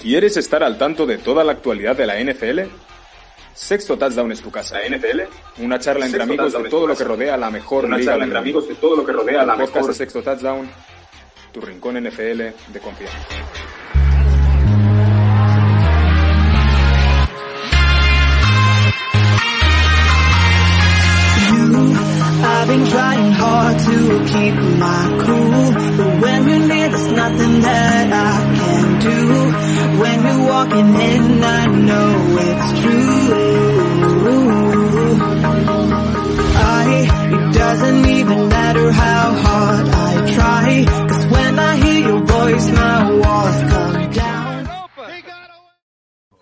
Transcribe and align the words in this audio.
¿Quieres 0.00 0.36
estar 0.36 0.62
al 0.62 0.78
tanto 0.78 1.06
de 1.06 1.18
toda 1.18 1.42
la 1.42 1.52
actualidad 1.52 1.96
de 1.96 2.06
la 2.06 2.20
NFL? 2.22 2.70
Sexto 3.52 3.98
Touchdown 3.98 4.30
es 4.30 4.40
tu 4.40 4.50
casa. 4.52 4.78
¿La 4.78 4.96
NFL? 4.96 5.22
Una 5.58 5.80
charla 5.80 6.06
entre 6.06 6.20
Sexto 6.20 6.34
amigos 6.34 6.52
de 6.52 6.70
todo 6.70 6.80
tu 6.82 6.86
lo 6.86 6.96
que 6.96 7.04
rodea 7.04 7.36
la 7.36 7.50
mejor 7.50 7.84
Una 7.84 7.96
liga 7.98 8.12
charla 8.12 8.24
del 8.24 8.28
entre 8.28 8.38
amigos 8.38 8.68
de 8.68 8.74
todo 8.76 8.96
lo 8.96 9.04
que 9.04 9.12
rodea 9.12 9.44
la 9.44 9.56
podcast 9.56 9.74
mejor 9.74 9.90
de 9.90 9.94
Sexto 9.96 10.22
Touchdown, 10.22 10.70
tu 11.52 11.60
rincón 11.60 12.00
NFL 12.00 12.38
de 12.72 12.80
confianza. 12.80 13.18
I've 22.40 22.68
been 22.68 22.86
trying 22.86 23.32
hard 23.32 23.78
to 23.80 24.24
keep 24.26 24.54
my 24.78 25.24
cool, 25.24 25.72
but 25.96 26.22
when 26.22 26.48
you're 26.48 26.66
near, 26.68 26.88
there's 26.88 27.12
nothing 27.12 27.60
that 27.62 28.12
I 28.12 28.56
can 28.56 28.57
do. 29.00 29.18
When 30.02 30.18
you're 30.26 30.44
walking 30.52 30.88
in, 31.10 31.44
I 31.44 31.66
know 31.66 32.08
it's 32.48 32.68
true. 32.80 33.18
I, 36.60 36.86
it 37.36 37.54
doesn't 37.54 38.06
even 38.18 38.48
matter 38.48 38.90
how 38.92 39.24
hard 39.44 39.86
I 39.88 40.32
try, 40.36 40.84
'cause 41.08 41.26
when 41.34 41.58
I 41.58 41.72
hear 41.84 42.00
your 42.08 42.20
voice, 42.24 42.66
my 42.72 42.98
walls 43.22 43.58
come 43.72 44.10
down. 44.10 44.66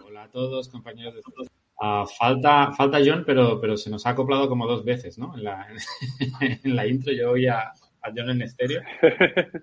Hola 0.05 0.23
a 0.25 0.29
todos, 0.31 0.69
compañeros 0.69 1.15
de 1.15 1.21
Ah, 1.79 2.07
falta, 2.19 2.73
falta 2.73 2.99
John, 3.05 3.23
pero, 3.27 3.61
pero 3.61 3.77
se 3.77 3.91
nos 3.91 4.07
ha 4.07 4.11
acoplado 4.11 4.49
como 4.49 4.67
dos 4.67 4.83
veces, 4.83 5.19
¿no? 5.19 5.35
En 5.37 5.45
la, 5.45 5.67
en 6.41 6.75
la 6.77 6.87
intro 6.87 7.13
yo 7.13 7.33
oí 7.33 7.47
a, 7.47 7.59
a 7.69 8.11
John 8.15 8.31
en 8.31 8.43
estéreo. 8.43 8.83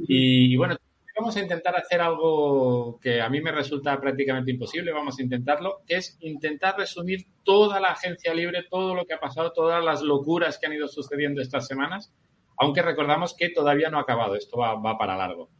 Y, 0.00 0.54
y 0.54 0.56
bueno, 0.56 0.76
vamos 1.18 1.36
a 1.36 1.40
intentar 1.40 1.76
hacer 1.76 2.00
algo 2.00 2.98
que 3.00 3.20
a 3.20 3.28
mí 3.28 3.40
me 3.40 3.50
resulta 3.50 4.00
prácticamente 4.00 4.52
imposible, 4.52 4.92
vamos 4.92 5.18
a 5.18 5.22
intentarlo, 5.22 5.80
que 5.86 5.96
es 5.96 6.16
intentar 6.20 6.76
resumir 6.78 7.26
toda 7.42 7.80
la 7.80 7.88
agencia 7.88 8.32
libre, 8.32 8.66
todo 8.70 8.94
lo 8.94 9.04
que 9.04 9.14
ha 9.14 9.20
pasado, 9.20 9.52
todas 9.52 9.84
las 9.84 10.00
locuras 10.02 10.58
que 10.58 10.66
han 10.66 10.74
ido 10.74 10.86
sucediendo 10.86 11.42
estas 11.42 11.66
semanas, 11.66 12.14
aunque 12.56 12.82
recordamos 12.82 13.34
que 13.36 13.50
todavía 13.50 13.90
no 13.90 13.98
ha 13.98 14.02
acabado, 14.02 14.36
esto 14.36 14.58
va, 14.58 14.76
va 14.76 14.96
para 14.96 15.16
largo. 15.16 15.50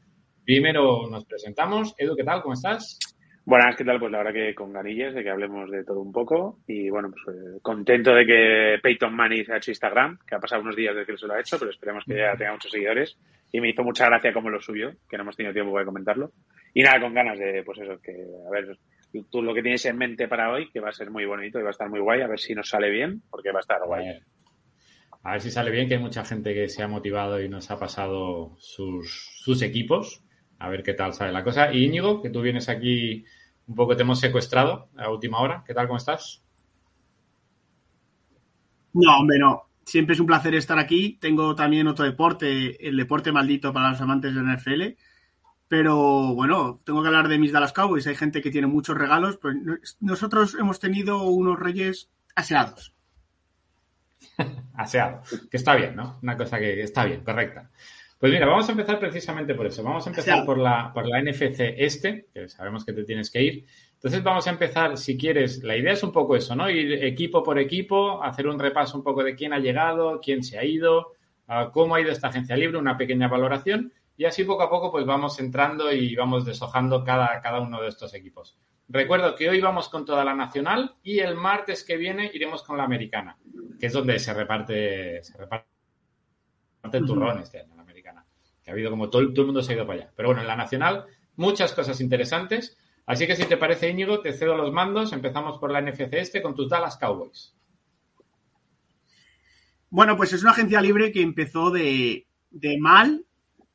Primero 0.44 1.08
nos 1.10 1.24
presentamos. 1.24 1.94
Edu, 1.98 2.16
¿qué 2.16 2.24
tal? 2.24 2.40
¿Cómo 2.40 2.54
estás? 2.54 2.98
Buenas, 3.44 3.76
¿qué 3.76 3.84
tal? 3.84 3.98
Pues 3.98 4.12
la 4.12 4.18
verdad 4.18 4.32
que 4.32 4.54
con 4.54 4.72
ganillas 4.72 5.14
de 5.14 5.22
que 5.22 5.30
hablemos 5.30 5.70
de 5.70 5.84
todo 5.84 6.00
un 6.00 6.12
poco 6.12 6.58
y 6.66 6.88
bueno, 6.90 7.10
pues 7.10 7.36
eh, 7.36 7.58
contento 7.62 8.14
de 8.14 8.26
que 8.26 8.78
Peyton 8.82 9.14
Manning 9.14 9.44
se 9.44 9.52
ha 9.52 9.56
hecho 9.56 9.70
Instagram, 9.70 10.18
que 10.26 10.34
ha 10.34 10.38
pasado 10.38 10.62
unos 10.62 10.76
días 10.76 10.94
desde 10.94 11.12
que 11.12 11.18
se 11.18 11.26
lo 11.26 11.34
ha 11.34 11.40
hecho, 11.40 11.58
pero 11.58 11.70
esperemos 11.70 12.04
que 12.04 12.16
ya 12.16 12.36
tenga 12.36 12.52
muchos 12.52 12.70
seguidores 12.70 13.18
y 13.50 13.60
me 13.60 13.70
hizo 13.70 13.82
mucha 13.82 14.06
gracia 14.06 14.32
como 14.32 14.50
lo 14.50 14.60
subió, 14.60 14.92
que 15.08 15.16
no 15.16 15.22
hemos 15.22 15.36
tenido 15.36 15.54
tiempo 15.54 15.78
de 15.78 15.84
comentarlo. 15.84 16.32
Y 16.74 16.82
nada, 16.82 17.00
con 17.00 17.14
ganas 17.14 17.38
de, 17.38 17.62
pues 17.64 17.78
eso, 17.78 17.98
que 18.00 18.12
a 18.12 18.50
ver, 18.50 18.78
tú 19.30 19.42
lo 19.42 19.54
que 19.54 19.62
tienes 19.62 19.84
en 19.86 19.96
mente 19.96 20.28
para 20.28 20.52
hoy, 20.52 20.70
que 20.70 20.80
va 20.80 20.90
a 20.90 20.92
ser 20.92 21.10
muy 21.10 21.24
bonito 21.24 21.58
y 21.58 21.62
va 21.62 21.68
a 21.68 21.72
estar 21.72 21.88
muy 21.88 22.00
guay, 22.00 22.20
a 22.20 22.26
ver 22.26 22.38
si 22.38 22.54
nos 22.54 22.68
sale 22.68 22.90
bien, 22.90 23.22
porque 23.30 23.50
va 23.50 23.58
a 23.58 23.60
estar 23.60 23.80
guay. 23.86 24.20
A 25.22 25.32
ver 25.32 25.40
si 25.40 25.50
sale 25.50 25.70
bien, 25.70 25.88
que 25.88 25.94
hay 25.94 26.00
mucha 26.00 26.24
gente 26.24 26.54
que 26.54 26.68
se 26.68 26.82
ha 26.82 26.88
motivado 26.88 27.40
y 27.40 27.48
nos 27.48 27.70
ha 27.70 27.78
pasado 27.78 28.56
sus, 28.58 29.40
sus 29.42 29.62
equipos. 29.62 30.22
A 30.58 30.68
ver 30.68 30.82
qué 30.82 30.94
tal 30.94 31.12
sale 31.12 31.32
la 31.32 31.44
cosa. 31.44 31.72
Y 31.72 31.84
Íñigo, 31.84 32.22
que 32.22 32.30
tú 32.30 32.40
vienes 32.40 32.68
aquí 32.68 33.24
un 33.66 33.74
poco, 33.74 33.96
te 33.96 34.02
hemos 34.02 34.20
secuestrado 34.20 34.88
a 34.96 35.10
última 35.10 35.40
hora. 35.40 35.62
¿Qué 35.66 35.74
tal? 35.74 35.86
¿Cómo 35.86 35.98
estás? 35.98 36.42
No, 38.94 39.18
hombre, 39.18 39.38
no. 39.38 39.67
Siempre 39.88 40.12
es 40.14 40.20
un 40.20 40.26
placer 40.26 40.54
estar 40.54 40.78
aquí. 40.78 41.16
Tengo 41.18 41.54
también 41.54 41.86
otro 41.86 42.04
deporte, 42.04 42.86
el 42.86 42.96
deporte 42.96 43.32
maldito 43.32 43.72
para 43.72 43.90
los 43.90 44.00
amantes 44.02 44.34
de 44.34 44.42
la 44.42 44.52
NFL. 44.54 44.82
Pero 45.66 46.34
bueno, 46.34 46.80
tengo 46.84 47.00
que 47.02 47.08
hablar 47.08 47.28
de 47.28 47.38
mis 47.38 47.52
Dallas 47.52 47.72
Cowboys. 47.72 48.06
Hay 48.06 48.14
gente 48.14 48.42
que 48.42 48.50
tiene 48.50 48.66
muchos 48.66 48.96
regalos, 48.98 49.38
pero 49.40 49.54
no- 49.54 49.78
nosotros 50.00 50.54
hemos 50.60 50.78
tenido 50.78 51.22
unos 51.22 51.58
reyes 51.58 52.10
aseados. 52.34 52.94
Aseado. 54.74 55.22
Que 55.50 55.56
está 55.56 55.74
bien, 55.74 55.96
¿no? 55.96 56.18
Una 56.22 56.36
cosa 56.36 56.58
que 56.58 56.82
está 56.82 57.04
bien, 57.04 57.22
correcta. 57.24 57.70
Pues 58.18 58.32
mira, 58.32 58.46
vamos 58.46 58.68
a 58.68 58.72
empezar 58.72 58.98
precisamente 58.98 59.54
por 59.54 59.66
eso. 59.66 59.82
Vamos 59.82 60.06
a 60.06 60.10
empezar 60.10 60.32
Aseado. 60.34 60.46
por 60.46 60.58
la, 60.58 60.92
por 60.92 61.06
la 61.06 61.20
NFC 61.22 61.60
este, 61.78 62.26
que 62.34 62.48
sabemos 62.48 62.84
que 62.84 62.92
te 62.92 63.04
tienes 63.04 63.30
que 63.30 63.42
ir. 63.42 63.66
Entonces 63.98 64.22
vamos 64.22 64.46
a 64.46 64.50
empezar, 64.50 64.96
si 64.96 65.18
quieres, 65.18 65.64
la 65.64 65.76
idea 65.76 65.92
es 65.92 66.04
un 66.04 66.12
poco 66.12 66.36
eso, 66.36 66.54
¿no? 66.54 66.70
Ir 66.70 67.04
equipo 67.04 67.42
por 67.42 67.58
equipo, 67.58 68.22
hacer 68.22 68.46
un 68.46 68.58
repaso 68.58 68.96
un 68.96 69.02
poco 69.02 69.24
de 69.24 69.34
quién 69.34 69.52
ha 69.52 69.58
llegado, 69.58 70.20
quién 70.20 70.44
se 70.44 70.56
ha 70.56 70.64
ido, 70.64 71.14
ah, 71.48 71.70
cómo 71.72 71.96
ha 71.96 72.00
ido 72.00 72.12
esta 72.12 72.28
agencia 72.28 72.56
libre, 72.56 72.78
una 72.78 72.96
pequeña 72.96 73.26
valoración 73.26 73.92
y 74.16 74.24
así 74.24 74.44
poco 74.44 74.62
a 74.62 74.70
poco 74.70 74.92
pues 74.92 75.04
vamos 75.04 75.38
entrando 75.40 75.92
y 75.92 76.14
vamos 76.14 76.44
deshojando 76.44 77.02
cada, 77.02 77.40
cada 77.40 77.60
uno 77.60 77.80
de 77.80 77.88
estos 77.88 78.14
equipos. 78.14 78.56
Recuerdo 78.88 79.34
que 79.34 79.48
hoy 79.48 79.60
vamos 79.60 79.88
con 79.88 80.04
toda 80.04 80.24
la 80.24 80.34
nacional 80.34 80.94
y 81.02 81.18
el 81.18 81.34
martes 81.36 81.84
que 81.84 81.96
viene 81.96 82.30
iremos 82.32 82.62
con 82.62 82.76
la 82.76 82.84
americana, 82.84 83.36
que 83.78 83.86
es 83.86 83.92
donde 83.92 84.18
se 84.18 84.32
reparte, 84.32 85.22
se 85.22 85.36
reparte 85.36 85.66
el 86.92 87.04
turrón 87.04 87.38
este 87.40 87.60
año, 87.60 87.76
la 87.76 87.82
americana. 87.82 88.24
Que 88.64 88.70
ha 88.70 88.72
habido 88.72 88.90
como 88.90 89.10
todo, 89.10 89.28
todo 89.30 89.42
el 89.42 89.46
mundo 89.46 89.62
se 89.62 89.72
ha 89.72 89.76
ido 89.76 89.86
para 89.86 90.02
allá. 90.02 90.12
Pero 90.16 90.28
bueno, 90.28 90.40
en 90.40 90.48
la 90.48 90.56
nacional, 90.56 91.04
muchas 91.36 91.72
cosas 91.72 92.00
interesantes. 92.00 92.78
Así 93.08 93.26
que 93.26 93.36
si 93.36 93.46
te 93.46 93.56
parece, 93.56 93.88
Íñigo, 93.88 94.20
te 94.20 94.34
cedo 94.34 94.54
los 94.54 94.70
mandos. 94.70 95.14
Empezamos 95.14 95.58
por 95.58 95.72
la 95.72 95.80
NFC 95.80 96.12
este 96.12 96.42
con 96.42 96.54
tus 96.54 96.68
Dallas 96.68 96.98
Cowboys. 96.98 97.56
Bueno, 99.88 100.14
pues 100.14 100.34
es 100.34 100.42
una 100.42 100.50
agencia 100.50 100.82
libre 100.82 101.10
que 101.10 101.22
empezó 101.22 101.70
de, 101.70 102.26
mal 102.78 103.24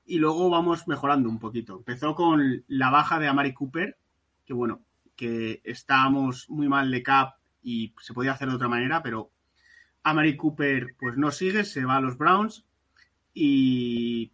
y 0.06 0.20
luego 0.20 0.52
vamos 0.52 0.88
mejorando 0.88 1.30
un 1.30 1.40
poquito. 1.40 1.78
Empezó 1.78 2.14
con 2.14 2.64
la 2.68 2.92
baja 2.92 3.18
de 3.18 3.28
Amari 3.28 3.56
Cooper, 3.56 3.98
que 4.46 4.54
bueno, 4.54 4.84
que 5.16 5.62
estábamos 5.64 6.48
muy 6.52 6.70
mal 6.70 6.92
de 6.92 7.02
cap 7.02 7.38
y 7.64 7.96
se 8.00 8.14
podía 8.14 8.34
hacer 8.34 8.50
de 8.50 8.56
otra 8.56 8.70
manera, 8.70 9.02
pero 9.02 9.32
Amari 10.04 10.38
Cooper 10.38 10.96
pues 11.00 11.18
no 11.18 11.32
sigue, 11.32 11.64
se 11.64 11.86
va 11.86 11.96
a 11.96 12.02
los 12.02 12.20
Browns 12.20 12.68
y 13.34 14.32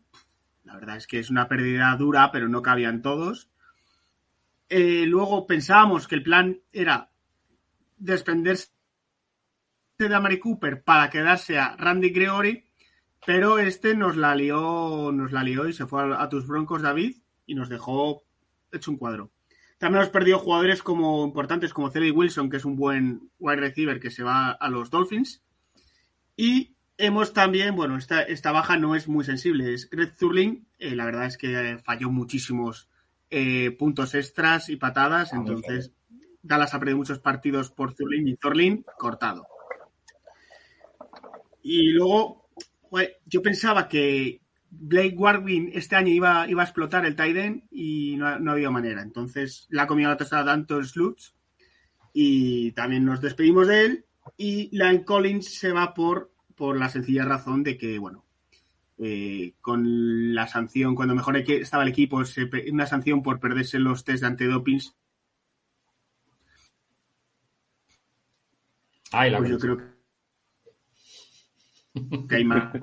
la 0.66 0.76
verdad 0.76 0.98
es 0.98 1.08
que 1.08 1.20
es 1.20 1.30
una 1.30 1.48
pérdida 1.48 1.96
dura, 1.96 2.34
pero 2.34 2.50
no 2.50 2.62
cabían 2.62 3.02
todos. 3.02 3.50
Eh, 4.70 5.06
luego 5.08 5.48
pensábamos 5.48 6.08
que 6.08 6.16
el 6.16 6.24
plan 6.24 6.62
era 6.72 7.12
desprenderse 7.98 8.70
de 9.98 10.16
Amari 10.16 10.40
Cooper 10.40 10.84
para 10.84 11.10
quedarse 11.10 11.58
a 11.58 11.76
Randy 11.76 12.12
Gregory, 12.12 12.66
pero 13.26 13.60
este 13.60 13.96
nos 13.96 14.16
la 14.16 14.36
lió, 14.36 15.12
nos 15.12 15.32
la 15.32 15.44
lió 15.44 15.68
y 15.68 15.74
se 15.74 15.88
fue 15.88 16.16
a, 16.16 16.30
tus 16.30 16.48
Broncos 16.48 16.82
David 16.82 17.18
y 17.46 17.56
nos 17.56 17.68
dejó 17.68 18.24
hecho 18.72 18.92
un 18.92 18.98
cuadro. 18.98 19.32
También 19.80 20.02
hemos 20.02 20.14
perdido 20.14 20.40
jugadores 20.40 20.84
como 20.84 21.26
importantes 21.26 21.74
como 21.74 21.90
Cedric 21.90 22.16
Wilson, 22.16 22.50
que 22.50 22.58
es 22.58 22.66
un 22.66 22.76
buen 22.76 23.32
wide 23.40 23.62
receiver 23.62 24.00
que 24.00 24.12
se 24.12 24.24
va 24.24 24.52
a 24.52 24.70
los 24.70 24.90
Dolphins. 24.90 25.42
Y 26.36 26.76
hemos 26.98 27.34
también, 27.34 27.76
bueno, 27.76 27.98
esta, 27.98 28.22
esta 28.22 28.52
baja 28.52 28.78
no 28.78 28.96
es 28.96 29.08
muy 29.08 29.24
sensible. 29.26 29.74
Es 29.74 29.90
Greg 29.90 30.14
Zurling, 30.16 30.68
eh, 30.80 30.96
la 30.96 31.06
verdad 31.06 31.26
es 31.26 31.38
que 31.38 31.78
falló 31.82 32.10
muchísimos 32.10 32.89
eh, 33.30 33.72
puntos 33.72 34.16
extras 34.16 34.70
y 34.70 34.78
patadas, 34.78 35.34
Ah, 35.34 35.38
entonces 35.38 35.94
Dallas 36.42 36.74
ha 36.74 36.80
perdido 36.80 36.98
muchos 36.98 37.20
partidos 37.20 37.72
por 37.72 37.94
Zurling 37.94 38.28
y 38.28 38.38
Zurling 38.42 38.84
cortado. 38.98 39.46
Y 41.62 41.92
luego, 41.92 42.50
yo 43.26 43.42
pensaba 43.42 43.88
que 43.88 44.42
Blake 44.72 45.16
Warwin 45.18 45.72
este 45.74 45.96
año 45.96 46.12
iba, 46.12 46.50
iba 46.50 46.62
a 46.62 46.66
explotar 46.66 47.06
el 47.06 47.16
Tiden 47.16 47.68
y 47.72 48.16
no, 48.18 48.40
no 48.40 48.52
ha 48.52 48.54
habido 48.54 48.72
manera. 48.72 49.02
Entonces 49.02 49.68
le 49.70 49.82
ha 49.82 49.88
comido 49.88 50.10
la 50.10 50.18
tostada 50.18 50.46
tanto 50.46 50.78
el 50.78 50.86
Sluts 50.86 51.36
y 52.14 52.72
también 52.72 53.06
nos 53.06 53.22
despedimos 53.22 53.68
de 53.68 53.86
él. 53.86 54.06
Y 54.38 54.76
Lane 54.78 55.04
Collins 55.04 55.54
se 55.60 55.72
va 55.72 55.94
por, 55.94 56.32
por 56.56 56.78
la 56.78 56.90
sencilla 56.90 57.26
razón 57.26 57.64
de 57.64 57.78
que, 57.78 57.98
bueno, 58.00 58.26
eh, 59.00 59.54
con 59.62 60.36
la 60.36 60.48
sanción, 60.48 60.96
cuando 60.96 61.16
mejor 61.16 61.38
estaba 61.38 61.84
el 61.84 61.90
equipo, 61.90 62.24
se 62.26 62.50
una 62.72 62.86
sanción 62.86 63.24
por 63.24 63.40
perderse 63.40 63.80
los 63.80 64.04
test 64.04 64.22
de 64.22 64.28
antidopings, 64.28 64.96
Ay, 69.12 69.32
la 69.32 69.40
pues 69.40 69.50
yo 69.50 69.60
creo 69.60 69.78
que 72.28 72.36
hay 72.36 72.44
más 72.44 72.74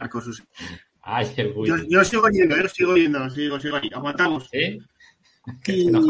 acosos. 0.00 0.42
Ay, 1.00 1.32
el 1.36 1.54
Yo, 1.88 2.04
sigo 2.04 2.28
yendo, 2.28 2.56
yo 2.56 2.68
sigo 2.68 2.96
yendo, 2.96 3.30
sigo, 3.30 3.60
sigo 3.60 3.76
ahí, 3.76 3.90
aguantamos. 3.94 4.48
¿Sí? 4.50 4.78
Y 5.66 5.86
Nos. 5.86 6.06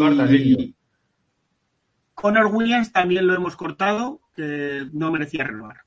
Connor 2.15 2.47
Williams 2.47 2.93
también 2.93 3.27
lo 3.27 3.35
hemos 3.35 3.57
cortado, 3.57 4.23
que 4.35 4.89
no 4.93 5.13
merecía 5.13 5.45
renovar. 5.45 5.83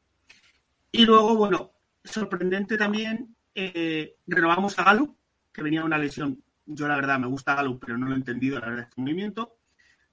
Y 0.91 1.05
luego, 1.05 1.35
bueno, 1.35 1.71
sorprendente 2.03 2.77
también, 2.77 3.35
eh, 3.55 4.15
renovamos 4.27 4.77
a 4.79 4.83
Galo, 4.83 5.15
que 5.51 5.63
venía 5.63 5.83
una 5.83 5.97
lesión. 5.97 6.43
Yo, 6.65 6.87
la 6.87 6.95
verdad, 6.95 7.19
me 7.19 7.27
gusta 7.27 7.55
Galo, 7.55 7.79
pero 7.79 7.97
no 7.97 8.07
lo 8.07 8.13
he 8.13 8.17
entendido, 8.17 8.59
la 8.59 8.67
verdad, 8.67 8.85
este 8.89 9.01
movimiento. 9.01 9.57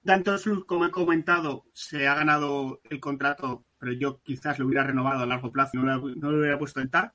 Danton 0.02 0.38
Slug, 0.38 0.66
como 0.66 0.86
he 0.86 0.90
comentado, 0.90 1.66
se 1.72 2.06
ha 2.06 2.14
ganado 2.14 2.80
el 2.88 3.00
contrato, 3.00 3.64
pero 3.78 3.92
yo 3.92 4.20
quizás 4.22 4.58
lo 4.58 4.66
hubiera 4.66 4.84
renovado 4.84 5.22
a 5.22 5.26
largo 5.26 5.50
plazo, 5.50 5.78
no 5.78 5.84
lo, 5.84 6.14
no 6.14 6.30
lo 6.30 6.38
hubiera 6.38 6.58
puesto 6.58 6.80
en 6.80 6.90
TAR. 6.90 7.12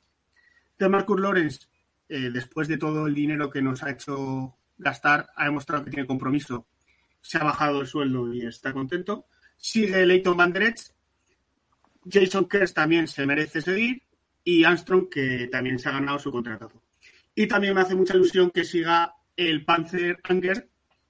De 0.77 0.89
Marcus 0.89 1.19
Lawrence, 1.19 1.67
eh, 2.09 2.29
después 2.31 2.67
de 2.67 2.77
todo 2.77 3.07
el 3.07 3.15
dinero 3.15 3.49
que 3.49 3.61
nos 3.61 3.81
ha 3.83 3.91
hecho 3.91 4.57
gastar, 4.77 5.29
ha 5.35 5.45
demostrado 5.45 5.85
que 5.85 5.91
tiene 5.91 6.05
compromiso, 6.05 6.67
se 7.21 7.37
ha 7.37 7.43
bajado 7.43 7.81
el 7.81 7.87
sueldo 7.87 8.33
y 8.33 8.45
está 8.45 8.73
contento. 8.73 9.27
Sigue 9.57 10.05
Leighton 10.05 10.35
Van 10.35 10.53
Jason 12.11 12.45
Kerr 12.49 12.69
también 12.71 13.07
se 13.07 13.25
merece 13.25 13.61
seguir 13.61 14.03
y 14.43 14.63
Armstrong 14.63 15.09
que 15.09 15.47
también 15.51 15.79
se 15.79 15.89
ha 15.89 15.93
ganado 15.93 16.19
su 16.19 16.31
contrato. 16.31 16.71
Y 17.35 17.47
también 17.47 17.73
me 17.73 17.81
hace 17.81 17.95
mucha 17.95 18.15
ilusión 18.15 18.51
que 18.51 18.63
siga 18.63 19.15
el 19.35 19.63
Panzer 19.63 20.19
Anger, 20.23 20.69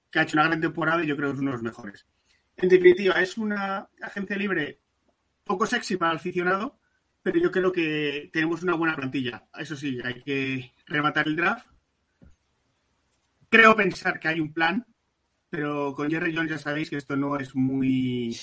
que 0.09 0.19
ha 0.19 0.23
hecho 0.23 0.37
una 0.37 0.47
gran 0.47 0.61
temporada 0.61 1.03
y 1.03 1.07
yo 1.07 1.15
creo 1.15 1.29
que 1.29 1.35
es 1.35 1.41
uno 1.41 1.51
de 1.51 1.57
los 1.57 1.63
mejores. 1.63 2.05
En 2.57 2.69
definitiva, 2.69 3.21
es 3.21 3.37
una 3.37 3.89
agencia 4.01 4.35
libre 4.35 4.79
poco 5.43 5.65
sexy 5.65 5.97
para 5.97 6.11
el 6.11 6.17
aficionado, 6.17 6.79
pero 7.23 7.39
yo 7.39 7.51
creo 7.51 7.71
que 7.71 8.29
tenemos 8.31 8.63
una 8.63 8.75
buena 8.75 8.95
plantilla. 8.95 9.47
Eso 9.57 9.75
sí, 9.75 9.99
hay 10.03 10.21
que 10.21 10.73
rematar 10.85 11.27
el 11.27 11.35
draft. 11.35 11.67
Creo 13.49 13.75
pensar 13.75 14.19
que 14.19 14.27
hay 14.27 14.39
un 14.39 14.53
plan, 14.53 14.85
pero 15.49 15.93
con 15.93 16.09
Jerry 16.09 16.35
Jones 16.35 16.51
ya 16.51 16.57
sabéis 16.57 16.89
que 16.89 16.97
esto 16.97 17.15
no 17.15 17.37
es 17.37 17.55
muy. 17.55 18.37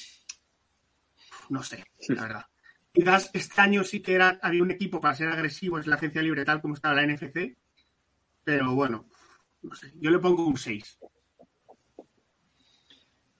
No 1.48 1.62
sé, 1.62 1.84
la 2.08 2.22
verdad. 2.22 2.46
Quizás 2.98 3.30
este 3.32 3.60
año 3.60 3.84
sí 3.84 4.00
que 4.00 4.14
era, 4.14 4.40
había 4.42 4.60
un 4.60 4.72
equipo 4.72 5.00
para 5.00 5.14
ser 5.14 5.28
agresivo, 5.28 5.78
es 5.78 5.86
la 5.86 5.94
agencia 5.94 6.20
libre, 6.20 6.44
tal 6.44 6.60
como 6.60 6.74
estaba 6.74 6.96
la 6.96 7.06
NFC, 7.06 7.56
pero 8.42 8.74
bueno, 8.74 9.06
no 9.62 9.72
sé, 9.76 9.92
yo 10.00 10.10
le 10.10 10.18
pongo 10.18 10.44
un 10.44 10.56
6. 10.56 10.98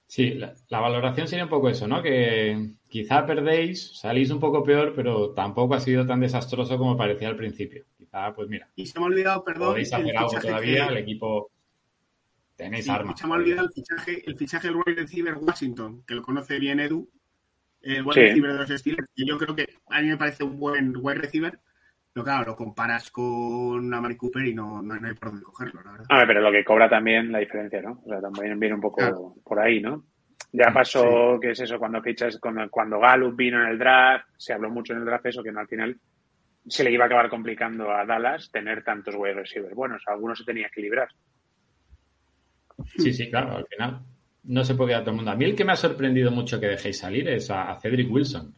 Sí, 0.07 0.35
la, 0.35 0.55
la, 0.69 0.79
valoración 0.79 1.27
sería 1.27 1.43
un 1.43 1.51
poco 1.51 1.69
eso, 1.69 1.89
¿no? 1.89 2.01
Que 2.01 2.71
quizá 2.87 3.27
perdéis, 3.27 3.99
salís 3.99 4.31
un 4.31 4.39
poco 4.39 4.63
peor, 4.63 4.93
pero 4.95 5.33
tampoco 5.33 5.75
ha 5.75 5.81
sido 5.81 6.07
tan 6.07 6.21
desastroso 6.21 6.79
como 6.79 6.97
parecía 6.97 7.27
al 7.27 7.37
principio. 7.37 7.85
Quizá, 7.97 8.33
pues 8.33 8.49
mira. 8.49 8.71
Y 8.77 8.87
se 8.87 8.97
me 9.01 9.07
ha 9.07 9.09
olvidado, 9.09 9.43
perdón. 9.43 9.71
Podéis 9.71 9.93
hacer 9.93 10.17
algo 10.17 10.41
todavía, 10.41 10.87
que... 10.87 10.93
el 10.93 10.99
equipo. 10.99 11.51
Tenéis 12.55 12.85
sí, 12.85 12.91
armas. 12.93 13.19
Se 13.19 13.27
me 13.27 13.35
ha 13.35 13.37
olvidado 13.39 13.67
el 13.67 13.73
fichaje, 13.73 14.23
el 14.25 14.37
fichaje 14.37 14.69
del 14.69 14.77
wide 14.77 15.03
receiver 15.03 15.35
Washington, 15.35 16.05
que 16.07 16.15
lo 16.15 16.23
conoce 16.23 16.61
bien 16.61 16.79
Edu. 16.79 17.11
El 17.83 18.03
wide 18.03 18.13
sí. 18.13 18.21
receiver 18.21 18.53
de 18.53 18.59
los 18.59 18.81
Steelers, 18.81 19.09
yo 19.17 19.39
creo 19.39 19.55
que 19.55 19.69
a 19.89 20.01
mí 20.01 20.09
me 20.09 20.17
parece 20.17 20.45
un 20.45 20.59
buen 20.59 20.95
wide 20.97 21.21
receiver. 21.21 21.59
Pero 22.13 22.25
claro, 22.25 22.47
lo 22.47 22.57
comparas 22.57 23.11
con 23.11 23.93
Amari 23.95 24.17
Cooper 24.17 24.47
y 24.47 24.55
no, 24.55 24.83
no, 24.83 24.97
no, 24.97 25.07
hay 25.07 25.15
por 25.15 25.31
dónde 25.31 25.45
cogerlo, 25.45 25.83
la 25.85 25.93
verdad. 25.93 26.07
A 26.09 26.19
ver, 26.19 26.27
pero 26.27 26.41
lo 26.41 26.51
que 26.51 26.65
cobra 26.65 26.89
también 26.89 27.31
la 27.31 27.39
diferencia, 27.39 27.81
¿no? 27.81 28.03
O 28.05 28.09
sea, 28.09 28.21
también 28.21 28.59
viene 28.59 28.75
un 28.75 28.81
poco 28.81 28.97
claro. 28.97 29.35
por 29.45 29.61
ahí, 29.61 29.81
¿no? 29.81 30.05
Ya 30.53 30.73
pasó, 30.73 31.35
sí. 31.35 31.41
que 31.41 31.51
es 31.51 31.61
eso, 31.61 31.79
cuando 31.79 32.03
fichas, 32.03 32.39
cuando, 32.41 32.69
cuando 32.71 32.99
Gallup 32.99 33.37
vino 33.37 33.63
en 33.63 33.69
el 33.69 33.79
draft, 33.79 34.27
se 34.37 34.53
habló 34.53 34.71
mucho 34.71 34.95
en 34.95 35.01
el 35.01 35.05
draft 35.05 35.27
eso, 35.27 35.43
que 35.43 35.53
no, 35.53 35.61
al 35.61 35.69
final 35.69 35.97
se 36.67 36.83
le 36.83 36.91
iba 36.91 37.05
a 37.05 37.07
acabar 37.07 37.29
complicando 37.29 37.91
a 37.93 38.05
Dallas 38.05 38.51
tener 38.51 38.83
tantos 38.83 39.15
wide 39.15 39.35
receivers. 39.35 39.75
Bueno, 39.75 39.97
o 39.97 39.99
sea, 40.01 40.15
algunos 40.15 40.39
se 40.39 40.45
tenía 40.45 40.69
que 40.71 40.81
librar. 40.81 41.09
Sí, 42.97 43.13
sí, 43.13 43.31
claro, 43.31 43.59
al 43.59 43.67
final 43.67 44.03
no 44.45 44.65
se 44.65 44.75
puede 44.75 44.91
quedar 44.91 45.03
todo 45.03 45.11
el 45.11 45.17
mundo. 45.17 45.31
A 45.31 45.37
mí 45.37 45.45
el 45.45 45.55
que 45.55 45.65
me 45.65 45.73
ha 45.73 45.77
sorprendido 45.77 46.31
mucho 46.31 46.61
que 46.61 46.67
dejéis 46.67 46.99
salir 46.99 47.29
es 47.29 47.51
a, 47.51 47.71
a 47.71 47.81
Cedric 47.81 48.11
Wilson. 48.11 48.55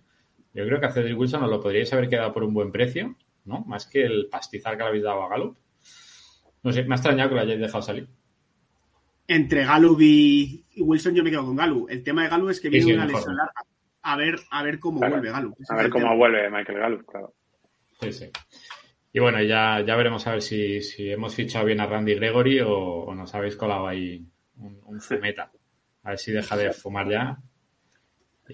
Yo 0.53 0.65
creo 0.65 0.81
que 0.81 0.87
a 0.87 0.93
Cedric 0.93 1.19
Wilson 1.19 1.43
os 1.45 1.51
lo 1.51 1.61
podríais 1.61 1.93
haber 1.93 2.09
quedado 2.09 2.33
por 2.33 2.45
un 2.45 2.55
buen 2.55 2.73
precio, 2.73 3.17
¿no? 3.45 3.65
Más 3.67 3.87
que 3.87 4.05
el 4.05 4.29
pastizal 4.31 4.77
que 4.77 4.83
le 4.83 4.89
habéis 4.89 5.05
dado 5.05 5.23
a 5.23 5.29
Gallup. 5.29 5.57
No 6.63 6.73
sé, 6.73 6.85
me 6.85 6.95
ha 6.95 6.97
extrañado 6.97 7.29
que 7.31 7.35
lo 7.37 7.41
hayáis 7.41 7.61
dejado 7.61 7.83
salir. 7.83 8.09
Entre 9.27 9.65
Gallup 9.65 10.01
y 10.01 10.65
Wilson 10.77 11.15
yo 11.15 11.23
me 11.23 11.31
quedo 11.31 11.47
con 11.47 11.57
Gallup. 11.57 11.89
El 11.89 12.03
tema 12.03 12.25
de 12.25 12.31
Gallup 12.31 12.51
es 12.51 12.61
que 12.61 12.69
viene 12.69 12.85
sí, 12.85 12.91
sí, 12.91 12.97
una 12.97 13.07
lesión 13.07 13.37
larga. 13.37 13.63
A 14.03 14.17
ver, 14.17 14.41
a 14.51 14.63
ver 14.63 14.79
cómo 14.79 14.99
claro. 14.99 15.15
vuelve 15.15 15.31
Gallup. 15.31 15.57
a 15.69 15.77
ver 15.77 15.91
cómo 15.91 16.05
tema. 16.07 16.17
vuelve 16.17 16.51
Michael 16.51 16.79
Gallup, 16.79 17.07
claro. 17.07 17.35
Sí, 18.01 18.13
sí. 18.13 18.31
Y 19.13 19.21
bueno, 19.21 19.43
ya, 19.43 19.85
ya 19.87 19.97
veremos 19.97 20.27
a 20.27 20.33
ver 20.33 20.43
si, 20.43 20.81
si 20.83 21.11
hemos 21.11 21.35
fichado 21.35 21.67
bien 21.67 21.81
a 21.81 21.87
Randy 21.87 22.15
Gregory 22.15 22.61
o, 22.61 22.73
o 22.73 23.15
nos 23.15 23.35
habéis 23.35 23.57
colado 23.57 23.87
ahí 23.87 24.25
un, 24.57 24.81
un, 24.85 25.01
fumeta. 25.01 25.51
A 26.03 26.11
ver 26.11 26.19
si 26.19 26.33
deja 26.33 26.57
de 26.57 26.73
fumar 26.73 27.09
ya. 27.09 27.39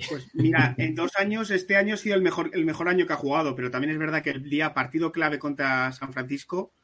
Pues 0.09 0.29
mira, 0.35 0.75
en 0.79 0.95
dos 0.95 1.13
años, 1.17 1.51
este 1.51 1.77
año 1.77 1.95
ha 1.95 1.97
sido 1.97 2.17
el 2.17 2.23
mejor, 2.23 2.51
el 2.53 2.65
mejor 2.65 2.89
año 2.89 3.07
que 3.07 3.13
ha 3.13 3.17
jugado, 3.17 3.55
pero 3.55 3.71
también 3.71 3.93
es 3.93 3.99
verdad 3.99 4.23
que 4.23 4.31
el 4.31 4.49
día 4.49 4.75
partido 4.75 5.11
clave 5.11 5.39
contra 5.39 5.91
San 5.93 6.13
Francisco, 6.13 6.75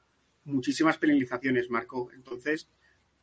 muchísimas 0.44 0.98
penalizaciones 0.98 1.68
marcó. 1.68 2.10
Entonces, 2.14 2.70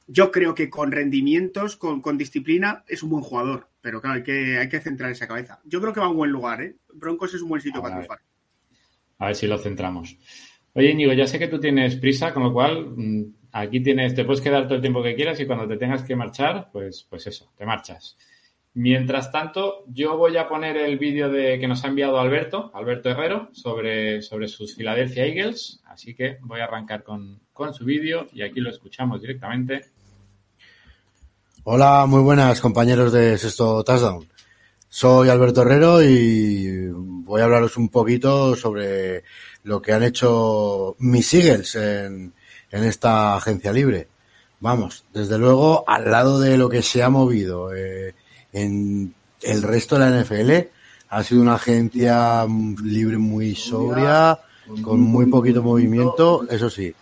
yo 0.07 0.31
creo 0.31 0.53
que 0.53 0.69
con 0.69 0.91
rendimientos, 0.91 1.75
con, 1.75 2.01
con, 2.01 2.17
disciplina, 2.17 2.83
es 2.87 3.03
un 3.03 3.11
buen 3.11 3.23
jugador. 3.23 3.69
Pero 3.81 4.01
claro, 4.01 4.17
hay 4.17 4.23
que, 4.23 4.57
hay 4.57 4.69
que 4.69 4.79
centrar 4.79 5.11
esa 5.11 5.27
cabeza. 5.27 5.59
Yo 5.65 5.79
creo 5.81 5.93
que 5.93 5.99
va 5.99 6.07
a 6.07 6.09
un 6.09 6.17
buen 6.17 6.31
lugar, 6.31 6.61
¿eh? 6.61 6.75
Broncos 6.93 7.33
es 7.33 7.41
un 7.41 7.49
buen 7.49 7.61
sitio 7.61 7.79
a 7.79 7.83
para 7.83 7.95
triunfar. 7.95 8.19
A 9.17 9.27
ver 9.27 9.35
si 9.35 9.47
lo 9.47 9.57
centramos. 9.57 10.17
Oye, 10.73 10.91
Íñigo, 10.91 11.13
ya 11.13 11.27
sé 11.27 11.39
que 11.39 11.47
tú 11.47 11.59
tienes 11.59 11.95
prisa, 11.95 12.33
con 12.33 12.43
lo 12.43 12.53
cual 12.53 12.93
mm, 12.95 13.33
aquí 13.51 13.81
tienes, 13.81 14.15
te 14.15 14.25
puedes 14.25 14.41
quedar 14.41 14.63
todo 14.63 14.75
el 14.75 14.81
tiempo 14.81 15.03
que 15.03 15.15
quieras 15.15 15.39
y 15.39 15.45
cuando 15.45 15.67
te 15.67 15.77
tengas 15.77 16.03
que 16.03 16.15
marchar, 16.15 16.69
pues, 16.71 17.05
pues 17.09 17.27
eso, 17.27 17.51
te 17.57 17.65
marchas. 17.65 18.17
Mientras 18.73 19.31
tanto, 19.31 19.83
yo 19.87 20.15
voy 20.15 20.37
a 20.37 20.47
poner 20.47 20.77
el 20.77 20.99
vídeo 20.99 21.29
de 21.29 21.59
que 21.59 21.67
nos 21.67 21.83
ha 21.83 21.87
enviado 21.87 22.19
Alberto, 22.19 22.71
Alberto 22.73 23.09
Herrero, 23.09 23.49
sobre, 23.51 24.21
sobre 24.21 24.47
sus 24.47 24.75
Philadelphia 24.75 25.25
Eagles. 25.25 25.81
Así 25.85 26.13
que 26.13 26.37
voy 26.41 26.61
a 26.61 26.65
arrancar 26.65 27.03
con, 27.03 27.39
con 27.51 27.73
su 27.73 27.83
vídeo 27.83 28.27
y 28.31 28.43
aquí 28.43 28.59
lo 28.59 28.69
escuchamos 28.69 29.21
directamente. 29.21 29.85
Hola, 31.63 32.05
muy 32.07 32.21
buenas 32.21 32.61
compañeros 32.61 33.11
de 33.11 33.37
Sexto 33.37 33.83
Touchdown. 33.83 34.29
Soy 34.87 35.29
Alberto 35.29 35.63
Herrero 35.63 36.01
y 36.01 36.87
voy 36.89 37.41
a 37.41 37.45
hablaros 37.45 37.75
un 37.75 37.89
poquito 37.89 38.55
sobre 38.55 39.23
lo 39.63 39.81
que 39.81 39.93
han 39.93 40.03
hecho 40.03 40.95
mis 40.99 41.33
Eagles 41.33 41.75
en, 41.75 42.33
en 42.71 42.83
esta 42.83 43.35
agencia 43.35 43.71
libre. 43.73 44.07
Vamos, 44.59 45.05
desde 45.13 45.37
luego, 45.37 45.83
al 45.87 46.11
lado 46.11 46.39
de 46.39 46.57
lo 46.57 46.69
que 46.69 46.81
se 46.81 47.01
ha 47.01 47.09
movido 47.09 47.73
eh, 47.73 48.13
en 48.51 49.13
el 49.41 49.61
resto 49.63 49.97
de 49.97 50.09
la 50.09 50.21
NFL, 50.21 50.67
ha 51.09 51.23
sido 51.23 51.41
una 51.41 51.55
agencia 51.55 52.45
libre 52.83 53.17
muy 53.17 53.55
sobria, 53.55 54.39
con 54.83 54.99
muy 54.99 55.25
poquito 55.27 55.63
movimiento, 55.63 56.45
eso 56.49 56.69
sí, 56.69 56.93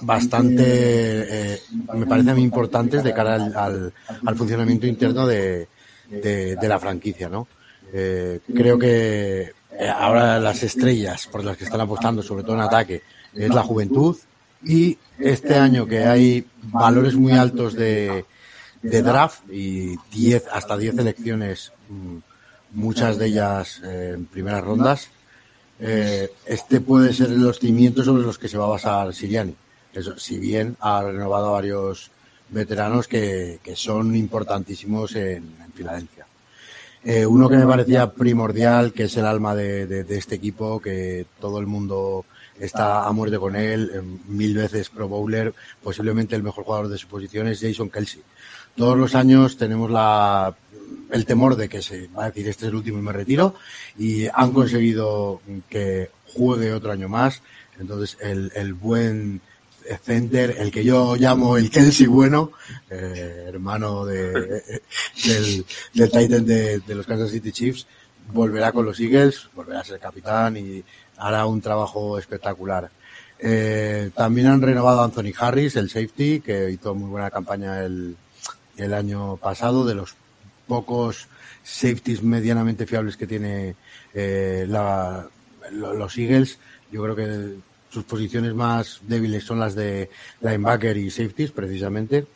bastante, 0.00 0.64
eh, 0.66 1.60
me 1.94 2.06
parece 2.06 2.30
a 2.30 2.34
mí 2.34 2.42
importantes 2.42 3.04
de 3.04 3.12
cara 3.12 3.34
al, 3.34 3.56
al, 3.56 3.92
al 4.24 4.36
funcionamiento 4.36 4.86
interno 4.86 5.26
de, 5.26 5.68
de, 6.08 6.56
de, 6.56 6.68
la 6.68 6.78
franquicia, 6.78 7.28
¿no? 7.28 7.46
Eh, 7.92 8.40
creo 8.54 8.78
que 8.78 9.52
ahora 9.94 10.40
las 10.40 10.62
estrellas 10.62 11.26
por 11.26 11.44
las 11.44 11.56
que 11.56 11.64
están 11.64 11.80
apostando, 11.80 12.22
sobre 12.22 12.42
todo 12.42 12.54
en 12.54 12.62
ataque, 12.62 13.02
es 13.34 13.48
la 13.48 13.62
juventud 13.62 14.16
y 14.64 14.98
este 15.18 15.54
año 15.56 15.86
que 15.86 16.04
hay 16.04 16.46
valores 16.62 17.14
muy 17.14 17.32
altos 17.32 17.74
de, 17.74 18.24
de 18.82 19.02
draft 19.02 19.40
y 19.50 19.96
10 20.12 20.46
hasta 20.52 20.76
10 20.76 20.98
elecciones, 20.98 21.72
muchas 22.72 23.18
de 23.18 23.26
ellas 23.26 23.80
eh, 23.84 24.12
en 24.14 24.26
primeras 24.26 24.62
rondas, 24.64 25.08
eh, 25.80 26.30
este 26.46 26.80
puede 26.80 27.12
ser 27.12 27.30
los 27.30 27.58
cimientos 27.58 28.04
sobre 28.04 28.22
los 28.22 28.38
que 28.38 28.48
se 28.48 28.58
va 28.58 28.66
a 28.66 28.68
basar 28.68 29.12
Siriani. 29.12 29.54
Eso, 29.92 30.18
si 30.18 30.38
bien 30.38 30.76
ha 30.80 31.02
renovado 31.02 31.48
a 31.48 31.52
varios 31.52 32.10
veteranos 32.48 33.08
que, 33.08 33.58
que 33.62 33.74
son 33.74 34.14
importantísimos 34.14 35.14
en, 35.16 35.56
en 35.64 35.72
Filadelfia. 35.74 36.26
Eh, 37.04 37.26
uno 37.26 37.48
que 37.48 37.56
me 37.56 37.66
parecía 37.66 38.12
primordial, 38.12 38.92
que 38.92 39.04
es 39.04 39.16
el 39.16 39.26
alma 39.26 39.56
de, 39.56 39.86
de, 39.86 40.04
de, 40.04 40.18
este 40.18 40.36
equipo, 40.36 40.80
que 40.80 41.26
todo 41.40 41.58
el 41.58 41.66
mundo 41.66 42.24
está 42.58 43.06
a 43.06 43.12
muerte 43.12 43.38
con 43.38 43.56
él, 43.56 43.90
eh, 43.94 44.02
mil 44.28 44.54
veces 44.54 44.88
Pro 44.88 45.08
Bowler, 45.08 45.54
posiblemente 45.82 46.36
el 46.36 46.42
mejor 46.42 46.64
jugador 46.64 46.88
de 46.88 46.98
su 46.98 47.08
posición 47.08 47.48
es 47.48 47.60
Jason 47.60 47.90
Kelsey. 47.90 48.22
Todos 48.76 48.96
los 48.96 49.14
años 49.14 49.56
tenemos 49.56 49.90
la, 49.90 50.54
el 51.10 51.26
temor 51.26 51.56
de 51.56 51.68
que 51.68 51.82
se 51.82 52.08
va 52.08 52.24
a 52.24 52.26
decir 52.28 52.48
este 52.48 52.66
es 52.66 52.68
el 52.70 52.76
último 52.76 52.98
y 52.98 53.02
me 53.02 53.12
retiro, 53.12 53.54
y 53.98 54.26
han 54.32 54.52
conseguido 54.52 55.40
que 55.68 56.10
juegue 56.34 56.72
otro 56.72 56.92
año 56.92 57.08
más. 57.08 57.42
Entonces, 57.78 58.16
el, 58.20 58.52
el 58.54 58.74
buen 58.74 59.40
center, 60.02 60.56
el 60.58 60.70
que 60.70 60.84
yo 60.84 61.16
llamo 61.16 61.56
el 61.56 61.70
Kelsey 61.70 62.06
bueno, 62.06 62.52
eh, 62.90 63.46
hermano 63.48 64.04
de, 64.04 64.32
del, 65.24 65.66
del 65.94 66.10
Titan 66.10 66.44
de, 66.44 66.80
de, 66.80 66.94
los 66.94 67.06
Kansas 67.06 67.30
City 67.30 67.52
Chiefs, 67.52 67.86
volverá 68.32 68.72
con 68.72 68.84
los 68.84 69.00
Eagles, 69.00 69.48
volverá 69.54 69.80
a 69.80 69.84
ser 69.84 69.98
capitán 69.98 70.56
y 70.56 70.84
hará 71.16 71.46
un 71.46 71.60
trabajo 71.60 72.18
espectacular. 72.18 72.90
Eh, 73.38 74.10
también 74.14 74.46
han 74.46 74.62
renovado 74.62 75.00
a 75.00 75.04
Anthony 75.04 75.32
Harris, 75.36 75.76
el 75.76 75.90
safety, 75.90 76.40
que 76.40 76.70
hizo 76.70 76.94
muy 76.94 77.10
buena 77.10 77.30
campaña 77.30 77.80
el, 77.80 78.16
el 78.76 78.94
año 78.94 79.36
pasado, 79.36 79.84
de 79.84 79.94
los 79.94 80.14
pocos 80.66 81.26
safeties 81.62 82.22
medianamente 82.22 82.86
fiables 82.86 83.16
que 83.16 83.26
tiene 83.26 83.74
eh, 84.14 84.64
la, 84.68 85.26
los 85.70 86.18
Eagles. 86.18 86.58
Yo 86.90 87.02
creo 87.02 87.16
que 87.16 87.56
sus 87.90 88.04
posiciones 88.04 88.54
más 88.54 89.00
débiles 89.06 89.44
son 89.44 89.58
las 89.60 89.74
de 89.74 90.08
linebacker 90.40 90.96
y 90.96 91.10
safeties, 91.10 91.50
precisamente. 91.50 92.26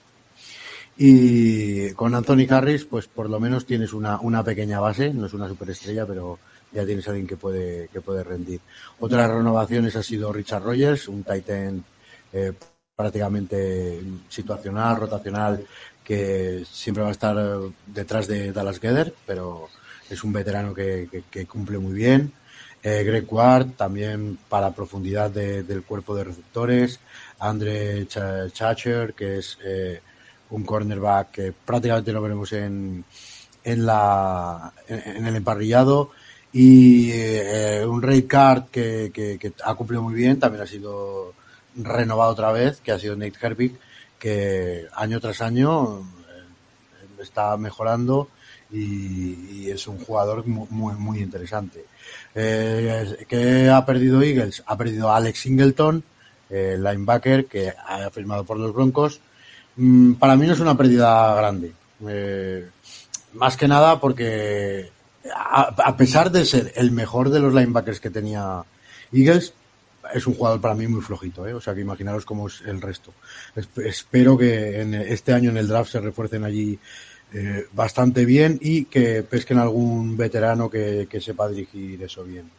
Y 0.98 1.90
con 1.90 2.14
Anthony 2.14 2.46
Harris, 2.48 2.84
pues 2.84 3.06
por 3.06 3.28
lo 3.28 3.38
menos 3.38 3.66
tienes 3.66 3.92
una, 3.92 4.18
una 4.20 4.42
pequeña 4.42 4.80
base, 4.80 5.12
no 5.12 5.26
es 5.26 5.34
una 5.34 5.48
superestrella, 5.48 6.06
pero 6.06 6.38
ya 6.76 6.86
tienes 6.86 7.08
alguien 7.08 7.26
que 7.26 7.36
puede, 7.36 7.88
que 7.88 8.00
puede 8.00 8.22
rendir. 8.22 8.60
Otras 9.00 9.30
renovaciones 9.30 9.96
ha 9.96 10.02
sido 10.02 10.32
Richard 10.32 10.62
Rogers, 10.62 11.08
un 11.08 11.24
Titan 11.24 11.82
eh, 12.32 12.52
prácticamente 12.94 14.00
situacional, 14.28 14.96
rotacional, 14.96 15.64
que 16.04 16.64
siempre 16.70 17.02
va 17.02 17.08
a 17.08 17.12
estar 17.12 17.36
detrás 17.86 18.26
de 18.26 18.52
Dallas 18.52 18.78
Geder, 18.78 19.12
pero 19.26 19.68
es 20.08 20.22
un 20.22 20.32
veterano 20.32 20.72
que, 20.72 21.24
cumple 21.48 21.78
muy 21.78 21.94
bien. 21.94 22.32
Eh, 22.82 23.02
Greg 23.04 23.26
Ward 23.32 23.72
también 23.76 24.38
para 24.48 24.70
profundidad 24.72 25.30
del 25.30 25.82
cuerpo 25.82 26.14
de 26.14 26.24
receptores. 26.24 27.00
Andre 27.38 28.06
Chacher, 28.06 29.14
que 29.14 29.38
es 29.38 29.58
eh, 29.64 30.00
un 30.50 30.64
cornerback 30.64 31.30
que 31.30 31.52
prácticamente 31.52 32.12
lo 32.12 32.22
veremos 32.22 32.52
en, 32.52 33.04
en, 33.64 33.86
la, 33.86 34.72
en, 34.88 35.26
el 35.26 35.36
emparrillado. 35.36 36.10
Y 36.58 37.10
eh, 37.12 37.84
un 37.86 38.00
Ray 38.00 38.22
Card 38.22 38.70
que, 38.72 39.10
que, 39.12 39.52
ha 39.62 39.74
cumplido 39.74 40.00
muy 40.02 40.14
bien, 40.14 40.38
también 40.38 40.62
ha 40.62 40.66
sido 40.66 41.34
renovado 41.74 42.32
otra 42.32 42.50
vez, 42.50 42.80
que 42.80 42.92
ha 42.92 42.98
sido 42.98 43.14
Nate 43.14 43.36
Herbig, 43.38 43.76
que 44.18 44.86
año 44.94 45.20
tras 45.20 45.42
año 45.42 45.98
eh, 46.00 47.22
está 47.22 47.58
mejorando 47.58 48.30
y, 48.72 49.68
es 49.68 49.86
un 49.86 49.98
jugador 49.98 50.46
muy, 50.46 50.94
muy 50.94 51.18
interesante. 51.18 51.84
Eh, 52.34 53.26
¿Qué 53.28 53.68
ha 53.68 53.84
perdido 53.84 54.22
Eagles? 54.22 54.62
Ha 54.66 54.78
perdido 54.78 55.12
Alex 55.12 55.40
Singleton, 55.40 56.02
el 56.48 56.82
linebacker, 56.82 57.44
que 57.44 57.68
ha 57.68 58.08
firmado 58.08 58.44
por 58.44 58.58
los 58.58 58.72
Broncos. 58.72 59.20
Mm, 59.76 60.14
para 60.14 60.36
mí 60.36 60.46
no 60.46 60.54
es 60.54 60.60
una 60.60 60.74
pérdida 60.74 61.34
grande. 61.34 61.72
Eh, 62.08 62.66
más 63.34 63.58
que 63.58 63.68
nada 63.68 64.00
porque 64.00 64.95
a, 65.34 65.96
pesar 65.96 66.30
de 66.30 66.44
ser 66.44 66.72
el 66.76 66.90
mejor 66.90 67.30
de 67.30 67.40
los 67.40 67.54
linebackers 67.54 68.00
que 68.00 68.10
tenía 68.10 68.62
Eagles, 69.12 69.52
es 70.14 70.26
un 70.26 70.34
jugador 70.34 70.60
para 70.60 70.74
mí 70.74 70.86
muy 70.86 71.00
flojito, 71.00 71.46
¿eh? 71.46 71.54
o 71.54 71.60
sea 71.60 71.74
que 71.74 71.80
imaginaros 71.80 72.24
cómo 72.24 72.46
es 72.46 72.62
el 72.66 72.80
resto. 72.80 73.12
espero 73.84 74.38
que 74.38 74.80
en 74.80 74.94
este 74.94 75.32
año 75.32 75.50
en 75.50 75.56
el 75.56 75.68
draft 75.68 75.90
se 75.90 76.00
refuercen 76.00 76.44
allí 76.44 76.78
eh, 77.32 77.66
bastante 77.72 78.24
bien 78.24 78.58
y 78.60 78.84
que 78.84 79.22
pesquen 79.24 79.58
algún 79.58 80.16
veterano 80.16 80.70
que, 80.70 81.08
sepa 81.20 81.48
dirigir 81.48 82.02
eso 82.02 82.24
bien. 82.24 82.50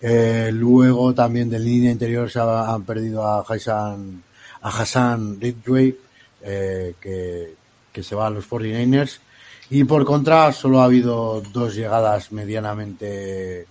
Eh, 0.00 0.50
luego 0.52 1.14
también 1.14 1.50
de 1.50 1.58
línea 1.58 1.90
interior 1.90 2.30
se 2.30 2.40
han 2.40 2.84
perdido 2.84 3.26
a 3.26 3.42
Hassan, 3.42 4.22
a 4.62 4.68
Hassan 4.68 5.40
Ridgway, 5.40 5.96
eh, 6.42 6.94
que, 7.00 7.54
que 7.92 8.02
se 8.02 8.14
va 8.14 8.26
a 8.26 8.30
los 8.30 8.48
49ers. 8.48 9.18
Y 9.70 9.84
por 9.84 10.04
contra, 10.04 10.52
solo 10.52 10.80
ha 10.80 10.84
habido 10.84 11.40
dos 11.52 11.74
llegadas 11.74 12.32
medianamente 12.32 13.66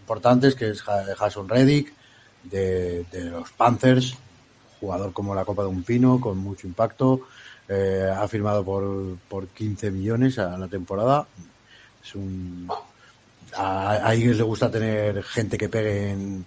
importantes, 0.00 0.54
que 0.54 0.70
es 0.70 0.82
Jason 0.82 1.48
Reddick 1.48 1.92
de, 2.44 3.04
los 3.30 3.50
Panthers, 3.52 4.16
jugador 4.80 5.12
como 5.12 5.34
la 5.34 5.44
copa 5.44 5.62
de 5.62 5.68
un 5.68 5.82
pino, 5.82 6.20
con 6.20 6.38
mucho 6.38 6.66
impacto. 6.66 7.22
Eh, 7.68 8.12
ha 8.14 8.26
firmado 8.26 8.64
por, 8.64 9.16
por 9.28 9.46
15 9.48 9.90
millones 9.90 10.38
a 10.38 10.56
la 10.58 10.68
temporada. 10.68 11.26
Es 12.04 12.14
un, 12.14 12.68
a, 13.54 13.94
a 13.96 14.14
le 14.14 14.42
gusta 14.42 14.70
tener 14.70 15.22
gente 15.22 15.56
que 15.56 15.68
pegue 15.68 16.10
en, 16.10 16.44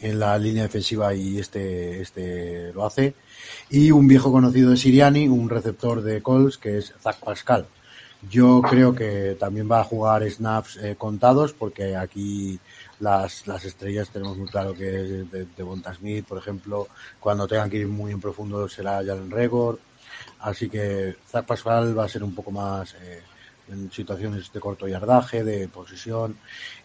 en 0.00 0.18
la 0.18 0.38
línea 0.38 0.64
defensiva 0.64 1.14
y 1.14 1.38
este, 1.38 2.00
este 2.00 2.72
lo 2.72 2.84
hace. 2.84 3.14
Y 3.70 3.90
un 3.90 4.06
viejo 4.06 4.32
conocido 4.32 4.70
de 4.70 4.76
Siriani, 4.76 5.28
un 5.28 5.48
receptor 5.48 6.02
de 6.02 6.22
Colts, 6.22 6.58
que 6.58 6.78
es 6.78 6.94
Zach 7.02 7.18
Pascal. 7.18 7.66
Yo 8.30 8.62
creo 8.62 8.94
que 8.94 9.36
también 9.38 9.70
va 9.70 9.80
a 9.80 9.84
jugar 9.84 10.28
snaps 10.30 10.76
eh, 10.76 10.94
contados 10.96 11.52
porque 11.52 11.96
aquí 11.96 12.58
las, 13.00 13.46
las 13.46 13.64
estrellas 13.64 14.10
tenemos 14.10 14.36
muy 14.36 14.48
claro 14.48 14.74
que 14.74 15.02
es 15.02 15.30
de, 15.30 15.46
de 15.46 15.62
Bonta 15.62 15.94
Smith, 15.94 16.24
por 16.26 16.38
ejemplo, 16.38 16.88
cuando 17.20 17.46
tengan 17.46 17.68
que 17.68 17.78
ir 17.78 17.88
muy 17.88 18.12
en 18.12 18.20
profundo 18.20 18.68
será 18.68 19.04
Jalen 19.04 19.30
Regor. 19.30 19.78
Así 20.40 20.68
que 20.68 21.16
Zach 21.28 21.46
Pascal 21.46 21.98
va 21.98 22.04
a 22.04 22.08
ser 22.08 22.22
un 22.22 22.34
poco 22.34 22.50
más 22.50 22.94
eh, 22.94 23.22
en 23.68 23.90
situaciones 23.90 24.52
de 24.52 24.60
corto 24.60 24.86
yardaje, 24.86 25.42
de 25.42 25.68
posesión 25.68 26.36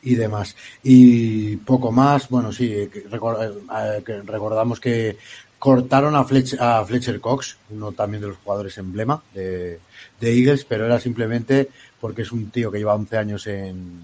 y 0.02 0.16
demás. 0.16 0.56
Y 0.84 1.58
poco 1.58 1.92
más, 1.92 2.30
bueno, 2.30 2.52
sí, 2.52 2.74
eh, 2.74 2.90
que 2.90 4.22
recordamos 4.22 4.80
que 4.80 5.18
cortaron 5.60 6.16
a 6.16 6.24
Fletcher, 6.24 6.62
a 6.62 6.84
Fletcher 6.86 7.20
Cox, 7.20 7.58
uno 7.70 7.92
también 7.92 8.22
de 8.22 8.30
los 8.30 8.38
jugadores 8.38 8.78
emblema 8.78 9.22
de, 9.34 9.80
Eagles, 10.22 10.66
pero 10.66 10.86
era 10.86 11.00
simplemente 11.00 11.70
porque 12.00 12.24
es 12.24 12.32
un 12.32 12.50
tío 12.50 12.72
que 12.72 12.80
lleva 12.80 12.96
11 12.96 13.18
años 13.18 13.46
en, 13.48 14.02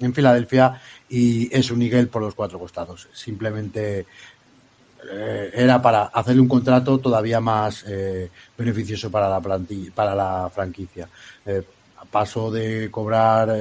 en 0.00 0.14
Filadelfia 0.14 0.80
y 1.08 1.54
es 1.54 1.70
un 1.70 1.82
Eagle 1.82 2.06
por 2.06 2.22
los 2.22 2.34
cuatro 2.34 2.58
costados. 2.58 3.08
Simplemente 3.12 4.06
eh, 5.12 5.50
era 5.54 5.80
para 5.80 6.04
hacerle 6.04 6.40
un 6.40 6.48
contrato 6.48 6.98
todavía 6.98 7.40
más 7.40 7.84
eh, 7.86 8.30
beneficioso 8.56 9.10
para 9.10 9.28
la 9.28 9.40
plantilla, 9.40 9.92
para 9.94 10.14
la 10.14 10.50
franquicia. 10.52 11.08
Eh, 11.44 11.62
pasó 12.10 12.50
de 12.50 12.90
cobrar, 12.90 13.54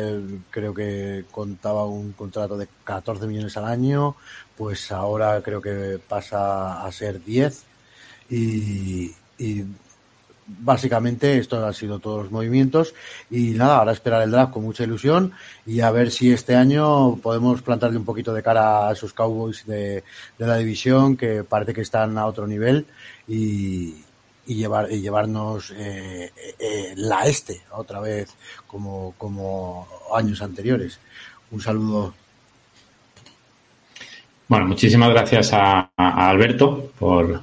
creo 0.49 0.73
que 0.73 1.25
contaba 1.31 1.85
un 1.85 2.13
contrato 2.13 2.57
de 2.57 2.67
14 2.83 3.27
millones 3.27 3.57
al 3.57 3.65
año, 3.65 4.15
pues 4.57 4.91
ahora 4.91 5.41
creo 5.41 5.61
que 5.61 5.99
pasa 6.07 6.85
a 6.85 6.91
ser 6.91 7.23
10 7.23 7.63
y, 8.29 9.11
y 9.37 9.65
básicamente 10.47 11.37
esto 11.37 11.65
han 11.65 11.73
sido 11.73 11.99
todos 11.99 12.23
los 12.23 12.31
movimientos. 12.31 12.93
Y 13.29 13.51
nada, 13.51 13.77
ahora 13.77 13.91
esperar 13.91 14.21
el 14.21 14.31
draft 14.31 14.53
con 14.53 14.63
mucha 14.63 14.83
ilusión 14.83 15.33
y 15.65 15.81
a 15.81 15.91
ver 15.91 16.11
si 16.11 16.31
este 16.31 16.55
año 16.55 17.17
podemos 17.17 17.61
plantarle 17.61 17.97
un 17.97 18.05
poquito 18.05 18.33
de 18.33 18.43
cara 18.43 18.87
a 18.87 18.93
esos 18.93 19.13
Cowboys 19.13 19.65
de, 19.65 20.03
la 20.37 20.57
división 20.57 21.17
que 21.17 21.43
parece 21.43 21.73
que 21.73 21.81
están 21.81 22.17
a 22.17 22.25
otro 22.25 22.47
nivel. 22.47 22.85
Y, 23.27 24.04
y 24.47 24.55
llevar 24.55 24.91
y 24.91 25.01
llevarnos 25.01 25.71
eh, 25.71 26.31
eh, 26.59 26.93
la 26.95 27.25
este 27.25 27.61
otra 27.71 27.99
vez 27.99 28.35
como, 28.67 29.13
como 29.17 29.87
años 30.13 30.41
anteriores. 30.41 30.99
Un 31.51 31.61
saludo. 31.61 32.13
Bueno, 34.47 34.67
muchísimas 34.67 35.09
gracias 35.09 35.51
a 35.53 35.89
Alberto 35.95 36.91
por 36.99 37.41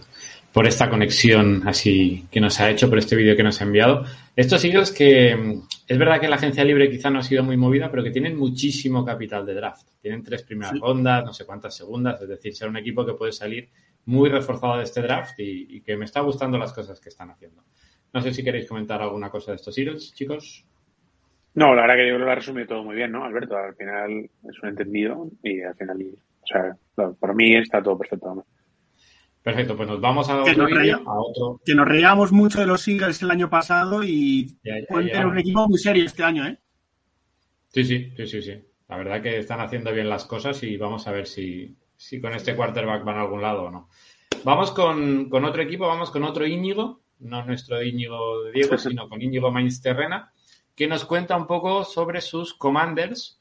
por 0.52 0.66
esta 0.66 0.90
conexión 0.90 1.62
así 1.66 2.26
que 2.30 2.40
nos 2.40 2.60
ha 2.60 2.70
hecho, 2.70 2.88
por 2.88 2.98
este 2.98 3.16
vídeo 3.16 3.36
que 3.36 3.42
nos 3.42 3.60
ha 3.60 3.64
enviado. 3.64 4.04
Estos 4.36 4.64
Eagles 4.64 4.92
que 4.92 5.60
es 5.88 5.98
verdad 5.98 6.20
que 6.20 6.28
la 6.28 6.36
agencia 6.36 6.64
libre 6.64 6.90
quizá 6.90 7.10
no 7.10 7.18
ha 7.18 7.22
sido 7.22 7.42
muy 7.42 7.56
movida, 7.56 7.90
pero 7.90 8.04
que 8.04 8.10
tienen 8.10 8.36
muchísimo 8.36 9.04
capital 9.04 9.46
de 9.46 9.54
draft. 9.54 9.86
Tienen 10.00 10.22
tres 10.22 10.42
primeras 10.42 10.78
rondas, 10.78 11.24
no 11.24 11.32
sé 11.32 11.44
cuántas 11.44 11.74
segundas, 11.74 12.20
es 12.20 12.28
decir, 12.28 12.54
ser 12.54 12.68
un 12.68 12.76
equipo 12.76 13.04
que 13.04 13.14
puede 13.14 13.32
salir 13.32 13.68
muy 14.04 14.28
reforzado 14.28 14.78
de 14.78 14.84
este 14.84 15.02
draft 15.02 15.38
y, 15.38 15.80
que 15.82 15.96
me 15.96 16.04
está 16.04 16.20
gustando 16.20 16.58
las 16.58 16.72
cosas 16.72 17.00
que 17.00 17.08
están 17.08 17.30
haciendo. 17.30 17.62
No 18.12 18.20
sé 18.20 18.32
si 18.32 18.44
queréis 18.44 18.68
comentar 18.68 19.00
alguna 19.00 19.30
cosa 19.30 19.52
de 19.52 19.56
estos 19.56 19.76
Eagles, 19.78 20.12
chicos. 20.14 20.66
No, 21.54 21.74
la 21.74 21.82
verdad 21.82 21.96
que 21.96 22.08
yo 22.08 22.18
lo 22.18 22.30
ha 22.30 22.34
resumido 22.34 22.66
todo 22.66 22.84
muy 22.84 22.96
bien, 22.96 23.12
¿no, 23.12 23.24
Alberto? 23.24 23.56
Al 23.56 23.74
final 23.74 24.30
es 24.48 24.62
un 24.62 24.68
entendido 24.68 25.30
y 25.42 25.60
al 25.62 25.74
final, 25.74 25.98
o 26.40 26.46
sea, 26.46 26.76
para 27.18 27.34
mí 27.34 27.54
está 27.56 27.82
todo 27.82 27.98
perfecto. 27.98 28.44
Perfecto, 29.42 29.76
pues 29.76 29.88
nos 29.88 30.00
vamos 30.00 30.28
a 30.30 30.40
otro, 30.40 30.64
a 30.64 31.20
otro. 31.20 31.60
Que 31.64 31.74
nos 31.74 31.88
reíamos 31.88 32.30
mucho 32.30 32.60
de 32.60 32.66
los 32.66 32.86
Eagles 32.86 33.22
el 33.22 33.30
año 33.30 33.50
pasado 33.50 34.02
y 34.04 34.56
pueden 34.88 35.10
tener 35.10 35.26
un 35.26 35.38
equipo 35.38 35.68
muy 35.68 35.78
serio 35.78 36.04
este 36.04 36.22
año, 36.22 36.46
¿eh? 36.46 36.58
Sí, 37.68 37.84
sí, 37.84 38.12
sí, 38.16 38.26
sí, 38.26 38.42
sí. 38.42 38.62
La 38.88 38.98
verdad 38.98 39.22
que 39.22 39.38
están 39.38 39.60
haciendo 39.60 39.92
bien 39.92 40.08
las 40.08 40.26
cosas 40.26 40.62
y 40.62 40.76
vamos 40.76 41.08
a 41.08 41.12
ver 41.12 41.26
si, 41.26 41.74
si 42.02 42.20
con 42.20 42.34
este 42.34 42.56
quarterback 42.56 43.04
van 43.04 43.16
a 43.16 43.22
algún 43.22 43.42
lado 43.42 43.64
o 43.64 43.70
no. 43.70 43.88
Vamos 44.44 44.72
con, 44.72 45.28
con 45.28 45.44
otro 45.44 45.62
equipo, 45.62 45.86
vamos 45.86 46.10
con 46.10 46.24
otro 46.24 46.46
Íñigo, 46.46 47.00
no 47.20 47.44
nuestro 47.44 47.82
Íñigo 47.82 48.42
de 48.44 48.52
Diego, 48.52 48.78
sino 48.78 49.08
con 49.08 49.22
Íñigo 49.22 49.50
Mainsterrena, 49.50 50.32
que 50.74 50.86
nos 50.86 51.04
cuenta 51.04 51.36
un 51.36 51.46
poco 51.46 51.84
sobre 51.84 52.20
sus 52.20 52.54
commanders. 52.54 53.38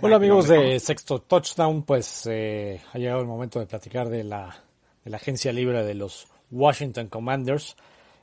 Hola 0.00 0.16
amigos 0.16 0.48
de 0.48 0.80
Sexto 0.80 1.20
Touchdown, 1.20 1.82
pues 1.82 2.26
eh, 2.30 2.80
ha 2.92 2.98
llegado 2.98 3.20
el 3.20 3.26
momento 3.26 3.60
de 3.60 3.66
platicar 3.66 4.08
de 4.08 4.24
la 4.24 4.64
la 5.08 5.16
agencia 5.16 5.52
libre 5.52 5.84
de 5.84 5.94
los 5.94 6.28
Washington 6.50 7.08
Commanders, 7.08 7.76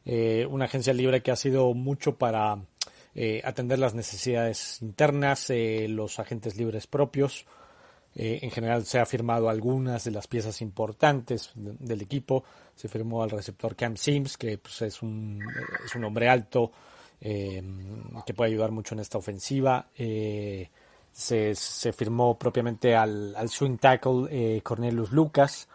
eh, 0.05 0.45
una 0.49 0.65
agencia 0.65 0.93
libre 0.93 1.21
que 1.21 1.31
ha 1.31 1.35
sido 1.35 1.73
mucho 1.73 2.17
para 2.17 2.59
eh, 3.15 3.41
atender 3.43 3.79
las 3.79 3.93
necesidades 3.93 4.81
internas, 4.81 5.49
eh, 5.49 5.87
los 5.89 6.19
agentes 6.19 6.57
libres 6.57 6.87
propios. 6.87 7.45
En 8.15 8.49
general 8.49 8.85
se 8.85 8.99
ha 8.99 9.05
firmado 9.05 9.49
algunas 9.49 10.05
de 10.05 10.11
las 10.11 10.27
piezas 10.27 10.61
importantes 10.61 11.51
del 11.55 12.01
equipo. 12.01 12.43
Se 12.75 12.87
firmó 12.87 13.23
al 13.23 13.29
receptor 13.29 13.75
Cam 13.75 13.97
Sims, 13.97 14.37
que 14.37 14.57
pues, 14.57 14.81
es, 14.83 15.01
un, 15.01 15.41
es 15.85 15.95
un 15.95 16.03
hombre 16.05 16.29
alto 16.29 16.71
que 17.19 18.33
puede 18.35 18.51
ayudar 18.51 18.71
mucho 18.71 18.95
en 18.95 18.99
esta 18.99 19.17
ofensiva. 19.17 19.87
Se, 19.95 20.69
se, 21.55 21.93
firmó 21.93 22.37
propiamente 22.37 22.95
al, 22.95 23.35
al 23.35 23.49
swing 23.49 23.77
tackle 23.77 24.61
Cornelius 24.61 25.11
Lucas, 25.11 25.67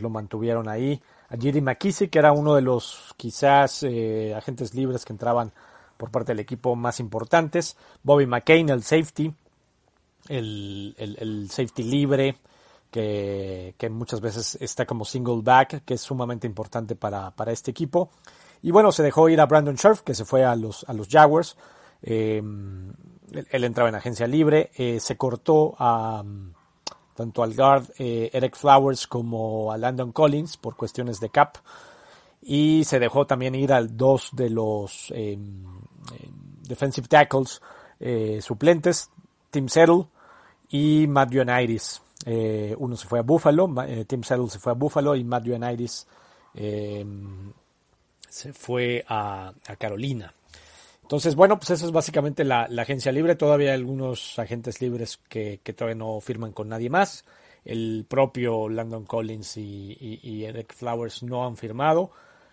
lo 0.00 0.10
mantuvieron 0.10 0.68
ahí. 0.68 1.00
A 1.28 1.36
Jerry 1.36 1.60
McKissick, 1.60 2.10
que 2.10 2.18
era 2.18 2.32
uno 2.32 2.54
de 2.54 2.62
los 2.62 3.14
quizás 3.16 3.82
eh, 3.82 4.34
agentes 4.34 4.74
libres 4.74 5.04
que 5.04 5.12
entraban 5.12 5.52
por 5.96 6.10
parte 6.10 6.32
del 6.32 6.40
equipo 6.40 6.74
más 6.76 7.00
importantes. 7.00 7.76
Bobby 8.02 8.26
McCain, 8.26 8.68
el 8.68 8.82
safety, 8.82 9.32
el, 10.28 10.94
el, 10.98 11.50
safety 11.50 11.82
libre, 11.82 12.36
que, 12.90 13.74
que, 13.78 13.90
muchas 13.90 14.20
veces 14.20 14.58
está 14.60 14.86
como 14.86 15.04
single 15.04 15.40
back, 15.42 15.84
que 15.84 15.94
es 15.94 16.00
sumamente 16.00 16.46
importante 16.46 16.94
para, 16.94 17.30
para 17.30 17.52
este 17.52 17.70
equipo. 17.70 18.10
Y 18.62 18.70
bueno, 18.70 18.92
se 18.92 19.02
dejó 19.02 19.28
ir 19.28 19.40
a 19.40 19.46
Brandon 19.46 19.76
Scherf, 19.76 20.02
que 20.02 20.14
se 20.14 20.24
fue 20.24 20.44
a 20.44 20.54
los, 20.54 20.84
a 20.88 20.92
los 20.92 21.08
Jaguars. 21.08 21.56
Eh, 22.00 22.40
él, 23.50 23.64
entraba 23.64 23.88
en 23.88 23.96
agencia 23.96 24.26
libre. 24.28 24.70
Eh, 24.76 25.00
se 25.00 25.16
cortó 25.16 25.74
a 25.78 26.22
tanto 27.14 27.42
al 27.42 27.54
guard 27.54 27.90
eh, 27.98 28.30
Eric 28.32 28.56
Flowers 28.56 29.06
como 29.06 29.70
a 29.70 29.76
Landon 29.76 30.12
Collins 30.12 30.56
por 30.56 30.76
cuestiones 30.76 31.18
de 31.18 31.30
cap. 31.30 31.56
Y 32.40 32.84
se 32.84 33.00
dejó 33.00 33.26
también 33.26 33.54
ir 33.54 33.72
a 33.72 33.82
dos 33.82 34.30
de 34.32 34.48
los 34.50 35.12
em, 35.14 35.64
em, 36.18 36.62
defensive 36.62 37.08
tackles 37.08 37.60
suplentes, 38.40 39.10
Tim 39.52 39.68
Settle 39.68 40.06
y 40.70 41.06
Matt 41.06 41.32
Ioannidis. 41.32 42.02
uno 42.78 42.96
se 42.96 43.06
fue 43.06 43.18
a 43.18 43.22
Buffalo, 43.22 43.72
Tim 44.08 44.24
Settle 44.24 44.48
se 44.48 44.58
fue 44.58 44.72
a 44.72 44.74
Buffalo 44.74 45.14
y 45.14 45.22
Matt 45.22 45.46
Ioannidis 45.46 46.06
em, 46.54 47.52
se 48.32 48.52
fue 48.54 49.04
a, 49.06 49.52
Carolina. 49.78 50.34
Entonces, 51.02 51.34
bueno, 51.34 51.58
pues 51.58 51.70
eso 51.70 51.84
es 51.84 51.92
básicamente 51.92 52.44
la, 52.44 52.62
agencia 52.78 53.12
libre. 53.12 53.34
Todavía 53.34 53.68
hay 53.68 53.74
algunos 53.74 54.38
agentes 54.38 54.80
libres 54.80 55.20
que, 55.28 55.58
todavía 55.76 55.96
no 55.96 56.18
firman 56.20 56.52
con 56.52 56.70
nadie 56.70 56.88
más. 56.88 57.26
El 57.64 58.06
propio 58.08 58.70
Landon 58.70 59.04
Collins 59.04 59.58
y, 59.58 60.44
Eric 60.46 60.72
Flowers 60.74 61.22
no 61.22 61.44
han 61.44 61.58
firmado. 61.58 62.10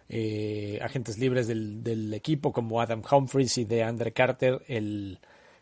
Eh, 0.10 0.80
agentes 0.82 1.18
libres 1.18 1.48
del, 1.48 2.14
equipo 2.14 2.52
como 2.52 2.82
Adam 2.82 3.02
Humphries 3.10 3.60
y 3.60 3.66
de 3.66 3.84
Andre 3.84 4.12
Carter, 4.12 4.62
el, 4.68 5.20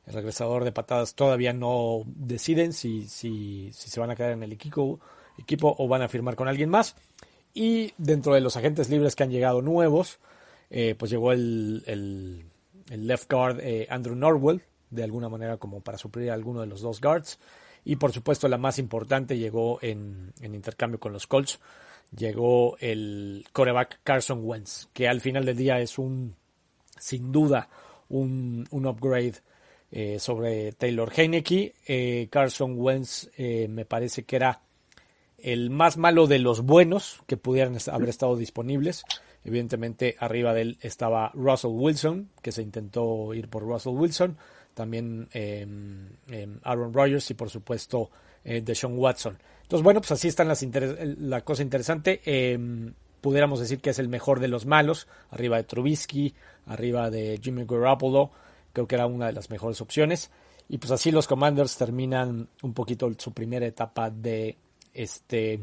regresador 0.08 0.64
de 0.64 0.72
patadas, 0.72 1.16
todavía 1.16 1.54
no 1.54 2.04
deciden 2.06 2.74
si, 2.74 3.08
si, 3.08 3.72
si, 3.74 3.90
se 3.90 4.00
van 4.00 4.10
a 4.10 4.16
quedar 4.16 4.32
en 4.32 4.44
el 4.44 4.54
equipo, 4.54 5.00
equipo 5.38 5.76
o 5.78 5.88
van 5.88 6.02
a 6.02 6.08
firmar 6.08 6.36
con 6.36 6.48
alguien 6.48 6.70
más. 6.70 6.96
Y 7.54 7.94
dentro 7.98 8.34
de 8.34 8.42
los 8.42 8.56
agentes 8.56 8.90
libres 8.90 9.16
que 9.16 9.24
han 9.24 9.32
llegado 9.32 9.62
nuevos, 9.62 10.20
eh, 10.70 10.96
pues 10.98 11.12
llegó 11.12 11.32
el, 11.32 11.84
el, 11.88 13.08
left 13.08 13.32
guard 13.32 13.60
eh, 13.62 13.88
Andrew 13.90 14.16
Norwell, 14.16 14.62
de 14.90 15.04
alguna 15.04 15.28
manera 15.28 15.58
como 15.58 15.82
para 15.82 15.98
suplir 15.98 16.32
a 16.32 16.34
alguno 16.34 16.62
de 16.62 16.68
los 16.68 16.82
dos 16.82 17.02
guards. 17.02 17.40
Y 17.84 17.96
por 17.98 18.12
supuesto 18.12 18.48
la 18.48 18.58
más 18.58 18.80
importante 18.80 19.38
llegó 19.38 19.80
en, 19.82 20.34
en 20.42 20.56
intercambio 20.56 21.00
con 21.00 21.14
los 21.14 21.26
Colts, 21.26 21.60
llegó 22.16 22.78
el 22.80 23.46
coreback 23.54 24.00
Carson 24.04 24.42
Wentz, 24.44 24.88
que 24.94 25.08
al 25.08 25.22
final 25.22 25.46
del 25.46 25.58
día 25.58 25.80
es 25.80 25.98
un, 25.98 26.36
sin 26.98 27.32
duda, 27.32 27.70
un, 28.10 28.68
un 28.72 28.86
upgrade 28.86 29.42
eh, 29.92 30.20
sobre 30.20 30.72
Taylor 30.74 31.12
Heineke. 31.16 32.28
Carson 32.30 32.76
Wentz 32.78 33.30
me 33.38 33.86
parece 33.86 34.24
que 34.24 34.36
era 34.36 34.62
el 35.38 35.70
más 35.70 35.98
malo 35.98 36.28
de 36.28 36.40
los 36.40 36.62
buenos 36.62 37.22
que 37.28 37.38
pudieran 37.38 37.78
haber 37.92 38.10
estado 38.10 38.36
disponibles. 38.36 39.04
Evidentemente, 39.44 40.16
arriba 40.20 40.54
de 40.54 40.62
él 40.62 40.78
estaba 40.82 41.32
Russell 41.34 41.72
Wilson, 41.72 42.30
que 42.42 42.52
se 42.52 42.62
intentó 42.62 43.34
ir 43.34 43.48
por 43.48 43.64
Russell 43.64 43.94
Wilson. 43.94 44.38
También 44.74 45.30
em, 45.32 46.10
em, 46.30 46.60
Aaron 46.64 46.94
Rodgers 46.94 47.32
y, 47.32 47.34
por 47.34 47.50
supuesto, 47.50 48.12
eh, 48.44 48.62
Deshaun 48.62 48.98
Watson. 48.98 49.38
Entonces, 49.64 49.84
bueno, 49.84 50.02
pues 50.02 50.12
así 50.12 50.28
están 50.28 50.48
las 50.48 50.66
la 51.20 51.42
cosa 51.42 51.64
interesante. 51.64 52.22
Em, 52.26 52.94
pudiéramos 53.22 53.60
decir 53.60 53.80
que 53.80 53.92
es 53.92 54.00
el 54.00 54.10
mejor 54.10 54.40
de 54.40 54.50
los 54.50 54.66
malos. 54.66 55.08
Arriba 55.30 55.58
de 55.58 55.64
Trubisky, 55.64 56.34
arriba 56.66 57.10
de 57.10 57.40
Jimmy 57.42 57.66
Garoppolo. 57.66 58.32
Creo 58.78 58.88
que 58.88 58.94
era 58.94 59.08
una 59.08 59.26
de 59.26 59.34
las 59.34 59.50
mejores 59.50 59.82
opciones. 59.82 60.30
Y 60.70 60.78
pues 60.78 60.92
así 60.92 61.10
los 61.10 61.26
Commanders 61.26 61.76
terminan 61.78 62.48
un 62.62 62.74
poquito 62.76 63.12
su 63.18 63.34
primera 63.34 63.66
etapa 63.66 64.12
de 64.12 64.56
este, 64.94 65.62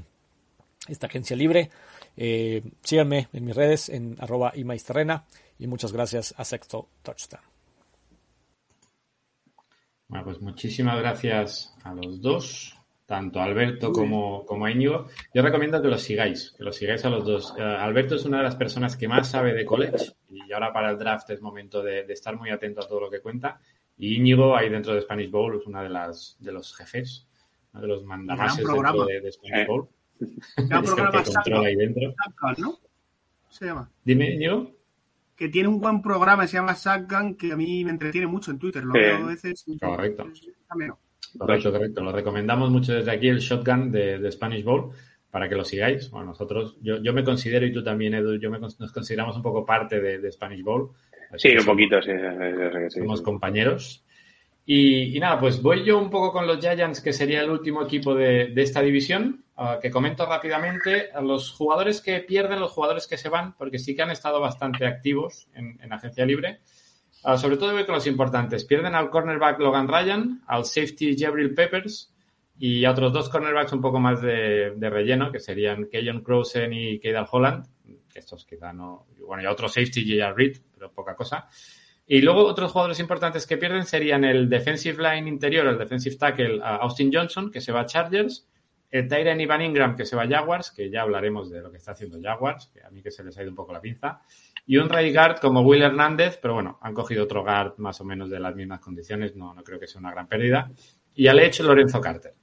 esta 0.89 1.07
agencia 1.07 1.37
libre. 1.37 1.71
Eh, 2.17 2.61
síganme 2.83 3.29
en 3.33 3.45
mis 3.45 3.55
redes 3.55 3.89
en 3.89 4.17
arroba 4.19 4.51
imaisterrena 4.57 5.27
y 5.61 5.69
muchas 5.69 5.93
gracias 5.93 6.35
a 6.37 6.45
Sexto 6.45 6.89
Touchdown. 7.05 7.45
Bueno, 10.09 10.25
pues 10.25 10.41
muchísimas 10.41 10.99
gracias 10.99 11.73
a 11.85 11.95
los 11.95 12.21
dos, 12.21 12.75
tanto 13.07 13.41
a 13.41 13.45
Alberto 13.45 13.93
como, 13.93 14.45
como 14.47 14.65
a 14.65 14.71
Íñigo. 14.71 15.09
Yo 15.35 15.43
recomiendo 15.43 15.81
que 15.83 15.89
los 15.89 16.03
sigáis, 16.03 16.55
que 16.57 16.65
los 16.65 16.77
sigáis 16.77 17.05
a 17.05 17.11
los 17.11 17.25
dos. 17.25 17.55
Eh, 17.59 17.63
Alberto 17.63 18.15
es 18.15 18.25
una 18.25 18.39
de 18.39 18.45
las 18.45 18.57
personas 18.57 18.97
que 18.97 19.09
más 19.09 19.31
sabe 19.31 19.53
de 19.53 19.67
college 19.67 20.13
y 20.31 20.53
ahora 20.53 20.73
para 20.73 20.91
el 20.91 20.99
draft 20.99 21.31
es 21.31 21.41
momento 21.41 21.83
de, 21.83 22.05
de, 22.05 22.13
estar 22.13 22.37
muy 22.37 22.51
atento 22.51 22.81
a 22.81 22.89
todo 22.89 23.01
lo 23.01 23.11
que 23.11 23.21
cuenta. 23.21 23.61
Y 23.97 24.17
Íñigo, 24.17 24.57
ahí 24.57 24.69
dentro 24.69 24.95
de 24.95 25.03
Spanish 25.03 25.31
Bowl, 25.31 25.57
es 25.57 25.67
una 25.67 25.83
de 25.83 25.91
las 25.91 26.37
de 26.41 26.53
los 26.53 26.75
jefes 26.75 27.29
de 27.81 27.87
los 27.87 28.05
mandamases 28.05 28.65
dentro 28.65 29.07
de, 29.07 29.21
de 29.21 29.33
Spanish 29.33 29.67
Bowl. 29.67 29.89
Gran 30.57 30.85
programa 30.85 31.23
que 31.23 31.33
controla 31.33 31.69
ahí 31.69 31.77
dentro. 31.77 32.15
¿no? 32.59 32.79
Se 33.49 33.67
llama. 33.67 33.91
Dime, 34.05 34.37
Diego. 34.37 34.71
Que 35.37 35.49
tiene 35.49 35.69
un 35.69 35.81
buen 35.81 36.01
programa, 36.01 36.47
se 36.47 36.57
llama 36.57 36.75
Shotgun, 36.75 37.35
que 37.35 37.53
a 37.53 37.57
mí 37.57 37.85
me 37.85 37.91
entretiene 37.91 38.27
mucho 38.27 38.53
en 38.53 38.59
Twitter. 38.59 38.85
Lo 38.85 38.93
veo 38.93 39.17
a 39.17 39.27
veces. 39.27 39.65
Correcto. 39.81 40.29
Correcto, 41.37 41.73
correcto. 41.73 42.03
Lo 42.03 42.13
recomendamos 42.13 42.71
mucho 42.71 42.93
desde 42.93 43.11
aquí, 43.11 43.29
el 43.29 43.39
Shotgun 43.39 43.91
de, 43.91 44.19
de 44.19 44.33
Spanish 44.33 44.65
Bowl, 44.65 44.91
para 45.31 45.49
que 45.49 45.55
lo 45.55 45.65
sigáis. 45.65 46.11
Bueno, 46.11 46.27
nosotros, 46.27 46.77
yo, 46.81 47.03
yo 47.03 47.13
me 47.13 47.25
considero, 47.25 47.67
y 47.67 47.73
tú 47.73 47.83
también, 47.83 48.15
Edu, 48.15 48.39
yo 48.39 48.51
me, 48.51 48.59
nos 48.59 48.93
consideramos 48.93 49.37
un 49.37 49.43
poco 49.43 49.65
parte 49.65 50.01
de, 50.01 50.19
de 50.19 50.33
Spanish 50.33 50.63
Bowl. 50.63 50.91
Sí, 51.37 51.57
un 51.57 51.65
poquito, 51.65 52.01
sí. 52.03 52.13
Somos 52.91 53.23
compañeros. 53.23 54.05
Y, 54.67 55.19
nada, 55.21 55.39
pues 55.39 55.61
voy 55.61 55.85
yo 55.85 55.99
un 55.99 56.09
poco 56.09 56.33
con 56.33 56.47
los 56.47 56.59
Giants, 56.59 57.03
que 57.03 57.13
sería 57.13 57.43
el 57.43 57.51
último 57.51 57.83
equipo 57.83 58.15
de, 58.15 58.53
esta 58.57 58.81
división, 58.81 59.45
ah, 59.57 59.79
que 59.81 59.91
comento 59.91 60.25
rápidamente 60.25 61.11
a 61.13 61.21
los 61.21 61.53
jugadores 61.53 62.01
que 62.01 62.21
pierden, 62.21 62.61
los 62.61 62.73
jugadores 62.73 63.07
que 63.07 63.19
se 63.19 63.29
van, 63.29 63.55
porque 63.57 63.79
sí 63.79 63.95
que 63.95 64.03
han 64.03 64.11
estado 64.11 64.41
bastante 64.41 64.87
activos 64.87 65.49
en, 65.55 65.93
agencia 65.93 66.25
libre. 66.25 66.61
Uh, 67.25 67.39
sobre 67.39 67.57
todo 67.57 67.73
voy 67.73 67.87
con 67.87 67.95
los 67.95 68.07
importantes. 68.07 68.65
Pierden 68.65 68.95
al 68.95 69.09
cornerback 69.09 69.59
Logan 69.59 69.89
Ryan, 69.89 70.43
al 70.47 70.67
safety 70.67 71.17
Jabril 71.19 71.55
Peppers 71.55 72.13
y 72.59 72.85
a 72.85 72.91
otros 72.91 73.13
dos 73.13 73.31
cornerbacks 73.31 73.73
un 73.73 73.81
poco 73.81 73.99
más 73.99 74.21
de, 74.21 74.75
relleno, 74.79 75.33
que 75.33 75.41
serían 75.41 75.87
Keyon 75.87 76.23
Crosen 76.23 76.73
y 76.73 77.01
Keidal 77.01 77.27
Holland, 77.31 77.67
estos 78.15 78.45
quizá 78.45 78.73
no... 78.73 79.07
Bueno, 79.27 79.43
y 79.43 79.47
otro 79.47 79.69
safety, 79.69 80.05
J.R. 80.05 80.35
Reed, 80.35 80.59
pero 80.75 80.93
poca 80.93 81.17
cosa. 81.17 81.49
Y 82.07 82.21
luego 82.21 82.45
otros 82.45 82.71
jugadores 82.71 83.01
importantes 83.01 83.47
que 83.47 83.57
pierden 83.57 83.87
serían 83.87 84.25
el 84.25 84.49
defensive 84.49 85.03
line 85.03 85.29
interior, 85.29 85.67
el 85.67 85.79
defensive 85.79 86.17
tackle 86.17 86.61
Austin 86.63 87.11
Johnson, 87.13 87.51
que 87.51 87.61
se 87.61 87.73
va 87.73 87.81
a 87.81 87.87
Chargers, 87.87 88.47
el 88.91 89.09
Tyren 89.09 89.41
Ivan 89.41 89.63
Ingram, 89.63 89.97
que 89.97 90.05
se 90.05 90.15
va 90.15 90.23
a 90.23 90.29
Jaguars, 90.29 90.71
que 90.71 90.91
ya 90.91 91.03
hablaremos 91.03 91.51
de 91.51 91.63
lo 91.63 91.71
que 91.71 91.79
está 91.79 91.93
haciendo 91.93 92.21
Jaguars, 92.23 92.71
que 92.73 92.83
a 92.85 92.91
mí 92.91 93.03
que 93.03 93.11
se 93.11 93.25
les 93.25 93.37
ha 93.39 93.43
ido 93.43 93.51
un 93.51 93.57
poco 93.57 93.73
la 93.73 93.81
pinza, 93.81 94.21
y 94.67 94.77
un 94.79 94.89
right 94.89 95.15
guard 95.15 95.41
como 95.41 95.61
Will 95.61 95.83
Hernández, 95.83 96.39
pero 96.41 96.55
bueno, 96.55 96.79
han 96.81 96.95
cogido 96.95 97.25
otro 97.25 97.43
guard 97.43 97.75
más 97.79 98.01
o 98.01 98.05
menos 98.05 98.31
de 98.31 98.41
las 98.41 98.55
mismas 98.55 98.81
condiciones, 98.81 99.37
no, 99.37 99.55
no 99.55 99.63
creo 99.63 99.79
que 99.79 99.87
sea 99.87 100.01
una 100.01 100.11
gran 100.11 100.27
pérdida, 100.27 100.71
y 101.15 101.27
al 101.27 101.39
hecho 101.39 101.63
Lorenzo 101.63 102.01
Carter. 102.01 102.35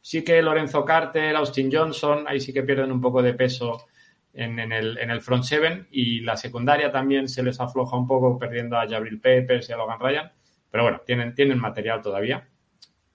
sí 0.00 0.24
que 0.24 0.40
Lorenzo 0.42 0.84
Carter, 0.84 1.36
Austin 1.36 1.70
Johnson, 1.72 2.24
ahí 2.26 2.40
sí 2.40 2.52
que 2.52 2.62
pierden 2.62 2.90
un 2.90 3.00
poco 3.00 3.22
de 3.22 3.34
peso 3.34 3.86
en, 4.32 4.58
el, 4.58 4.98
en 4.98 5.10
el 5.10 5.20
front 5.20 5.44
seven 5.44 5.88
y 5.90 6.20
la 6.20 6.36
secundaria 6.36 6.90
también 6.90 7.28
se 7.28 7.42
les 7.42 7.60
afloja 7.60 7.96
un 7.96 8.06
poco 8.06 8.38
perdiendo 8.38 8.78
a 8.78 8.88
Jabril 8.88 9.20
Peppers 9.20 9.68
y 9.68 9.72
a 9.72 9.76
Logan 9.76 10.00
Ryan, 10.00 10.32
pero 10.70 10.84
bueno, 10.84 11.02
tienen, 11.04 11.34
tienen 11.34 11.58
material 11.58 12.00
todavía. 12.00 12.48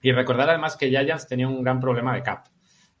Y 0.00 0.12
recordar 0.12 0.48
además 0.48 0.76
que 0.76 0.90
Giants 0.90 1.26
tenía 1.26 1.48
un 1.48 1.62
gran 1.62 1.80
problema 1.80 2.14
de 2.14 2.22
cap, 2.22 2.46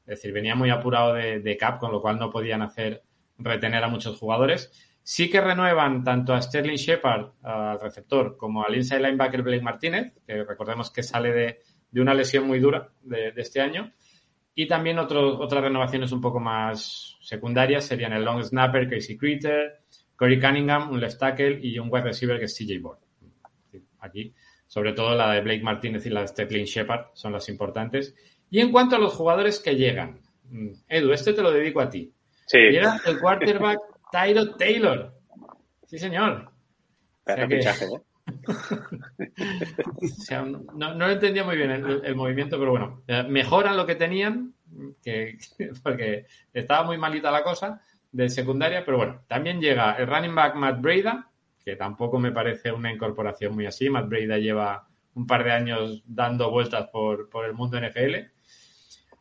es 0.08 0.22
decir, 0.22 0.32
venía 0.32 0.54
muy 0.54 0.70
apurado 0.70 1.12
de, 1.12 1.56
cap, 1.58 1.78
con 1.78 1.92
lo 1.92 2.00
cual 2.00 2.18
no 2.18 2.30
podían 2.30 2.62
hacer 2.62 3.02
retener 3.36 3.84
a 3.84 3.88
muchos 3.88 4.18
jugadores. 4.18 4.72
Sí 5.10 5.30
que 5.30 5.40
renuevan 5.40 6.04
tanto 6.04 6.34
a 6.34 6.42
Sterling 6.42 6.76
Shepard, 6.76 7.30
al 7.42 7.80
receptor, 7.80 8.36
como 8.36 8.62
al 8.62 8.76
inside 8.76 9.00
linebacker 9.00 9.40
Blake 9.40 9.62
Martínez, 9.62 10.12
que 10.26 10.44
recordemos 10.44 10.90
que 10.90 11.02
sale 11.02 11.32
de, 11.32 11.60
de 11.90 12.00
una 12.02 12.12
lesión 12.12 12.46
muy 12.46 12.60
dura 12.60 12.90
de, 13.00 13.32
de 13.32 13.40
este 13.40 13.62
año. 13.62 13.90
Y 14.54 14.68
también 14.68 14.98
otras 14.98 15.62
renovaciones 15.62 16.12
un 16.12 16.20
poco 16.20 16.40
más 16.40 17.16
secundarias 17.22 17.86
serían 17.86 18.12
el 18.12 18.22
long 18.22 18.44
snapper 18.44 18.86
Casey 18.86 19.16
Critter, 19.16 19.80
Corey 20.14 20.38
Cunningham, 20.38 20.90
un 20.90 21.00
left 21.00 21.18
tackle 21.18 21.58
y 21.62 21.78
un 21.78 21.88
wide 21.90 22.04
receiver 22.04 22.38
que 22.38 22.44
es 22.44 22.54
CJ 22.54 22.78
Board. 22.78 22.98
Aquí, 24.00 24.34
sobre 24.66 24.92
todo 24.92 25.14
la 25.14 25.32
de 25.32 25.40
Blake 25.40 25.62
Martínez 25.62 26.04
y 26.04 26.10
la 26.10 26.20
de 26.20 26.28
Stephanie 26.28 26.66
Shepard 26.66 27.12
son 27.14 27.32
las 27.32 27.48
importantes. 27.48 28.14
Y 28.50 28.60
en 28.60 28.70
cuanto 28.70 28.96
a 28.96 28.98
los 28.98 29.14
jugadores 29.14 29.58
que 29.58 29.74
llegan, 29.74 30.20
mm, 30.50 30.68
Edu, 30.86 31.12
este 31.12 31.32
te 31.32 31.40
lo 31.40 31.50
dedico 31.50 31.80
a 31.80 31.88
ti. 31.88 32.12
Sí. 32.44 32.58
Llega 32.58 33.00
el 33.06 33.18
quarterback 33.18 33.78
Tyro 34.10 34.56
Taylor. 34.56 35.14
Sí, 35.86 35.98
señor. 35.98 36.50
no, 40.74 40.94
no, 40.94 41.10
entendía 41.10 41.44
muy 41.44 41.56
bien 41.56 41.70
el, 41.70 42.14
movimiento, 42.14 42.58
pero 42.58 42.70
bueno, 42.70 43.02
eh, 43.06 43.22
mejoran 43.22 43.76
lo 43.76 43.86
que 43.86 43.94
tenían, 43.94 44.54
que, 45.02 45.38
porque 45.82 46.26
estaba 46.52 46.84
muy 46.84 46.98
malita 46.98 47.30
la 47.30 47.42
cosa 47.42 47.80
de 48.12 48.28
secundaria, 48.28 48.84
pero 48.84 48.96
bueno, 48.96 49.22
también 49.28 49.60
llega 49.60 49.94
el 49.94 50.06
running 50.06 50.34
back 50.34 50.54
Matt 50.54 50.80
Breda, 50.80 51.30
que 51.62 51.76
tampoco 51.76 52.18
me 52.18 52.32
parece 52.32 52.72
una 52.72 52.92
incorporación 52.92 53.54
muy 53.54 53.66
así. 53.66 53.90
Matt 53.90 54.08
Breda 54.08 54.38
lleva 54.38 54.88
un 55.14 55.26
par 55.26 55.44
de 55.44 55.52
años 55.52 56.02
dando 56.06 56.50
vueltas 56.50 56.88
por, 56.90 57.28
por 57.28 57.44
el 57.44 57.52
mundo 57.52 57.78
NFL. 57.78 58.14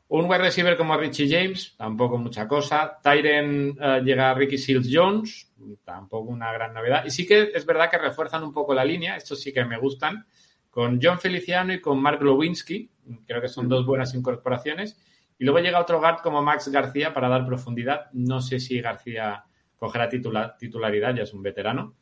Un 0.09 0.23
wide 0.23 0.37
receiver 0.37 0.77
como 0.77 0.95
Richie 0.95 1.27
James, 1.29 1.75
tampoco 1.75 2.17
mucha 2.17 2.47
cosa. 2.47 2.97
Tyren 3.03 3.77
eh, 3.79 4.01
llega 4.05 4.31
a 4.31 4.33
Ricky 4.33 4.57
Seals 4.57 4.87
Jones, 4.89 5.51
tampoco 5.83 6.29
una 6.29 6.51
gran 6.53 6.73
novedad. 6.73 7.03
Y 7.05 7.11
sí 7.11 7.27
que 7.27 7.51
es 7.53 7.65
verdad 7.65 7.91
que 7.91 7.97
refuerzan 7.97 8.43
un 8.43 8.53
poco 8.53 8.73
la 8.73 8.85
línea, 8.85 9.17
estos 9.17 9.41
sí 9.41 9.51
que 9.51 9.65
me 9.65 9.77
gustan, 9.77 10.25
con 10.69 10.99
John 11.01 11.19
Feliciano 11.19 11.73
y 11.73 11.81
con 11.81 12.01
Mark 12.01 12.23
Lewinsky. 12.23 12.89
Creo 13.25 13.41
que 13.41 13.49
son 13.49 13.67
dos 13.67 13.85
buenas 13.85 14.13
incorporaciones. 14.15 14.97
Y 15.37 15.43
luego 15.43 15.59
llega 15.59 15.81
otro 15.81 15.99
guard 15.99 16.21
como 16.21 16.41
Max 16.41 16.69
García 16.69 17.13
para 17.13 17.27
dar 17.27 17.45
profundidad. 17.45 18.09
No 18.13 18.39
sé 18.39 18.59
si 18.61 18.79
García 18.79 19.43
cogerá 19.75 20.07
titularidad, 20.07 21.15
ya 21.15 21.23
es 21.23 21.33
un 21.33 21.43
veterano. 21.43 21.95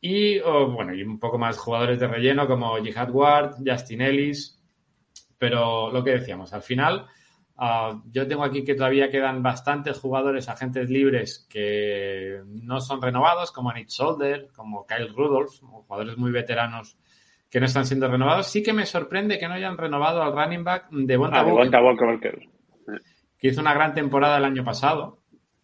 Y 0.00 0.38
bueno, 0.40 0.94
y 0.94 1.02
un 1.02 1.18
poco 1.18 1.36
más 1.36 1.58
jugadores 1.58 2.00
de 2.00 2.08
relleno 2.08 2.46
como 2.46 2.76
Jihad 2.82 3.10
Ward, 3.10 3.56
Justin 3.64 4.00
Ellis. 4.00 4.58
Pero 5.36 5.92
lo 5.92 6.02
que 6.02 6.12
decíamos, 6.12 6.52
al 6.54 6.62
final 6.62 7.06
Ah, 7.58 8.02
yo 8.12 8.28
tengo 8.28 8.44
aquí 8.44 8.64
que 8.64 8.74
todavía 8.74 9.10
quedan 9.10 9.42
bastantes 9.42 9.98
jugadores, 9.98 10.48
agentes 10.48 10.90
libres 10.90 11.46
que 11.48 12.42
no 12.46 12.80
son 12.80 13.00
renovados, 13.00 13.50
como 13.50 13.72
Nick 13.72 13.88
Solder, 13.88 14.48
como 14.54 14.86
Kyle 14.86 15.08
Rudolph, 15.08 15.60
jugadores 15.60 16.18
muy 16.18 16.32
veteranos 16.32 16.98
que 17.50 17.58
no 17.58 17.66
están 17.66 17.86
siendo 17.86 18.08
renovados. 18.08 18.48
Sí 18.48 18.62
que 18.62 18.74
me 18.74 18.84
sorprende 18.84 19.38
que 19.38 19.48
no 19.48 19.54
hayan 19.54 19.78
renovado 19.78 20.22
al 20.22 20.32
running 20.32 20.64
back 20.64 20.90
de 20.90 21.16
Bonta 21.16 21.40
ah, 21.40 21.44
que 23.38 23.48
hizo 23.48 23.60
una 23.60 23.74
gran 23.74 23.94
temporada 23.94 24.36
el 24.36 24.44
año 24.44 24.64
pasado, 24.64 25.22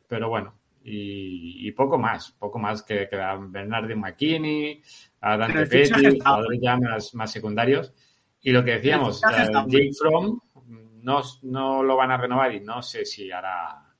pero 0.08 0.30
bueno, 0.30 0.54
y, 0.84 1.70
poco 1.72 1.98
más, 1.98 2.32
poco 2.32 2.58
más 2.58 2.82
que, 2.82 3.08
que 3.08 3.16
a 3.16 3.36
Bernardo 3.36 3.94
McKinney, 3.96 4.82
a 5.20 5.36
Dante 5.36 5.66
Petty, 5.66 6.18
jugadores 6.18 6.60
ya 6.60 6.76
más, 6.76 7.14
más 7.14 7.30
secundarios. 7.30 7.92
Y 8.40 8.50
lo 8.50 8.64
que 8.64 8.72
decíamos, 8.72 9.20
Jake 9.20 9.90
Fromm 9.98 10.40
no, 11.02 11.82
lo 11.82 11.96
van 11.96 12.10
a 12.10 12.16
renovar 12.16 12.54
y 12.54 12.60
no 12.60 12.82
sé 12.82 13.04
si 13.04 13.30
hará, 13.30 13.94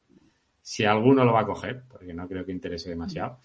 si 0.61 0.85
alguno 0.85 1.25
lo 1.25 1.33
va 1.33 1.41
a 1.41 1.47
coger, 1.47 1.83
porque 1.89 2.15
no 2.15 2.29
creo 2.29 2.45
que 2.45 2.53
interese 2.53 2.91
demasiado. 2.91 3.39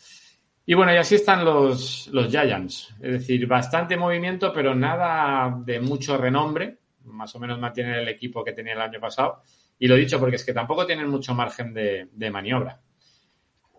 Y 0.65 0.73
bueno, 0.73 0.93
y 0.93 0.97
así 0.97 1.15
están 1.15 1.45
los, 1.45 2.07
los 2.07 2.29
Giants. 2.29 2.93
Es 2.99 3.11
decir, 3.13 3.47
bastante 3.47 3.95
movimiento, 3.95 4.51
pero 4.53 4.75
nada 4.75 5.61
de 5.65 5.79
mucho 5.79 6.17
renombre. 6.17 6.79
Más 7.05 7.33
o 7.35 7.39
menos 7.39 7.57
mantienen 7.57 7.95
el 7.95 8.07
equipo 8.09 8.43
que 8.43 8.51
tenía 8.51 8.73
el 8.73 8.81
año 8.81 8.99
pasado. 8.99 9.43
Y 9.79 9.87
lo 9.87 9.95
dicho 9.95 10.19
porque 10.19 10.35
es 10.35 10.43
que 10.43 10.53
tampoco 10.53 10.85
tienen 10.85 11.07
mucho 11.07 11.33
margen 11.33 11.73
de, 11.73 12.29
maniobra. 12.31 12.81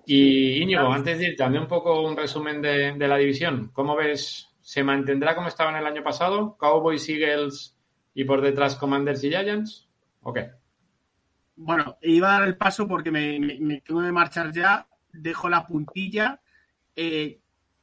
Y 0.07 0.63
Íñigo, 0.63 0.91
antes 0.91 1.19
de 1.19 1.29
ir, 1.29 1.37
también 1.37 1.65
un 1.65 1.69
poco 1.69 2.01
un 2.01 2.17
resumen 2.17 2.63
de, 2.63 2.93
de, 2.93 3.09
la 3.09 3.19
división. 3.19 3.71
¿Cómo 3.75 3.95
ves? 3.95 4.49
¿Se 4.63 4.83
mantendrá 4.83 5.35
como 5.35 5.49
estaban 5.49 5.77
el 5.77 5.87
año 5.87 6.03
pasado? 6.03 6.57
Cowboys, 6.57 7.07
Eagles, 7.11 7.78
y 8.15 8.25
por 8.25 8.41
detrás 8.41 8.77
Commanders 8.77 9.23
y 9.25 9.31
Giants? 9.31 9.89
¿O 10.23 10.35
Bueno, 11.57 11.97
iba 12.03 12.29
a 12.37 12.41
dar 12.41 12.49
el 12.49 12.57
paso 12.57 12.87
porque 12.87 13.11
me, 13.11 13.81
tengo 13.81 14.03
que 14.03 14.13
marchar 14.13 14.53
ya. 14.53 14.89
Dejo 15.13 15.49
la 15.49 15.67
puntilla. 15.67 16.41
Eh, 16.95 17.41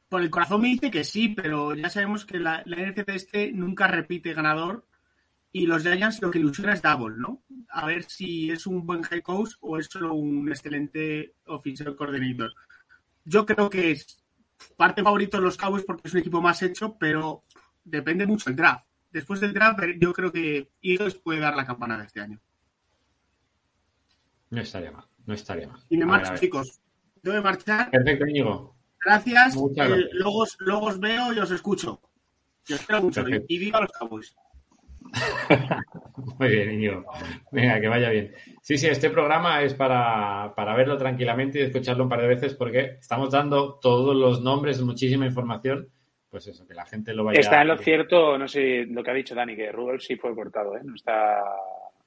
por 0.08 0.22
el 0.22 0.30
corazón 0.30 0.62
me 0.62 0.68
dice 0.68 0.90
que 0.90 1.04
sí, 1.04 1.30
pero 1.30 1.74
ya 1.74 1.90
sabemos 1.90 2.24
que 2.24 2.38
la, 2.38 2.62
la 2.66 2.76
NFC 2.76 3.08
este 3.08 3.52
nunca 3.52 3.86
repite 3.86 4.34
ganador 4.34 4.86
y 5.52 5.66
los 5.66 5.82
Giants 5.82 6.20
lo 6.20 6.30
que 6.30 6.38
ilusiona 6.38 6.74
es 6.74 6.82
Double, 6.82 7.16
¿no? 7.16 7.42
A 7.70 7.86
ver 7.86 8.04
si 8.04 8.50
es 8.50 8.66
un 8.66 8.86
buen 8.86 9.02
head 9.10 9.22
coach 9.22 9.54
o 9.60 9.78
es 9.78 9.86
solo 9.86 10.14
un 10.14 10.48
excelente 10.48 11.34
officer 11.46 11.96
coordinator. 11.96 12.52
Yo 13.24 13.46
creo 13.46 13.70
que 13.70 13.92
es 13.92 14.22
parte 14.76 15.02
favorito 15.02 15.38
de 15.38 15.42
los 15.42 15.56
Cowboys 15.56 15.84
porque 15.84 16.08
es 16.08 16.14
un 16.14 16.20
equipo 16.20 16.40
más 16.40 16.62
hecho, 16.62 16.96
pero 16.98 17.40
depende 17.84 18.26
mucho 18.26 18.50
del 18.50 18.56
draft 18.56 18.86
después 19.10 19.40
del 19.40 19.52
draft, 19.52 19.80
yo 19.98 20.12
creo 20.12 20.32
que 20.32 20.70
Eagles 20.82 21.14
puede 21.14 21.40
dar 21.40 21.56
la 21.56 21.66
campanada 21.66 22.04
este 22.04 22.20
año. 22.20 22.40
No 24.50 24.60
estaría 24.60 24.92
mal, 24.92 25.04
no 25.24 25.34
estaría 25.34 25.68
mal. 25.68 25.80
Y 25.88 25.96
me 25.96 26.06
marcho, 26.06 26.36
chicos. 26.36 26.80
Debo 27.22 27.42
marchar. 27.42 27.90
Perfecto, 27.90 28.26
Íñigo. 28.26 28.76
Gracias. 29.04 29.56
Eh, 29.56 30.08
luego, 30.12 30.86
os 30.86 31.00
veo 31.00 31.32
y 31.32 31.38
os 31.38 31.50
escucho. 31.50 32.00
Yo 32.64 32.76
espero 32.76 33.02
mucho. 33.02 33.24
Y 33.48 33.58
viva 33.58 33.80
los 33.80 33.90
Cowboys. 33.92 34.36
Muy 36.38 36.48
bien, 36.48 36.72
Íñigo. 36.74 37.04
Venga, 37.50 37.80
que 37.80 37.88
vaya 37.88 38.10
bien. 38.10 38.32
Sí, 38.62 38.78
sí, 38.78 38.86
este 38.86 39.10
programa 39.10 39.62
es 39.62 39.74
para, 39.74 40.52
para, 40.54 40.74
verlo 40.74 40.96
tranquilamente 40.96 41.58
y 41.58 41.62
escucharlo 41.62 42.04
un 42.04 42.08
par 42.08 42.20
de 42.20 42.28
veces 42.28 42.54
porque 42.54 42.96
estamos 43.00 43.30
dando 43.30 43.78
todos 43.80 44.14
los 44.14 44.42
nombres, 44.42 44.80
muchísima 44.80 45.26
información 45.26 45.88
pues 46.30 46.46
eso, 46.48 46.66
que 46.66 46.74
la 46.74 46.86
gente 46.86 47.14
lo 47.14 47.24
vaya... 47.24 47.40
Está 47.40 47.62
en 47.62 47.68
lo 47.68 47.78
cierto, 47.78 48.36
no 48.36 48.48
sé 48.48 48.86
lo 48.86 49.02
que 49.02 49.10
ha 49.10 49.14
dicho 49.14 49.34
Dani, 49.34 49.56
que 49.56 49.72
Rudolf 49.72 50.02
sí 50.02 50.16
fue 50.16 50.34
cortado, 50.34 50.76
¿eh? 50.76 50.80
No 50.84 50.94
está... 50.94 51.42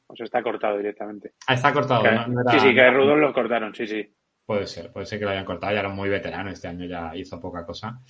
O 0.08 0.15
sea, 0.15 0.25
está 0.25 0.41
cortado 0.41 0.77
directamente. 0.77 1.34
Ah, 1.47 1.53
está 1.53 1.71
cortado. 1.71 2.03
Sí, 2.49 2.60
sí, 2.60 2.73
que 2.73 2.89
Rudolf 2.89 3.21
lo 3.21 3.34
cortaron, 3.34 3.73
sí, 3.75 3.86
sí. 3.88 4.12
Puede 4.45 4.65
ser, 4.65 4.91
puede 4.91 5.05
ser 5.05 5.19
que 5.19 5.25
lo 5.25 5.32
hayan 5.32 5.45
cortado, 5.45 5.73
ya 5.73 5.82
era 5.82 5.89
muy 5.89 6.10
veterano, 6.10 6.49
este 6.49 6.67
año 6.67 6.86
ya 6.86 7.15
hizo 7.15 7.39
poca 7.39 7.63
cosa. 7.65 8.01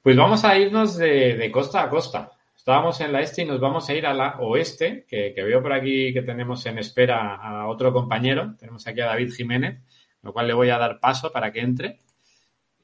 Pues 0.00 0.16
vamos 0.16 0.44
a 0.44 0.56
irnos 0.56 0.96
de, 0.96 1.50
costa 1.52 1.82
a 1.82 1.90
costa. 1.90 2.30
Estábamos 2.54 3.00
en 3.00 3.12
la 3.12 3.20
este 3.20 3.42
y 3.42 3.44
nos 3.46 3.58
vamos 3.58 3.88
a 3.88 3.94
ir 3.94 4.06
a 4.06 4.14
la 4.14 4.36
oeste, 4.38 5.04
que, 5.08 5.32
que, 5.34 5.42
veo 5.42 5.60
por 5.60 5.72
aquí 5.72 6.12
que 6.12 6.22
tenemos 6.22 6.64
en 6.66 6.78
espera 6.78 7.34
a 7.34 7.66
otro 7.66 7.92
compañero. 7.92 8.54
Tenemos 8.56 8.86
aquí 8.86 9.00
a 9.00 9.06
David 9.06 9.32
Jiménez, 9.32 9.80
lo 10.22 10.32
cual 10.32 10.46
le 10.46 10.54
voy 10.54 10.70
a 10.70 10.78
dar 10.78 11.00
paso 11.00 11.32
para 11.32 11.50
que 11.50 11.60
entre. 11.60 11.98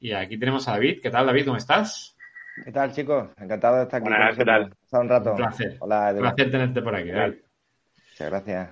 Y 0.00 0.12
aquí 0.12 0.38
tenemos 0.38 0.66
a 0.66 0.72
David. 0.72 1.00
¿Qué 1.00 1.10
tal, 1.10 1.26
David? 1.26 1.44
¿Cómo 1.44 1.58
estás? 1.58 2.16
¿Qué 2.64 2.72
tal, 2.72 2.92
chicos? 2.92 3.28
Encantado 3.38 3.76
de 3.76 3.82
estar 3.84 4.00
aquí. 4.00 4.08
Buenas, 4.08 4.36
¿qué 4.36 4.44
tal? 4.44 4.74
un 4.92 5.08
rato. 5.08 5.30
Un 5.30 5.36
placer. 5.36 5.76
Hola, 5.80 6.12
Un 6.14 6.20
placer 6.20 6.50
tenerte 6.50 6.82
por 6.82 6.94
aquí. 6.94 7.10
Muchas 7.10 8.30
gracias. 8.30 8.70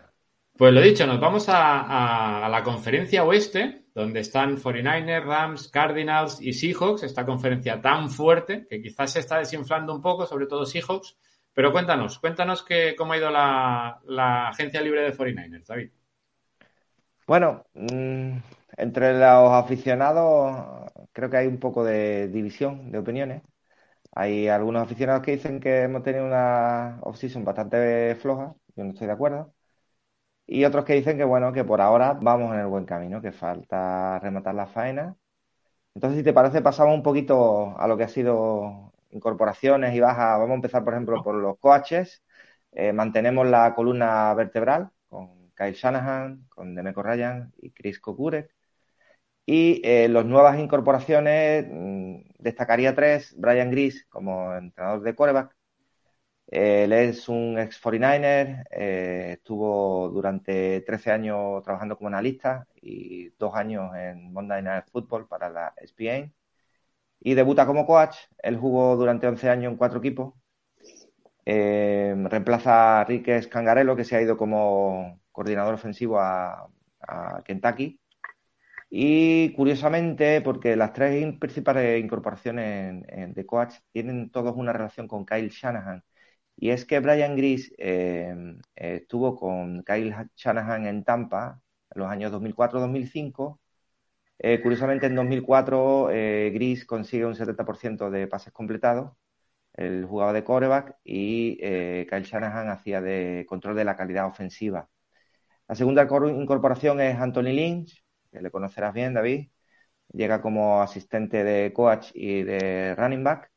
Pues 0.56 0.72
lo 0.72 0.80
dicho, 0.80 1.06
nos 1.06 1.20
vamos 1.20 1.46
a, 1.48 2.48
la 2.50 2.62
conferencia 2.64 3.24
oeste, 3.24 3.84
donde 3.94 4.20
están 4.20 4.56
49ers, 4.56 5.24
Rams, 5.24 5.68
Cardinals 5.68 6.40
y 6.40 6.52
Seahawks, 6.52 7.04
esta 7.04 7.24
conferencia 7.24 7.80
tan 7.80 8.10
fuerte 8.10 8.66
que 8.68 8.82
quizás 8.82 9.12
se 9.12 9.20
está 9.20 9.38
desinflando 9.38 9.94
un 9.94 10.02
poco, 10.02 10.26
sobre 10.26 10.46
todo 10.46 10.66
Seahawks. 10.66 11.16
Pero 11.54 11.72
cuéntanos, 11.72 12.18
cuéntanos 12.18 12.64
que, 12.64 12.94
cómo 12.96 13.12
ha 13.12 13.18
ido 13.18 13.30
la, 13.30 14.48
agencia 14.48 14.80
libre 14.80 15.02
de 15.02 15.16
49ers, 15.16 15.66
David. 15.66 15.90
Bueno, 17.26 17.64
mm, 17.74 18.38
entre 18.76 19.12
los 19.12 19.52
aficionados 19.52 20.90
creo 21.12 21.30
que 21.30 21.36
hay 21.36 21.46
un 21.46 21.58
poco 21.58 21.84
de 21.84 22.28
división 22.28 22.90
de 22.90 22.98
opiniones. 22.98 23.42
Hay 24.12 24.48
algunos 24.48 24.82
aficionados 24.82 25.22
que 25.22 25.32
dicen 25.32 25.60
que 25.60 25.82
hemos 25.82 26.02
tenido 26.02 26.26
una 26.26 26.98
off-season 27.02 27.44
bastante 27.44 28.16
floja, 28.16 28.54
yo 28.76 28.84
no 28.84 28.90
estoy 28.90 29.06
de 29.06 29.12
acuerdo. 29.12 29.54
Y 30.46 30.64
otros 30.64 30.84
que 30.84 30.94
dicen 30.94 31.18
que, 31.18 31.24
bueno, 31.24 31.52
que 31.52 31.64
por 31.64 31.80
ahora 31.80 32.14
vamos 32.14 32.54
en 32.54 32.60
el 32.60 32.66
buen 32.66 32.86
camino, 32.86 33.20
que 33.22 33.32
falta 33.32 34.18
rematar 34.20 34.54
la 34.54 34.66
faena. 34.66 35.16
Entonces, 35.94 36.18
si 36.20 36.24
te 36.24 36.32
parece, 36.34 36.62
pasamos 36.62 36.94
un 36.94 37.02
poquito 37.02 37.78
a 37.78 37.88
lo 37.88 37.96
que 37.98 38.04
ha 38.04 38.08
sido 38.08 38.92
incorporaciones 39.10 39.94
y 39.94 40.00
bajas. 40.00 40.38
Vamos 40.38 40.52
a 40.52 40.54
empezar, 40.56 40.84
por 40.84 40.94
ejemplo, 40.94 41.22
por 41.24 41.36
los 41.36 41.58
coaches. 41.58 42.24
Eh, 42.72 42.92
mantenemos 42.92 43.46
la 43.48 43.74
columna 43.74 44.34
vertebral 44.34 44.90
con 45.08 45.52
Kyle 45.56 45.74
Shanahan, 45.74 46.46
con 46.50 46.74
Demeco 46.74 47.02
Ryan 47.02 47.52
y 47.62 47.72
Chris 47.72 48.00
Kokurek. 48.00 48.54
Y 49.50 49.80
eh, 49.82 50.08
las 50.10 50.26
nuevas 50.26 50.58
incorporaciones, 50.58 51.66
mm, 51.70 52.16
destacaría 52.38 52.94
tres, 52.94 53.34
Brian 53.38 53.70
Gris 53.70 54.04
como 54.10 54.54
entrenador 54.54 55.00
de 55.02 55.14
quarterback. 55.14 55.56
él 56.48 56.92
es 56.92 57.28
un 57.28 57.58
ex 57.58 57.78
49er, 57.78 58.64
eh, 58.70 59.32
estuvo 59.38 60.08
durante 60.10 60.82
13 60.82 61.10
años 61.12 61.62
trabajando 61.62 61.96
como 61.96 62.08
analista 62.08 62.66
y 62.76 63.30
dos 63.38 63.54
años 63.54 63.94
en 63.96 64.32
Monday 64.32 64.62
Night 64.62 64.86
Football 64.92 65.28
para 65.28 65.50
la 65.50 65.74
ESPN. 65.76 66.34
Y 67.20 67.34
debuta 67.34 67.66
como 67.66 67.86
coach. 67.86 68.16
Él 68.42 68.56
jugó 68.58 68.96
durante 68.96 69.26
11 69.28 69.48
años 69.50 69.72
en 69.72 69.78
cuatro 69.78 69.98
equipos. 70.00 70.34
Eh, 71.44 72.14
reemplaza 72.28 73.00
a 73.00 73.04
Rick 73.04 73.42
Scangarello, 73.42 73.96
que 73.96 74.04
se 74.04 74.16
ha 74.16 74.22
ido 74.22 74.36
como 74.36 75.20
coordinador 75.32 75.74
ofensivo 75.74 76.18
a 76.20 76.68
Kentucky 77.44 78.00
y 78.90 79.52
curiosamente, 79.54 80.40
porque 80.40 80.76
las 80.76 80.92
tres 80.92 81.36
principales 81.38 82.02
incorporaciones 82.02 83.04
de 83.34 83.46
coach 83.46 83.74
tienen 83.92 84.30
todos 84.30 84.56
una 84.56 84.72
relación 84.72 85.06
con 85.08 85.26
Kyle 85.26 85.50
Shanahan. 85.50 86.02
Y 86.56 86.70
es 86.70 86.84
que 86.84 87.00
Brian 87.00 87.36
Gris 87.36 87.72
eh, 87.78 88.34
estuvo 88.74 89.36
con 89.36 89.82
Kyle 89.84 90.14
Shanahan 90.36 90.86
en 90.86 91.04
Tampa 91.04 91.62
en 91.90 92.00
los 92.00 92.10
años 92.10 92.32
2004-2005. 92.32 93.60
Eh, 94.38 94.60
curiosamente, 94.62 95.06
en 95.06 95.16
2004, 95.16 96.10
eh, 96.12 96.50
Gris 96.54 96.86
consigue 96.86 97.26
un 97.26 97.34
70% 97.34 98.10
de 98.10 98.28
pases 98.28 98.52
completados. 98.52 99.12
Él 99.74 100.06
jugaba 100.06 100.32
de 100.32 100.44
quarterback 100.44 100.96
y 101.04 101.58
Kyle 101.58 102.24
Shanahan 102.24 102.68
hacía 102.70 103.00
de 103.00 103.46
control 103.48 103.76
de 103.76 103.84
la 103.84 103.96
calidad 103.96 104.26
ofensiva. 104.26 104.88
La 105.68 105.74
segunda 105.74 106.04
incorporación 106.04 107.00
es 107.00 107.16
Anthony 107.18 107.52
Lynch, 107.52 108.04
le 108.32 108.50
conocerás 108.50 108.92
bien, 108.94 109.14
David. 109.14 109.48
Llega 110.12 110.40
como 110.40 110.80
asistente 110.82 111.44
de 111.44 111.72
coach 111.72 112.10
y 112.14 112.42
de 112.42 112.94
running 112.96 113.24
back. 113.24 113.50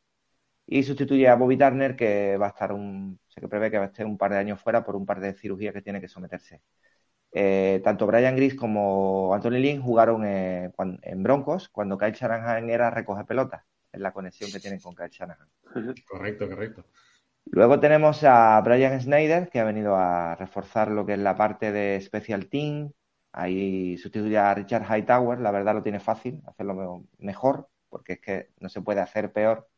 Y 0.65 0.83
sustituye 0.83 1.27
a 1.27 1.35
Bobby 1.35 1.57
Turner, 1.57 1.95
que 1.95 2.37
va 2.37 2.47
a 2.47 2.49
estar 2.49 2.71
un 2.71 3.19
Se 3.27 3.41
que 3.41 3.47
prevé 3.47 3.71
que 3.71 3.83
esté 3.83 4.05
un 4.05 4.17
par 4.17 4.31
de 4.31 4.37
años 4.37 4.61
fuera 4.61 4.83
por 4.83 4.95
un 4.95 5.05
par 5.05 5.19
de 5.19 5.33
cirugías 5.33 5.73
que 5.73 5.81
tiene 5.81 6.01
que 6.01 6.07
someterse. 6.07 6.61
Eh, 7.33 7.81
tanto 7.83 8.05
Brian 8.07 8.35
Gris 8.35 8.55
como 8.55 9.33
Anthony 9.33 9.59
Lynn 9.59 9.81
jugaron 9.81 10.25
en 10.25 11.23
Broncos 11.23 11.69
cuando 11.69 11.97
Kyle 11.97 12.13
Shanahan 12.13 12.69
era 12.69 12.89
recoge 12.89 13.23
pelotas. 13.25 13.63
Es 13.91 13.99
la 13.99 14.13
conexión 14.13 14.51
que 14.51 14.59
tienen 14.59 14.79
con 14.79 14.95
Kyle 14.95 15.09
Shanahan. 15.09 15.47
Correcto, 16.07 16.49
correcto. 16.49 16.85
Luego 17.45 17.79
tenemos 17.79 18.23
a 18.23 18.61
Brian 18.61 18.99
Snyder, 19.01 19.49
que 19.49 19.59
ha 19.59 19.63
venido 19.63 19.95
a 19.95 20.35
reforzar 20.35 20.89
lo 20.91 21.05
que 21.05 21.13
es 21.13 21.19
la 21.19 21.35
parte 21.35 21.71
de 21.71 21.99
Special 21.99 22.47
Team. 22.47 22.91
Ahí 23.33 23.97
sustituye 23.97 24.37
a 24.37 24.53
Richard 24.53 24.83
Hightower. 24.85 25.39
La 25.39 25.51
verdad 25.51 25.75
lo 25.75 25.83
tiene 25.83 25.99
fácil, 25.99 26.41
hacerlo 26.45 27.05
mejor, 27.19 27.69
porque 27.89 28.13
es 28.13 28.21
que 28.21 28.49
no 28.59 28.69
se 28.69 28.81
puede 28.81 29.01
hacer 29.01 29.31
peor 29.33 29.69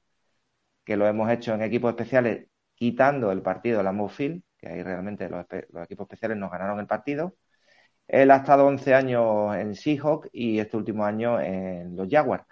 que 0.83 0.97
lo 0.97 1.07
hemos 1.07 1.29
hecho 1.31 1.53
en 1.53 1.61
equipos 1.61 1.91
especiales 1.91 2.47
quitando 2.75 3.31
el 3.31 3.41
partido 3.41 3.77
de 3.79 3.83
la 3.83 4.09
Field, 4.09 4.43
que 4.57 4.67
ahí 4.67 4.83
realmente 4.83 5.29
los, 5.29 5.45
equipos 5.83 6.05
especiales 6.05 6.37
nos 6.37 6.51
ganaron 6.51 6.79
el 6.79 6.87
partido. 6.87 7.35
Él 8.07 8.31
ha 8.31 8.37
estado 8.37 8.67
11 8.67 8.93
años 8.95 9.55
en 9.55 9.75
Seahawk 9.75 10.29
y 10.33 10.59
este 10.59 10.77
último 10.77 11.05
año 11.05 11.39
en 11.41 11.95
los 11.95 12.07
Jaguars. 12.09 12.45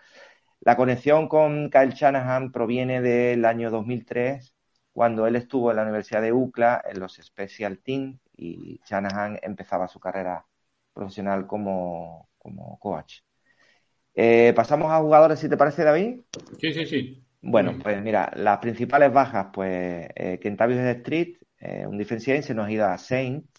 La 0.61 0.77
conexión 0.77 1.27
con 1.27 1.69
Kyle 1.69 1.91
Shanahan 1.93 2.51
proviene 2.51 3.01
del 3.01 3.45
año 3.45 3.71
2003, 3.71 4.55
cuando 4.93 5.27
él 5.27 5.35
estuvo 5.35 5.71
en 5.71 5.77
la 5.77 5.83
Universidad 5.83 6.21
de 6.21 6.33
UCLA 6.33 6.81
en 6.85 6.99
los 6.99 7.15
Special 7.15 7.79
Teams 7.79 8.19
y 8.35 8.79
Shanahan 8.85 9.39
empezaba 9.41 9.87
su 9.87 9.99
carrera 9.99 10.45
profesional 10.93 11.47
como, 11.47 12.29
como 12.37 12.77
coach. 12.79 13.21
Eh, 14.13 14.53
pasamos 14.55 14.91
a 14.91 14.99
jugadores, 14.99 15.39
si 15.39 15.49
te 15.49 15.57
parece, 15.57 15.83
David. 15.83 16.21
Sí, 16.59 16.73
sí, 16.73 16.85
sí. 16.85 17.23
Bueno, 17.41 17.73
pues 17.81 18.01
mira, 18.01 18.31
las 18.35 18.59
principales 18.59 19.11
bajas, 19.11 19.47
pues 19.51 20.07
eh, 20.15 20.39
Kentavious 20.41 20.79
Street, 20.97 21.37
eh, 21.59 21.87
un 21.87 21.97
defensive 21.97 22.41
se 22.43 22.53
nos 22.53 22.67
ha 22.67 22.71
ido 22.71 22.85
a 22.85 22.97
Saints. 22.97 23.49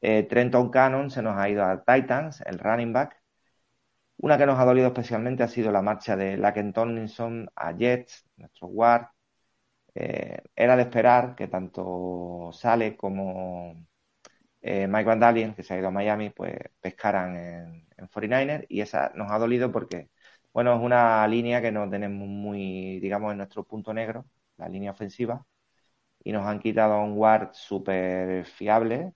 Eh, 0.00 0.24
Trenton 0.24 0.68
Cannon 0.70 1.10
se 1.10 1.22
nos 1.22 1.36
ha 1.36 1.48
ido 1.48 1.64
a 1.64 1.82
Titans, 1.84 2.42
el 2.44 2.58
running 2.58 2.92
back. 2.92 3.22
Una 4.18 4.38
que 4.38 4.46
nos 4.46 4.58
ha 4.58 4.64
dolido 4.64 4.88
especialmente 4.88 5.42
ha 5.42 5.48
sido 5.48 5.70
la 5.72 5.82
marcha 5.82 6.16
de 6.16 6.36
Laken 6.36 6.72
Tomlinson 6.72 7.50
a 7.54 7.72
Jets, 7.72 8.24
nuestro 8.36 8.68
guard. 8.68 9.06
era 9.94 10.76
de 10.76 10.82
esperar 10.82 11.34
que 11.34 11.48
tanto 11.48 12.50
Sale 12.52 12.96
como 12.96 13.86
Mike 14.62 15.04
Van 15.04 15.20
Dalen, 15.20 15.54
que 15.54 15.62
se 15.62 15.74
ha 15.74 15.78
ido 15.78 15.88
a 15.88 15.90
Miami, 15.90 16.30
pues 16.30 16.54
pescaran 16.80 17.36
en, 17.36 17.88
en 17.96 18.08
49ers 18.08 18.66
y 18.68 18.80
esa 18.80 19.10
nos 19.14 19.30
ha 19.30 19.38
dolido 19.38 19.72
porque 19.72 20.10
bueno, 20.52 20.74
es 20.76 20.80
una 20.82 21.26
línea 21.28 21.62
que 21.62 21.72
no 21.72 21.88
tenemos 21.88 22.28
muy, 22.28 23.00
digamos, 23.00 23.32
en 23.32 23.38
nuestro 23.38 23.64
punto 23.64 23.94
negro, 23.94 24.26
la 24.58 24.68
línea 24.68 24.90
ofensiva, 24.90 25.46
y 26.24 26.32
nos 26.32 26.46
han 26.46 26.60
quitado 26.60 26.94
a 26.94 27.02
un 27.04 27.14
guard 27.16 27.50
súper 27.52 28.44
fiable, 28.46 29.12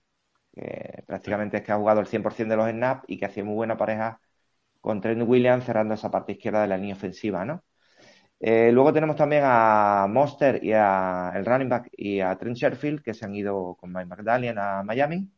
que 0.53 1.03
prácticamente 1.07 1.57
es 1.57 1.63
que 1.63 1.71
ha 1.73 1.77
jugado 1.77 2.01
el 2.01 2.07
100% 2.07 2.53
de 2.55 2.57
los 2.57 2.69
snaps 2.71 3.05
y 3.07 3.19
que 3.19 3.25
hacía 3.25 3.43
muy 3.45 3.55
buena 3.55 3.77
pareja 3.77 4.21
con 4.81 5.01
Trent 5.01 5.23
Williams 5.27 5.65
cerrando 5.65 5.93
esa 5.95 6.11
parte 6.11 6.33
izquierda 6.33 6.61
de 6.63 6.67
la 6.69 6.77
línea 6.77 6.95
ofensiva, 6.95 7.45
¿no? 7.45 7.63
Eh, 8.39 8.71
luego 8.73 8.93
tenemos 8.93 9.15
también 9.15 9.43
a 9.45 10.07
Monster 10.09 10.63
y 10.63 10.73
a 10.73 11.31
el 11.35 11.45
running 11.45 11.69
back 11.69 11.89
y 11.93 12.19
a 12.21 12.37
Trent 12.37 12.57
Sherfield 12.57 13.01
que 13.03 13.13
se 13.13 13.25
han 13.25 13.35
ido 13.35 13.75
con 13.75 13.93
Mike 13.93 14.07
McDaniel 14.07 14.57
a 14.59 14.83
Miami. 14.83 15.29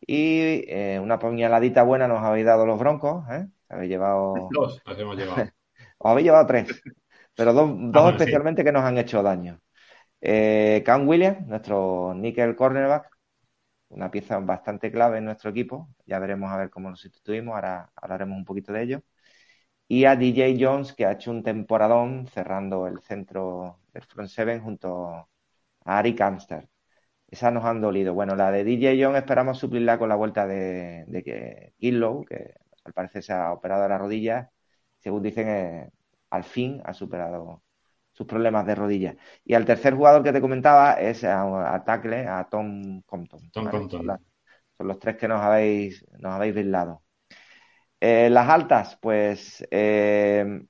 Y 0.00 0.64
eh, 0.68 0.98
una 1.00 1.18
puñaladita 1.18 1.82
buena 1.82 2.08
nos 2.08 2.22
habéis 2.22 2.46
dado 2.46 2.66
los 2.66 2.78
Broncos, 2.78 3.24
¿eh? 3.30 3.46
Habéis 3.68 3.90
llevado. 3.90 4.48
Dos 4.50 4.82
hemos 4.98 5.16
llevado. 5.16 5.48
Os 5.98 6.10
habéis 6.10 6.24
llevado 6.26 6.46
tres. 6.46 6.82
Pero 7.34 7.52
dos, 7.52 7.70
dos 7.92 8.12
especialmente 8.12 8.64
que 8.64 8.72
nos 8.72 8.84
han 8.84 8.98
hecho 8.98 9.22
daño. 9.22 9.60
Eh, 10.20 10.82
Cam 10.84 11.06
Williams, 11.06 11.46
nuestro 11.46 12.14
nickel 12.14 12.56
cornerback, 12.56 13.08
una 13.88 14.10
pieza 14.10 14.38
bastante 14.38 14.90
clave 14.90 15.18
en 15.18 15.26
nuestro 15.26 15.50
equipo. 15.50 15.88
Ya 16.06 16.18
veremos 16.18 16.50
a 16.50 16.56
ver 16.56 16.70
cómo 16.70 16.90
lo 16.90 16.96
sustituimos. 16.96 17.54
Ahora 17.54 17.90
hablaremos 17.96 18.36
un 18.38 18.44
poquito 18.44 18.72
de 18.72 18.82
ello. 18.82 19.02
Y 19.88 20.04
a 20.04 20.16
DJ 20.16 20.56
Jones, 20.60 20.92
que 20.94 21.04
ha 21.06 21.12
hecho 21.12 21.30
un 21.30 21.42
temporadón 21.42 22.26
cerrando 22.28 22.86
el 22.86 23.00
centro 23.00 23.80
del 23.92 24.04
front 24.04 24.30
seven 24.30 24.62
junto 24.62 25.28
a 25.84 25.98
Ari 25.98 26.14
Kamster. 26.14 26.68
Esas 27.30 27.52
nos 27.52 27.64
han 27.64 27.80
dolido. 27.80 28.12
Bueno, 28.12 28.34
la 28.34 28.50
de 28.50 28.64
DJ 28.64 29.02
Jones 29.02 29.22
esperamos 29.22 29.58
suplirla 29.58 29.98
con 29.98 30.08
la 30.08 30.16
vuelta 30.16 30.46
de, 30.46 31.04
de 31.06 31.22
que 31.22 31.74
Killow, 31.78 32.24
que 32.24 32.54
al 32.84 32.92
parecer 32.92 33.22
se 33.22 33.32
ha 33.32 33.52
operado 33.52 33.88
la 33.88 33.98
rodilla, 33.98 34.50
según 34.98 35.22
dicen, 35.22 35.48
eh, 35.48 35.90
al 36.30 36.44
fin 36.44 36.82
ha 36.84 36.92
superado 36.92 37.62
sus 38.12 38.26
problemas 38.26 38.66
de 38.66 38.74
rodilla. 38.74 39.16
Y 39.44 39.54
al 39.54 39.64
tercer 39.64 39.94
jugador 39.94 40.22
que 40.22 40.32
te 40.32 40.40
comentaba 40.40 40.94
es 40.94 41.24
a, 41.24 41.74
a 41.74 41.84
Tackle, 41.84 42.26
a 42.26 42.48
Tom 42.50 43.02
Compton. 43.02 43.50
Tom 43.50 43.70
Compton. 43.70 44.06
Son, 44.76 44.86
los 44.86 44.98
tres 44.98 45.16
que 45.16 45.28
nos 45.28 45.40
habéis, 45.40 46.04
nos 46.18 46.32
habéis. 46.32 46.54
Eh, 48.00 48.28
las 48.30 48.48
altas, 48.48 48.98
pues 49.00 49.66
eh, 49.70 50.62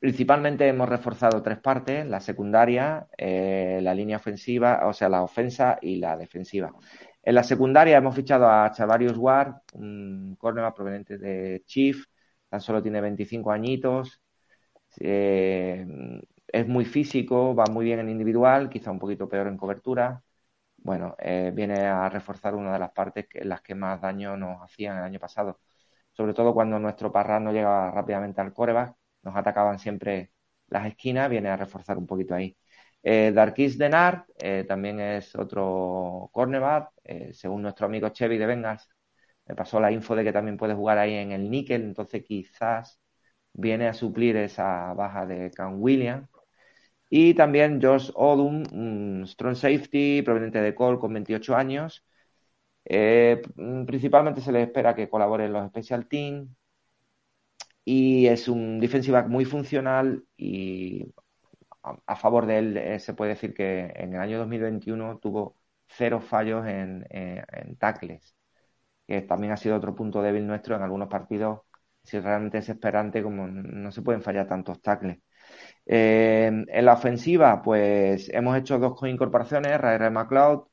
principalmente 0.00 0.68
hemos 0.68 0.88
reforzado 0.88 1.42
tres 1.42 1.58
partes, 1.58 2.06
la 2.06 2.20
secundaria, 2.20 3.08
la 3.18 3.94
línea 3.94 4.16
ofensiva, 4.16 4.86
o 4.86 4.92
sea, 4.92 5.08
la 5.08 5.22
ofensa 5.22 5.78
y 5.80 5.96
la 5.96 6.16
defensiva. 6.16 6.72
En 7.22 7.34
la 7.34 7.42
secundaria 7.42 7.96
hemos 7.96 8.14
fichado 8.14 8.48
a 8.48 8.70
Chavarius 8.70 9.16
Ward, 9.16 9.54
un 9.74 10.36
cornerback 10.38 10.74
proveniente 10.74 11.18
de 11.18 11.62
Chief, 11.66 12.04
tan 12.48 12.60
solo 12.60 12.82
tiene 12.82 13.00
25 13.00 13.50
añitos, 13.50 14.20
eh, 15.00 15.86
es 16.48 16.68
muy 16.68 16.84
físico, 16.84 17.54
va 17.54 17.64
muy 17.70 17.84
bien 17.84 18.00
en 18.00 18.08
individual, 18.10 18.68
quizá 18.70 18.90
un 18.90 18.98
poquito 18.98 19.28
peor 19.28 19.48
en 19.48 19.56
cobertura. 19.56 20.22
Bueno, 20.78 21.16
eh, 21.18 21.52
viene 21.54 21.80
a 21.86 22.08
reforzar 22.08 22.54
una 22.54 22.72
de 22.74 22.78
las 22.78 22.92
partes 22.92 23.26
en 23.32 23.48
las 23.48 23.62
que 23.62 23.74
más 23.74 24.00
daño 24.00 24.36
nos 24.36 24.62
hacían 24.62 24.98
el 24.98 25.04
año 25.04 25.18
pasado. 25.20 25.60
Sobre 26.12 26.34
todo 26.34 26.54
cuando 26.54 26.78
nuestro 26.78 27.12
parra 27.12 27.40
no 27.40 27.52
llegaba 27.52 27.90
rápidamente 27.90 28.40
al 28.40 28.52
coreback, 28.52 28.94
nos 29.24 29.36
atacaban 29.36 29.78
siempre 29.78 30.32
las 30.68 30.86
esquinas, 30.86 31.30
viene 31.30 31.48
a 31.50 31.56
reforzar 31.56 31.98
un 31.98 32.06
poquito 32.06 32.34
ahí. 32.34 32.56
Eh, 33.02 33.32
Darkis 33.34 33.76
Denard 33.78 34.24
eh, 34.38 34.64
también 34.66 34.98
es 35.00 35.34
otro 35.36 36.30
cornerback, 36.32 36.90
eh, 37.04 37.30
según 37.34 37.62
nuestro 37.62 37.86
amigo 37.86 38.08
Chevy 38.08 38.38
de 38.38 38.46
Bengals. 38.46 38.88
Me 39.46 39.54
pasó 39.54 39.80
la 39.80 39.92
info 39.92 40.16
de 40.16 40.24
que 40.24 40.32
también 40.32 40.56
puede 40.56 40.74
jugar 40.74 40.98
ahí 40.98 41.14
en 41.14 41.32
el 41.32 41.50
níquel, 41.50 41.82
entonces 41.82 42.24
quizás 42.24 43.00
viene 43.52 43.88
a 43.88 43.94
suplir 43.94 44.36
esa 44.36 44.94
baja 44.94 45.26
de 45.26 45.50
Cam 45.50 45.80
Williams. 45.82 46.28
Y 47.10 47.34
también 47.34 47.80
Josh 47.82 48.10
Odum, 48.14 48.64
un 48.72 49.24
strong 49.26 49.56
safety 49.56 50.22
proveniente 50.22 50.60
de 50.60 50.74
Cole 50.74 50.98
con 50.98 51.12
28 51.14 51.56
años. 51.56 52.04
principalmente 53.86 54.40
se 54.40 54.52
le 54.52 54.62
espera 54.62 54.94
que 54.94 55.08
colabore 55.08 55.46
en 55.46 55.52
los 55.52 55.68
special 55.68 56.06
teams 56.08 56.48
y 57.84 58.26
es 58.26 58.48
un 58.48 58.80
defensive 58.80 59.22
muy 59.24 59.44
funcional 59.44 60.24
y 60.36 61.12
a, 61.82 62.16
favor 62.16 62.46
de 62.46 62.58
él 62.58 62.76
eh, 62.76 63.00
se 63.00 63.14
puede 63.14 63.30
decir 63.32 63.54
que 63.54 63.92
en 63.96 64.14
el 64.14 64.20
año 64.20 64.38
2021 64.38 65.18
tuvo 65.18 65.56
cero 65.88 66.20
fallos 66.20 66.66
en, 66.66 67.06
en, 67.10 67.76
tackles, 67.76 68.36
que 69.06 69.22
también 69.22 69.52
ha 69.52 69.56
sido 69.56 69.76
otro 69.76 69.94
punto 69.94 70.22
débil 70.22 70.46
nuestro 70.46 70.76
en 70.76 70.82
algunos 70.82 71.08
partidos. 71.08 71.62
Si 72.04 72.18
realmente 72.20 72.58
es 72.58 72.68
esperante, 72.68 73.22
como 73.22 73.46
no 73.48 73.90
se 73.92 74.02
pueden 74.02 74.22
fallar 74.22 74.46
tantos 74.48 74.82
tackles. 74.82 75.18
Eh, 75.86 76.46
en 76.68 76.84
la 76.84 76.94
ofensiva, 76.94 77.62
pues 77.62 78.28
hemos 78.30 78.56
hecho 78.58 78.78
dos 78.78 78.98
incorporaciones, 79.04 79.80
Raer 79.80 80.10
McLeod, 80.10 80.66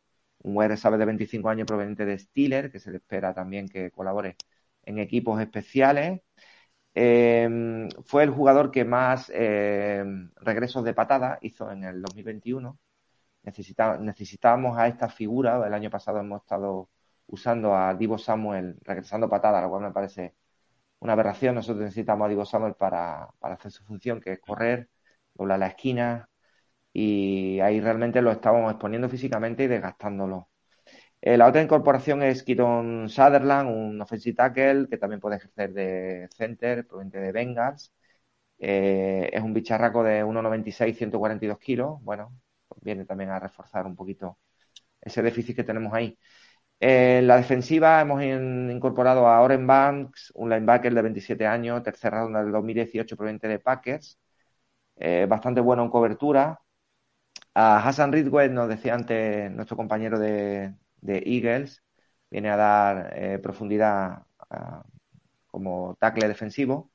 un 0.44 0.78
sabe 0.78 0.98
de 0.98 1.06
25 1.06 1.50
años 1.50 1.68
proveniente 1.68 2.06
de 2.06 2.18
Steeler, 2.18 2.72
que 2.72 2.80
se 2.80 2.92
le 2.92 2.98
espera 2.98 3.34
también 3.34 3.68
que 3.70 3.92
colabore 3.92 4.38
en 4.84 5.00
equipos 5.00 5.42
especiales. 5.42 6.22
Eh, 6.94 7.88
fue 8.06 8.24
el 8.24 8.32
jugador 8.32 8.72
que 8.72 8.84
más 8.86 9.32
eh, 9.34 10.04
regresos 10.38 10.84
de 10.84 10.94
patada 10.94 11.40
hizo 11.42 11.72
en 11.72 11.84
el 11.86 12.02
2021. 12.02 12.80
necesitábamos 13.44 14.78
a 14.78 14.88
esta 14.88 15.10
figura. 15.10 15.66
El 15.66 15.74
año 15.74 15.90
pasado 15.90 16.20
hemos 16.20 16.42
estado 16.42 16.90
usando 17.28 17.76
a 17.76 17.94
Divo 17.96 18.18
Samuel 18.18 18.78
regresando 18.84 19.30
patada, 19.30 19.62
lo 19.62 19.70
cual 19.70 19.84
me 19.84 19.92
parece 19.92 20.36
una 21.00 21.14
aberración. 21.14 21.56
Nosotros 21.56 21.84
necesitamos 21.86 22.28
a 22.28 22.30
Divo 22.30 22.46
Samuel 22.46 22.76
para, 22.76 23.30
para 23.40 23.56
hacer 23.56 23.72
su 23.72 23.86
función, 23.86 24.22
que 24.22 24.34
es 24.34 24.42
correr, 24.42 24.90
doblar 25.36 25.60
la 25.60 25.68
esquina. 25.70 26.30
Y 26.94 27.62
ahí 27.62 27.82
realmente 27.82 28.22
lo 28.24 28.32
estábamos 28.32 28.72
exponiendo 28.72 29.10
físicamente 29.10 29.66
y 29.66 29.68
desgastándolo. 29.70 30.51
Eh, 31.22 31.38
la 31.38 31.48
otra 31.48 31.62
incorporación 31.62 32.24
es 32.24 32.44
Keaton 32.44 33.08
Sutherland, 33.10 33.70
un 33.70 34.02
offensive 34.02 34.36
tackle 34.36 34.88
que 34.90 34.98
también 34.98 35.20
puede 35.20 35.38
ejercer 35.38 35.72
de 35.74 36.28
center, 36.36 36.88
proveniente 36.88 37.20
de 37.20 37.32
Bengals. 37.32 37.94
Eh, 38.60 39.30
es 39.34 39.42
un 39.44 39.54
bicharraco 39.54 40.04
de 40.04 40.24
1,96, 40.24 40.98
142 40.98 41.60
kilos. 41.60 42.02
Bueno, 42.04 42.34
pues 42.68 42.82
viene 42.84 43.06
también 43.06 43.32
a 43.32 43.40
reforzar 43.40 43.86
un 43.88 43.96
poquito 43.96 44.40
ese 45.02 45.22
déficit 45.24 45.56
que 45.58 45.64
tenemos 45.64 45.94
ahí. 45.94 46.18
En 46.80 47.28
la 47.28 47.38
defensiva 47.38 48.02
hemos 48.02 48.24
incorporado 48.24 49.28
a 49.28 49.42
Oren 49.42 49.68
Banks, 49.68 50.32
un 50.36 50.50
linebacker 50.50 50.94
de 50.94 51.02
27 51.04 51.48
años, 51.48 51.84
tercera 51.84 52.22
ronda 52.22 52.44
del 52.44 52.52
2018 52.52 53.16
proveniente 53.18 53.48
de 53.48 53.60
Packers. 53.60 54.20
Eh, 54.98 55.28
bastante 55.30 55.62
bueno 55.62 55.84
en 55.84 55.90
cobertura. 55.92 56.62
A 57.54 57.78
Hassan 57.88 58.12
Ridgway 58.14 58.50
nos 58.50 58.70
decía 58.70 58.94
antes 58.96 59.52
nuestro 59.52 59.78
compañero 59.78 60.20
de, 60.20 60.74
de 61.02 61.24
Eagles, 61.26 61.84
viene 62.30 62.50
a 62.50 62.58
dar 62.58 63.14
eh, 63.16 63.40
profundidad 63.40 64.24
como 65.48 65.96
tackle 66.00 66.28
defensivo. 66.28 66.92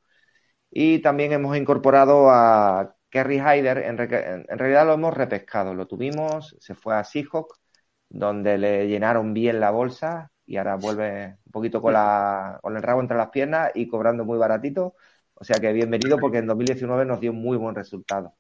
Y 0.71 1.01
también 1.01 1.33
hemos 1.33 1.57
incorporado 1.57 2.31
a 2.31 2.97
Kerry 3.11 3.39
Hyder. 3.41 3.79
En, 3.79 3.99
en, 4.01 4.59
realidad 4.59 4.87
lo 4.87 4.95
hemos 4.95 5.15
repescado. 5.15 5.75
Lo 5.75 5.87
tuvimos, 5.87 6.57
se 6.61 6.75
fue 6.75 6.97
a 6.97 7.05
Seahawk, 7.05 7.59
donde 8.09 8.59
le 8.59 8.89
llenaron 8.89 9.35
bien 9.35 9.61
la 9.61 9.71
bolsa 9.71 10.33
y 10.47 10.57
ahora 10.59 10.77
vuelve 10.77 11.39
un 11.47 11.53
poquito 11.53 11.83
con, 11.83 11.93
la, 11.93 12.59
con 12.63 12.77
el 12.77 12.83
rabo 12.83 13.01
entre 13.01 13.17
las 13.17 13.31
piernas 13.31 13.73
y 13.75 13.89
cobrando 13.89 14.25
muy 14.25 14.39
baratito. 14.39 14.95
O 15.35 15.45
sea 15.45 15.59
que 15.61 15.73
bienvenido 15.73 16.19
porque 16.19 16.39
en 16.39 16.47
2019 16.47 17.05
nos 17.05 17.21
dio 17.21 17.33
muy 17.33 17.57
buen 17.57 17.75
resultado. 17.75 18.35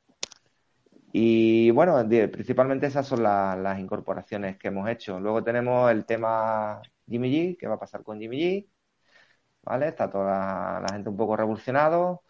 Y 1.18 1.70
bueno, 1.70 2.06
principalmente 2.30 2.86
esas 2.88 3.06
son 3.06 3.22
las 3.22 3.78
incorporaciones 3.80 4.58
que 4.58 4.68
hemos 4.68 4.86
hecho. 4.90 5.18
Luego 5.18 5.42
tenemos 5.42 5.90
el 5.90 6.04
tema 6.04 6.82
Jimmy 7.08 7.30
G, 7.32 7.56
¿qué 7.58 7.66
va 7.66 7.76
a 7.76 7.78
pasar 7.78 8.02
con 8.02 8.20
Jimmy 8.20 8.38
G? 8.38 8.68
¿Vale? 9.62 9.88
Está 9.88 10.10
toda 10.10 10.80
la, 10.80 10.86
gente 10.92 11.08
un 11.10 11.16
poco 11.16 11.36
revolucionado. 11.36 12.22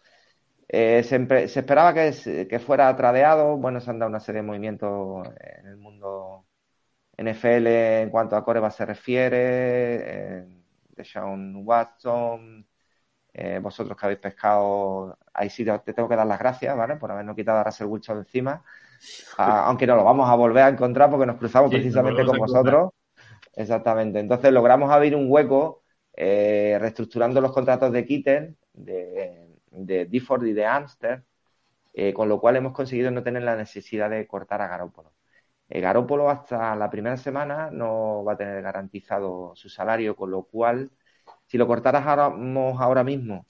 Eh, 0.67 1.03
se, 1.03 1.17
esperaba 1.59 1.93
que, 1.93 2.47
que, 2.49 2.59
fuera 2.59 2.95
tradeado. 2.95 3.57
Bueno, 3.57 3.81
se 3.81 3.89
han 3.91 3.99
dado 3.99 4.09
una 4.09 4.19
serie 4.21 4.41
de 4.41 4.47
movimientos 4.47 5.27
en 5.39 5.67
el 5.67 5.77
mundo 5.77 6.47
NFL 7.17 7.67
en 8.03 8.09
cuanto 8.11 8.35
a 8.37 8.45
Coreba 8.45 8.71
se 8.71 8.85
refiere. 8.85 10.39
Eh, 10.39 10.47
de 10.89 11.05
Sean 11.05 11.55
Watson, 11.65 12.67
eh, 13.39 13.59
vosotros 13.61 13.95
que 13.95 14.03
habéis 14.03 14.19
pescado, 14.19 15.15
ahí 15.31 15.51
sí 15.51 15.63
te 15.63 15.93
tengo 15.93 16.09
que 16.09 16.15
dar 16.15 16.25
las 16.25 16.39
gracias, 16.39 16.75
¿vale? 16.75 16.95
Por 16.95 17.11
habernos 17.11 17.35
quitado 17.35 17.59
a 17.59 17.63
Russell 17.63 17.85
Wilson 17.85 18.17
encima. 18.17 18.63
Ah, 19.37 19.65
aunque 19.67 19.85
no 19.85 19.95
lo 19.95 20.03
vamos 20.03 20.27
a 20.27 20.33
volver 20.33 20.63
a 20.63 20.69
encontrar 20.69 21.11
porque 21.11 21.27
nos 21.27 21.37
cruzamos 21.37 21.69
precisamente 21.69 22.25
con 22.25 22.35
vosotros. 22.39 22.93
Exactamente. 23.53 24.19
Entonces 24.19 24.51
logramos 24.51 24.91
abrir 24.91 25.15
un 25.15 25.31
hueco 25.31 25.83
eh, 26.13 26.77
reestructurando 26.81 27.39
los 27.39 27.51
contratos 27.51 27.91
de 27.91 28.05
Kitten, 28.05 28.57
de, 28.73 29.59
de 29.69 30.09
y 30.11 30.53
de 30.53 30.65
Amster, 30.65 31.23
eh, 31.93 32.13
con 32.13 32.27
lo 32.29 32.39
cual 32.39 32.55
hemos 32.55 32.73
conseguido 32.73 33.11
no 33.11 33.21
tener 33.21 33.43
la 33.43 33.55
necesidad 33.55 34.09
de 34.09 34.25
cortar 34.25 34.63
a 34.63 34.67
Garópolo. 34.67 35.13
Garópolo 35.69 36.31
hasta 36.31 36.75
la 36.75 36.89
primera 36.89 37.17
semana 37.17 37.69
no 37.71 38.23
va 38.23 38.33
a 38.33 38.37
tener 38.37 38.63
garantizado 38.63 39.51
su 39.55 39.69
salario, 39.69 40.15
con 40.15 40.31
lo 40.31 40.41
cual 40.43 40.89
si 41.47 41.57
lo 41.57 41.67
cortáramos 41.67 42.81
ahora 42.81 43.03
mismo, 43.03 43.47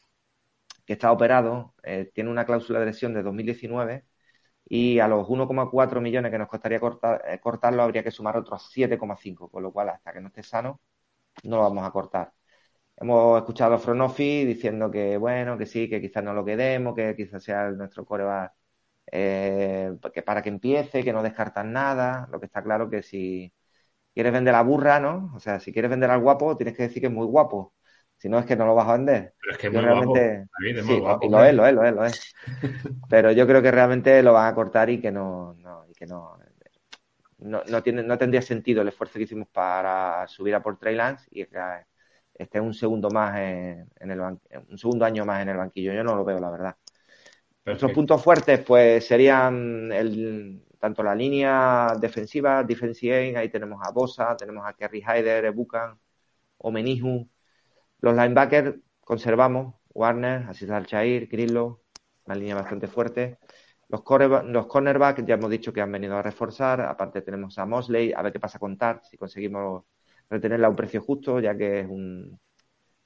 que 0.85 0.93
está 0.93 1.11
operado, 1.11 1.75
eh, 1.83 2.11
tiene 2.13 2.29
una 2.29 2.45
cláusula 2.45 2.79
de 2.79 2.87
lesión 2.87 3.13
de 3.13 3.23
2019 3.23 4.05
y 4.65 4.99
a 4.99 5.07
los 5.07 5.27
1,4 5.29 6.01
millones 6.01 6.31
que 6.31 6.37
nos 6.39 6.47
costaría 6.49 6.79
eh, 7.27 7.39
cortarlo 7.41 7.83
habría 7.83 8.03
que 8.03 8.11
sumar 8.11 8.37
otros 8.37 8.69
7,5, 8.71 9.49
con 9.49 9.63
lo 9.63 9.71
cual 9.73 9.89
hasta 9.89 10.13
que 10.13 10.21
no 10.21 10.27
esté 10.29 10.43
sano 10.43 10.81
no 11.43 11.57
lo 11.57 11.63
vamos 11.63 11.85
a 11.85 11.91
cortar. 11.91 12.33
Hemos 12.97 13.39
escuchado 13.39 13.75
a 13.75 13.79
Fronofi 13.79 14.45
diciendo 14.45 14.89
que 14.91 15.17
bueno, 15.17 15.57
que 15.57 15.65
sí, 15.67 15.89
que 15.89 16.01
quizás 16.01 16.23
no 16.23 16.33
lo 16.33 16.45
quedemos, 16.45 16.95
que 16.95 17.15
quizás 17.15 17.43
sea 17.43 17.69
nuestro 17.71 18.05
coreback 18.05 18.53
eh, 19.11 19.93
que 20.13 20.23
para 20.23 20.41
que 20.41 20.49
empiece, 20.49 21.03
que 21.03 21.13
no 21.13 21.23
descartan 21.23 21.71
nada. 21.73 22.27
Lo 22.31 22.39
que 22.39 22.47
está 22.47 22.63
claro 22.63 22.89
que 22.89 23.03
si 23.03 23.53
quieres 24.13 24.33
vender 24.33 24.53
la 24.53 24.63
burra, 24.63 24.99
¿no? 24.99 25.31
O 25.35 25.39
sea, 25.41 25.59
si 25.59 25.73
quieres 25.73 25.91
vender 25.91 26.11
al 26.11 26.21
guapo, 26.21 26.57
tienes 26.57 26.75
que 26.77 26.83
decir 26.83 27.01
que 27.01 27.07
es 27.07 27.13
muy 27.13 27.27
guapo. 27.27 27.73
Si 28.17 28.29
no 28.29 28.39
es 28.39 28.45
que 28.45 28.55
no 28.55 28.65
lo 28.65 28.75
vas 28.75 28.87
a 28.87 28.93
vender. 28.93 29.33
Pero 29.39 29.51
es 29.51 29.57
que 29.57 29.69
muy 29.69 29.81
realmente... 29.81 30.47
Sí, 30.59 30.99
lo 30.99 31.43
es, 31.43 31.53
lo 31.53 31.65
es, 31.65 31.73
lo 31.73 31.85
es, 31.85 31.93
lo 31.93 32.05
es. 32.05 32.35
Pero 33.09 33.31
yo 33.31 33.45
creo 33.45 33.61
que 33.61 33.71
realmente 33.71 34.23
lo 34.23 34.33
van 34.33 34.51
a 34.51 34.55
cortar 34.55 34.89
y 34.89 34.99
que 34.99 35.11
no, 35.11 35.53
no 35.59 35.85
y 35.87 35.93
que 35.93 36.07
no, 36.07 36.37
no, 37.39 37.61
no, 37.67 37.83
tiene, 37.83 38.03
no 38.03 38.17
tendría 38.17 38.41
sentido 38.41 38.81
el 38.81 38.87
esfuerzo 38.87 39.19
que 39.19 39.23
hicimos 39.23 39.47
para 39.49 40.27
subir 40.27 40.55
a 40.55 40.61
por 40.61 40.79
Traillands 40.79 41.27
y 41.29 41.45
que 41.45 41.59
esté 42.33 42.59
un 42.59 42.73
segundo 42.73 43.09
más 43.09 43.37
en, 43.37 43.87
el 43.99 44.19
un 44.19 44.77
segundo 44.77 45.05
año 45.05 45.25
más 45.25 45.41
en 45.41 45.49
el 45.49 45.57
banquillo. 45.57 45.93
Yo 45.93 46.03
no 46.03 46.15
lo 46.15 46.25
veo, 46.25 46.39
la 46.39 46.49
verdad. 46.49 46.75
Nuestros 47.65 47.91
puntos 47.91 48.23
fuertes, 48.23 48.63
pues, 48.63 49.05
serían 49.05 49.91
el, 49.91 50.63
tanto 50.79 51.03
la 51.03 51.13
línea 51.13 51.93
defensiva, 51.99 52.63
defensive, 52.63 53.35
ahí 53.35 53.49
tenemos 53.49 53.85
a 53.85 53.91
Bosa, 53.91 54.37
tenemos 54.37 54.65
a 54.65 54.73
Kerry 54.73 55.01
Hyder, 55.01 55.45
Ebukan, 55.45 55.99
Omenihu, 56.59 57.27
los 58.01 58.15
linebackers 58.15 58.75
conservamos 59.01 59.75
Warner, 59.93 60.43
Asis 60.49 60.69
Al-Shair, 60.69 61.27
Grillo, 61.27 61.81
una 62.25 62.35
línea 62.35 62.55
bastante 62.55 62.87
fuerte. 62.87 63.39
Los, 63.89 64.03
los 64.45 64.67
cornerbacks 64.67 65.25
ya 65.25 65.35
hemos 65.35 65.49
dicho 65.49 65.71
que 65.73 65.81
han 65.81 65.91
venido 65.91 66.17
a 66.17 66.21
reforzar. 66.21 66.81
Aparte 66.81 67.21
tenemos 67.21 67.57
a 67.57 67.65
Mosley, 67.65 68.13
a 68.13 68.21
ver 68.21 68.33
qué 68.33 68.39
pasa 68.39 68.59
con 68.59 68.77
Tart, 68.77 69.03
si 69.05 69.17
conseguimos 69.17 69.85
retenerla 70.29 70.67
a 70.67 70.69
un 70.69 70.75
precio 70.75 71.01
justo, 71.01 71.39
ya 71.39 71.57
que 71.57 71.81
es 71.81 71.87
un, 71.87 72.39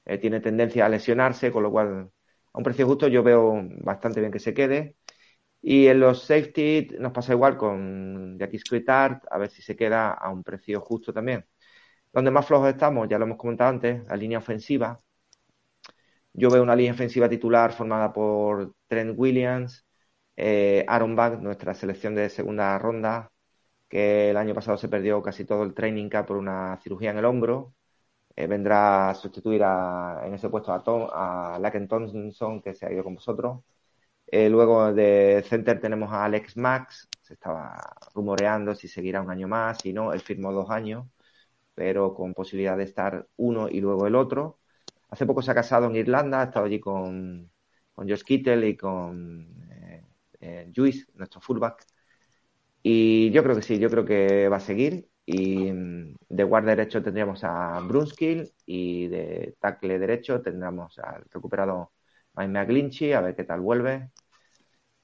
eh, 0.04 0.18
tiene 0.18 0.40
tendencia 0.40 0.86
a 0.86 0.88
lesionarse, 0.88 1.52
con 1.52 1.62
lo 1.62 1.70
cual 1.70 2.10
a 2.52 2.58
un 2.58 2.64
precio 2.64 2.86
justo 2.86 3.08
yo 3.08 3.22
veo 3.22 3.62
bastante 3.82 4.20
bien 4.20 4.32
que 4.32 4.38
se 4.40 4.54
quede. 4.54 4.96
Y 5.62 5.86
en 5.88 6.00
los 6.00 6.24
safety 6.24 6.88
nos 7.00 7.12
pasa 7.12 7.32
igual 7.34 7.56
con 7.56 8.38
Jackie 8.38 8.60
Tart, 8.84 9.24
a 9.30 9.38
ver 9.38 9.50
si 9.50 9.62
se 9.62 9.76
queda 9.76 10.12
a 10.12 10.30
un 10.30 10.42
precio 10.44 10.80
justo 10.80 11.12
también. 11.12 11.46
Donde 12.12 12.30
más 12.30 12.46
flojos 12.46 12.68
estamos, 12.68 13.08
ya 13.08 13.18
lo 13.18 13.24
hemos 13.24 13.38
comentado 13.38 13.70
antes, 13.70 14.04
la 14.06 14.16
línea 14.16 14.38
ofensiva. 14.38 14.98
Yo 16.34 16.50
veo 16.50 16.62
una 16.62 16.76
línea 16.76 16.92
ofensiva 16.92 17.28
titular 17.28 17.72
formada 17.72 18.12
por 18.12 18.74
Trent 18.86 19.14
Williams, 19.18 19.86
eh, 20.36 20.84
Aaron 20.88 21.14
Back, 21.16 21.40
nuestra 21.40 21.74
selección 21.74 22.14
de 22.14 22.28
segunda 22.30 22.78
ronda, 22.78 23.30
que 23.88 24.30
el 24.30 24.36
año 24.36 24.54
pasado 24.54 24.78
se 24.78 24.88
perdió 24.88 25.22
casi 25.22 25.44
todo 25.44 25.64
el 25.64 25.74
training 25.74 26.08
camp 26.08 26.28
por 26.28 26.36
una 26.38 26.78
cirugía 26.82 27.10
en 27.10 27.18
el 27.18 27.24
hombro. 27.26 27.74
Eh, 28.36 28.46
vendrá 28.46 29.10
a 29.10 29.14
sustituir 29.14 29.62
en 29.62 30.34
ese 30.34 30.48
puesto 30.50 30.72
a, 30.72 30.82
Tom, 30.82 31.08
a 31.12 31.58
Laken 31.60 31.88
Thompson, 31.88 32.62
que 32.62 32.74
se 32.74 32.86
ha 32.86 32.92
ido 32.92 33.04
con 33.04 33.14
vosotros. 33.16 33.60
Eh, 34.26 34.48
luego 34.50 34.92
de 34.94 35.44
center 35.48 35.80
tenemos 35.80 36.12
a 36.12 36.24
Alex 36.24 36.56
Max, 36.56 37.08
se 37.22 37.34
estaba 37.34 37.76
rumoreando 38.14 38.74
si 38.74 38.88
seguirá 38.88 39.22
un 39.22 39.30
año 39.30 39.48
más, 39.48 39.78
si 39.82 39.92
no, 39.92 40.12
él 40.12 40.20
firmó 40.20 40.52
dos 40.52 40.70
años 40.70 41.06
pero 41.74 42.14
con 42.14 42.34
posibilidad 42.34 42.76
de 42.76 42.84
estar 42.84 43.28
uno 43.36 43.68
y 43.68 43.80
luego 43.80 44.06
el 44.06 44.14
otro. 44.14 44.60
Hace 45.10 45.26
poco 45.26 45.42
se 45.42 45.50
ha 45.50 45.54
casado 45.54 45.86
en 45.86 45.96
Irlanda, 45.96 46.40
ha 46.40 46.44
estado 46.44 46.66
allí 46.66 46.80
con, 46.80 47.50
con 47.92 48.08
Josh 48.08 48.22
Kittle 48.24 48.68
y 48.68 48.76
con 48.76 49.46
eh, 49.70 50.04
eh 50.40 50.72
nuestro 51.14 51.40
fullback. 51.40 51.84
Y 52.82 53.30
yo 53.30 53.42
creo 53.42 53.56
que 53.56 53.62
sí, 53.62 53.78
yo 53.78 53.90
creo 53.90 54.04
que 54.04 54.48
va 54.48 54.56
a 54.56 54.60
seguir. 54.60 55.08
Y 55.24 55.72
mm, 55.72 56.16
de 56.28 56.44
guardia 56.44 56.74
derecho 56.76 57.02
tendríamos 57.02 57.44
a 57.44 57.78
Brunskill 57.80 58.52
y 58.66 59.08
de 59.08 59.56
tackle 59.60 59.98
derecho 59.98 60.42
tendríamos 60.42 60.98
al 60.98 61.24
recuperado 61.30 61.92
Mike 62.34 62.50
McGlinchy, 62.50 63.12
a 63.12 63.20
ver 63.20 63.36
qué 63.36 63.44
tal 63.44 63.60
vuelve. 63.60 64.10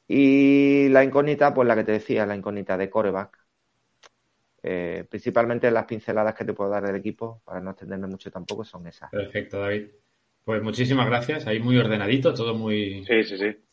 Y 0.09 0.88
la 0.88 1.04
incógnita, 1.04 1.54
pues 1.54 1.68
la 1.68 1.76
que 1.76 1.85
te 1.85 1.92
decía, 1.92 2.26
la 2.26 2.35
incógnita 2.37 2.76
de 2.76 2.90
coreback, 2.90 3.38
eh, 4.62 5.04
principalmente 5.08 5.70
las 5.70 5.84
pinceladas 5.84 6.34
que 6.34 6.44
te 6.44 6.52
puedo 6.52 6.70
dar 6.70 6.84
del 6.84 6.96
equipo, 6.96 7.40
para 7.44 7.60
no 7.60 7.70
extenderme 7.70 8.08
mucho 8.08 8.30
tampoco, 8.30 8.64
son 8.64 8.86
esas. 8.86 9.10
Perfecto, 9.10 9.60
David. 9.60 9.88
Pues 10.44 10.62
muchísimas 10.62 11.06
gracias. 11.06 11.46
Ahí 11.46 11.60
muy 11.60 11.76
ordenadito, 11.76 12.32
todo 12.32 12.54
muy, 12.54 13.06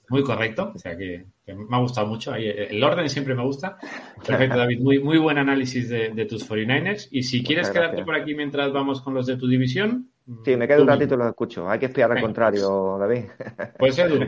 muy 0.10 0.24
correcto. 0.24 0.74
O 0.76 0.78
sea 0.78 0.98
que, 0.98 1.26
me 1.48 1.76
ha 1.76 1.80
gustado 1.80 2.08
mucho. 2.08 2.34
Ahí, 2.34 2.48
el 2.48 2.84
orden 2.84 3.10
siempre 3.10 3.34
me 3.34 3.44
gusta. 3.44 3.78
Perfecto, 4.26 4.58
David. 4.58 4.82
Muy, 4.82 5.00
muy 5.00 5.18
buen 5.18 5.38
análisis 5.38 5.90
de, 5.90 6.26
tus 6.26 6.48
49ers. 6.50 7.08
Y 7.12 7.24
si 7.24 7.44
quieres 7.44 7.70
quedarte 7.70 8.04
por 8.04 8.16
aquí 8.16 8.36
mientras 8.36 8.74
vamos 8.74 9.02
con 9.02 9.14
los 9.14 9.26
de 9.26 9.38
tu 9.38 9.48
división, 9.48 10.12
Sí, 10.44 10.58
me 10.58 10.68
quedo 10.68 10.82
un 10.82 10.88
ratito 10.88 11.14
y 11.14 11.18
los 11.18 11.28
escucho. 11.28 11.70
Hay 11.70 11.78
que 11.78 11.86
espiar 11.86 12.12
al 12.12 12.22
contrario, 12.22 12.98
David. 13.00 13.26
Pues 13.78 13.98
Edu, 14.00 14.20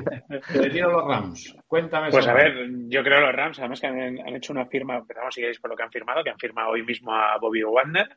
te 0.54 0.70
tiro 0.70 0.92
los 0.92 1.08
Rams. 1.08 1.56
Cuéntame. 1.66 2.12
Pues 2.12 2.28
a 2.28 2.34
ver, 2.34 2.70
yo 2.88 3.04
creo 3.04 3.20
los 3.20 3.34
Rams, 3.34 3.58
además 3.60 3.82
que 3.82 3.88
han, 3.88 4.36
hecho 4.36 4.54
una 4.54 4.68
firma, 4.68 4.98
empezamos 4.98 5.34
si 5.34 5.42
queréis 5.42 5.60
por 5.60 5.72
lo 5.72 5.76
que 5.76 5.84
han 5.84 5.92
firmado, 5.92 6.24
que 6.24 6.30
han 6.30 6.38
firmado 6.38 6.70
hoy 6.70 6.84
mismo 6.84 7.16
a 7.16 7.38
Bobby 7.40 7.64
Wagner, 7.64 8.10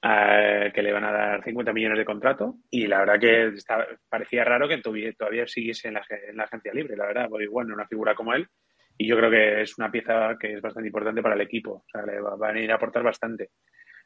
que 0.00 0.82
le 0.82 0.92
van 0.92 1.04
a 1.04 1.12
dar 1.12 1.42
50 1.42 1.72
millones 1.72 1.98
de 1.98 2.04
contrato. 2.04 2.54
Y 2.70 2.86
la 2.86 3.00
verdad 3.00 3.18
que 3.18 3.54
parecía 4.08 4.44
raro 4.44 4.68
que 4.68 4.78
todavía 4.78 5.48
siguiese 5.48 5.88
en 5.88 5.94
la, 5.94 6.44
agencia 6.44 6.72
libre, 6.72 6.96
la 6.96 7.06
verdad. 7.06 7.28
Bobby 7.28 7.48
Wagner, 7.48 7.74
una 7.74 7.88
figura 7.88 8.14
como 8.14 8.34
él. 8.34 8.46
Y 8.96 9.08
yo 9.08 9.16
creo 9.16 9.30
que 9.30 9.62
es 9.62 9.78
una 9.78 9.90
pieza 9.90 10.36
que 10.38 10.52
es 10.52 10.62
bastante 10.62 10.86
importante 10.86 11.22
para 11.22 11.34
el 11.34 11.40
equipo. 11.40 11.72
O 11.72 11.84
sea, 11.90 12.06
le 12.06 12.20
va, 12.20 12.36
van 12.36 12.54
a 12.54 12.60
ir 12.60 12.70
a 12.70 12.76
aportar 12.76 13.02
bastante. 13.02 13.50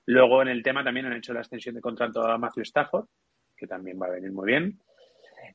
Luego 0.07 0.42
en 0.42 0.48
el 0.48 0.62
tema 0.62 0.84
también 0.84 1.07
han 1.07 1.14
hecho 1.14 1.32
la 1.32 1.40
extensión 1.40 1.74
de 1.74 1.80
contrato 1.80 2.22
a 2.22 2.38
Matthew 2.38 2.62
Stafford, 2.62 3.07
que 3.57 3.66
también 3.66 4.00
va 4.00 4.07
a 4.07 4.11
venir 4.11 4.30
muy 4.30 4.46
bien. 4.46 4.78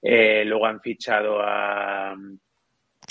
Eh, 0.01 0.43
luego 0.45 0.65
han 0.65 0.81
fichado 0.81 1.41
a. 1.41 2.15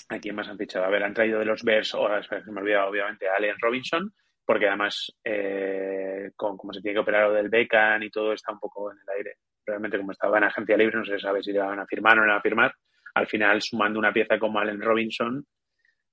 ¿A 0.08 0.18
quién 0.20 0.34
más 0.36 0.48
han 0.48 0.58
fichado? 0.58 0.84
A 0.84 0.90
ver, 0.90 1.02
han 1.02 1.14
traído 1.14 1.38
de 1.38 1.44
los 1.44 1.62
Bears, 1.62 1.94
ahora 1.94 2.22
se 2.22 2.50
me 2.50 2.60
ha 2.60 2.62
olvidado 2.62 2.90
obviamente, 2.90 3.28
a 3.28 3.34
Allen 3.36 3.56
Robinson, 3.60 4.12
porque 4.44 4.68
además, 4.68 5.12
eh, 5.24 6.30
con, 6.36 6.56
como 6.56 6.72
se 6.72 6.80
tiene 6.80 6.94
que 6.94 7.00
operar 7.00 7.28
lo 7.28 7.34
del 7.34 7.48
Beckham 7.48 8.02
y 8.02 8.10
todo, 8.10 8.32
está 8.32 8.52
un 8.52 8.60
poco 8.60 8.92
en 8.92 8.98
el 8.98 9.16
aire. 9.16 9.36
Realmente, 9.66 9.98
como 9.98 10.12
estaba 10.12 10.38
en 10.38 10.44
agencia 10.44 10.76
libre, 10.76 10.98
no 10.98 11.04
se 11.04 11.18
sabe 11.18 11.42
si 11.42 11.52
le 11.52 11.58
van 11.58 11.80
a 11.80 11.86
firmar 11.86 12.14
o 12.14 12.20
no 12.20 12.26
le 12.26 12.32
van 12.32 12.38
a 12.38 12.42
firmar. 12.42 12.74
Al 13.14 13.26
final, 13.26 13.60
sumando 13.62 13.98
una 13.98 14.12
pieza 14.12 14.38
como 14.38 14.58
Allen 14.58 14.80
Robinson, 14.80 15.44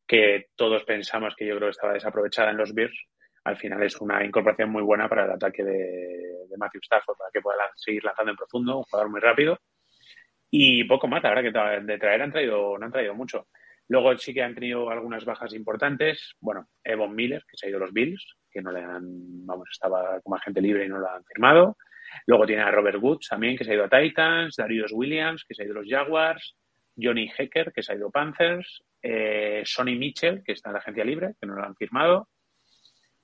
que 0.07 0.47
todos 0.55 0.83
pensamos 0.83 1.35
que 1.35 1.45
yo 1.45 1.55
creo 1.55 1.67
que 1.67 1.71
estaba 1.71 1.93
desaprovechada 1.93 2.51
en 2.51 2.57
los 2.57 2.73
Bears, 2.73 2.97
al 3.47 3.55
final 3.55 3.81
es 3.81 3.95
una 4.01 4.25
incorporación 4.25 4.69
muy 4.69 4.83
buena 4.83 5.07
para 5.07 5.23
el 5.23 5.31
ataque 5.31 5.63
de, 5.63 6.37
Matthew 6.57 6.81
Stafford, 6.83 7.17
para 7.17 7.31
que 7.31 7.39
pueda 7.39 7.57
seguir 7.75 8.03
lanzando 8.03 8.31
en 8.31 8.37
profundo, 8.37 8.77
un 8.79 8.83
jugador 8.83 9.09
muy 9.09 9.21
rápido. 9.21 9.59
Y 10.49 10.83
poco 10.83 11.07
más, 11.07 11.23
la 11.23 11.29
verdad 11.29 11.77
que 11.77 11.83
de 11.83 11.97
traer 11.97 12.21
han 12.23 12.31
traído, 12.31 12.77
no 12.77 12.85
han 12.85 12.91
traído 12.91 13.13
mucho. 13.13 13.47
Luego 13.87 14.17
sí 14.17 14.33
que 14.33 14.41
han 14.41 14.53
tenido 14.53 14.89
algunas 14.89 15.23
bajas 15.23 15.53
importantes. 15.53 16.35
Bueno, 16.41 16.67
Evon 16.83 17.15
Miller, 17.15 17.43
que 17.49 17.55
se 17.55 17.67
ha 17.67 17.69
ido 17.69 17.77
a 17.77 17.81
los 17.81 17.93
Bills, 17.93 18.35
que 18.51 18.61
no 18.61 18.71
le 18.71 18.81
han, 18.81 19.45
vamos, 19.45 19.69
estaba 19.71 20.19
como 20.21 20.35
agente 20.35 20.61
libre 20.61 20.85
y 20.85 20.89
no 20.89 20.97
lo 20.97 21.09
han 21.09 21.23
firmado. 21.23 21.77
Luego 22.25 22.45
tiene 22.45 22.63
a 22.63 22.71
Robert 22.71 22.97
Woods 23.01 23.27
también, 23.29 23.55
que 23.55 23.63
se 23.63 23.71
ha 23.71 23.75
ido 23.75 23.85
a 23.85 23.89
Titans, 23.89 24.55
Darius 24.57 24.91
Williams, 24.91 25.45
que 25.47 25.53
se 25.53 25.61
ha 25.61 25.65
ido 25.65 25.77
a 25.77 25.81
los 25.81 25.89
Jaguars, 25.89 26.57
Johnny 26.97 27.31
Hecker, 27.37 27.71
que 27.71 27.83
se 27.83 27.93
ha 27.93 27.95
ido 27.95 28.07
a 28.07 28.11
Panthers, 28.11 28.83
eh, 29.01 29.61
Sonny 29.63 29.95
Mitchell, 29.95 30.43
que 30.43 30.53
está 30.53 30.69
en 30.69 30.73
la 30.73 30.79
agencia 30.79 31.05
libre, 31.05 31.35
que 31.39 31.47
no 31.47 31.55
lo 31.55 31.63
han 31.63 31.75
firmado. 31.75 32.27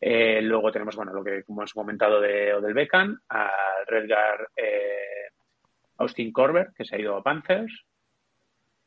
Eh, 0.06 0.42
luego 0.42 0.70
tenemos, 0.70 0.98
bueno, 0.98 1.14
lo 1.14 1.24
que 1.24 1.44
como 1.44 1.62
hemos 1.62 1.72
comentado 1.72 2.20
de 2.20 2.54
Odell 2.54 2.74
Beckham, 2.74 3.18
a 3.30 3.50
Redgar 3.88 4.50
eh, 4.54 5.30
Austin 6.00 6.34
Corber, 6.34 6.72
que 6.76 6.84
se 6.84 6.98
ha 6.98 7.00
ido 7.00 7.16
a 7.16 7.24
Panthers. 7.24 7.86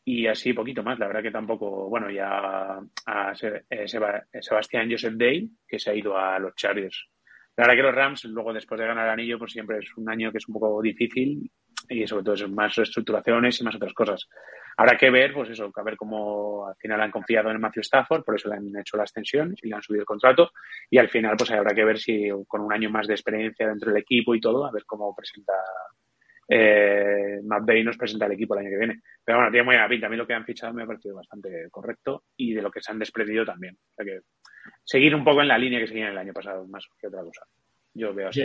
Y 0.05 0.27
así 0.27 0.53
poquito 0.53 0.83
más, 0.83 0.99
la 0.99 1.07
verdad 1.07 1.23
que 1.23 1.31
tampoco, 1.31 1.89
bueno, 1.89 2.11
ya 2.11 2.79
a 3.07 3.35
Sebastián 3.35 4.91
Joseph 4.91 5.15
Day, 5.15 5.49
que 5.67 5.79
se 5.79 5.91
ha 5.91 5.95
ido 5.95 6.19
a 6.19 6.39
los 6.39 6.55
Chargers. 6.55 7.09
La 7.57 7.63
verdad 7.63 7.77
que 7.77 7.83
los 7.83 7.95
Rams, 7.95 8.25
luego 8.27 8.53
después 8.53 8.79
de 8.79 8.87
ganar 8.87 9.07
el 9.07 9.13
anillo, 9.13 9.39
pues 9.39 9.53
siempre 9.53 9.79
es 9.79 9.97
un 9.97 10.11
año 10.11 10.31
que 10.31 10.39
es 10.39 10.47
un 10.47 10.53
poco 10.53 10.83
difícil 10.83 11.51
y 11.89 12.07
sobre 12.07 12.25
todo 12.25 12.35
es 12.35 12.49
más 12.49 12.75
reestructuraciones 12.75 13.61
y 13.61 13.65
más 13.65 13.75
otras 13.77 13.93
cosas. 13.93 14.29
Habrá 14.77 14.97
que 14.99 15.11
ver, 15.11 15.33
pues 15.33 15.51
eso, 15.51 15.71
a 15.75 15.83
ver 15.83 15.97
cómo 15.97 16.67
al 16.67 16.77
final 16.77 17.01
han 17.01 17.11
confiado 17.11 17.51
en 17.51 17.61
Matthew 17.61 17.81
Stafford, 17.81 18.25
por 18.25 18.35
eso 18.35 18.49
le 18.49 18.57
han 18.57 18.77
hecho 18.79 18.97
la 18.97 19.05
extensión 19.05 19.55
y 19.63 19.69
le 19.69 19.75
han 19.75 19.83
subido 19.83 20.03
el 20.03 20.07
contrato. 20.07 20.51
Y 20.91 20.99
al 20.99 21.09
final, 21.09 21.35
pues 21.37 21.51
habrá 21.51 21.75
que 21.75 21.85
ver 21.85 21.99
si 21.99 22.29
con 22.47 22.61
un 22.61 22.73
año 22.73 22.91
más 22.91 23.07
de 23.07 23.15
experiencia 23.15 23.67
dentro 23.67 23.91
del 23.91 24.03
equipo 24.03 24.35
y 24.35 24.41
todo, 24.41 24.67
a 24.67 24.73
ver 24.73 24.85
cómo 24.85 25.15
presenta 25.15 25.55
eh, 26.49 27.41
Bay 27.43 27.83
nos 27.83 27.97
presenta 27.97 28.27
el 28.27 28.33
equipo 28.33 28.55
el 28.55 28.61
año 28.61 28.71
que 28.71 28.79
viene. 28.79 29.01
Pero 29.25 29.39
bueno, 29.39 29.51
tiene 29.51 29.65
muy 29.65 29.75
buena 29.75 29.89
pinta. 29.89 30.07
A 30.07 30.11
mí 30.11 30.17
lo 30.17 30.27
que 30.27 30.35
han 30.35 30.45
fichado 30.45 30.73
me 30.73 30.83
ha 30.83 30.87
parecido 30.87 31.17
bastante 31.17 31.69
correcto 31.71 32.25
y 32.37 32.55
de 32.55 32.63
lo 32.63 32.71
que 32.71 32.81
se 32.81 32.93
han 32.93 32.99
desprendido 32.99 33.45
también. 33.45 33.75
O 33.75 33.95
sea 33.95 34.05
que 34.05 34.21
seguir 34.85 35.15
un 35.15 35.25
poco 35.25 35.43
en 35.43 35.49
la 35.49 35.59
línea 35.59 35.81
que 35.81 35.89
seguían 35.89 36.13
el 36.13 36.19
año 36.19 36.33
pasado, 36.33 36.67
más 36.69 36.87
que 37.01 37.09
otra 37.09 37.23
cosa. 37.23 37.43
Yo 37.97 38.13
veo 38.13 38.29
así. 38.29 38.45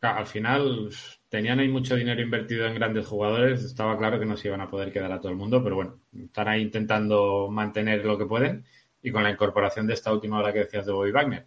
al 0.00 0.26
final 0.26 0.88
tenían 1.28 1.58
ahí 1.58 1.68
mucho 1.68 1.96
dinero 1.96 2.22
invertido 2.22 2.64
en 2.64 2.76
grandes 2.76 3.08
jugadores. 3.08 3.64
Estaba 3.64 3.98
claro 3.98 4.20
que 4.20 4.26
no 4.26 4.36
se 4.36 4.46
iban 4.46 4.60
a 4.60 4.70
poder 4.70 4.92
quedar 4.92 5.10
a 5.10 5.18
todo 5.18 5.32
el 5.32 5.36
mundo, 5.36 5.62
pero 5.64 5.74
bueno, 5.74 5.98
están 6.16 6.46
ahí 6.46 6.62
intentando 6.62 7.48
mantener 7.50 8.04
lo 8.04 8.16
que 8.16 8.26
pueden 8.26 8.64
y 9.02 9.10
con 9.10 9.24
la 9.24 9.30
incorporación 9.30 9.88
de 9.88 9.94
esta 9.94 10.12
última 10.12 10.38
hora 10.38 10.52
que 10.52 10.60
decías 10.60 10.86
de 10.86 10.92
Bobby 10.92 11.10
Wagner. 11.10 11.46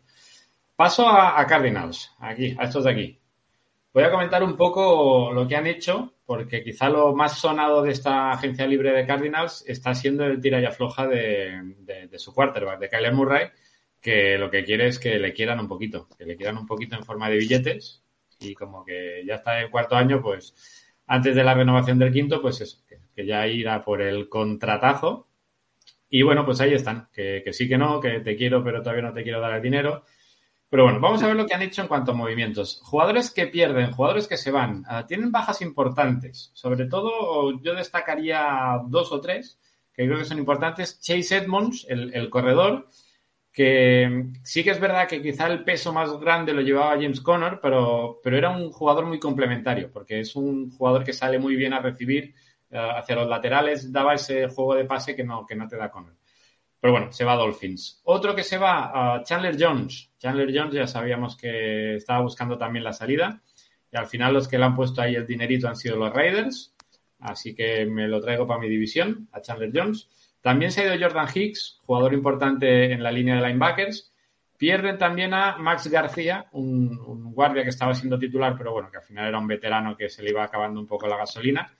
Paso 0.76 1.08
a, 1.08 1.40
a 1.40 1.48
Cardinals, 1.48 2.14
aquí, 2.20 2.54
a 2.60 2.66
estos 2.66 2.84
de 2.84 2.92
aquí. 2.92 3.20
Voy 3.94 4.04
a 4.04 4.12
comentar 4.12 4.44
un 4.44 4.58
poco 4.58 5.32
lo 5.32 5.48
que 5.48 5.56
han 5.56 5.68
hecho, 5.68 6.14
porque 6.26 6.62
quizá 6.64 6.90
lo 6.90 7.16
más 7.16 7.40
sonado 7.40 7.82
de 7.82 7.92
esta 7.92 8.32
agencia 8.32 8.68
libre 8.68 8.92
de 8.92 9.06
Cardinals 9.06 9.64
está 9.68 9.94
siendo 9.96 10.26
el 10.26 10.42
tira 10.42 10.60
y 10.60 10.66
afloja 10.66 11.08
de, 11.08 11.76
de 12.10 12.20
su 12.20 12.34
quarterback, 12.34 12.80
de 12.80 12.90
Kyler 12.90 13.14
Murray, 13.14 13.48
que 14.02 14.38
lo 14.38 14.50
que 14.50 14.64
quiere 14.64 14.88
es 14.88 15.00
que 15.00 15.20
le 15.20 15.34
quieran 15.34 15.60
un 15.60 15.68
poquito, 15.68 16.08
que 16.18 16.26
le 16.26 16.36
quieran 16.36 16.58
un 16.58 16.66
poquito 16.66 16.96
en 16.96 17.04
forma 17.06 17.30
de 17.30 17.38
billetes 17.38 18.04
y 18.40 18.56
como 18.56 18.84
que 18.84 19.24
ya 19.26 19.36
está 19.36 19.62
en 19.62 19.70
cuarto 19.70 19.96
año, 19.96 20.22
pues 20.22 20.56
antes 21.08 21.36
de 21.36 21.44
la 21.44 21.54
renovación 21.54 22.00
del 22.00 22.12
quinto, 22.12 22.42
pues 22.42 22.62
eso, 22.62 22.80
que, 22.88 23.26
ya 23.26 23.46
irá 23.46 23.84
por 23.84 24.02
el 24.02 24.30
contratazo. 24.30 25.28
Y 26.10 26.24
bueno, 26.24 26.46
pues 26.46 26.60
ahí 26.62 26.74
están, 26.74 27.10
que, 27.14 27.44
sí 27.52 27.68
que 27.68 27.78
no, 27.78 28.00
que 28.00 28.22
te 28.22 28.36
quiero, 28.36 28.64
pero 28.64 28.82
todavía 28.82 29.04
no 29.04 29.14
te 29.14 29.24
quiero 29.24 29.40
dar 29.40 29.54
el 29.54 29.62
dinero. 29.62 30.04
Pero 30.70 30.86
bueno, 30.86 31.00
vamos 31.00 31.22
a 31.22 31.28
ver 31.28 31.36
lo 31.36 31.46
que 31.46 31.54
han 31.54 31.62
hecho 31.62 31.82
en 31.82 31.90
cuanto 31.90 32.12
a 32.12 32.16
movimientos. 32.16 32.80
Jugadores 32.84 33.30
que 33.30 33.48
pierden, 33.48 33.92
jugadores 33.92 34.28
que 34.28 34.38
se 34.38 34.52
van, 34.52 34.86
uh, 34.90 35.06
tienen 35.06 35.32
bajas 35.32 35.62
importantes. 35.62 36.52
Sobre 36.54 36.86
todo, 36.86 37.62
yo 37.62 37.76
destacaría 37.76 38.80
dos 38.88 39.12
o 39.12 39.20
tres 39.20 39.60
que 39.94 40.06
creo 40.06 40.18
que 40.18 40.26
son 40.26 40.40
importantes. 40.40 41.00
Chase 41.02 41.38
Edmonds, 41.38 41.86
el, 41.90 42.14
el 42.14 42.30
corredor, 42.30 42.88
que 43.52 44.32
sí 44.44 44.64
que 44.64 44.70
es 44.70 44.80
verdad 44.80 45.08
que 45.08 45.22
quizá 45.22 45.48
el 45.48 45.64
peso 45.64 45.92
más 45.92 46.12
grande 46.20 46.54
lo 46.54 46.62
llevaba 46.62 46.94
James 46.96 47.22
Conner, 47.22 47.60
pero, 47.62 48.20
pero 48.24 48.38
era 48.38 48.50
un 48.50 48.72
jugador 48.72 49.06
muy 49.06 49.20
complementario, 49.20 49.92
porque 49.92 50.22
es 50.22 50.36
un 50.36 50.72
jugador 50.72 51.04
que 51.04 51.14
sale 51.14 51.38
muy 51.38 51.56
bien 51.56 51.74
a 51.74 51.80
recibir 51.80 52.34
uh, 52.72 52.98
hacia 52.98 53.16
los 53.16 53.28
laterales, 53.28 53.92
daba 53.92 54.14
ese 54.14 54.48
juego 54.48 54.76
de 54.76 54.86
pase 54.86 55.16
que 55.16 55.24
no, 55.24 55.46
que 55.46 55.56
no 55.56 55.68
te 55.68 55.76
da 55.76 55.92
Conner. 55.92 56.14
Pero 56.80 56.94
bueno, 56.94 57.12
se 57.12 57.26
va 57.26 57.34
a 57.34 57.38
Dolphins. 57.38 58.02
Otro 58.06 58.36
que 58.36 58.44
se 58.44 58.58
va 58.58 59.16
a 59.16 59.24
Chandler 59.24 59.56
Jones. 59.60 60.12
Chandler 60.18 60.50
Jones 60.52 60.74
ya 60.74 60.88
sabíamos 60.88 61.38
que 61.38 61.98
estaba 61.98 62.22
buscando 62.22 62.58
también 62.58 62.84
la 62.84 62.92
salida. 62.92 63.40
Y 63.92 63.98
al 63.98 64.08
final 64.08 64.34
los 64.34 64.48
que 64.48 64.58
le 64.58 64.66
han 64.66 64.76
puesto 64.76 65.00
ahí 65.00 65.14
el 65.14 65.28
dinerito 65.28 65.68
han 65.68 65.76
sido 65.76 65.96
los 65.98 66.12
Raiders. 66.12 66.74
Así 67.20 67.54
que 67.54 67.86
me 67.86 68.08
lo 68.08 68.20
traigo 68.20 68.48
para 68.48 68.60
mi 68.60 68.68
división, 68.68 69.30
a 69.32 69.42
Chandler 69.42 69.72
Jones. 69.72 70.10
También 70.42 70.72
se 70.72 70.82
ha 70.82 70.96
ido 70.96 71.08
Jordan 71.08 71.28
Hicks, 71.34 71.80
jugador 71.86 72.14
importante 72.14 72.92
en 72.92 73.04
la 73.04 73.12
línea 73.12 73.36
de 73.36 73.48
linebackers. 73.48 74.12
Pierden 74.58 74.98
también 74.98 75.34
a 75.34 75.58
Max 75.58 75.88
García, 75.88 76.48
un, 76.52 77.00
un, 77.00 77.34
guardia 77.34 77.64
que 77.64 77.70
estaba 77.70 77.96
siendo 77.96 78.20
titular, 78.20 78.56
pero 78.58 78.74
bueno, 78.74 78.92
que 78.92 78.98
al 78.98 79.04
final 79.04 79.28
era 79.28 79.40
un 79.40 79.48
veterano 79.48 79.96
que 79.98 80.10
se 80.10 80.22
le 80.22 80.30
iba 80.30 80.44
acabando 80.44 80.80
un 80.80 80.88
poco 80.88 81.08
la 81.08 81.18
gasolina. 81.18 81.72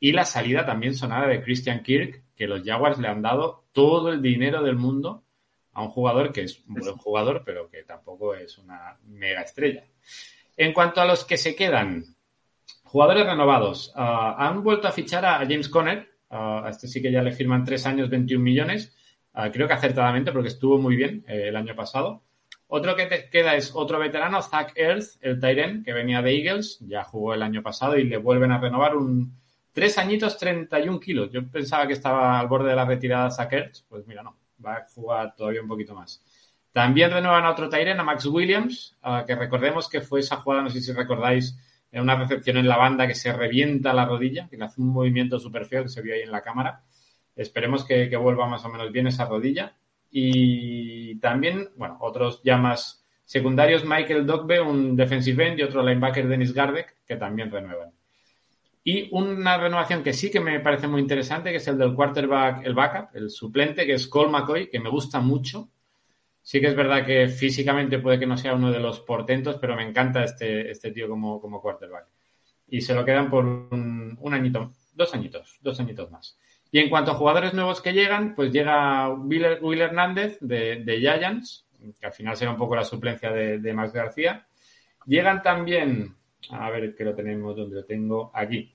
Y 0.00 0.12
la 0.12 0.24
salida 0.24 0.64
también 0.64 0.94
sonada 0.94 1.26
de 1.26 1.42
Christian 1.42 1.82
Kirk, 1.82 2.22
que 2.36 2.46
los 2.46 2.62
Jaguars 2.64 2.98
le 2.98 3.08
han 3.08 3.22
dado 3.22 3.64
todo 3.72 4.12
el 4.12 4.22
dinero 4.22 4.62
del 4.62 4.76
mundo 4.76 5.24
a 5.72 5.82
un 5.82 5.88
jugador 5.90 6.32
que 6.32 6.42
es 6.42 6.60
un 6.68 6.74
buen 6.74 6.96
jugador, 6.96 7.42
pero 7.44 7.68
que 7.68 7.82
tampoco 7.82 8.34
es 8.34 8.58
una 8.58 8.96
mega 9.04 9.42
estrella. 9.42 9.84
En 10.56 10.72
cuanto 10.72 11.00
a 11.00 11.04
los 11.04 11.24
que 11.24 11.36
se 11.36 11.54
quedan, 11.54 12.04
jugadores 12.82 13.26
renovados, 13.26 13.92
uh, 13.96 14.34
han 14.36 14.62
vuelto 14.62 14.88
a 14.88 14.92
fichar 14.92 15.24
a 15.24 15.38
James 15.38 15.68
Conner, 15.68 16.08
A 16.30 16.68
este 16.70 16.88
sí 16.88 17.00
que 17.00 17.10
ya 17.10 17.22
le 17.22 17.32
firman 17.32 17.64
tres 17.64 17.86
años, 17.86 18.10
21 18.10 18.42
millones. 18.42 18.94
Uh, 19.34 19.50
creo 19.52 19.68
que 19.68 19.74
acertadamente 19.74 20.32
porque 20.32 20.48
estuvo 20.48 20.78
muy 20.78 20.96
bien 20.96 21.24
eh, 21.28 21.48
el 21.48 21.56
año 21.56 21.74
pasado. 21.74 22.22
Otro 22.66 22.96
que 22.96 23.06
te 23.06 23.30
queda 23.30 23.54
es 23.54 23.74
otro 23.74 23.98
veterano, 23.98 24.42
Zach 24.42 24.72
Earth, 24.74 25.16
el 25.20 25.40
Tyren, 25.40 25.82
que 25.82 25.94
venía 25.94 26.20
de 26.20 26.36
Eagles, 26.36 26.78
ya 26.80 27.02
jugó 27.02 27.32
el 27.32 27.42
año 27.42 27.62
pasado 27.62 27.96
y 27.96 28.04
le 28.04 28.18
vuelven 28.18 28.52
a 28.52 28.58
renovar 28.58 28.94
un 28.94 29.32
tres 29.72 29.96
añitos, 29.96 30.36
31 30.36 30.98
kilos. 31.00 31.30
Yo 31.32 31.46
pensaba 31.46 31.86
que 31.86 31.92
estaba 31.92 32.38
al 32.38 32.48
borde 32.48 32.70
de 32.70 32.76
la 32.76 32.84
retirada 32.84 33.30
Zach 33.30 33.52
Ertz, 33.52 33.84
pues 33.88 34.06
mira, 34.06 34.22
no, 34.22 34.36
va 34.64 34.74
a 34.74 34.86
jugar 34.88 35.34
todavía 35.36 35.62
un 35.62 35.68
poquito 35.68 35.94
más. 35.94 36.22
También 36.72 37.10
renuevan 37.10 37.44
a 37.44 37.50
otro 37.52 37.68
Tyren, 37.68 38.00
a 38.00 38.02
Max 38.02 38.26
Williams, 38.26 38.96
uh, 39.04 39.24
que 39.24 39.34
recordemos 39.34 39.88
que 39.88 40.00
fue 40.00 40.20
esa 40.20 40.36
jugada, 40.36 40.64
no 40.64 40.70
sé 40.70 40.80
si 40.80 40.92
recordáis, 40.92 41.56
en 41.90 42.02
una 42.02 42.16
recepción 42.16 42.56
en 42.56 42.68
la 42.68 42.76
banda 42.76 43.06
que 43.06 43.14
se 43.14 43.32
revienta 43.32 43.92
la 43.92 44.04
rodilla, 44.04 44.48
que 44.48 44.56
le 44.56 44.64
hace 44.64 44.80
un 44.80 44.88
movimiento 44.88 45.38
súper 45.38 45.66
feo 45.66 45.82
que 45.82 45.88
se 45.88 46.02
vio 46.02 46.14
ahí 46.14 46.22
en 46.22 46.32
la 46.32 46.42
cámara. 46.42 46.82
Esperemos 47.34 47.84
que, 47.84 48.08
que, 48.10 48.16
vuelva 48.16 48.46
más 48.46 48.64
o 48.64 48.68
menos 48.68 48.92
bien 48.92 49.06
esa 49.06 49.24
rodilla. 49.26 49.76
Y 50.10 51.16
también, 51.20 51.70
bueno, 51.76 51.98
otros 52.00 52.42
ya 52.42 52.56
más 52.56 53.04
secundarios, 53.24 53.84
Michael 53.84 54.26
Dogbe, 54.26 54.60
un 54.60 54.96
defensive 54.96 55.46
end, 55.46 55.58
y 55.58 55.62
otro 55.62 55.82
linebacker, 55.82 56.26
Dennis 56.26 56.54
Gardek, 56.54 56.96
que 57.06 57.16
también 57.16 57.50
renuevan. 57.50 57.92
Y 58.82 59.08
una 59.12 59.58
renovación 59.58 60.02
que 60.02 60.14
sí 60.14 60.30
que 60.30 60.40
me 60.40 60.60
parece 60.60 60.88
muy 60.88 61.02
interesante, 61.02 61.50
que 61.50 61.58
es 61.58 61.68
el 61.68 61.76
del 61.76 61.92
quarterback, 61.92 62.64
el 62.64 62.72
backup, 62.72 63.14
el 63.14 63.28
suplente, 63.28 63.84
que 63.84 63.92
es 63.92 64.08
Cole 64.08 64.30
McCoy, 64.30 64.70
que 64.70 64.80
me 64.80 64.88
gusta 64.88 65.20
mucho. 65.20 65.68
Sí 66.48 66.62
que 66.62 66.68
es 66.68 66.74
verdad 66.74 67.04
que 67.04 67.28
físicamente 67.28 67.98
puede 67.98 68.18
que 68.18 68.24
no 68.24 68.38
sea 68.38 68.54
uno 68.54 68.72
de 68.72 68.80
los 68.80 69.00
portentos, 69.00 69.58
pero 69.60 69.76
me 69.76 69.86
encanta 69.86 70.24
este, 70.24 70.70
este 70.70 70.92
tío 70.92 71.06
como, 71.06 71.42
como 71.42 71.60
quarterback. 71.60 72.06
Y 72.68 72.80
se 72.80 72.94
lo 72.94 73.04
quedan 73.04 73.28
por 73.28 73.44
un, 73.44 74.18
añito, 74.32 74.72
dos 74.94 75.12
añitos, 75.12 75.58
dos 75.60 75.78
añitos 75.78 76.10
más. 76.10 76.38
Y 76.72 76.78
en 76.78 76.88
cuanto 76.88 77.10
a 77.10 77.16
jugadores 77.16 77.52
nuevos 77.52 77.82
que 77.82 77.92
llegan, 77.92 78.34
pues 78.34 78.50
llega 78.50 79.10
Will, 79.10 79.58
Will 79.60 79.82
Hernández 79.82 80.38
de, 80.40 80.76
de, 80.76 80.98
Giants, 81.00 81.66
que 82.00 82.06
al 82.06 82.14
final 82.14 82.34
será 82.34 82.52
un 82.52 82.56
poco 82.56 82.74
la 82.74 82.84
suplencia 82.84 83.30
de, 83.30 83.58
de 83.58 83.74
Max 83.74 83.92
García. 83.92 84.46
Llegan 85.04 85.42
también, 85.42 86.16
a 86.48 86.70
ver 86.70 86.94
que 86.94 87.04
lo 87.04 87.14
tenemos, 87.14 87.56
donde 87.56 87.76
lo 87.76 87.84
tengo, 87.84 88.30
aquí. 88.32 88.74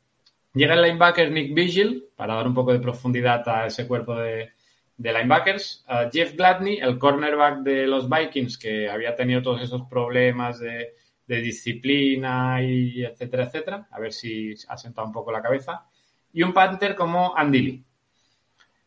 Llega 0.53 0.75
el 0.75 0.83
linebacker 0.83 1.31
Nick 1.31 1.55
Vigil, 1.55 2.05
para 2.15 2.35
dar 2.35 2.45
un 2.45 2.53
poco 2.53 2.71
de 2.71 2.79
profundidad 2.79 3.49
a 3.49 3.65
ese 3.65 3.87
cuerpo 3.87 4.15
de, 4.15 4.52
de 4.97 5.13
linebackers. 5.13 5.85
Uh, 5.87 6.09
Jeff 6.11 6.35
Gladney, 6.35 6.79
el 6.79 6.97
cornerback 6.97 7.59
de 7.59 7.87
los 7.87 8.09
Vikings, 8.09 8.57
que 8.57 8.89
había 8.89 9.15
tenido 9.15 9.41
todos 9.41 9.61
esos 9.61 9.83
problemas 9.83 10.59
de, 10.59 10.93
disciplina 11.25 12.61
y 12.61 13.03
etcétera, 13.03 13.45
etcétera. 13.45 13.87
A 13.89 13.99
ver 13.99 14.13
si 14.13 14.53
ha 14.67 14.77
sentado 14.77 15.07
un 15.07 15.13
poco 15.13 15.31
la 15.31 15.41
cabeza. 15.41 15.87
Y 16.31 16.43
un 16.43 16.53
Panther 16.53 16.95
como 16.95 17.35
Andy 17.35 17.61
Lee. 17.61 17.83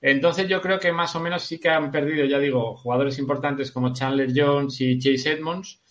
Entonces 0.00 0.48
yo 0.48 0.60
creo 0.62 0.78
que 0.78 0.92
más 0.92 1.16
o 1.16 1.20
menos 1.20 1.42
sí 1.42 1.58
que 1.58 1.70
han 1.70 1.90
perdido, 1.90 2.24
ya 2.24 2.38
digo, 2.38 2.76
jugadores 2.76 3.18
importantes 3.18 3.72
como 3.72 3.92
Chandler 3.92 4.30
Jones 4.32 4.80
y 4.80 4.96
Chase 4.98 5.32
Edmonds, 5.32 5.82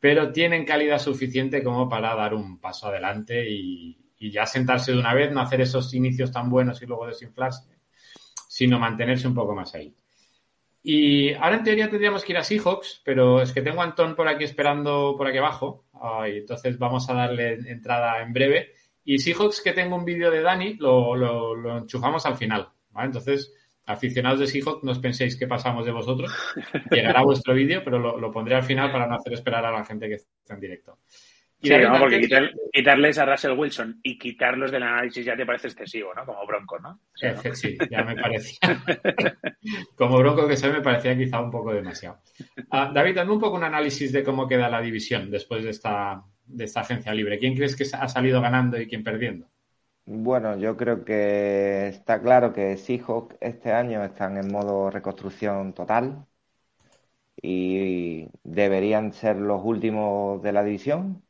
pero 0.00 0.32
tienen 0.32 0.64
calidad 0.64 0.98
suficiente 0.98 1.62
como 1.62 1.88
para 1.90 2.14
dar 2.14 2.32
un 2.32 2.58
paso 2.58 2.86
adelante 2.86 3.46
y 3.50 3.96
ya 4.18 4.46
sentarse 4.46 4.92
de 4.92 4.98
una 4.98 5.12
vez, 5.12 5.30
no 5.30 5.40
hacer 5.40 5.60
esos 5.60 5.92
inicios 5.92 6.32
tan 6.32 6.48
buenos 6.48 6.80
y 6.80 6.86
luego 6.86 7.06
desinflarse 7.06 7.77
sino 8.58 8.80
mantenerse 8.80 9.28
un 9.28 9.34
poco 9.34 9.54
más 9.54 9.72
ahí. 9.76 9.94
Y 10.82 11.32
ahora 11.34 11.58
en 11.58 11.62
teoría 11.62 11.88
tendríamos 11.88 12.24
que 12.24 12.32
ir 12.32 12.38
a 12.38 12.42
Seahawks, 12.42 13.02
pero 13.04 13.40
es 13.40 13.52
que 13.52 13.62
tengo 13.62 13.80
a 13.80 13.84
Antón 13.84 14.16
por 14.16 14.26
aquí 14.26 14.42
esperando 14.42 15.14
por 15.16 15.28
aquí 15.28 15.38
abajo. 15.38 15.84
Entonces 16.26 16.76
vamos 16.76 17.08
a 17.08 17.14
darle 17.14 17.52
entrada 17.70 18.20
en 18.20 18.32
breve. 18.32 18.72
Y 19.04 19.20
Seahawks, 19.20 19.60
que 19.60 19.74
tengo 19.74 19.94
un 19.94 20.04
vídeo 20.04 20.28
de 20.32 20.42
Dani, 20.42 20.74
lo, 20.74 21.14
lo, 21.14 21.54
lo 21.54 21.78
enchufamos 21.78 22.26
al 22.26 22.36
final. 22.36 22.68
¿vale? 22.90 23.06
Entonces, 23.06 23.54
aficionados 23.86 24.40
de 24.40 24.48
Seahawks, 24.48 24.82
no 24.82 24.90
os 24.90 24.98
penséis 24.98 25.36
que 25.36 25.46
pasamos 25.46 25.86
de 25.86 25.92
vosotros. 25.92 26.32
Llegará 26.90 27.22
vuestro 27.22 27.54
vídeo, 27.54 27.82
pero 27.84 28.00
lo, 28.00 28.18
lo, 28.18 28.32
pondré 28.32 28.56
al 28.56 28.64
final 28.64 28.90
para 28.90 29.06
no 29.06 29.14
hacer 29.14 29.34
esperar 29.34 29.64
a 29.64 29.70
la 29.70 29.84
gente 29.84 30.08
que 30.08 30.14
está 30.14 30.54
en 30.54 30.60
directo. 30.60 30.98
Sí, 31.60 31.70
no, 31.76 31.98
porque 31.98 32.20
quitar, 32.20 32.52
quitarles 32.72 33.18
a 33.18 33.26
Russell 33.26 33.58
Wilson 33.58 33.98
y 34.04 34.16
quitarlos 34.16 34.70
del 34.70 34.84
análisis 34.84 35.24
ya 35.24 35.36
te 35.36 35.44
parece 35.44 35.66
excesivo, 35.66 36.14
¿no? 36.14 36.24
Como 36.24 36.46
Bronco, 36.46 36.78
¿no? 36.78 36.90
O 36.90 37.16
sea, 37.16 37.32
¿no? 37.32 37.54
Sí, 37.54 37.76
ya 37.90 38.04
me 38.04 38.14
parecía. 38.14 38.60
Como 39.96 40.18
Bronco 40.18 40.46
que 40.46 40.56
soy, 40.56 40.70
me 40.70 40.82
parecía 40.82 41.16
quizá 41.18 41.40
un 41.40 41.50
poco 41.50 41.72
demasiado. 41.72 42.20
Uh, 42.70 42.92
David, 42.94 43.16
dame 43.16 43.32
un 43.32 43.40
poco 43.40 43.56
un 43.56 43.64
análisis 43.64 44.12
de 44.12 44.22
cómo 44.22 44.46
queda 44.46 44.68
la 44.68 44.80
división 44.80 45.30
después 45.30 45.64
de 45.64 45.70
esta, 45.70 46.22
de 46.46 46.64
esta 46.64 46.80
agencia 46.80 47.12
libre. 47.12 47.38
¿Quién 47.40 47.56
crees 47.56 47.74
que 47.74 47.84
ha 47.92 48.08
salido 48.08 48.40
ganando 48.40 48.80
y 48.80 48.86
quién 48.86 49.02
perdiendo? 49.02 49.48
Bueno, 50.06 50.56
yo 50.56 50.76
creo 50.76 51.04
que 51.04 51.88
está 51.88 52.22
claro 52.22 52.52
que 52.52 52.76
Seahawks 52.76 53.36
este 53.40 53.72
año 53.72 54.04
están 54.04 54.36
en 54.38 54.50
modo 54.50 54.90
reconstrucción 54.90 55.74
total 55.74 56.24
y 57.42 58.28
deberían 58.44 59.12
ser 59.12 59.36
los 59.36 59.60
últimos 59.64 60.42
de 60.42 60.52
la 60.52 60.64
división 60.64 61.22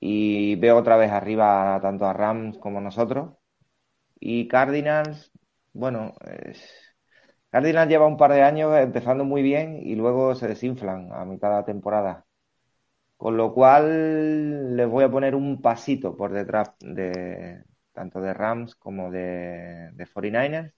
y 0.00 0.56
veo 0.56 0.78
otra 0.78 0.96
vez 0.96 1.10
arriba 1.12 1.78
tanto 1.82 2.06
a 2.06 2.12
Rams 2.14 2.58
como 2.58 2.80
nosotros. 2.80 3.34
Y 4.20 4.48
Cardinals, 4.48 5.32
bueno, 5.72 6.14
es... 6.24 6.62
Cardinals 7.50 7.88
lleva 7.90 8.06
un 8.06 8.16
par 8.16 8.32
de 8.32 8.42
años 8.42 8.76
empezando 8.78 9.24
muy 9.24 9.42
bien 9.42 9.78
y 9.82 9.96
luego 9.96 10.34
se 10.34 10.48
desinflan 10.48 11.12
a 11.12 11.24
mitad 11.24 11.50
de 11.50 11.56
la 11.56 11.64
temporada. 11.64 12.26
Con 13.16 13.36
lo 13.36 13.52
cual 13.54 14.76
les 14.76 14.88
voy 14.88 15.04
a 15.04 15.10
poner 15.10 15.34
un 15.34 15.60
pasito 15.60 16.16
por 16.16 16.32
detrás 16.32 16.72
de 16.80 17.64
tanto 17.92 18.20
de 18.20 18.32
Rams 18.34 18.74
como 18.76 19.10
de, 19.10 19.90
de 19.92 20.06
49ers. 20.06 20.72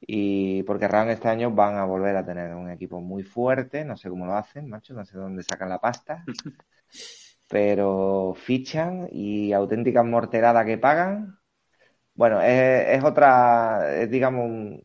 Y 0.00 0.62
porque 0.64 0.88
Rams 0.88 1.12
este 1.12 1.28
año 1.28 1.50
van 1.52 1.76
a 1.76 1.84
volver 1.84 2.16
a 2.16 2.24
tener 2.26 2.54
un 2.54 2.70
equipo 2.70 3.00
muy 3.00 3.22
fuerte, 3.24 3.84
no 3.84 3.96
sé 3.96 4.10
cómo 4.10 4.26
lo 4.26 4.34
hacen, 4.34 4.68
macho, 4.68 4.94
no 4.94 5.04
sé 5.04 5.16
dónde 5.18 5.42
sacan 5.44 5.68
la 5.70 5.80
pasta. 5.80 6.24
pero 7.52 8.34
fichan 8.36 9.08
y 9.12 9.52
auténticas 9.52 10.04
morteradas 10.06 10.66
que 10.66 10.78
pagan. 10.78 11.38
Bueno, 12.14 12.40
es, 12.42 13.04
otra, 13.04 13.94
es, 14.02 14.10
digamos, 14.10 14.80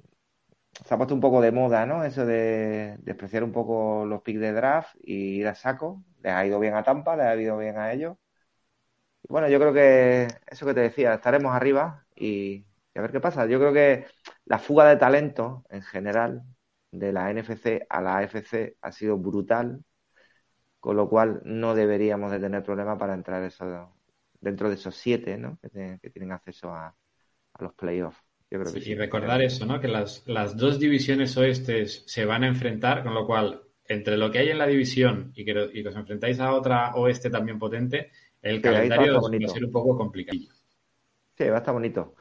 se 0.85 0.93
ha 0.93 0.97
puesto 0.97 1.15
un 1.15 1.21
poco 1.21 1.41
de 1.41 1.51
moda, 1.51 1.85
¿no? 1.85 2.03
Eso 2.03 2.25
de 2.25 2.97
despreciar 3.01 3.43
un 3.43 3.51
poco 3.51 4.05
los 4.05 4.21
picks 4.21 4.39
de 4.41 4.53
draft 4.53 4.95
y 5.03 5.39
ir 5.41 5.47
a 5.47 5.55
saco. 5.55 6.03
Les 6.21 6.33
ha 6.33 6.45
ido 6.45 6.59
bien 6.59 6.75
a 6.75 6.83
Tampa, 6.83 7.15
les 7.15 7.25
ha 7.27 7.35
ido 7.35 7.57
bien 7.57 7.77
a 7.77 7.93
ellos. 7.93 8.17
Y 9.23 9.27
bueno, 9.33 9.47
yo 9.49 9.59
creo 9.59 9.73
que 9.73 10.27
eso 10.47 10.65
que 10.65 10.73
te 10.73 10.81
decía, 10.81 11.13
estaremos 11.15 11.53
arriba 11.53 12.05
y, 12.15 12.65
y 12.93 12.99
a 12.99 13.01
ver 13.01 13.11
qué 13.11 13.19
pasa. 13.19 13.45
Yo 13.45 13.59
creo 13.59 13.73
que 13.73 14.05
la 14.45 14.59
fuga 14.59 14.85
de 14.87 14.97
talento 14.97 15.65
en 15.69 15.81
general 15.83 16.43
de 16.91 17.11
la 17.13 17.29
NFC 17.31 17.85
a 17.89 18.01
la 18.01 18.17
AFC 18.17 18.77
ha 18.81 18.91
sido 18.91 19.17
brutal 19.17 19.83
con 20.87 20.95
lo 20.95 21.09
cual 21.09 21.41
no 21.43 21.75
deberíamos 21.75 22.31
de 22.31 22.39
tener 22.39 22.63
problema 22.63 22.97
para 22.97 23.13
entrar 23.13 23.43
eso, 23.43 23.93
dentro 24.39 24.69
de 24.69 24.75
esos 24.75 24.95
siete 24.95 25.37
¿no? 25.37 25.59
que, 25.61 25.67
te, 25.67 25.99
que 26.01 26.09
tienen 26.09 26.31
acceso 26.31 26.71
a, 26.71 26.87
a 26.87 27.61
los 27.61 27.73
playoffs. 27.73 28.23
Yo 28.49 28.57
creo 28.61 28.71
que 28.71 28.79
sí. 28.79 28.91
Y 28.91 28.95
recordar 28.95 29.41
eso, 29.41 29.65
¿no? 29.65 29.81
Que 29.81 29.89
las, 29.89 30.23
las 30.27 30.55
dos 30.55 30.79
divisiones 30.79 31.35
oestes 31.35 32.05
se 32.07 32.23
van 32.23 32.45
a 32.45 32.47
enfrentar, 32.47 33.03
con 33.03 33.13
lo 33.13 33.27
cual, 33.27 33.63
entre 33.85 34.15
lo 34.15 34.31
que 34.31 34.39
hay 34.39 34.47
en 34.47 34.59
la 34.59 34.65
división 34.65 35.33
y 35.35 35.43
que, 35.43 35.69
y 35.73 35.83
que 35.83 35.89
os 35.89 35.95
enfrentáis 35.97 36.39
a 36.39 36.53
otra 36.53 36.95
oeste 36.95 37.29
también 37.29 37.59
potente, 37.59 38.11
el 38.41 38.61
calendario 38.61 39.21
va 39.21 39.27
a 39.27 39.49
ser 39.49 39.65
un 39.65 39.71
poco 39.73 39.97
complicado. 39.97 40.39
Sí, 41.37 41.43
va 41.49 41.55
a 41.55 41.57
estar 41.59 41.73
bonito. 41.73 42.15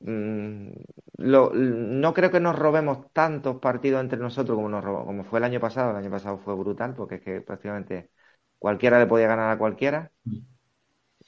Mm, 0.00 0.70
lo- 1.18 1.50
no 1.54 2.14
creo 2.14 2.30
que 2.30 2.40
nos 2.40 2.58
robemos 2.58 3.12
tantos 3.12 3.56
partidos 3.60 4.00
entre 4.00 4.18
nosotros 4.18 4.56
como 4.56 4.68
nos 4.68 4.82
robó- 4.84 5.04
como 5.04 5.24
fue 5.24 5.38
el 5.38 5.44
año 5.44 5.60
pasado. 5.60 5.90
El 5.90 5.96
año 5.96 6.10
pasado 6.10 6.38
fue 6.38 6.54
brutal 6.56 6.94
porque 6.94 7.16
es 7.16 7.20
que 7.22 7.40
prácticamente 7.42 8.10
cualquiera 8.58 8.98
le 8.98 9.06
podía 9.06 9.28
ganar 9.28 9.50
a 9.50 9.58
cualquiera. 9.58 10.12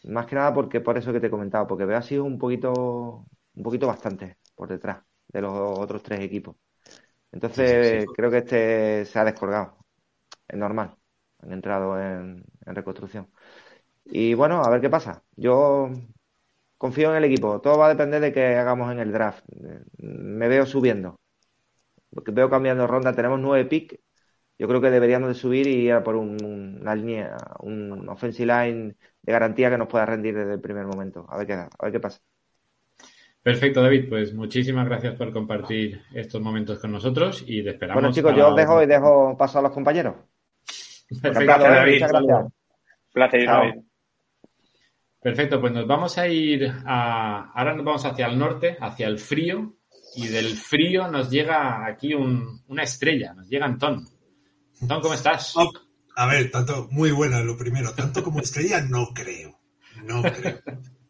Más 0.04 0.26
que 0.26 0.34
nada 0.34 0.52
porque 0.54 0.80
por 0.80 0.98
eso 0.98 1.12
que 1.12 1.20
te 1.20 1.28
he 1.28 1.30
comentado, 1.30 1.66
porque 1.66 1.84
veo 1.84 1.96
ha 1.98 2.02
sido 2.02 2.24
un 2.24 2.38
poquito, 2.38 3.26
un 3.54 3.62
poquito 3.62 3.86
bastante 3.86 4.38
por 4.56 4.68
detrás 4.68 5.04
de 5.28 5.40
los 5.42 5.52
otros 5.54 6.02
tres 6.02 6.20
equipos. 6.20 6.56
Entonces 7.32 7.64
Sí, 7.64 7.64
sí, 7.66 7.82
sí. 7.82 8.14
creo 8.14 8.30
que 8.30 8.38
este 8.38 9.06
se 9.06 9.18
ha 9.20 9.24
descolgado. 9.24 9.78
Es 10.48 10.58
normal. 10.58 10.96
Han 11.40 11.52
entrado 11.52 12.00
en, 12.00 12.44
en 12.66 12.74
reconstrucción. 12.76 13.30
Y 14.04 14.34
bueno, 14.34 14.64
a 14.64 14.70
ver 14.70 14.80
qué 14.82 14.90
pasa. 14.90 15.24
Yo 15.36 15.90
confío 16.82 17.10
en 17.10 17.16
el 17.18 17.24
equipo. 17.24 17.60
Todo 17.62 17.78
va 17.78 17.86
a 17.86 17.90
depender 17.90 18.20
de 18.20 18.32
que 18.32 18.56
hagamos 18.56 18.92
en 18.92 19.00
el 19.00 19.12
draft. 19.12 19.44
Me 19.98 20.48
veo 20.48 20.66
subiendo. 20.66 21.16
Porque 22.10 22.32
veo 22.32 22.50
cambiando 22.50 22.86
ronda. 22.86 23.14
Tenemos 23.14 23.40
nueve 23.40 23.66
picks. 23.68 23.98
Yo 24.58 24.68
creo 24.68 24.80
que 24.82 24.90
deberíamos 24.90 25.28
de 25.30 25.34
subir 25.34 25.66
y 25.68 25.86
ir 25.86 25.92
a 25.94 26.04
por 26.04 26.16
un- 26.16 26.78
una 26.82 26.94
línea, 26.96 27.36
un 27.60 28.08
offensive 28.08 28.46
line 28.54 28.96
de 29.22 29.32
garantía 29.32 29.70
que 29.70 29.78
nos 29.78 29.88
pueda 29.88 30.06
rendir 30.06 30.34
desde 30.36 30.54
el 30.54 30.60
primer 30.62 30.86
momento. 30.86 31.26
A 31.30 31.38
ver 31.38 31.46
qué, 31.48 31.54
a 31.54 31.70
ver 31.82 31.92
qué 31.92 32.00
pasa. 32.00 32.20
Perfecto, 33.42 33.82
David. 33.82 34.08
Pues 34.08 34.34
muchísimas 34.34 34.86
gracias 34.86 35.16
por 35.16 35.32
compartir 35.32 36.00
estos 36.14 36.40
momentos 36.40 36.78
con 36.78 36.92
nosotros 36.92 37.44
y 37.46 37.62
te 37.62 37.70
esperamos. 37.70 38.02
Bueno, 38.02 38.10
chicos, 38.14 38.34
yo 38.34 38.48
os 38.48 38.56
dejo 38.56 38.82
y 38.82 38.86
dejo 38.86 39.36
paso 39.36 39.58
a 39.58 39.62
los 39.62 39.72
compañeros. 39.72 40.16
Perfecto, 41.20 41.54
¿eh? 41.64 41.68
David. 41.74 41.92
Muchas 41.94 42.08
gracias. 42.12 42.52
Placer, 43.12 43.40
Chao. 43.44 43.60
David. 43.60 43.82
Perfecto, 45.22 45.60
pues 45.60 45.72
nos 45.72 45.86
vamos 45.86 46.18
a 46.18 46.26
ir 46.26 46.66
a. 46.84 47.52
Ahora 47.54 47.74
nos 47.74 47.84
vamos 47.84 48.04
hacia 48.04 48.26
el 48.26 48.38
norte, 48.38 48.76
hacia 48.80 49.06
el 49.06 49.18
frío, 49.18 49.76
y 50.16 50.26
del 50.26 50.56
frío 50.56 51.08
nos 51.08 51.30
llega 51.30 51.86
aquí 51.86 52.12
un- 52.14 52.62
una 52.68 52.82
estrella, 52.82 53.32
nos 53.34 53.48
llega 53.48 53.66
Antón. 53.66 54.06
Antón, 54.80 55.00
¿cómo 55.00 55.14
estás? 55.14 55.56
Oh, 55.56 55.72
a 56.16 56.26
ver, 56.26 56.50
tanto, 56.50 56.88
muy 56.90 57.12
buena 57.12 57.40
lo 57.40 57.56
primero. 57.56 57.92
Tanto 57.94 58.22
como 58.24 58.40
estrella, 58.40 58.80
no 58.80 59.08
creo. 59.14 59.60
No 60.04 60.22
creo. 60.22 60.60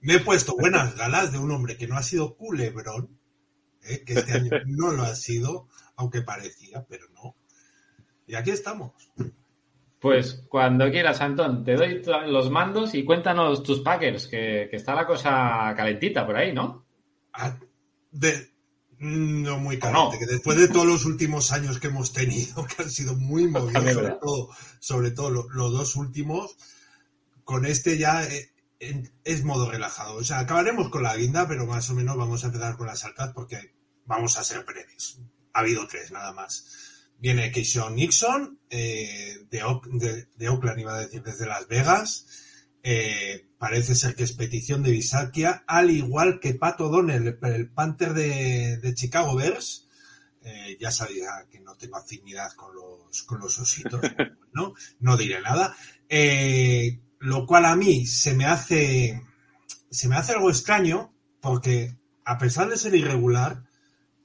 Me 0.02 0.14
he 0.14 0.18
puesto 0.20 0.56
buenas 0.58 0.94
galas 0.96 1.32
de 1.32 1.38
un 1.38 1.50
hombre 1.50 1.76
que 1.78 1.86
no 1.86 1.96
ha 1.96 2.02
sido 2.02 2.36
culebrón, 2.36 3.18
¿eh? 3.84 4.02
que 4.04 4.14
este 4.14 4.32
año 4.32 4.50
no 4.66 4.90
lo 4.92 5.04
ha 5.04 5.14
sido, 5.14 5.68
aunque 5.96 6.20
parecía, 6.22 6.84
pero 6.88 7.06
no. 7.14 7.34
Y 8.26 8.34
aquí 8.34 8.50
estamos. 8.50 8.92
Pues 10.03 10.44
cuando 10.48 10.90
quieras, 10.90 11.20
Antón, 11.20 11.64
te 11.64 11.76
doy 11.76 12.03
los 12.26 12.50
mandos 12.50 12.92
y 12.94 13.05
cuéntanos 13.05 13.62
tus 13.62 13.80
Packers, 13.80 14.26
que, 14.26 14.66
que 14.68 14.76
está 14.76 14.96
la 14.96 15.07
cosa 15.07 15.72
calentita 15.76 16.26
por 16.26 16.36
ahí, 16.36 16.53
¿no? 16.53 16.84
Ah, 17.32 17.57
de- 18.11 18.50
no 18.98 19.59
muy 19.59 19.76
¿O 19.76 19.78
caliente, 19.80 20.14
no? 20.14 20.18
que 20.18 20.26
después 20.26 20.59
de 20.59 20.66
todos 20.68 20.86
los 20.86 21.05
últimos 21.07 21.53
años 21.53 21.78
que 21.78 21.86
hemos 21.86 22.12
tenido, 22.12 22.66
que 22.76 22.82
han 22.82 22.90
sido 22.90 23.14
muy 23.14 23.46
movidos, 23.46 23.94
sobre 23.94 24.11
todo, 24.20 24.48
sobre 24.80 25.11
todo 25.12 25.30
lo- 25.30 25.48
los 25.50 25.72
dos 25.72 25.94
últimos, 25.96 26.57
con 27.44 27.64
este 27.64 27.96
ya 27.96 28.24
eh, 28.24 28.50
en- 28.80 29.09
es 29.22 29.44
modo 29.44 29.70
relajado. 29.70 30.16
O 30.16 30.24
sea, 30.24 30.40
acabaremos 30.40 30.88
con 30.88 31.05
la 31.05 31.16
guinda, 31.16 31.46
pero 31.46 31.64
más 31.64 31.88
o 31.90 31.94
menos 31.94 32.16
vamos 32.16 32.42
a 32.42 32.48
empezar 32.48 32.76
con 32.76 32.88
las 32.88 33.05
altas 33.05 33.32
porque 33.32 33.72
vamos 34.05 34.36
a 34.36 34.42
ser 34.42 34.64
breves. 34.64 35.20
Ha 35.53 35.61
habido 35.61 35.86
tres, 35.86 36.11
nada 36.11 36.32
más. 36.32 36.81
Viene 37.22 37.52
Keyshawn 37.52 37.94
Nixon, 37.94 38.58
eh, 38.68 39.38
de, 39.48 39.62
de- 39.92 40.26
de 40.34 40.48
Oakland, 40.48 40.80
iba 40.80 40.94
a 40.96 41.00
decir, 41.00 41.22
desde 41.22 41.46
Las 41.46 41.68
Vegas. 41.68 42.26
Eh, 42.82 43.46
parece 43.58 43.94
ser 43.94 44.16
que 44.16 44.24
es 44.24 44.32
petición 44.32 44.82
de 44.82 44.90
Bisakia, 44.90 45.62
al 45.68 45.90
igual 45.90 46.40
que 46.40 46.54
Pato 46.54 46.88
Donnell, 46.88 47.28
el, 47.28 47.38
el 47.54 47.70
Panther 47.70 48.12
de, 48.12 48.78
de 48.78 48.94
Chicago 48.94 49.36
Bears. 49.36 49.86
Eh, 50.44 50.76
ya 50.80 50.90
sabía 50.90 51.46
que 51.48 51.60
no 51.60 51.76
tengo 51.76 51.96
afinidad 51.96 52.50
con 52.54 52.74
los, 52.74 53.22
con 53.22 53.38
los 53.38 53.56
ositos, 53.60 54.00
¿no? 54.52 54.74
No 54.98 55.16
diré 55.16 55.40
nada. 55.40 55.76
Eh, 56.08 56.98
lo 57.20 57.46
cual 57.46 57.66
a 57.66 57.76
mí 57.76 58.04
se 58.04 58.34
me 58.34 58.46
hace, 58.46 59.22
se 59.92 60.08
me 60.08 60.16
hace 60.16 60.32
algo 60.32 60.50
extraño, 60.50 61.14
porque 61.40 61.96
a 62.24 62.36
pesar 62.38 62.68
de 62.68 62.76
ser 62.76 62.96
irregular, 62.96 63.62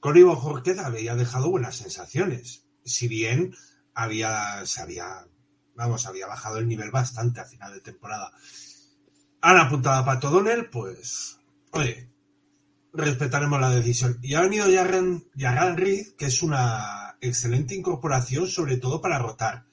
Cory 0.00 0.24
Bojorquez 0.24 0.78
había 0.80 1.14
dejado 1.14 1.48
buenas 1.48 1.76
sensaciones. 1.76 2.64
Si 2.88 3.08
bien 3.08 3.54
había, 3.94 4.64
se 4.64 4.80
había, 4.80 5.26
vamos, 5.74 6.06
había 6.06 6.26
bajado 6.26 6.58
el 6.58 6.68
nivel 6.68 6.90
bastante 6.90 7.40
a 7.40 7.44
final 7.44 7.72
de 7.72 7.80
temporada. 7.80 8.32
Han 9.40 9.56
apuntado 9.56 9.96
a 9.96 10.04
Pato 10.04 10.30
Donnell, 10.30 10.68
pues, 10.70 11.38
oye, 11.72 12.08
respetaremos 12.92 13.60
la 13.60 13.70
decisión. 13.70 14.18
Y 14.22 14.34
ha 14.34 14.40
venido 14.40 14.66
Jarran, 14.72 15.24
Jarran 15.36 15.76
que 15.76 16.26
es 16.26 16.42
una 16.42 17.16
excelente 17.20 17.74
incorporación, 17.74 18.46
sobre 18.46 18.76
todo 18.76 19.00
para 19.00 19.18
rotar, 19.18 19.64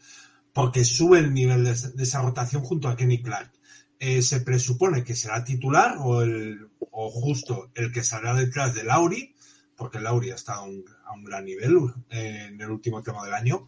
porque 0.54 0.86
sube 0.86 1.20
el 1.20 1.34
nivel 1.34 1.64
de, 1.64 1.72
esa 1.72 2.22
rotación 2.22 2.64
junto 2.64 2.88
a 2.88 2.96
Kenny 2.96 3.22
Clark. 3.22 3.52
Eh, 4.00 4.22
se 4.22 4.42
presupone 4.42 5.04
que 5.04 5.16
será 5.16 5.44
titular 5.44 5.96
o, 6.00 6.22
el, 6.22 6.68
o 6.80 7.10
justo 7.10 7.72
el 7.76 7.92
que 7.92 8.04
saldrá 8.04 8.34
detrás 8.34 8.74
de 8.74 8.84
Lauri, 8.84 9.36
porque 9.76 10.00
Lauri 10.00 10.32
ha 10.32 10.36
estado 10.36 10.64
un, 10.66 10.86
a 11.06 11.14
un 11.14 11.24
gran 11.24 11.46
nivel 11.46 11.78
eh, 12.10 12.48
en 12.50 12.60
el 12.60 12.70
último 12.70 13.02
tema 13.02 13.24
del 13.24 13.34
año. 13.34 13.66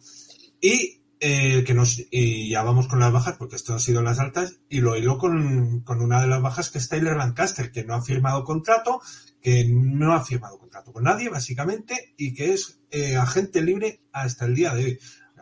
Y 0.60 0.98
eh, 1.20 1.64
que 1.64 1.74
nos, 1.74 2.00
y 2.10 2.50
ya 2.50 2.62
vamos 2.62 2.86
con 2.86 3.00
las 3.00 3.12
bajas, 3.12 3.36
porque 3.36 3.56
esto 3.56 3.72
han 3.72 3.80
sido 3.80 4.02
las 4.02 4.20
altas, 4.20 4.60
y 4.68 4.80
lo 4.80 4.96
hilo 4.96 5.18
con, 5.18 5.80
con 5.80 6.00
una 6.00 6.20
de 6.20 6.28
las 6.28 6.40
bajas 6.40 6.70
que 6.70 6.78
es 6.78 6.88
Tyler 6.88 7.16
Lancaster, 7.16 7.72
que 7.72 7.84
no 7.84 7.94
ha 7.94 8.02
firmado 8.02 8.44
contrato, 8.44 9.00
que 9.40 9.66
no 9.68 10.12
ha 10.12 10.24
firmado 10.24 10.58
contrato 10.58 10.92
con 10.92 11.04
nadie, 11.04 11.28
básicamente, 11.28 12.14
y 12.16 12.34
que 12.34 12.52
es 12.52 12.80
eh, 12.92 13.16
agente 13.16 13.62
libre 13.62 14.02
hasta 14.12 14.44
el 14.44 14.54
día 14.54 14.74
de 14.74 14.84
hoy, 14.84 14.98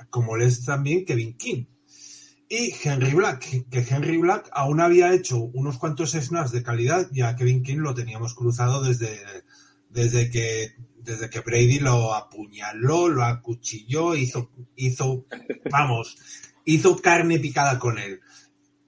como 0.08 0.36
lo 0.36 0.44
es 0.44 0.64
también 0.64 1.04
Kevin 1.04 1.36
King. 1.36 1.66
Y 2.48 2.72
Henry 2.82 3.12
Black, 3.12 3.68
que 3.68 3.86
Henry 3.90 4.16
Black 4.18 4.48
aún 4.52 4.80
había 4.80 5.12
hecho 5.12 5.38
unos 5.38 5.78
cuantos 5.78 6.12
snaps 6.12 6.52
de 6.52 6.62
calidad, 6.62 7.08
ya 7.12 7.36
Kevin 7.36 7.62
King 7.62 7.78
lo 7.78 7.92
teníamos 7.94 8.34
cruzado 8.34 8.82
desde, 8.82 9.18
desde 9.90 10.30
que 10.30 10.74
desde 11.06 11.30
que 11.30 11.40
Brady 11.40 11.78
lo 11.78 12.12
apuñaló, 12.14 13.08
lo 13.08 13.24
acuchilló, 13.24 14.14
hizo, 14.14 14.50
hizo, 14.74 15.24
vamos, 15.70 16.16
hizo 16.64 16.96
carne 17.00 17.38
picada 17.38 17.78
con 17.78 17.98
él. 17.98 18.20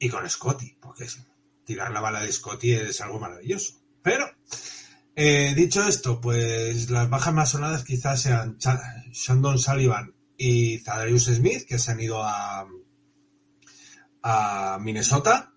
Y 0.01 0.09
con 0.09 0.29
Scotty, 0.29 0.77
porque 0.81 1.05
es- 1.05 1.19
tirar 1.65 1.91
la 1.93 2.01
bala 2.01 2.21
de 2.21 2.33
Scotty 2.33 2.73
es 2.73 3.01
algo 3.01 3.19
maravilloso. 3.19 3.75
Pero, 4.03 4.27
eh, 5.17 5.55
dicho 5.57 5.87
esto, 5.87 6.21
pues 6.21 6.91
las 6.91 7.09
bajas 7.11 7.35
más 7.35 7.51
sonadas 7.51 7.85
quizás 7.85 8.23
sean 8.23 8.59
Shandon 9.13 9.59
Sullivan 9.59 10.15
y 10.37 10.79
Zadarius 10.79 11.25
Smith, 11.27 11.67
que 11.67 11.79
se 11.79 11.91
han 11.93 12.01
ido 12.01 12.23
a, 12.23 12.67
a 14.23 14.79
Minnesota. 14.81 15.53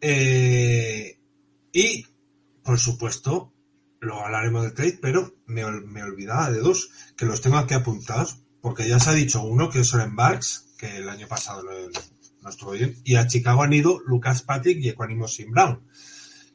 Eh, 0.00 1.18
y, 1.72 2.06
por 2.62 2.78
supuesto, 2.78 3.52
luego 4.00 4.24
hablaremos 4.24 4.62
del 4.62 4.74
trade, 4.74 4.98
pero 5.00 5.34
me, 5.46 5.64
ol- 5.64 5.84
me 5.86 6.02
olvidaba 6.02 6.50
de 6.50 6.58
dos, 6.60 6.90
que 7.16 7.26
los 7.26 7.40
tengo 7.40 7.56
aquí 7.56 7.74
apuntados, 7.74 8.42
porque 8.60 8.88
ya 8.88 8.98
se 8.98 9.10
ha 9.10 9.14
dicho 9.14 9.42
uno, 9.42 9.70
que 9.70 9.80
es 9.80 9.88
Soren 9.88 10.16
Barks, 10.16 10.74
que 10.78 10.98
el 10.98 11.08
año 11.08 11.26
pasado 11.28 11.62
no, 11.62 11.70
no 12.42 12.48
estuvo 12.50 12.72
bien, 12.72 12.96
y 13.04 13.14
a 13.16 13.26
Chicago 13.26 13.62
han 13.62 13.72
ido 13.72 14.00
Lucas 14.06 14.42
Patrick 14.42 14.78
y 14.80 14.88
Equanimous 14.90 15.34
Sim 15.34 15.50
Brown, 15.50 15.86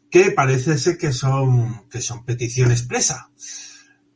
que 0.09 0.31
parece 0.31 0.77
ser 0.77 0.97
que 0.97 1.13
son, 1.13 1.87
que 1.89 2.01
son 2.01 2.25
petición 2.25 2.71
expresa. 2.71 3.29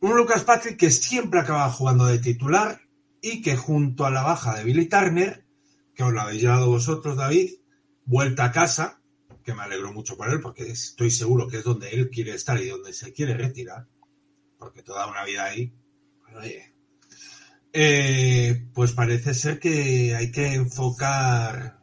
Un 0.02 0.16
Lucas 0.16 0.44
Patrick 0.44 0.78
que 0.78 0.92
siempre 0.92 1.40
acaba 1.40 1.72
jugando 1.72 2.06
de 2.06 2.20
titular 2.20 2.82
y 3.22 3.42
que 3.42 3.56
junto 3.56 4.06
a 4.06 4.12
la 4.12 4.22
baja 4.22 4.56
de 4.56 4.64
Billy 4.66 4.88
Turner, 4.88 5.46
que 5.96 6.04
os 6.04 6.12
lo 6.14 6.22
habéis 6.22 6.42
llevado 6.42 6.68
vosotros, 6.70 7.16
David, 7.18 7.52
vuelta 8.04 8.44
a 8.46 8.52
casa, 8.52 9.00
que 9.46 9.54
me 9.54 9.62
alegro 9.62 9.94
mucho 9.94 10.18
por 10.18 10.28
él, 10.30 10.42
porque 10.42 10.72
estoy 10.72 11.12
seguro 11.12 11.48
que 11.48 11.58
es 11.58 11.64
donde 11.64 11.90
él 11.92 12.10
quiere 12.10 12.34
estar 12.34 12.60
y 12.60 12.68
donde 12.68 12.94
se 12.94 13.14
quiere 13.14 13.36
retirar, 13.36 13.88
porque 14.58 14.82
toda 14.82 15.08
una 15.08 15.24
vida 15.24 15.46
ahí, 15.46 15.72
pues, 16.20 16.56
eh, 17.72 18.68
pues 18.74 18.94
parece 18.94 19.36
ser 19.36 19.60
que 19.60 20.16
hay 20.16 20.32
que 20.32 20.56
enfocar 20.56 21.80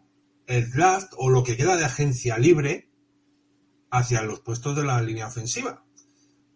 el 0.46 0.70
draft 0.72 1.12
o 1.16 1.30
lo 1.30 1.44
que 1.44 1.56
queda 1.56 1.76
de 1.76 1.84
agencia 1.84 2.36
libre 2.36 2.90
hacia 3.90 4.22
los 4.22 4.40
puestos 4.40 4.74
de 4.74 4.84
la 4.84 5.00
línea 5.00 5.28
ofensiva. 5.28 5.84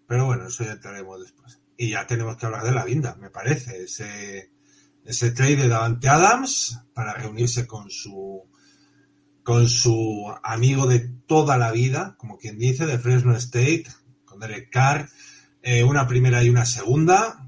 Pero 0.09 0.27
bueno, 0.27 0.49
eso 0.49 0.65
ya 0.65 0.73
entraremos 0.73 1.21
después. 1.21 1.61
Y 1.77 1.91
ya 1.91 2.07
tenemos 2.07 2.37
que 2.37 2.47
hablar 2.47 2.65
de 2.65 2.73
la 2.73 2.85
vinda, 2.85 3.15
me 3.17 3.31
parece. 3.31 3.85
Ese, 3.85 4.51
ese 5.05 5.31
trade 5.31 5.57
de 5.57 5.69
Davante 5.69 6.09
Adams 6.09 6.81
para 6.95 7.13
reunirse 7.13 7.67
con 7.67 7.91
su 7.91 8.49
con 9.47 9.69
su 9.69 10.27
amigo 10.43 10.89
de 10.89 10.99
toda 10.99 11.57
la 11.57 11.71
vida, 11.71 12.17
como 12.19 12.37
quien 12.37 12.59
dice, 12.59 12.85
de 12.85 12.99
Fresno 12.99 13.33
State, 13.37 13.85
con 14.25 14.41
Derek 14.41 14.71
Carr, 14.73 15.09
eh, 15.63 15.85
una 15.85 16.09
primera 16.09 16.43
y 16.43 16.49
una 16.49 16.67
segunda, 16.67 17.47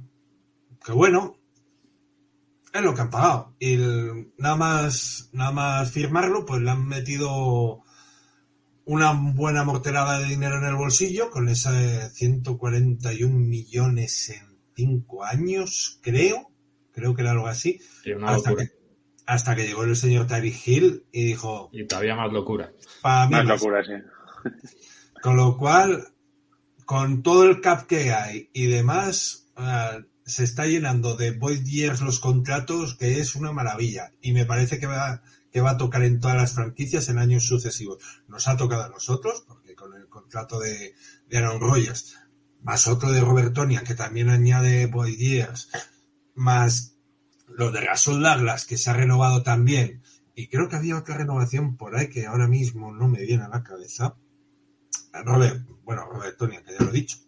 que 0.85 0.93
bueno, 0.93 1.37
es 2.73 2.83
lo 2.83 2.95
que 2.95 3.01
han 3.01 3.11
pagado. 3.11 3.57
Y 3.59 3.73
el- 3.75 4.33
nada 4.39 4.55
más, 4.55 5.29
nada 5.33 5.51
más 5.51 5.91
firmarlo, 5.91 6.47
pues 6.47 6.63
le 6.63 6.71
han 6.71 6.87
metido 6.87 7.83
una 8.85 9.11
buena 9.13 9.65
morterada 9.65 10.21
de 10.21 10.27
dinero 10.27 10.59
en 10.59 10.67
el 10.67 10.77
bolsillo, 10.77 11.31
con 11.31 11.49
ese 11.49 12.11
141 12.11 13.37
millones 13.41 14.29
en 14.31 14.57
cinco 14.77 15.25
años, 15.25 15.99
creo, 16.01 16.53
creo 16.93 17.13
que 17.17 17.23
era 17.23 17.33
algo 17.33 17.49
así, 17.49 17.81
hasta 18.29 18.51
que, 18.55 18.78
hasta 19.29 19.55
que 19.55 19.67
llegó 19.67 19.85
el 19.85 19.95
señor 19.95 20.27
Tyreek 20.27 20.67
Hill 20.67 21.05
y 21.13 21.25
dijo, 21.27 21.69
Y 21.71 21.87
todavía 21.87 22.17
más 22.17 22.33
locura. 22.33 22.73
para 23.03 23.27
mí 23.27 23.33
Más 23.33 23.45
más". 23.45 23.61
locura, 23.61 23.85
sí. 23.85 23.93
Con 25.23 25.37
lo 25.37 25.59
cual, 25.59 26.09
con 26.87 27.23
todo 27.23 27.45
el 27.45 27.61
cap 27.61 27.87
que 27.87 28.13
hay 28.13 28.49
y 28.55 28.67
demás, 28.69 29.51
se 30.25 30.45
está 30.45 30.67
llenando 30.67 31.15
de 31.17 31.33
void 31.33 31.63
years 31.65 32.01
los 32.01 32.21
contratos, 32.21 32.95
que 32.97 33.21
es 33.21 33.35
una 33.35 33.53
maravilla. 33.53 34.13
Y 34.23 34.33
me 34.33 34.47
parece 34.47 34.79
que 34.79 34.87
va, 34.87 35.23
que 35.53 35.61
va 35.61 35.73
a 35.73 35.77
tocar 35.77 36.03
en 36.05 36.21
todas 36.21 36.37
las 36.37 36.53
franquicias 36.55 37.09
en 37.11 37.19
años 37.19 37.45
sucesivos. 37.47 37.99
Nos 38.29 38.49
ha 38.49 38.57
tocado 38.57 38.85
a 38.85 38.89
nosotros, 38.89 39.45
porque 39.47 39.75
con 39.75 39.93
el 39.95 40.09
contrato 40.09 40.59
de, 40.61 40.95
de 41.29 41.37
Aaron 41.39 41.61
Rodgers, 41.61 42.17
más 42.63 42.87
otro 42.89 43.11
de 43.13 43.21
Robert 43.21 43.53
Tonian, 43.53 43.85
que 43.85 43.95
también 43.95 44.31
añade 44.31 44.87
void 44.87 45.19
years, 45.19 45.69
más 46.35 46.95
los 47.51 47.73
de 47.73 47.87
Russell 47.87 48.21
Douglas, 48.21 48.67
que 48.67 48.77
se 48.77 48.91
ha 48.91 48.95
renovado 48.95 49.43
también. 49.43 50.03
Y 50.35 50.49
creo 50.49 50.69
que 50.69 50.77
había 50.77 50.97
otra 50.97 51.17
renovación 51.17 51.77
por 51.77 51.97
ahí 51.97 52.09
que 52.09 52.27
ahora 52.27 52.47
mismo 52.47 52.93
no 52.93 53.09
me 53.09 53.23
viene 53.23 53.45
a 53.45 53.49
la 53.49 53.63
cabeza. 53.63 54.17
Robert, 55.25 55.67
bueno, 55.85 56.05
Robert 56.07 56.37
Tonian, 56.37 56.63
que 56.63 56.73
ya 56.73 56.85
lo 56.85 56.91
he 56.91 56.93
dicho, 56.93 57.19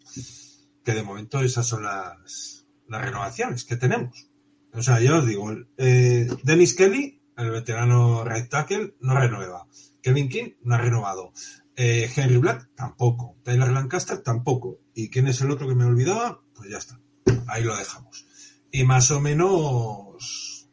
que 0.84 0.94
de 0.94 1.02
momento 1.02 1.40
esas 1.40 1.66
son 1.66 1.82
las, 1.82 2.66
las 2.88 3.02
renovaciones 3.02 3.64
que 3.64 3.76
tenemos. 3.76 4.28
O 4.72 4.82
sea, 4.82 5.00
yo 5.00 5.18
os 5.18 5.26
digo, 5.26 5.50
eh, 5.76 6.28
Dennis 6.44 6.74
Kelly, 6.74 7.20
el 7.36 7.50
veterano 7.50 8.24
right 8.24 8.48
tackle, 8.48 8.94
no 9.00 9.18
renueva. 9.18 9.66
Kevin 10.02 10.28
King 10.28 10.52
no 10.62 10.74
ha 10.74 10.78
renovado. 10.78 11.32
Eh, 11.76 12.10
Henry 12.14 12.36
Black 12.36 12.70
tampoco. 12.74 13.36
Tyler 13.42 13.70
Lancaster 13.70 14.18
tampoco. 14.18 14.80
¿Y 14.94 15.08
quién 15.08 15.26
es 15.28 15.40
el 15.40 15.50
otro 15.50 15.66
que 15.66 15.74
me 15.74 15.84
olvidaba? 15.84 16.40
Pues 16.54 16.70
ya 16.70 16.78
está. 16.78 17.00
Ahí 17.48 17.64
lo 17.64 17.76
dejamos. 17.76 18.26
Y 18.70 18.84
más 18.84 19.10
o 19.10 19.20
menos 19.20 20.68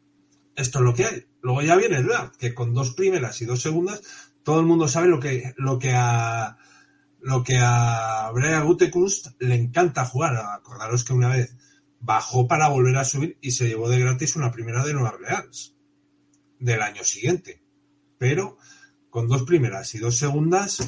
esto 0.54 0.78
es 0.78 0.84
lo 0.84 0.94
que 0.94 1.04
hay. 1.04 1.26
Luego 1.40 1.62
ya 1.62 1.76
viene 1.76 1.96
el 1.96 2.06
draft, 2.06 2.36
que 2.36 2.54
con 2.54 2.74
dos 2.74 2.94
primeras 2.94 3.40
y 3.40 3.44
dos 3.46 3.62
segundas, 3.62 4.02
todo 4.42 4.60
el 4.60 4.66
mundo 4.66 4.88
sabe 4.88 5.08
lo 5.08 5.20
que, 5.20 5.54
lo 5.56 5.78
que 5.78 5.92
a 5.94 6.58
lo 7.20 7.42
que 7.42 7.58
a 7.60 8.30
Brea 8.32 8.60
Gutekunst 8.62 9.40
le 9.40 9.54
encanta 9.54 10.04
jugar. 10.04 10.36
Acordaros 10.36 11.04
que 11.04 11.12
una 11.12 11.28
vez 11.28 11.54
bajó 12.00 12.46
para 12.46 12.68
volver 12.68 12.96
a 12.96 13.04
subir 13.04 13.38
y 13.40 13.50
se 13.50 13.68
llevó 13.68 13.88
de 13.88 14.00
gratis 14.00 14.36
una 14.36 14.52
primera 14.52 14.84
de 14.84 14.94
Nueva 14.94 15.10
Orleans 15.10 15.74
del 16.58 16.82
año 16.82 17.04
siguiente. 17.04 17.62
Pero 18.18 18.58
con 19.10 19.28
dos 19.28 19.42
primeras 19.42 19.94
y 19.94 19.98
dos 19.98 20.16
segundas, 20.16 20.78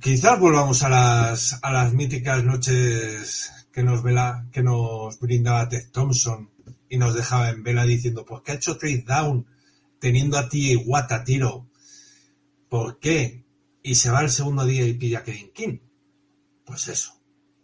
quizás 0.00 0.38
volvamos 0.38 0.82
a 0.82 0.88
las, 0.88 1.58
a 1.62 1.72
las 1.72 1.92
míticas 1.92 2.44
noches 2.44 3.52
que 3.72 3.82
nos, 3.82 4.02
vela, 4.02 4.46
que 4.52 4.62
nos 4.62 5.18
brindaba 5.20 5.68
Ted 5.68 5.90
Thompson 5.92 6.50
y 6.88 6.98
nos 6.98 7.14
dejaba 7.14 7.50
en 7.50 7.62
vela 7.62 7.84
diciendo, 7.84 8.24
pues 8.24 8.42
que 8.42 8.52
ha 8.52 8.56
hecho 8.56 8.76
trade 8.76 9.04
down 9.06 9.46
teniendo 9.98 10.38
a 10.38 10.48
ti 10.48 10.72
y 10.72 10.76
Watt 10.76 11.12
a 11.12 11.24
tiro. 11.24 11.68
¿Por 12.68 12.98
qué? 12.98 13.44
Y 13.82 13.94
se 13.94 14.10
va 14.10 14.22
el 14.22 14.30
segundo 14.30 14.64
día 14.64 14.84
y 14.86 14.94
pilla 14.94 15.20
a 15.20 15.24
Kevin 15.24 15.50
King. 15.52 15.78
Pues 16.64 16.88
eso. 16.88 17.12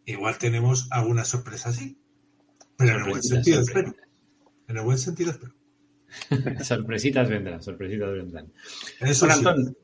Igual 0.04 0.38
tenemos 0.38 0.86
alguna 0.90 1.24
sorpresa 1.24 1.70
así. 1.70 1.98
Pero 2.76 2.92
en 2.92 2.96
el 2.98 3.10
buen 3.10 3.22
sentido, 3.22 3.60
espero. 3.60 3.94
En 4.68 4.76
el 4.76 4.82
buen 4.82 4.98
sentido, 4.98 5.32
espero. 5.32 5.54
sorpresitas 6.64 7.28
vendrán, 7.28 7.62
sorpresitas 7.62 8.12
vendrán. 8.12 8.52
Eso 9.00 9.26
Bueno, 9.26 9.40
sí. 9.40 9.46
Antón, 9.46 9.76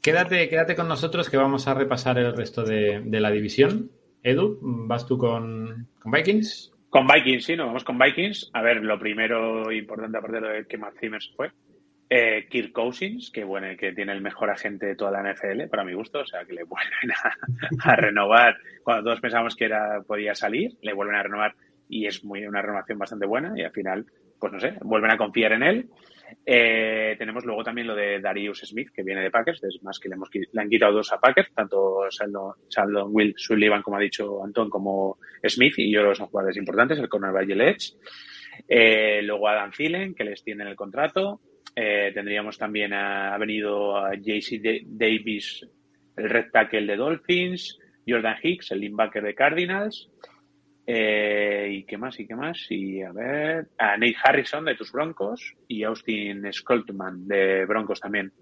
quédate, 0.00 0.48
quédate 0.48 0.74
con 0.74 0.88
nosotros 0.88 1.28
que 1.28 1.36
vamos 1.36 1.66
a 1.68 1.74
repasar 1.74 2.18
el 2.18 2.34
resto 2.34 2.64
de, 2.64 3.02
de 3.04 3.20
la 3.20 3.30
división. 3.30 3.90
Edu, 4.22 4.58
¿vas 4.60 5.06
tú 5.06 5.16
con, 5.18 5.88
con 6.00 6.12
Vikings? 6.12 6.72
Con 6.90 7.06
Vikings, 7.06 7.44
sí, 7.44 7.56
nos 7.56 7.66
vamos 7.66 7.84
con 7.84 7.98
Vikings. 7.98 8.50
A 8.52 8.62
ver, 8.62 8.82
lo 8.82 8.98
primero 8.98 9.70
importante, 9.70 10.18
aparte 10.18 10.40
de 10.40 10.66
que 10.66 10.78
Matt 10.78 10.98
Zimmer 10.98 11.20
fue, 11.36 11.50
eh, 12.10 12.46
Kirk 12.48 12.72
Cousins, 12.72 13.30
que 13.30 13.44
bueno, 13.44 13.68
que 13.78 13.92
tiene 13.92 14.12
el 14.12 14.22
mejor 14.22 14.50
agente 14.50 14.86
de 14.86 14.96
toda 14.96 15.10
la 15.10 15.32
NFL, 15.32 15.68
para 15.68 15.84
mi 15.84 15.92
gusto, 15.92 16.20
o 16.20 16.26
sea, 16.26 16.44
que 16.44 16.54
le 16.54 16.62
vuelven 16.64 17.12
a, 17.12 17.90
a 17.90 17.96
renovar. 17.96 18.56
Cuando 18.82 19.04
todos 19.04 19.20
pensamos 19.20 19.54
que 19.54 19.66
era 19.66 20.02
podía 20.06 20.34
salir, 20.34 20.76
le 20.80 20.94
vuelven 20.94 21.16
a 21.16 21.22
renovar 21.22 21.54
y 21.88 22.06
es 22.06 22.24
muy 22.24 22.46
una 22.46 22.62
renovación 22.62 22.98
bastante 22.98 23.26
buena 23.26 23.52
y 23.56 23.62
al 23.62 23.72
final, 23.72 24.06
pues 24.38 24.52
no 24.52 24.60
sé, 24.60 24.74
vuelven 24.82 25.10
a 25.10 25.18
confiar 25.18 25.52
en 25.52 25.62
él. 25.62 25.88
Eh, 26.44 27.14
tenemos 27.18 27.44
luego 27.44 27.62
también 27.64 27.86
lo 27.86 27.94
de 27.94 28.20
Darius 28.20 28.60
Smith, 28.60 28.88
que 28.94 29.02
viene 29.02 29.22
de 29.22 29.30
Packers, 29.30 29.62
es 29.64 29.82
más 29.82 29.98
que 29.98 30.08
le, 30.08 30.14
hemos, 30.16 30.28
le 30.32 30.60
han 30.60 30.68
quitado 30.68 30.92
dos 30.94 31.12
a 31.12 31.18
Packers, 31.20 31.52
tanto 31.54 32.08
Sheldon, 32.10 33.08
Will 33.10 33.34
Sullivan, 33.36 33.82
como 33.82 33.96
ha 33.96 34.00
dicho 34.00 34.42
Antón, 34.44 34.68
como 34.70 35.18
Smith, 35.46 35.74
y 35.78 35.92
yo 35.92 36.14
son 36.14 36.26
jugadores 36.26 36.56
importantes, 36.56 36.98
el 36.98 37.08
cornerback 37.08 37.48
y 37.48 37.52
edge. 37.52 37.94
Eh, 38.66 39.20
luego 39.22 39.48
Adam 39.48 39.70
Thielen, 39.70 40.14
que 40.14 40.24
les 40.24 40.42
tiene 40.42 40.64
el 40.68 40.76
contrato. 40.76 41.40
Eh, 41.74 42.10
tendríamos 42.12 42.58
también, 42.58 42.92
a- 42.92 43.34
ha 43.34 43.38
venido 43.38 43.96
a 43.96 44.14
JC 44.14 44.58
Da- 44.60 44.80
Davis, 44.84 45.66
el 46.16 46.28
red 46.28 46.46
tackle 46.52 46.86
de 46.86 46.96
Dolphins. 46.96 47.78
Jordan 48.10 48.36
Hicks, 48.42 48.70
el 48.72 48.80
linebacker 48.80 49.22
de 49.22 49.34
Cardinals. 49.34 50.10
Eh, 50.90 51.68
¿Y 51.70 51.84
qué 51.84 51.98
más? 51.98 52.18
¿Y 52.18 52.26
qué 52.26 52.34
más? 52.34 52.64
Y 52.70 53.02
a 53.02 53.12
ver, 53.12 53.66
a 53.76 53.98
Nate 53.98 54.16
Harrison 54.24 54.64
de 54.64 54.74
tus 54.74 54.90
Broncos 54.90 55.54
y 55.68 55.82
Austin 55.82 56.50
Skoltman 56.50 57.28
de 57.28 57.66
Broncos 57.66 58.00
también. 58.00 58.32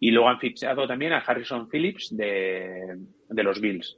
Y 0.00 0.10
luego 0.10 0.28
han 0.28 0.38
fichado 0.38 0.86
también 0.86 1.14
a 1.14 1.20
Harrison 1.20 1.66
Phillips 1.66 2.14
de, 2.14 2.98
de 3.26 3.42
los 3.42 3.58
Bills. 3.58 3.96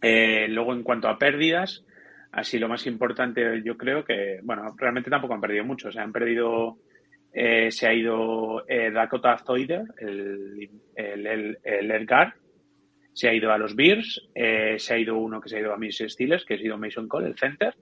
Eh, 0.00 0.46
luego, 0.48 0.74
en 0.74 0.84
cuanto 0.84 1.08
a 1.08 1.18
pérdidas, 1.18 1.84
así 2.30 2.60
lo 2.60 2.68
más 2.68 2.86
importante, 2.86 3.62
yo 3.64 3.76
creo 3.76 4.04
que, 4.04 4.38
bueno, 4.44 4.72
realmente 4.78 5.10
tampoco 5.10 5.34
han 5.34 5.40
perdido 5.40 5.64
mucho. 5.64 5.88
O 5.88 5.92
sea, 5.92 6.04
han 6.04 6.12
perdido, 6.12 6.78
eh, 7.32 7.72
se 7.72 7.88
ha 7.88 7.92
ido 7.92 8.64
eh, 8.68 8.92
Dakota 8.92 9.38
Zoider, 9.38 9.82
el, 9.98 10.70
el, 10.94 11.26
el, 11.26 11.58
el 11.64 11.90
Edgar, 11.90 12.34
se 13.12 13.28
ha 13.28 13.34
ido 13.34 13.52
a 13.52 13.58
los 13.58 13.74
Bears, 13.74 14.28
eh, 14.34 14.76
se 14.78 14.94
ha 14.94 14.98
ido 14.98 15.18
uno 15.18 15.40
que 15.40 15.48
se 15.48 15.56
ha 15.56 15.60
ido 15.60 15.72
a 15.72 15.78
mis 15.78 15.98
Steelers, 15.98 16.44
que 16.44 16.54
ha 16.54 16.58
sido 16.58 16.78
Mason 16.78 17.08
Cole, 17.08 17.28
el 17.28 17.38
center, 17.38 17.74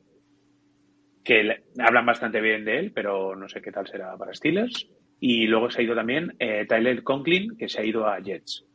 que 1.22 1.42
le, 1.42 1.64
hablan 1.78 2.06
bastante 2.06 2.40
bien 2.40 2.64
de 2.64 2.78
él, 2.78 2.92
pero 2.92 3.36
no 3.36 3.48
sé 3.48 3.60
qué 3.60 3.70
tal 3.70 3.86
será 3.86 4.16
para 4.16 4.34
Steelers. 4.34 4.88
Y 5.20 5.46
luego 5.46 5.70
se 5.70 5.80
ha 5.80 5.84
ido 5.84 5.94
también 5.94 6.34
eh, 6.38 6.64
Tyler 6.66 7.02
Conklin, 7.02 7.56
que 7.56 7.68
se 7.68 7.80
ha 7.80 7.84
ido 7.84 8.06
a 8.06 8.18
Jets. 8.20 8.66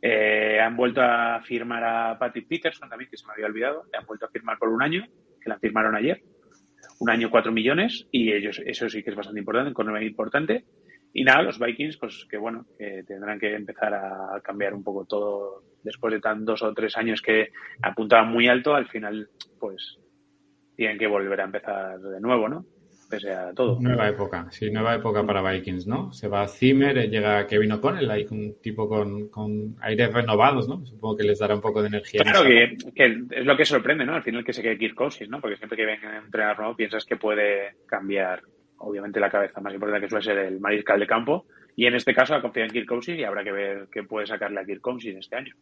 Eh, 0.00 0.58
han 0.60 0.76
vuelto 0.76 1.00
a 1.02 1.40
firmar 1.42 1.84
a 1.84 2.18
Patrick 2.18 2.48
Peterson 2.48 2.88
también, 2.88 3.10
que 3.10 3.16
se 3.16 3.26
me 3.26 3.32
había 3.32 3.46
olvidado. 3.46 3.84
Le 3.92 3.98
han 3.98 4.06
vuelto 4.06 4.26
a 4.26 4.30
firmar 4.30 4.58
por 4.58 4.68
un 4.68 4.82
año, 4.82 5.04
que 5.40 5.48
la 5.48 5.58
firmaron 5.58 5.96
ayer. 5.96 6.22
Un 7.00 7.10
año, 7.10 7.30
cuatro 7.30 7.52
millones, 7.52 8.06
y 8.12 8.32
ellos, 8.32 8.60
eso 8.64 8.88
sí 8.88 9.02
que 9.02 9.10
es 9.10 9.16
bastante 9.16 9.40
importante, 9.40 9.72
con 9.72 10.02
importante. 10.02 10.64
Y 11.12 11.24
nada, 11.24 11.42
los 11.42 11.58
Vikings, 11.58 11.98
pues 11.98 12.26
que 12.30 12.38
bueno, 12.38 12.66
que 12.78 13.02
tendrán 13.06 13.38
que 13.38 13.54
empezar 13.54 13.92
a 13.94 14.40
cambiar 14.42 14.74
un 14.74 14.82
poco 14.82 15.04
todo 15.04 15.62
después 15.82 16.12
de 16.14 16.20
tan 16.20 16.44
dos 16.44 16.62
o 16.62 16.72
tres 16.72 16.96
años 16.96 17.20
que 17.20 17.48
apuntaban 17.82 18.30
muy 18.30 18.48
alto, 18.48 18.74
al 18.74 18.88
final, 18.88 19.28
pues 19.58 19.98
tienen 20.76 20.98
que 20.98 21.06
volver 21.06 21.40
a 21.40 21.44
empezar 21.44 22.00
de 22.00 22.20
nuevo, 22.20 22.48
¿no? 22.48 22.64
Pese 23.10 23.30
a 23.30 23.52
todo. 23.52 23.78
Nueva 23.78 24.08
época, 24.08 24.46
sí, 24.50 24.70
nueva 24.70 24.94
época 24.94 25.22
para 25.26 25.42
Vikings, 25.42 25.86
¿no? 25.86 26.14
Se 26.14 26.28
va 26.28 26.48
Zimmer, 26.48 26.96
eh, 26.96 27.08
llega 27.08 27.46
Kevin 27.46 27.72
O'Connell, 27.72 28.10
hay 28.10 28.26
un 28.30 28.58
tipo 28.62 28.88
con, 28.88 29.28
con, 29.28 29.76
aires 29.82 30.10
renovados, 30.14 30.66
¿no? 30.66 30.86
Supongo 30.86 31.18
que 31.18 31.24
les 31.24 31.38
dará 31.38 31.54
un 31.54 31.60
poco 31.60 31.82
de 31.82 31.88
energía. 31.88 32.22
Claro, 32.22 32.42
que, 32.42 32.74
que, 32.94 33.04
es 33.32 33.44
lo 33.44 33.54
que 33.54 33.66
sorprende, 33.66 34.06
¿no? 34.06 34.14
Al 34.14 34.22
final 34.22 34.42
que 34.42 34.54
se 34.54 34.62
quede 34.62 34.78
Kirk 34.78 34.94
Cousins, 34.94 35.28
¿no? 35.28 35.42
Porque 35.42 35.58
siempre 35.58 35.76
que 35.76 35.84
ven 35.84 36.02
a 36.06 36.18
entrenar 36.18 36.58
nuevo 36.58 36.74
piensas 36.74 37.04
que 37.04 37.16
puede 37.16 37.74
cambiar, 37.86 38.40
obviamente, 38.82 39.20
la 39.20 39.30
cabeza 39.30 39.60
más 39.60 39.74
importante 39.74 40.06
que 40.06 40.10
suele 40.10 40.24
ser 40.24 40.38
el 40.38 40.60
mariscal 40.60 41.00
de 41.00 41.06
campo. 41.06 41.46
Y 41.74 41.86
en 41.86 41.94
este 41.94 42.14
caso 42.14 42.34
ha 42.34 42.42
confiado 42.42 42.66
en 42.66 42.72
Kirk 42.72 42.86
Cousins 42.86 43.18
y 43.18 43.24
habrá 43.24 43.42
que 43.42 43.52
ver 43.52 43.88
qué 43.90 44.02
puede 44.02 44.26
sacarle 44.26 44.60
a 44.60 44.64
Kirk 44.64 44.80
Cousins 44.80 45.18
este 45.18 45.36
año. 45.36 45.54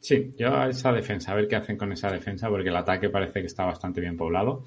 Sí, 0.00 0.32
yo 0.36 0.54
a 0.54 0.68
esa 0.68 0.92
defensa, 0.92 1.32
a 1.32 1.34
ver 1.34 1.48
qué 1.48 1.56
hacen 1.56 1.76
con 1.76 1.92
esa 1.92 2.10
defensa, 2.10 2.48
porque 2.48 2.68
el 2.68 2.76
ataque 2.76 3.08
parece 3.08 3.40
que 3.40 3.46
está 3.46 3.64
bastante 3.64 4.00
bien 4.00 4.16
poblado. 4.16 4.64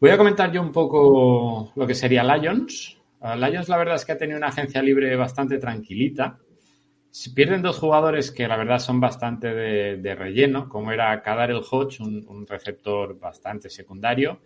Voy 0.00 0.10
a 0.10 0.16
comentar 0.16 0.50
yo 0.52 0.62
un 0.62 0.72
poco 0.72 1.72
lo 1.74 1.86
que 1.86 1.94
sería 1.94 2.24
Lions. 2.24 2.96
Uh, 3.20 3.36
Lions, 3.36 3.68
la 3.68 3.76
verdad 3.76 3.96
es 3.96 4.04
que 4.04 4.12
ha 4.12 4.16
tenido 4.16 4.38
una 4.38 4.48
agencia 4.48 4.82
libre 4.82 5.14
bastante 5.16 5.58
tranquilita. 5.58 6.38
Pierden 7.34 7.60
dos 7.60 7.78
jugadores 7.78 8.30
que 8.30 8.46
la 8.46 8.56
verdad 8.56 8.78
son 8.78 9.00
bastante 9.00 9.52
de, 9.52 10.14
relleno, 10.14 10.68
como 10.68 10.92
era 10.92 11.20
Kadar 11.22 11.50
el 11.50 11.60
Hodge, 11.68 12.00
un, 12.00 12.46
receptor 12.46 13.18
bastante 13.18 13.68
secundario, 13.68 14.40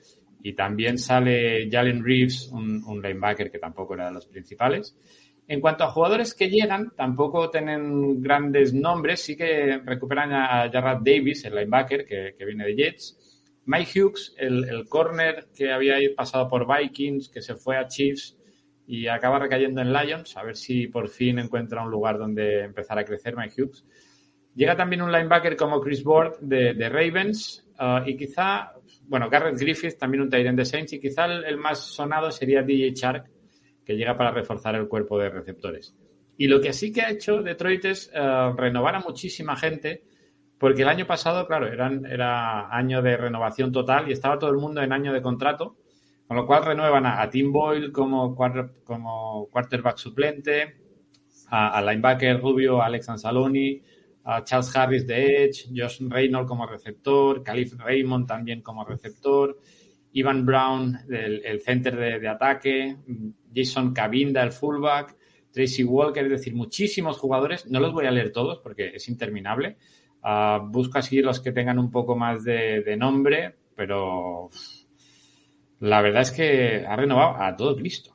y 0.44 0.52
también 0.52 0.98
sale 0.98 1.70
Jalen 1.70 2.04
Reeves, 2.04 2.50
un, 2.52 3.00
linebacker 3.02 3.50
que 3.50 3.58
tampoco 3.58 3.94
era 3.94 4.08
de 4.08 4.12
los 4.12 4.26
principales. 4.26 4.94
En 5.48 5.58
cuanto 5.58 5.84
a 5.84 5.90
jugadores 5.90 6.34
que 6.34 6.50
llegan, 6.50 6.92
tampoco 6.94 7.48
tienen 7.48 8.20
grandes 8.20 8.74
nombres. 8.74 9.22
Sí 9.22 9.38
que 9.38 9.80
recuperan 9.82 10.34
a 10.34 10.70
Jarrad 10.70 10.98
Davis, 10.98 11.46
el 11.46 11.54
linebacker 11.54 12.04
que, 12.04 12.34
que 12.36 12.44
viene 12.44 12.66
de 12.66 12.76
Jets. 12.76 13.40
Mike 13.64 14.02
Hughes, 14.02 14.34
el, 14.36 14.68
el, 14.68 14.86
corner 14.86 15.46
que 15.56 15.72
había 15.72 15.96
pasado 16.14 16.46
por 16.46 16.66
Vikings, 16.68 17.30
que 17.30 17.40
se 17.40 17.54
fue 17.54 17.78
a 17.78 17.88
Chiefs 17.88 18.36
y 18.86 19.06
acaba 19.06 19.38
recayendo 19.38 19.80
en 19.80 19.94
Lions. 19.94 20.36
A 20.36 20.42
ver 20.42 20.56
si 20.56 20.88
por 20.88 21.08
fin 21.08 21.38
encuentra 21.38 21.82
un 21.82 21.90
lugar 21.90 22.18
donde 22.18 22.64
empezar 22.64 22.98
a 22.98 23.04
crecer 23.06 23.34
Mike 23.34 23.62
Hughes. 23.62 23.86
Llega 24.54 24.76
también 24.76 25.00
un 25.00 25.10
linebacker 25.10 25.56
como 25.56 25.80
Chris 25.80 26.04
Ward 26.04 26.38
de, 26.40 26.74
de 26.74 26.88
Ravens 26.90 27.66
uh, 27.80 28.06
y 28.06 28.14
quizá, 28.16 28.72
bueno, 29.06 29.28
Garrett 29.28 29.58
Griffith, 29.58 29.98
también 29.98 30.22
un 30.22 30.30
Tyrant 30.30 30.58
de 30.58 30.64
Saints 30.64 30.92
y 30.92 31.00
quizá 31.00 31.26
el, 31.26 31.44
el 31.44 31.56
más 31.56 31.80
sonado 31.80 32.30
sería 32.30 32.62
DJ 32.62 32.94
Chark 32.94 33.30
que 33.84 33.96
llega 33.96 34.16
para 34.16 34.30
reforzar 34.30 34.74
el 34.74 34.88
cuerpo 34.88 35.18
de 35.18 35.28
receptores. 35.28 35.94
Y 36.36 36.48
lo 36.48 36.60
que 36.60 36.72
sí 36.72 36.92
que 36.92 37.02
ha 37.02 37.10
hecho 37.10 37.42
Detroit 37.42 37.84
es 37.84 38.10
uh, 38.14 38.56
renovar 38.56 38.96
a 38.96 39.00
muchísima 39.00 39.56
gente, 39.56 40.04
porque 40.58 40.82
el 40.82 40.88
año 40.88 41.06
pasado, 41.06 41.46
claro, 41.46 41.66
eran, 41.66 42.06
era 42.06 42.74
año 42.74 43.02
de 43.02 43.16
renovación 43.16 43.70
total 43.70 44.08
y 44.08 44.12
estaba 44.12 44.38
todo 44.38 44.50
el 44.50 44.56
mundo 44.56 44.82
en 44.82 44.92
año 44.92 45.12
de 45.12 45.22
contrato, 45.22 45.76
con 46.26 46.36
lo 46.36 46.46
cual 46.46 46.64
renuevan 46.64 47.06
a, 47.06 47.20
a 47.22 47.30
Tim 47.30 47.52
Boyle 47.52 47.92
como, 47.92 48.34
como 48.34 49.48
quarterback 49.50 49.98
suplente, 49.98 50.76
a, 51.48 51.78
a 51.78 51.82
linebacker 51.82 52.40
Rubio, 52.40 52.80
a 52.80 52.86
Alex 52.86 53.08
Anzaloni, 53.10 53.82
Charles 54.44 54.74
Harris 54.74 55.06
de 55.06 55.44
Edge, 55.44 55.66
Josh 55.74 56.00
Reynolds 56.00 56.48
como 56.48 56.66
receptor, 56.66 57.42
Calif 57.42 57.74
Raymond 57.74 58.26
también 58.26 58.62
como 58.62 58.84
receptor, 58.84 59.58
Ivan 60.12 60.46
Brown, 60.46 60.98
el, 61.10 61.60
center 61.60 62.20
de, 62.20 62.28
ataque, 62.28 62.96
Jason 63.54 63.92
Cabinda, 63.92 64.42
el 64.42 64.52
fullback, 64.52 65.16
Tracy 65.50 65.84
Walker, 65.84 66.24
es 66.24 66.30
decir, 66.30 66.54
muchísimos 66.54 67.18
jugadores. 67.18 67.70
No 67.70 67.80
los 67.80 67.92
voy 67.92 68.06
a 68.06 68.10
leer 68.10 68.32
todos 68.32 68.58
porque 68.58 68.92
es 68.94 69.08
interminable. 69.08 69.76
Uh, 70.22 70.66
busco 70.70 70.98
así 70.98 71.20
los 71.20 71.40
que 71.40 71.52
tengan 71.52 71.78
un 71.78 71.90
poco 71.90 72.16
más 72.16 72.44
de, 72.44 72.82
de 72.82 72.96
nombre, 72.96 73.56
pero 73.76 74.48
la 75.80 76.00
verdad 76.00 76.22
es 76.22 76.30
que 76.30 76.84
ha 76.86 76.96
renovado 76.96 77.42
a 77.42 77.54
todo 77.56 77.76
Cristo. 77.76 78.13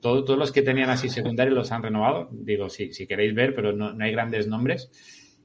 Todo, 0.00 0.24
todos 0.24 0.38
los 0.38 0.52
que 0.52 0.62
tenían 0.62 0.90
así 0.90 1.08
secundarios 1.08 1.54
los 1.54 1.72
han 1.72 1.82
renovado. 1.82 2.28
Digo, 2.32 2.68
sí, 2.68 2.92
si 2.92 3.06
queréis 3.06 3.34
ver, 3.34 3.54
pero 3.54 3.72
no, 3.72 3.92
no 3.92 4.04
hay 4.04 4.12
grandes 4.12 4.46
nombres. 4.46 4.90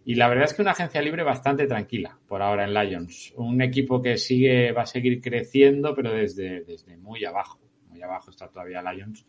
Y 0.06 0.16
la 0.16 0.28
verdad 0.28 0.46
es 0.46 0.54
que 0.54 0.62
una 0.62 0.72
agencia 0.72 1.02
libre 1.02 1.24
bastante 1.24 1.66
tranquila 1.66 2.18
por 2.28 2.42
ahora 2.42 2.66
en 2.66 2.74
Lions. 2.74 3.34
Un 3.38 3.62
equipo 3.62 4.02
que 4.02 4.18
sigue, 4.18 4.72
va 4.72 4.82
a 4.82 4.86
seguir 4.86 5.22
creciendo, 5.22 5.96
pero 5.96 6.12
desde, 6.12 6.64
desde 6.64 6.98
muy 6.98 7.24
abajo. 7.24 7.60
Muy 7.90 8.02
abajo 8.02 8.32
está 8.32 8.50
todavía 8.50 8.82
Lions. 8.82 9.26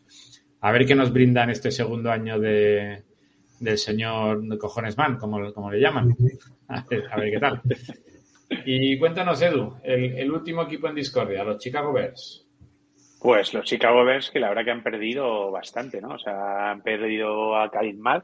A 0.59 0.71
ver 0.71 0.85
qué 0.85 0.95
nos 0.95 1.13
brindan 1.13 1.49
este 1.49 1.71
segundo 1.71 2.11
año 2.11 2.39
de, 2.39 3.03
del 3.59 3.77
señor 3.77 4.57
Cojones 4.57 4.97
Man, 4.97 5.17
como, 5.17 5.53
como 5.53 5.71
le 5.71 5.79
llaman. 5.79 6.15
A 6.67 6.83
ver, 6.89 7.03
a 7.11 7.17
ver, 7.17 7.31
qué 7.31 7.39
tal. 7.39 7.61
Y 8.65 8.97
cuéntanos, 8.97 9.39
Edu, 9.39 9.75
el, 9.83 10.17
el, 10.17 10.31
último 10.31 10.63
equipo 10.63 10.87
en 10.87 10.95
discordia, 10.95 11.43
los 11.43 11.59
Chicago 11.59 11.93
Bears. 11.93 12.44
Pues 13.25 13.55
los 13.55 13.65
Chicago 13.65 14.05
Bears, 14.05 14.29
que 14.29 14.39
la 14.39 14.49
verdad 14.49 14.65
que 14.65 14.69
han 14.69 14.83
perdido 14.83 15.49
bastante, 15.49 15.99
¿no? 15.99 16.09
O 16.09 16.19
sea, 16.19 16.69
han 16.69 16.83
perdido 16.83 17.55
a 17.55 17.71
Khalid 17.71 17.97
Mack, 17.97 18.23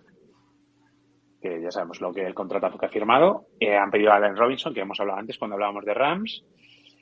que 1.41 1.59
ya 1.59 1.71
sabemos 1.71 1.99
lo 2.01 2.13
que 2.13 2.23
el 2.23 2.35
contrato 2.35 2.77
que 2.77 2.85
ha 2.85 2.89
firmado. 2.89 3.47
Eh, 3.59 3.75
han 3.75 3.89
pedido 3.89 4.11
a 4.11 4.17
Allen 4.17 4.37
Robinson, 4.37 4.75
que 4.75 4.81
hemos 4.81 4.99
hablado 4.99 5.17
antes 5.17 5.39
cuando 5.39 5.55
hablábamos 5.55 5.85
de 5.85 5.95
Rams. 5.95 6.45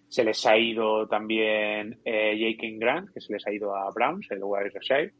Se 0.07 0.23
les 0.23 0.45
ha 0.45 0.57
ido 0.57 1.09
también 1.09 1.99
eh, 2.05 2.37
Jake 2.39 2.77
Grant, 2.79 3.09
que 3.13 3.19
se 3.19 3.33
les 3.33 3.45
ha 3.45 3.51
ido 3.51 3.75
a 3.75 3.91
Browns, 3.93 4.31
el 4.31 4.39
wide 4.43 4.69
receiver. 4.69 5.11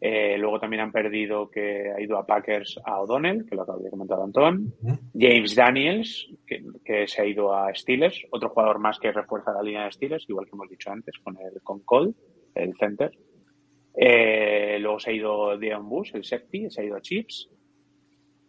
Eh, 0.00 0.36
luego 0.38 0.60
también 0.60 0.82
han 0.82 0.92
perdido 0.92 1.50
que 1.50 1.90
ha 1.90 2.00
ido 2.00 2.18
a 2.18 2.26
Packers 2.26 2.78
a 2.84 3.00
O'Donnell, 3.00 3.46
que 3.46 3.56
lo 3.56 3.62
había 3.62 3.90
comentado 3.90 4.24
Antón. 4.24 4.74
Uh 4.82 4.88
-huh. 4.88 4.98
James 5.14 5.54
Daniels, 5.54 6.28
que, 6.46 6.62
que, 6.84 7.06
se 7.08 7.22
ha 7.22 7.26
ido 7.26 7.54
a 7.54 7.74
Steelers, 7.74 8.22
otro 8.30 8.50
jugador 8.50 8.78
más 8.78 8.98
que 8.98 9.10
refuerza 9.10 9.52
la 9.52 9.62
línea 9.62 9.84
de 9.84 9.92
Steelers, 9.92 10.28
igual 10.28 10.44
que 10.44 10.52
hemos 10.52 10.68
dicho 10.68 10.90
antes 10.90 11.14
con 11.22 11.36
el 11.38 11.62
con 11.62 11.80
Cole, 11.80 12.12
el 12.54 12.74
center. 12.76 13.10
Eh, 13.96 14.78
luego 14.78 14.98
se 14.98 15.10
ha 15.10 15.14
ido 15.14 15.56
Deon 15.56 15.88
Bush, 15.88 16.10
el 16.14 16.24
safety, 16.24 16.70
se 16.70 16.82
ha 16.82 16.84
ido 16.84 16.96
a 16.96 17.00
Chips. 17.00 17.48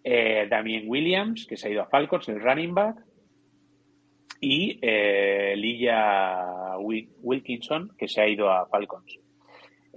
Eh, 0.03 0.47
Damien 0.49 0.87
Williams, 0.87 1.45
que 1.47 1.57
se 1.57 1.67
ha 1.67 1.71
ido 1.71 1.81
a 1.81 1.87
Falcons, 1.87 2.27
el 2.29 2.41
running 2.41 2.73
back. 2.73 2.97
Y 4.39 4.77
eh, 4.81 5.55
Lilla 5.55 6.77
Wilkinson, 6.77 7.93
que 7.97 8.07
se 8.07 8.21
ha 8.21 8.27
ido 8.27 8.51
a 8.51 8.67
Falcons. 8.67 9.19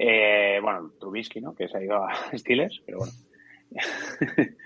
Eh, 0.03 0.59
bueno, 0.63 0.93
Trubisky, 0.99 1.43
¿no? 1.43 1.55
Que 1.55 1.69
se 1.69 1.77
ha 1.77 1.85
ido 1.85 2.03
a 2.03 2.11
Steelers, 2.35 2.81
pero 2.87 2.99
bueno. 3.01 3.13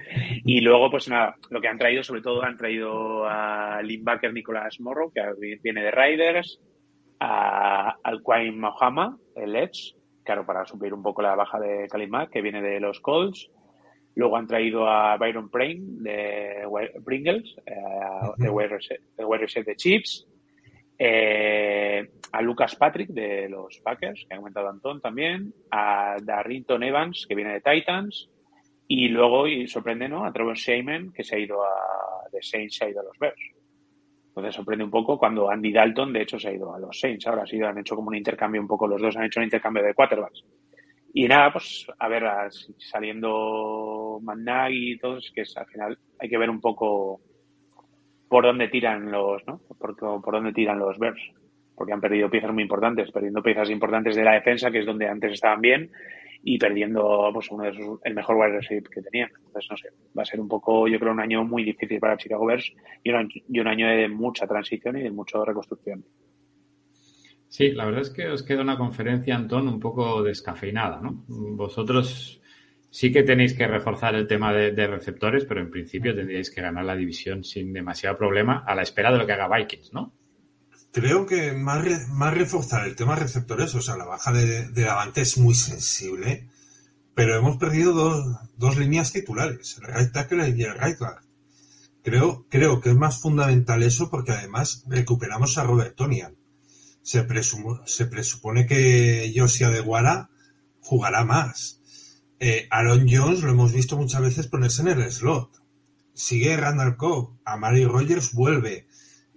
y 0.44 0.60
luego, 0.60 0.92
pues 0.92 1.08
nada, 1.08 1.34
lo 1.50 1.60
que 1.60 1.66
han 1.66 1.76
traído, 1.76 2.04
sobre 2.04 2.22
todo, 2.22 2.42
han 2.44 2.56
traído 2.56 3.26
a 3.26 3.82
linebacker 3.82 4.32
Nicolás 4.32 4.78
Morrow, 4.78 5.12
que 5.12 5.22
viene 5.60 5.82
de 5.82 5.90
Riders, 5.90 6.60
a, 7.18 7.96
al 8.04 8.22
Quain 8.22 8.58
Mohama, 8.60 9.18
el 9.34 9.56
Edge, 9.56 9.96
claro, 10.22 10.46
para 10.46 10.64
suplir 10.66 10.94
un 10.94 11.02
poco 11.02 11.20
la 11.20 11.34
baja 11.34 11.58
de 11.58 11.88
Kalimak, 11.88 12.30
que 12.30 12.40
viene 12.40 12.62
de 12.62 12.78
los 12.78 13.00
Colts. 13.00 13.50
Luego 14.14 14.36
han 14.36 14.46
traído 14.46 14.88
a 14.88 15.16
Byron 15.16 15.50
Prain 15.50 16.00
de 16.00 16.62
Pringles, 17.04 17.56
eh, 17.66 17.74
de 18.36 18.48
Wide 18.48 19.38
Reset 19.38 19.66
de 19.66 19.74
Chips. 19.74 20.28
Eh, 20.98 22.08
a 22.32 22.42
Lucas 22.42 22.76
Patrick 22.76 23.08
de 23.10 23.48
los 23.48 23.80
Packers, 23.80 24.26
que 24.28 24.34
ha 24.34 24.38
comentado 24.38 24.68
Antón 24.68 25.00
también, 25.00 25.52
a 25.70 26.16
Darrington 26.22 26.82
Evans, 26.82 27.26
que 27.28 27.34
viene 27.34 27.54
de 27.54 27.60
Titans, 27.60 28.30
y 28.86 29.08
luego, 29.08 29.46
y 29.46 29.66
sorprende, 29.66 30.08
¿no? 30.08 30.24
A 30.24 30.32
Trevor 30.32 30.56
Shaman, 30.56 31.12
que 31.12 31.24
se 31.24 31.36
ha 31.36 31.38
ido 31.38 31.62
a 31.62 32.04
de 32.34 32.42
Saints 32.42 32.76
se 32.76 32.84
ha 32.84 32.90
ido 32.90 33.00
a 33.00 33.04
los 33.04 33.18
Bears. 33.18 33.40
Entonces 34.28 34.54
sorprende 34.54 34.84
un 34.84 34.90
poco 34.90 35.16
cuando 35.16 35.48
Andy 35.48 35.72
Dalton, 35.72 36.12
de 36.12 36.22
hecho, 36.22 36.38
se 36.38 36.48
ha 36.48 36.52
ido 36.52 36.74
a 36.74 36.78
los 36.78 36.98
Saints. 36.98 37.26
Ahora 37.26 37.46
sido, 37.46 37.68
han 37.68 37.78
hecho 37.78 37.94
como 37.94 38.08
un 38.08 38.16
intercambio 38.16 38.60
un 38.60 38.66
poco, 38.66 38.88
los 38.88 39.00
dos 39.00 39.16
han 39.16 39.24
hecho 39.24 39.40
un 39.40 39.44
intercambio 39.44 39.82
de 39.82 39.94
quarterbacks. 39.94 40.44
Y 41.12 41.28
nada, 41.28 41.52
pues 41.52 41.86
a 41.96 42.08
ver, 42.08 42.24
saliendo 42.78 44.18
McNaghy 44.20 44.92
y 44.92 44.98
todos, 44.98 45.30
que 45.32 45.44
al 45.56 45.66
final 45.66 45.98
hay 46.18 46.28
que 46.28 46.38
ver 46.38 46.50
un 46.50 46.60
poco 46.60 47.20
por 48.34 48.46
dónde 48.46 48.66
tiran 48.66 49.12
los, 49.12 49.46
¿no? 49.46 49.60
Por, 49.78 49.94
por 49.96 50.34
dónde 50.34 50.52
tiran 50.52 50.80
los 50.80 50.98
Bears. 50.98 51.22
Porque 51.76 51.92
han 51.92 52.00
perdido 52.00 52.28
piezas 52.28 52.52
muy 52.52 52.64
importantes, 52.64 53.12
perdiendo 53.12 53.40
piezas 53.44 53.70
importantes 53.70 54.16
de 54.16 54.24
la 54.24 54.32
defensa, 54.32 54.72
que 54.72 54.80
es 54.80 54.86
donde 54.86 55.06
antes 55.06 55.34
estaban 55.34 55.60
bien, 55.60 55.92
y 56.42 56.58
perdiendo 56.58 57.30
pues 57.32 57.48
uno 57.52 57.62
de 57.62 57.74
sus, 57.74 58.00
el 58.02 58.12
mejor 58.12 58.34
wide 58.34 58.56
receiver 58.56 58.90
que 58.90 59.02
tenían. 59.02 59.30
Entonces, 59.46 59.70
no 59.70 59.76
sé, 59.76 59.88
va 60.18 60.22
a 60.22 60.24
ser 60.24 60.40
un 60.40 60.48
poco, 60.48 60.88
yo 60.88 60.98
creo, 60.98 61.12
un 61.12 61.20
año 61.20 61.44
muy 61.44 61.62
difícil 61.62 62.00
para 62.00 62.16
Chicago 62.16 62.46
Bears 62.46 62.72
y 63.04 63.12
y 63.12 63.60
un 63.60 63.68
año 63.68 63.86
de 63.86 64.08
mucha 64.08 64.48
transición 64.48 64.98
y 64.98 65.02
de 65.02 65.12
mucha 65.12 65.38
reconstrucción. 65.44 66.04
Sí, 67.46 67.70
la 67.70 67.84
verdad 67.84 68.00
es 68.00 68.10
que 68.10 68.26
os 68.26 68.42
queda 68.42 68.62
una 68.62 68.76
conferencia, 68.76 69.36
Antón, 69.36 69.68
un 69.68 69.78
poco 69.78 70.24
descafeinada, 70.24 71.00
¿no? 71.00 71.22
Vosotros 71.28 72.42
sí 72.94 73.10
que 73.10 73.24
tenéis 73.24 73.54
que 73.54 73.66
reforzar 73.66 74.14
el 74.14 74.28
tema 74.28 74.52
de, 74.52 74.86
receptores, 74.86 75.44
pero 75.46 75.60
en 75.60 75.68
principio 75.68 76.14
tendríais 76.14 76.48
que 76.48 76.62
ganar 76.62 76.84
la 76.84 76.94
división 76.94 77.42
sin 77.42 77.72
demasiado 77.72 78.16
problema 78.16 78.62
a 78.64 78.76
la 78.76 78.82
espera 78.82 79.10
de 79.10 79.18
lo 79.18 79.26
que 79.26 79.32
haga 79.32 79.48
Vikings, 79.48 79.92
¿no? 79.92 80.14
Creo 80.92 81.26
que 81.26 81.50
más, 81.50 81.84
re, 81.84 81.96
más 82.10 82.32
reforzar 82.32 82.86
el 82.86 82.94
tema 82.94 83.16
receptores, 83.16 83.74
o 83.74 83.80
sea, 83.80 83.96
la 83.96 84.04
baja 84.04 84.30
de, 84.30 84.68
de 84.68 84.82
Davante 84.82 85.22
es 85.22 85.38
muy 85.38 85.54
sensible, 85.54 86.48
pero 87.16 87.34
hemos 87.36 87.56
perdido 87.56 87.94
dos, 87.94 88.36
dos 88.56 88.76
líneas 88.76 89.12
titulares, 89.12 89.76
el 89.78 89.92
right 89.92 90.12
tackle 90.12 90.50
y 90.50 90.62
el 90.62 90.74
right. 90.78 90.98
Creo, 92.04 92.46
creo 92.48 92.80
que 92.80 92.90
es 92.90 92.96
más 92.96 93.20
fundamental 93.20 93.82
eso 93.82 94.08
porque 94.08 94.30
además 94.30 94.84
recuperamos 94.86 95.58
a 95.58 95.64
Robert 95.64 95.96
Tonian. 95.96 96.36
Se, 97.02 97.24
presumo, 97.24 97.84
se 97.86 98.06
presupone 98.06 98.68
que 98.68 99.32
Josia 99.34 99.70
de 99.70 99.80
Guara 99.80 100.30
jugará 100.78 101.24
más. 101.24 101.80
Eh, 102.40 102.66
Aaron 102.70 103.06
Jones 103.08 103.42
lo 103.42 103.50
hemos 103.50 103.72
visto 103.72 103.96
muchas 103.96 104.20
veces 104.20 104.46
ponerse 104.48 104.82
en 104.82 104.88
el 104.88 105.10
slot. 105.10 105.62
Sigue 106.12 106.56
Randall 106.56 106.96
Cobb. 106.96 107.38
A 107.44 107.56
Mary 107.56 107.84
Rogers 107.84 108.32
vuelve. 108.32 108.86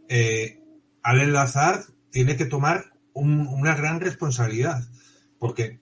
Eh, 0.09 0.61
Allen 1.03 1.33
Lazard 1.33 1.85
tiene 2.11 2.35
que 2.35 2.45
tomar 2.45 2.93
un, 3.13 3.47
una 3.47 3.75
gran 3.75 3.99
responsabilidad, 3.99 4.87
porque 5.39 5.79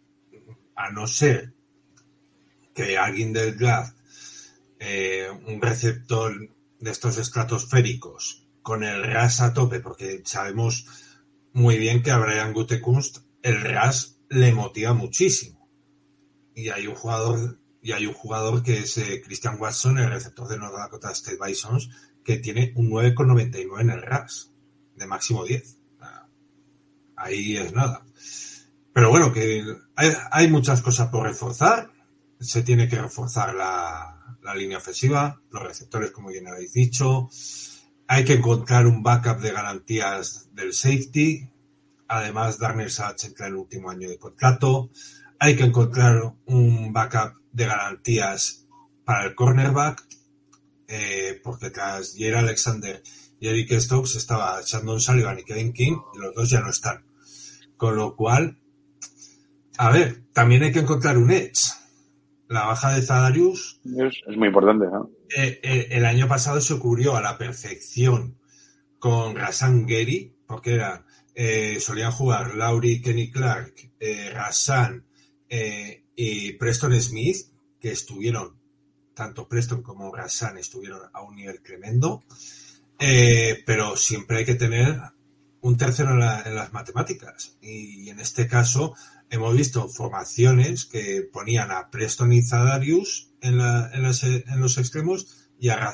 a 0.76 0.91
no 0.91 1.07
ser 1.07 1.53
que 2.74 2.97
alguien 2.97 3.34
del 3.34 3.57
draft, 3.57 3.97
eh, 4.80 5.30
un 5.47 5.61
receptor 5.61 6.49
de 6.80 6.91
estos 6.91 7.18
estratosféricos, 7.18 8.45
con 8.61 8.84
el 8.84 9.03
RAS 9.03 9.41
a 9.41 9.53
tope, 9.53 9.80
porque 9.80 10.22
sabemos 10.26 10.88
muy 11.53 11.78
bien 11.78 12.03
que 12.03 12.11
a 12.11 12.18
Brian 12.18 12.51
Gutekunst 12.51 13.20
el 13.41 13.61
RAS 13.61 14.18
le 14.30 14.53
motiva 14.53 14.93
muchísimo. 14.93 15.55
Y 16.56 16.70
hay 16.70 16.88
un 16.88 16.95
jugador, 16.95 17.60
y 17.82 17.91
hay 17.91 18.08
un 18.08 18.14
jugador 18.14 18.64
que 18.64 18.80
es 18.80 18.97
eh, 18.97 19.22
Christian 19.24 19.58
Watson, 19.60 19.99
el 19.99 20.10
receptor 20.10 20.47
de 20.47 20.58
North 20.58 20.76
Dakota 20.76 21.12
State 21.12 21.38
Bisons, 21.45 21.89
que 22.24 22.38
tiene 22.38 22.74
un 22.76 22.89
9,99 22.89 23.82
en 23.82 23.89
el 23.91 24.01
RAS 24.01 24.51
de 24.95 25.06
máximo 25.06 25.43
10. 25.43 25.78
Ahí 27.18 27.58
es 27.58 27.74
nada. 27.74 28.06
Pero 28.93 29.10
bueno, 29.10 29.32
que 29.32 29.64
hay, 29.95 30.12
hay, 30.32 30.47
muchas 30.49 30.82
cosas 30.82 31.10
por 31.10 31.24
reforzar. 31.24 31.91
Se 32.39 32.64
tiene 32.64 32.88
que 32.88 33.01
reforzar 33.01 33.53
la, 33.53 34.38
la, 34.41 34.56
línea 34.56 34.78
ofensiva, 34.78 35.41
los 35.51 35.64
receptores, 35.64 36.12
como 36.12 36.30
bien 36.30 36.47
habéis 36.47 36.74
dicho. 36.74 37.30
Hay 38.08 38.24
que 38.26 38.34
encontrar 38.34 38.86
un 38.88 39.01
backup 39.01 39.39
de 39.39 39.51
garantías 39.51 40.49
del 40.53 40.74
safety. 40.74 41.49
Además, 42.08 42.60
Darnell 42.60 42.91
Sachs 42.91 43.26
entra 43.26 43.47
en 43.47 43.53
el 43.53 43.60
último 43.60 43.89
año 43.89 44.08
de 44.08 44.18
contrato. 44.18 44.91
Hay 45.46 45.56
que 45.56 45.64
encontrar 45.64 46.34
un 46.48 46.91
backup 46.91 47.39
de 47.52 47.68
garantías 47.68 48.66
para 49.06 49.28
el 49.28 49.36
cornerback. 49.36 50.04
Eh, 50.88 51.39
porque 51.43 51.70
tras 51.70 52.16
Jair 52.18 52.38
Alexander 52.38 53.00
y 53.39 53.48
Eric 53.48 53.80
Stokes 53.80 54.18
estaba 54.18 54.60
Shandon 54.66 55.00
Sullivan 55.00 55.38
y 55.38 55.43
Kevin 55.43 55.72
King, 55.72 55.98
y 56.16 56.18
los 56.18 56.34
dos 56.34 56.50
ya 56.50 56.62
no 56.62 56.72
están. 56.72 57.06
Con 57.78 57.96
lo 57.96 58.16
cual, 58.16 58.58
a 59.78 59.91
ver, 59.91 60.24
también 60.34 60.64
hay 60.64 60.72
que 60.72 60.80
encontrar 60.80 61.16
un 61.16 61.30
edge. 61.30 61.62
La 62.48 62.66
baja 62.66 62.96
de 62.96 63.04
Zadarius. 63.04 63.80
Es, 63.86 64.16
es 64.28 64.38
muy 64.38 64.48
importante, 64.48 64.88
¿no? 64.88 65.12
Eh, 65.38 65.60
eh, 65.62 65.88
el 65.91 66.08
año 66.08 66.28
pasado 66.28 66.60
se 66.60 66.80
cubrió 66.80 67.16
a 67.16 67.22
la 67.22 67.38
perfección 67.38 68.39
con 68.98 69.36
Rasan 69.36 69.86
Gary, 69.86 70.36
porque 70.48 70.74
era, 70.74 71.06
solían 71.80 72.12
jugar 72.12 72.56
Laurie, 72.56 73.00
Kenny 73.00 73.30
Clark, 73.30 73.76
Rasan 74.34 75.05
y 75.50 76.54
Preston 76.54 77.00
Smith, 77.02 77.38
que 77.80 77.91
estuvieron, 77.91 78.58
tanto 79.14 79.48
Preston 79.48 79.82
como 79.82 80.14
Rasan 80.14 80.58
estuvieron 80.58 81.02
a 81.14 81.22
un 81.22 81.36
nivel 81.36 81.62
tremendo. 81.62 82.24
Eh, 83.00 83.64
pero 83.66 83.98
siempre 83.98 84.38
hay 84.38 84.46
que 84.46 84.56
tener 84.56 85.00
un 85.62 85.78
tercero 85.78 86.12
en, 86.12 86.20
la, 86.20 86.43
en, 86.43 86.56
las 86.56 86.72
matemáticas. 86.74 87.58
Y 87.62 88.10
en 88.10 88.20
este 88.20 88.48
caso 88.48 88.96
hemos 89.30 89.56
visto 89.56 89.88
formaciones 89.89 90.86
que 90.86 91.28
ponían 91.32 91.72
a 91.72 91.89
Preston 91.89 92.32
y 92.32 92.41
Zadarius 92.41 93.34
en, 93.41 93.58
la, 93.58 93.89
en, 93.93 94.04
las, 94.04 94.24
en 94.24 94.60
los 94.60 94.78
extremos 94.78 95.50
y 95.60 95.70
a 95.70 95.93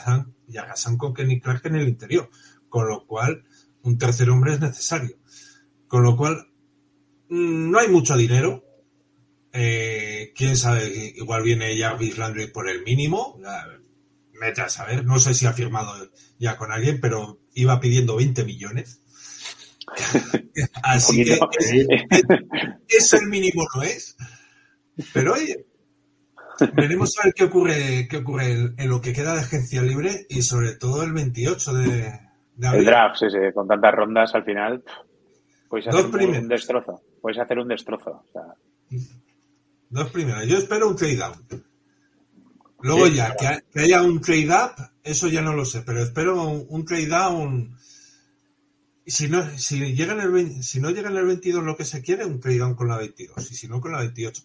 con 0.97 1.13
Kenny 1.13 1.39
Clark 1.39 1.65
en 1.65 1.75
el 1.75 1.87
interior. 1.87 2.29
Con 2.69 2.87
lo 2.87 3.05
cual, 3.05 3.43
un 3.83 3.97
tercer 3.97 4.29
hombre 4.29 4.53
es 4.53 4.59
necesario. 4.59 5.17
Con 5.87 6.03
lo 6.03 6.15
cual, 6.15 6.47
no 7.29 7.79
hay 7.79 7.87
mucho 7.87 8.15
dinero. 8.17 8.63
Eh, 9.53 10.31
quién 10.35 10.55
sabe, 10.55 11.13
igual 11.15 11.43
viene 11.43 11.77
Jarvis 11.77 12.17
Landry 12.17 12.47
por 12.47 12.69
el 12.69 12.83
mínimo 12.83 13.37
vete 14.41 14.61
a 14.61 14.69
saber, 14.69 15.05
no 15.05 15.19
sé 15.19 15.33
si 15.33 15.45
ha 15.45 15.53
firmado 15.53 15.93
ya 16.39 16.57
con 16.57 16.71
alguien, 16.71 16.99
pero 16.99 17.39
iba 17.53 17.79
pidiendo 17.79 18.15
20 18.15 18.43
millones. 18.43 19.03
Así 20.83 21.23
que 21.23 21.33
es, 21.33 21.71
es, 21.71 21.87
es, 22.87 23.13
el 23.13 23.27
mínimo, 23.27 23.65
¿no 23.75 23.83
es? 23.83 24.17
Pero 25.13 25.33
oye, 25.33 25.65
veremos 26.73 27.17
a 27.19 27.25
ver 27.25 27.33
qué 27.33 27.43
ocurre, 27.43 28.07
qué 28.09 28.17
ocurre 28.17 28.51
en, 28.77 28.89
lo 28.89 28.99
que 28.99 29.13
queda 29.13 29.35
de 29.35 29.41
agencia 29.41 29.81
libre 29.81 30.25
y 30.29 30.41
sobre 30.41 30.75
todo 30.75 31.03
el 31.03 31.13
28 31.13 31.73
de, 31.73 32.19
de 32.55 32.67
abril. 32.67 32.81
El 32.81 32.85
draft, 32.85 33.17
sí, 33.17 33.29
sí, 33.29 33.37
con 33.53 33.67
tantas 33.67 33.93
rondas 33.93 34.33
al 34.33 34.43
final 34.43 34.83
puedes 35.69 35.87
hacer 35.87 36.05
un, 36.05 36.35
un, 36.35 36.47
destrozo. 36.47 37.01
Puedes 37.21 37.37
hacer 37.37 37.59
un 37.59 37.67
destrozo. 37.67 38.11
O 38.11 38.31
sea. 38.31 38.43
Dos 39.91 40.09
primeros. 40.09 40.47
Yo 40.47 40.57
espero 40.57 40.87
un 40.87 40.95
trade 40.95 41.17
down. 41.17 41.45
Luego 42.81 43.07
sí, 43.07 43.15
ya, 43.15 43.35
claro. 43.35 43.63
que, 43.71 43.79
haya 43.81 44.01
un 44.01 44.21
trade 44.21 44.49
up, 44.49 44.89
eso 45.03 45.27
ya 45.27 45.41
no 45.41 45.53
lo 45.53 45.65
sé, 45.65 45.81
pero 45.81 46.01
espero 46.01 46.47
un, 46.47 46.65
un 46.69 46.85
trade 46.85 47.07
down. 47.07 47.77
Si 49.05 49.27
no, 49.27 49.45
si, 49.57 49.93
llega 49.93 50.13
en 50.13 50.21
el 50.21 50.31
20, 50.31 50.63
si 50.63 50.79
no 50.79 50.89
llega 50.89 51.09
en 51.09 51.17
el 51.17 51.25
22 51.25 51.63
lo 51.63 51.75
que 51.75 51.85
se 51.85 52.01
quiere, 52.01 52.25
un 52.25 52.39
trade 52.39 52.59
down 52.59 52.75
con 52.75 52.87
la 52.87 52.97
22, 52.97 53.51
y 53.51 53.55
si 53.55 53.67
no 53.67 53.81
con 53.81 53.91
la 53.91 53.99
28. 53.99 54.41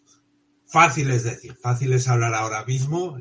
Fácil 0.66 1.10
es 1.10 1.22
decir, 1.22 1.54
fácil 1.54 1.92
es 1.92 2.08
hablar 2.08 2.34
ahora 2.34 2.64
mismo, 2.64 3.18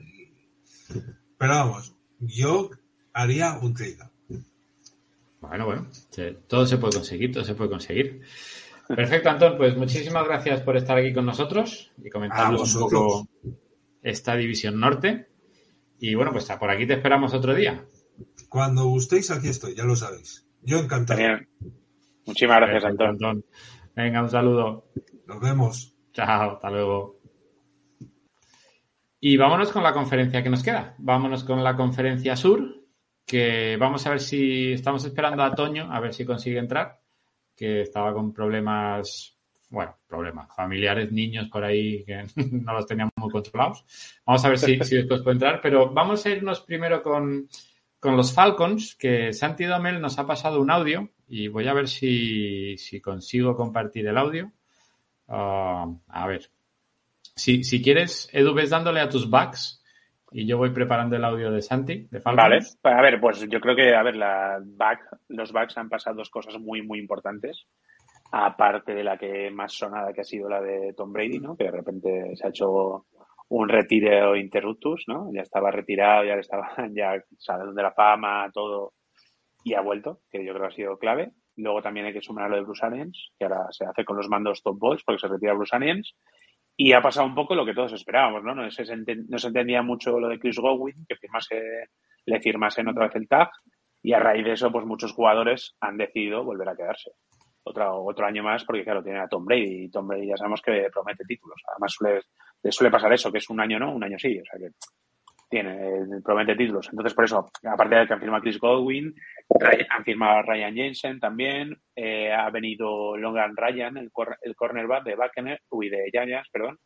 pero 1.38 1.54
vamos, 1.54 1.94
yo 2.20 2.72
haría 3.14 3.60
un 3.60 3.76
trade 3.76 3.98
down. 3.98 4.46
Bueno, 5.42 5.66
bueno, 5.68 5.88
todo 6.48 6.66
se 6.66 6.78
puede 6.78 6.96
conseguir, 6.96 7.32
todo 7.32 7.46
se 7.46 7.54
puede 7.54 7.70
conseguir. 7.70 8.22
Perfecto, 8.88 9.30
Antón, 9.30 9.58
pues 9.58 9.76
muchísimas 9.76 10.26
gracias 10.26 10.62
por 10.62 10.78
estar 10.78 10.98
aquí 10.98 11.14
con 11.14 11.26
nosotros 11.26 11.92
y 12.04 12.10
comentarnos 12.10 12.76
un 12.76 12.82
poco 12.82 13.28
esta 14.04 14.36
división 14.36 14.80
norte. 14.80 15.28
Y 16.00 16.14
bueno, 16.14 16.32
pues 16.32 16.46
por 16.60 16.70
aquí 16.70 16.86
te 16.86 16.94
esperamos 16.94 17.34
otro 17.34 17.56
día. 17.56 17.86
Cuando 18.50 18.86
gustéis, 18.86 19.32
aquí 19.32 19.48
estoy, 19.48 19.76
ya 19.76 19.84
lo 19.84 19.96
sabéis. 19.96 20.48
Yo 20.62 20.78
encantado. 20.78 21.20
Bien. 21.20 21.50
Muchísimas 22.26 22.58
gracias, 22.58 22.84
Perfecto, 22.84 23.04
Antón. 23.06 23.30
Antón. 23.30 23.46
Venga, 23.96 24.22
un 24.22 24.30
saludo. 24.30 24.88
Nos 25.26 25.40
vemos. 25.40 25.96
Chao, 26.14 26.52
hasta 26.52 26.70
luego. 26.70 27.20
Y 29.20 29.38
vámonos 29.38 29.72
con 29.72 29.84
la 29.84 29.94
conferencia 29.94 30.44
que 30.44 30.50
nos 30.50 30.62
queda. 30.62 30.96
Vámonos 31.00 31.44
con 31.44 31.64
la 31.64 31.76
conferencia 31.76 32.36
sur, 32.36 32.84
que 33.26 33.78
vamos 33.78 34.06
a 34.06 34.12
ver 34.12 34.20
si 34.20 34.74
estamos 34.74 35.04
esperando 35.06 35.44
a 35.44 35.56
Toño, 35.56 35.92
a 35.92 36.00
ver 36.00 36.14
si 36.14 36.26
consigue 36.26 36.60
entrar, 36.60 37.00
que 37.56 37.82
estaba 37.82 38.14
con 38.14 38.34
problemas 38.34 39.36
bueno, 39.70 39.98
problemas 40.08 40.56
familiares, 40.56 41.12
niños 41.12 41.50
por 41.50 41.64
ahí 41.64 42.04
que 42.06 42.26
no 42.52 42.74
los 42.74 42.86
teníamos 42.86 43.14
muy 43.18 43.30
controlados. 43.30 43.84
Vamos 44.26 44.46
a 44.46 44.50
ver 44.50 44.60
si, 44.60 44.80
si 44.84 44.96
después 44.96 45.22
puede 45.22 45.36
entrar, 45.36 45.60
pero 45.62 45.92
vamos 45.92 46.26
a 46.26 46.30
irnos 46.30 46.62
primero 46.62 47.02
con, 47.02 47.50
con 48.00 48.16
los 48.16 48.34
Falcons, 48.34 48.96
que 48.96 49.34
Santi 49.34 49.66
Domel 49.66 50.00
nos 50.00 50.18
ha 50.20 50.26
pasado 50.26 50.62
un 50.62 50.72
audio 50.72 51.10
y 51.28 51.48
voy 51.48 51.68
a 51.68 51.74
ver 51.74 51.88
si, 51.88 52.78
si 52.78 53.02
consigo 53.02 53.56
compartir 53.56 54.08
el 54.08 54.18
audio. 54.18 54.52
Uh, 55.28 55.98
a 56.08 56.28
ver. 56.28 56.50
Si, 57.36 57.64
si 57.64 57.82
quieres, 57.82 58.30
Edu, 58.32 58.54
ves 58.54 58.70
dándole 58.70 59.02
a 59.02 59.10
tus 59.10 59.30
backs 59.30 59.75
y 60.38 60.46
yo 60.46 60.58
voy 60.58 60.72
preparando 60.72 61.16
el 61.16 61.24
audio 61.24 61.50
de 61.50 61.62
Santi, 61.62 62.10
de 62.12 62.20
Falcons. 62.20 62.78
Vale, 62.84 62.98
a 62.98 63.02
ver, 63.02 63.22
pues 63.22 63.48
yo 63.48 63.62
creo 63.62 63.74
que, 63.74 63.96
a 63.96 64.04
ver, 64.04 64.18
la 64.18 64.60
back, 64.62 65.00
los 65.30 65.54
backs 65.54 65.78
han 65.78 65.88
pasado 65.88 66.18
dos 66.18 66.30
cosas 66.30 66.60
muy, 66.60 66.82
muy 66.82 67.00
importantes. 67.00 67.68
Aparte 68.34 68.94
de 68.94 69.06
la 69.06 69.18
que 69.18 69.50
más 69.50 69.72
sonada 69.72 70.12
que 70.12 70.20
ha 70.20 70.26
sido 70.26 70.50
la 70.50 70.62
de 70.62 70.94
Tom 70.94 71.14
Brady, 71.14 71.40
¿no? 71.40 71.56
Que 71.56 71.64
de 71.64 71.72
repente 71.72 72.36
se 72.36 72.46
ha 72.46 72.50
hecho 72.50 73.06
un 73.48 73.70
retiro 73.70 74.36
interruptus, 74.36 75.06
¿no? 75.08 75.32
Ya 75.34 75.42
estaba 75.42 75.72
retirado, 75.72 76.26
ya 76.26 76.34
estaba 76.34 76.68
ya 76.92 77.14
saliendo 77.38 77.74
de 77.74 77.84
la 77.84 77.94
fama, 77.94 78.52
todo, 78.54 78.92
y 79.64 79.74
ha 79.74 79.80
vuelto, 79.80 80.20
que 80.30 80.44
yo 80.46 80.52
creo 80.52 80.68
que 80.68 80.74
ha 80.74 80.76
sido 80.76 80.98
clave. 80.98 81.32
Luego 81.56 81.82
también 81.82 82.08
hay 82.08 82.14
que 82.14 82.22
sumar 82.22 82.50
lo 82.50 82.58
de 82.58 82.64
Bruce 82.64 82.86
Arians, 82.86 83.32
que 83.40 83.46
ahora 83.46 83.68
se 83.72 83.86
hace 83.86 84.04
con 84.04 84.18
los 84.18 84.28
mandos 84.28 84.62
top 84.62 84.78
balls 84.78 85.04
porque 85.06 85.22
se 85.22 85.30
retira 85.30 85.54
Bruce 85.54 85.74
Arians. 85.74 86.14
Y 86.78 86.92
ha 86.92 87.02
pasado 87.02 87.26
un 87.26 87.36
poco 87.36 87.56
lo 87.56 87.66
que 87.66 87.74
todos 87.74 87.94
esperábamos, 87.94 88.44
¿no? 88.44 88.54
No 88.54 88.70
se, 88.70 88.84
no 89.28 89.38
se 89.38 89.48
entendía 89.48 89.82
mucho 89.82 90.20
lo 90.20 90.28
de 90.28 90.40
Chris 90.40 90.58
Godwin, 90.58 91.06
que 91.08 91.16
firmase, 91.16 91.90
le 92.26 92.42
firmasen 92.42 92.88
otra 92.90 93.06
vez 93.06 93.16
el 93.16 93.28
tag. 93.28 93.50
Y 94.02 94.14
a 94.14 94.20
raíz 94.20 94.46
de 94.46 94.52
eso, 94.52 94.72
pues 94.72 94.86
muchos 94.86 95.14
jugadores 95.14 95.76
han 95.80 95.98
decidido 95.98 96.44
volver 96.44 96.70
a 96.70 96.76
quedarse. 96.76 97.12
Otro, 97.64 98.04
otro 98.04 98.26
año 98.26 98.44
más, 98.44 98.64
porque 98.66 98.84
claro, 98.84 99.02
tiene 99.02 99.20
a 99.20 99.28
Tom 99.28 99.46
Brady. 99.46 99.86
Y 99.86 99.90
Tom 99.90 100.08
Brady 100.08 100.28
ya 100.28 100.38
sabemos 100.38 100.62
que 100.62 100.88
promete 100.94 101.24
títulos. 101.26 101.62
Además, 101.72 101.94
suele, 101.94 102.22
le 102.62 102.72
suele 102.72 102.92
pasar 102.92 103.12
eso, 103.14 103.32
que 103.32 103.40
es 103.40 103.50
un 103.50 103.62
año 103.62 103.80
no, 103.80 103.96
un 103.96 104.04
año 104.04 104.20
sí. 104.20 104.38
O 104.38 104.44
sea 104.46 104.60
que 104.60 104.76
tiene, 105.56 106.22
promete 106.22 106.54
títulos. 106.56 106.90
Entonces, 106.90 107.14
por 107.14 107.24
eso, 107.24 107.50
aparte 107.64 107.96
de 107.96 108.08
que 108.08 108.14
han 108.14 108.20
firmado 108.20 108.42
Chris 108.42 108.60
Godwin, 108.60 109.16
han 109.90 110.04
firmado 110.04 110.40
a 110.40 110.42
Ryan 110.42 110.76
Jensen 110.76 111.20
también, 111.20 111.78
eh, 111.96 112.34
ha 112.34 112.50
venido 112.50 113.16
Logan 113.16 113.56
Ryan, 113.56 113.96
el, 113.96 114.12
el 114.42 114.56
cornerback 114.56 115.06
de 115.06 115.16
Buccaneers, 115.16 115.62
uy, 115.70 115.90
de 115.90 116.10
Giants, 116.12 116.50
perdón, 116.52 116.78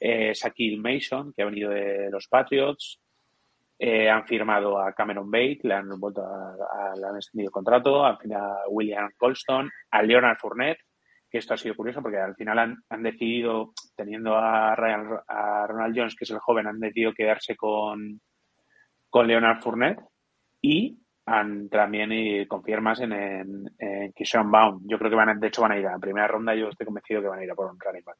eh, 0.00 0.32
Shaquille 0.34 0.80
Mason, 0.80 1.34
que 1.34 1.42
ha 1.42 1.46
venido 1.46 1.70
de 1.70 2.08
los 2.10 2.26
Patriots, 2.26 2.98
eh, 3.78 4.08
han 4.08 4.26
firmado 4.26 4.78
a 4.78 4.94
Cameron 4.94 5.30
Bate, 5.30 5.60
le 5.64 5.74
han 5.74 6.00
vuelto 6.00 6.22
a, 6.22 6.96
le 6.96 7.06
han 7.06 7.16
extendido 7.16 7.48
el 7.48 7.52
contrato, 7.52 8.06
han 8.06 8.16
firmado 8.16 8.52
a 8.52 8.68
William 8.70 9.10
Colston, 9.18 9.70
a 9.90 10.02
Leonard 10.02 10.38
Fournette, 10.38 10.80
que 11.34 11.38
esto 11.38 11.52
ha 11.52 11.56
sido 11.56 11.74
curioso 11.74 12.00
porque 12.00 12.18
al 12.18 12.36
final 12.36 12.80
han, 12.88 13.02
decidido, 13.02 13.72
teniendo 13.96 14.36
a, 14.36 14.76
Ryan, 14.76 15.18
a 15.26 15.66
Ronald 15.66 15.92
Jones, 15.98 16.14
que 16.14 16.22
es 16.22 16.30
el 16.30 16.38
joven, 16.38 16.68
han 16.68 16.78
decidido 16.78 17.12
quedarse 17.12 17.56
con, 17.56 18.20
Leonard 19.12 19.60
Fournette 19.60 19.98
y 20.62 20.96
han 21.26 21.68
también 21.68 22.12
y 22.12 22.46
en, 22.46 24.12
Kishon 24.14 24.48
Baum. 24.48 24.82
Yo 24.86 24.96
creo 24.96 25.10
que 25.10 25.16
van, 25.16 25.40
de 25.40 25.48
hecho 25.48 25.62
van 25.62 25.72
a 25.72 25.78
ir 25.80 25.88
a 25.88 25.94
la 25.94 25.98
primera 25.98 26.28
ronda, 26.28 26.54
yo 26.54 26.68
estoy 26.68 26.86
convencido 26.86 27.20
que 27.20 27.26
van 27.26 27.40
a 27.40 27.44
ir 27.44 27.50
a 27.50 27.56
por 27.56 27.68
un 27.68 27.80
running 27.80 28.04
back, 28.04 28.18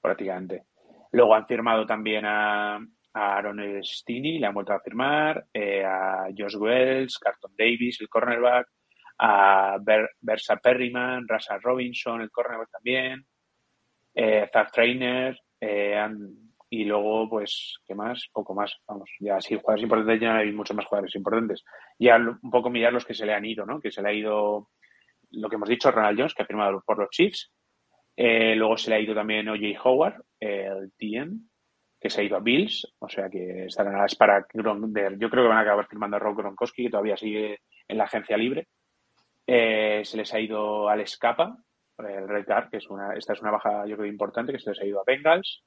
prácticamente. 0.00 0.64
Luego 1.12 1.34
han 1.34 1.46
firmado 1.46 1.84
también 1.84 2.24
a, 2.24 2.76
a 2.76 3.36
Aaron 3.36 3.60
Stini, 3.84 4.38
le 4.38 4.46
han 4.46 4.54
vuelto 4.54 4.72
a 4.72 4.80
firmar, 4.80 5.44
eh, 5.52 5.84
a 5.84 6.28
Josh 6.34 6.56
Wells, 6.56 7.18
Carton 7.18 7.52
Davis, 7.58 8.00
el 8.00 8.08
cornerback, 8.08 8.68
a 9.18 9.78
Bersa 10.20 10.56
Perryman, 10.56 11.26
Rasa 11.26 11.58
Robinson, 11.58 12.20
el 12.20 12.30
cornerback 12.30 12.70
también, 12.70 13.26
eh, 14.14 14.48
Zach 14.52 14.70
Trainer, 14.72 15.38
eh, 15.60 16.06
y 16.70 16.84
luego, 16.84 17.28
pues, 17.28 17.78
¿qué 17.86 17.94
más? 17.94 18.28
Poco 18.32 18.54
más, 18.54 18.76
vamos, 18.86 19.10
ya 19.20 19.40
sí, 19.40 19.56
jugadores 19.56 19.84
importantes, 19.84 20.20
ya 20.20 20.36
hay 20.36 20.52
muchos 20.52 20.76
más 20.76 20.84
jugadores 20.84 21.14
importantes. 21.14 21.64
Ya 21.98 22.16
un 22.16 22.50
poco 22.50 22.68
mirar 22.68 22.92
los 22.92 23.06
que 23.06 23.14
se 23.14 23.24
le 23.24 23.32
han 23.32 23.46
ido, 23.46 23.64
¿no? 23.64 23.80
Que 23.80 23.90
se 23.90 24.02
le 24.02 24.08
ha 24.08 24.12
ido, 24.12 24.68
lo 25.30 25.48
que 25.48 25.56
hemos 25.56 25.68
dicho, 25.68 25.90
Ronald 25.90 26.18
Jones, 26.18 26.34
que 26.34 26.42
ha 26.42 26.46
firmado 26.46 26.82
por 26.86 26.98
los 26.98 27.08
Chiefs. 27.10 27.50
Eh, 28.14 28.54
luego 28.54 28.76
se 28.76 28.90
le 28.90 28.96
ha 28.96 29.00
ido 29.00 29.14
también 29.14 29.48
O.J. 29.48 29.80
Howard, 29.82 30.22
el 30.40 30.92
TN, 30.98 31.48
que 32.00 32.10
se 32.10 32.20
ha 32.20 32.24
ido 32.24 32.36
a 32.36 32.40
Bills, 32.40 32.86
o 32.98 33.08
sea 33.08 33.30
que 33.30 33.64
estarán 33.64 33.94
a 33.94 34.00
la 34.00 34.06
espera. 34.06 34.46
Yo 34.52 35.30
creo 35.30 35.44
que 35.44 35.48
van 35.48 35.58
a 35.58 35.60
acabar 35.60 35.86
firmando 35.88 36.16
a 36.16 36.20
Rob 36.20 36.36
Gronkowski, 36.36 36.84
que 36.84 36.90
todavía 36.90 37.16
sigue 37.16 37.60
en 37.88 37.98
la 37.98 38.04
agencia 38.04 38.36
libre. 38.36 38.68
Eh, 39.50 40.02
se 40.04 40.18
les 40.18 40.34
ha 40.34 40.40
ido 40.40 40.90
al 40.90 41.00
Escapa, 41.00 41.56
el 41.98 42.28
Red 42.28 42.44
Guard, 42.46 42.68
que 42.68 42.76
es 42.76 42.90
una, 42.90 43.14
esta 43.14 43.32
es 43.32 43.40
una 43.40 43.50
baja, 43.50 43.86
yo 43.86 43.96
creo, 43.96 44.06
importante, 44.06 44.52
que 44.52 44.58
se 44.58 44.68
les 44.68 44.80
ha 44.80 44.84
ido 44.84 45.00
a 45.00 45.04
Bengals. 45.06 45.64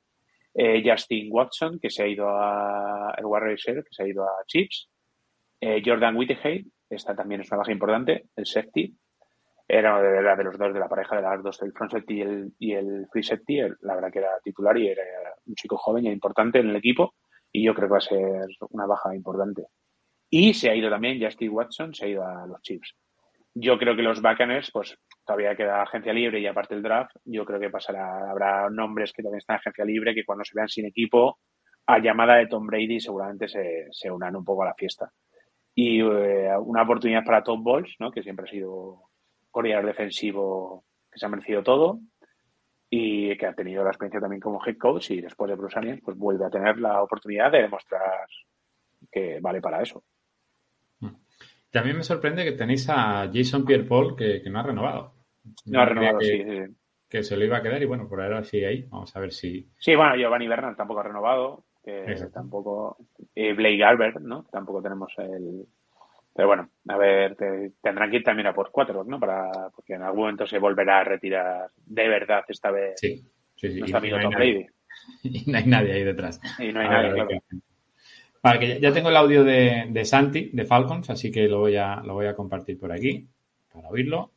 Eh, 0.53 0.83
Justin 0.85 1.29
Watson, 1.31 1.79
que 1.79 1.89
se 1.89 2.03
ha 2.03 2.07
ido 2.07 2.29
a 2.29 3.15
el 3.17 3.25
Warrior 3.25 3.57
que 3.57 3.83
se 3.89 4.03
ha 4.03 4.07
ido 4.07 4.23
a 4.23 4.45
Chiefs. 4.45 4.87
Eh, 5.59 5.81
Jordan 5.83 6.15
Whitehead, 6.15 6.61
esta 6.91 7.15
también 7.15 7.41
es 7.41 7.49
una 7.49 7.57
baja 7.57 7.71
importante, 7.71 8.25
el 8.35 8.45
safety. 8.45 8.95
Era 9.67 9.99
de, 9.99 10.21
de 10.21 10.43
los 10.43 10.59
dos 10.59 10.73
de 10.73 10.79
la 10.79 10.87
pareja 10.87 11.15
de 11.15 11.23
las 11.23 11.41
dos, 11.41 11.59
el 11.63 11.71
front 11.71 11.93
safety 11.93 12.17
y 12.17 12.21
el, 12.21 12.53
y 12.59 12.73
el 12.73 13.07
free 13.11 13.23
safety. 13.23 13.61
la 13.81 13.95
verdad 13.95 14.11
que 14.11 14.19
era 14.19 14.39
titular 14.43 14.77
y 14.77 14.89
era 14.89 15.03
un 15.47 15.55
chico 15.55 15.77
joven 15.77 16.05
y 16.05 16.09
importante 16.09 16.59
en 16.59 16.69
el 16.69 16.75
equipo. 16.75 17.15
Y 17.51 17.65
yo 17.65 17.73
creo 17.73 17.87
que 17.87 17.93
va 17.93 17.97
a 17.97 18.01
ser 18.01 18.45
una 18.69 18.85
baja 18.85 19.15
importante. 19.15 19.65
Y 20.29 20.53
se 20.53 20.69
ha 20.69 20.75
ido 20.75 20.89
también 20.89 21.19
Justin 21.19 21.51
Watson, 21.51 21.95
se 21.95 22.05
ha 22.05 22.09
ido 22.09 22.23
a 22.23 22.45
los 22.45 22.61
Chiefs. 22.61 22.95
Yo 23.53 23.77
creo 23.77 23.95
que 23.95 24.01
los 24.01 24.21
Buccaneers, 24.21 24.71
pues 24.71 24.97
todavía 25.25 25.55
queda 25.55 25.81
agencia 25.81 26.13
libre 26.13 26.39
y 26.39 26.47
aparte 26.47 26.73
el 26.73 26.81
draft, 26.81 27.11
yo 27.25 27.43
creo 27.45 27.59
que 27.59 27.69
pasará, 27.69 28.29
habrá 28.29 28.69
nombres 28.69 29.11
que 29.11 29.21
también 29.21 29.39
están 29.39 29.55
en 29.55 29.59
agencia 29.59 29.85
libre 29.85 30.15
que 30.15 30.23
cuando 30.23 30.45
se 30.45 30.55
vean 30.55 30.69
sin 30.69 30.85
equipo, 30.85 31.39
a 31.87 31.99
llamada 31.99 32.35
de 32.35 32.47
Tom 32.47 32.65
Brady 32.65 32.99
seguramente 33.01 33.49
se, 33.49 33.87
se 33.91 34.09
unan 34.09 34.35
un 34.35 34.45
poco 34.45 34.63
a 34.63 34.67
la 34.67 34.73
fiesta. 34.73 35.11
Y 35.75 35.99
eh, 35.99 36.57
una 36.59 36.83
oportunidad 36.83 37.23
para 37.25 37.43
Tom 37.43 37.63
Balls, 37.63 37.95
¿no? 37.99 38.11
que 38.11 38.23
siempre 38.23 38.45
ha 38.47 38.51
sido 38.51 39.09
coreano 39.49 39.87
defensivo 39.87 40.85
que 41.11 41.19
se 41.19 41.25
ha 41.25 41.29
merecido 41.29 41.61
todo 41.61 41.99
y 42.89 43.37
que 43.37 43.45
ha 43.45 43.53
tenido 43.53 43.83
la 43.83 43.89
experiencia 43.89 44.21
también 44.21 44.41
como 44.41 44.61
head 44.65 44.77
coach 44.77 45.11
y 45.11 45.21
después 45.21 45.49
de 45.49 45.55
Bruce 45.55 45.77
Arians, 45.77 46.01
pues 46.03 46.17
vuelve 46.17 46.45
a 46.45 46.49
tener 46.49 46.77
la 46.77 47.01
oportunidad 47.01 47.51
de 47.51 47.63
demostrar 47.63 48.27
que 49.11 49.39
vale 49.41 49.61
para 49.61 49.81
eso. 49.81 50.03
También 51.71 51.97
me 51.97 52.03
sorprende 52.03 52.43
que 52.43 52.51
tenéis 52.51 52.87
a 52.89 53.29
Jason 53.33 53.65
Pierre-Paul 53.65 54.15
que, 54.15 54.41
que, 54.41 54.49
no 54.49 54.59
ha 54.59 54.63
renovado. 54.63 55.13
No 55.65 55.81
ha 55.81 55.85
renovado, 55.85 56.19
que, 56.19 56.25
sí, 56.25 56.43
sí, 56.43 56.75
Que 57.09 57.23
se 57.23 57.37
lo 57.37 57.45
iba 57.45 57.57
a 57.57 57.61
quedar 57.63 57.81
y 57.81 57.85
bueno, 57.85 58.07
por 58.09 58.21
ahora 58.21 58.43
sigue 58.43 58.67
ahí. 58.67 58.85
Vamos 58.89 59.15
a 59.15 59.19
ver 59.21 59.31
si. 59.31 59.69
Sí, 59.77 59.95
bueno, 59.95 60.15
Giovanni 60.15 60.47
Bernal 60.47 60.75
tampoco 60.75 60.99
ha 60.99 61.03
renovado. 61.03 61.63
Que 61.83 62.15
tampoco. 62.31 62.97
Eh, 63.33 63.53
Blake 63.53 63.83
Albert, 63.83 64.19
¿no? 64.19 64.43
Tampoco 64.51 64.81
tenemos 64.81 65.13
el. 65.17 65.65
Pero 66.33 66.47
bueno, 66.47 66.69
a 66.87 66.97
ver, 66.97 67.35
te, 67.35 67.71
tendrán 67.81 68.09
que 68.09 68.17
ir 68.17 68.23
también 68.23 68.47
a 68.47 68.53
por 68.53 68.71
cuatro, 68.71 69.03
¿no? 69.03 69.19
Para, 69.19 69.69
porque 69.75 69.93
en 69.93 70.03
algún 70.03 70.21
momento 70.21 70.45
se 70.45 70.59
volverá 70.59 70.99
a 70.99 71.03
retirar 71.03 71.69
de 71.85 72.07
verdad 72.07 72.43
esta 72.47 72.71
vez. 72.71 72.93
Sí, 72.99 73.21
sí, 73.55 73.71
sí. 73.71 73.79
Nuestro 73.79 73.97
amigo 73.97 74.17
no 74.17 74.23
Tom 74.23 74.33
Brady. 74.33 74.65
Y 75.23 75.49
no 75.49 75.57
hay 75.57 75.65
nadie 75.65 75.93
ahí 75.93 76.03
detrás. 76.03 76.39
Y 76.59 76.71
no 76.71 76.81
hay 76.81 76.89
nadie, 76.89 77.13
claro. 77.13 77.29
Vale, 78.43 78.59
que 78.59 78.81
ya 78.81 78.91
tengo 78.91 79.09
el 79.09 79.17
audio 79.17 79.43
de, 79.43 79.87
de, 79.91 80.03
Santi, 80.03 80.49
de 80.51 80.65
Falcons, 80.65 81.11
así 81.11 81.31
que 81.31 81.47
lo 81.47 81.59
voy, 81.59 81.75
a, 81.75 82.01
lo 82.01 82.15
voy 82.15 82.25
a 82.25 82.35
compartir 82.35 82.79
por 82.79 82.91
aquí 82.91 83.27
para 83.71 83.87
oírlo. 83.89 84.31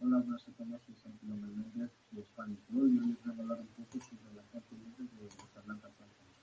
Hola, 0.00 0.16
buenas 0.18 0.44
tardes, 0.44 0.80
soy 0.86 0.94
Santi 0.96 1.26
López 1.26 1.90
de 2.12 2.22
Spanish 2.22 2.60
World 2.72 2.94
y 2.94 2.98
hoy 3.00 3.12
os 3.12 3.24
voy 3.26 3.36
a 3.36 3.42
hablar 3.42 3.58
un 3.60 3.84
poco 3.84 4.02
sobre 4.02 4.34
la 4.34 4.42
agencia 4.48 4.78
libre 4.78 5.12
de 5.12 5.24
los 5.24 5.34
Atlanta 5.56 5.88
Falcons. 5.98 6.36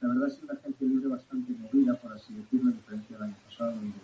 La 0.00 0.08
verdad 0.08 0.28
es 0.28 0.34
que 0.36 0.44
una 0.44 0.54
agencia 0.54 0.86
libre 0.86 1.08
bastante 1.08 1.52
movida, 1.54 1.94
por 1.94 2.12
así 2.12 2.34
decirlo, 2.34 2.70
a 2.70 2.74
diferencia 2.74 3.16
del 3.16 3.24
año 3.24 3.36
pasado, 3.48 3.70
donde 3.72 3.98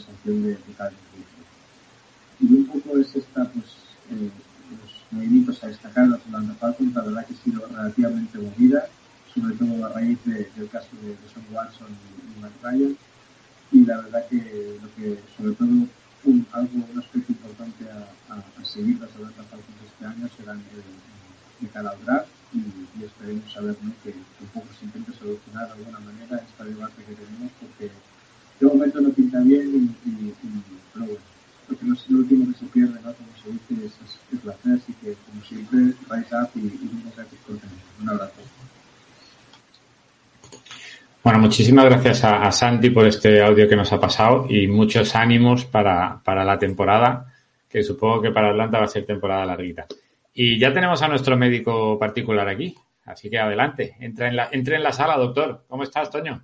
sanción 0.00 0.42
de, 0.42 0.50
de 0.50 0.72
Calvin 0.76 0.98
Ridley. 1.12 1.40
Y 2.40 2.54
un 2.54 2.66
poco 2.66 2.98
es 2.98 3.14
esta, 3.14 3.44
pues, 3.50 3.66
eh, 4.10 4.30
los 4.70 4.92
movimientos 5.10 5.62
a 5.64 5.68
destacar 5.68 6.08
de 6.08 6.14
Atlanta 6.16 6.54
Falcons, 6.54 6.94
la 6.94 7.02
verdad 7.02 7.26
que 7.26 7.34
ha 7.34 7.44
sido 7.44 7.66
relativamente 7.66 8.38
movida, 8.38 8.88
sobre 9.34 9.54
todo 9.54 9.86
a 9.86 9.88
raíz 9.90 10.18
de, 10.24 10.50
del 10.56 10.68
caso 10.68 10.88
de, 11.02 11.08
de 11.10 11.28
Son 11.32 11.44
Watson 11.52 11.88
y, 11.88 12.38
y 12.38 12.40
Matt 12.40 12.52
Ryan, 12.62 12.96
y 13.72 13.84
la 13.84 13.96
verdad 13.98 14.26
que 14.28 14.78
lo 14.82 14.94
que 14.96 15.18
sobre 15.36 15.54
todo 15.54 15.68
un, 16.24 16.46
algo, 16.52 16.86
un 16.92 16.98
aspecto 16.98 17.32
importante 17.32 17.84
a, 17.90 18.34
a, 18.34 18.38
a 18.60 18.64
seguir 18.64 19.00
las 19.00 19.10
Atlanta 19.10 19.42
Falcons 19.44 19.78
este 19.86 20.06
año 20.06 20.28
será 20.36 20.52
el, 20.52 20.60
de 21.60 21.68
cara 21.68 21.90
al 21.90 22.04
draft 22.04 22.28
y, 22.52 22.58
y, 22.58 23.04
esperemos 23.04 23.52
saber 23.52 23.76
¿no? 23.82 23.92
que, 24.02 24.12
que, 24.12 24.42
un 24.42 24.48
poco 24.48 24.66
se 24.78 24.84
intente 24.84 25.12
solucionar 25.12 25.66
de 25.66 25.72
alguna 25.74 26.00
manera 26.00 26.36
esta 26.38 26.64
debate 26.64 27.04
que 27.04 27.14
tenemos 27.14 27.52
porque 27.60 27.90
de 28.60 28.66
momento 28.66 29.00
no 29.00 29.10
pinta 29.10 29.40
bien 29.40 29.94
y, 30.04 30.08
y, 30.08 30.28
y 30.28 30.62
pero 30.92 31.06
bueno, 31.06 31.20
porque 31.66 31.84
no 31.86 31.94
es 31.94 32.10
lo 32.10 32.18
último 32.18 32.52
que 32.52 32.58
se 32.58 32.66
pierde, 32.66 32.94
¿no? 32.94 33.14
como 33.14 33.28
se 33.42 33.50
dice, 33.50 33.86
es, 33.86 33.92
es, 34.32 34.48
así 34.48 34.92
que 35.00 35.14
como 35.26 35.42
siempre, 35.42 35.78
rise 36.10 36.36
up 36.36 36.50
y, 36.54 36.58
y 36.58 36.90
muchas 36.92 37.16
gracias 37.16 37.40
por. 37.46 37.56
Un 38.02 38.08
abrazo. 38.08 38.40
Bueno, 41.22 41.38
muchísimas 41.38 41.84
gracias 41.84 42.24
a, 42.24 42.42
a, 42.42 42.52
Santi 42.52 42.90
por 42.90 43.06
este 43.06 43.42
audio 43.42 43.68
que 43.68 43.76
nos 43.76 43.92
ha 43.92 44.00
pasado 44.00 44.46
y 44.48 44.66
muchos 44.66 45.14
ánimos 45.14 45.66
para, 45.66 46.20
para, 46.24 46.44
la 46.44 46.58
temporada, 46.58 47.32
que 47.68 47.82
supongo 47.82 48.22
que 48.22 48.30
para 48.30 48.50
Atlanta 48.50 48.78
va 48.78 48.84
a 48.84 48.88
ser 48.88 49.04
temporada 49.04 49.44
larguita. 49.44 49.86
Y 50.32 50.58
ya 50.58 50.72
tenemos 50.72 51.02
a 51.02 51.08
nuestro 51.08 51.36
médico 51.36 51.98
particular 51.98 52.48
aquí, 52.48 52.74
así 53.04 53.28
que 53.28 53.38
adelante, 53.38 53.96
entra 54.00 54.28
en 54.28 54.36
la, 54.36 54.48
entre 54.50 54.76
en 54.76 54.82
la 54.82 54.92
sala, 54.92 55.18
doctor. 55.18 55.64
¿Cómo 55.68 55.82
estás, 55.82 56.10
Toño? 56.10 56.42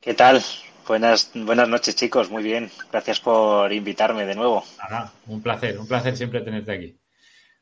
¿Qué 0.00 0.14
tal? 0.14 0.42
Buenas, 0.86 1.30
buenas 1.34 1.68
noches, 1.68 1.96
chicos. 1.96 2.30
Muy 2.30 2.42
bien. 2.42 2.70
Gracias 2.92 3.20
por 3.20 3.72
invitarme 3.72 4.26
de 4.26 4.34
nuevo. 4.34 4.64
Ajá, 4.78 5.12
un 5.26 5.42
placer, 5.42 5.78
un 5.78 5.86
placer 5.86 6.16
siempre 6.16 6.42
tenerte 6.42 6.72
aquí. 6.72 6.98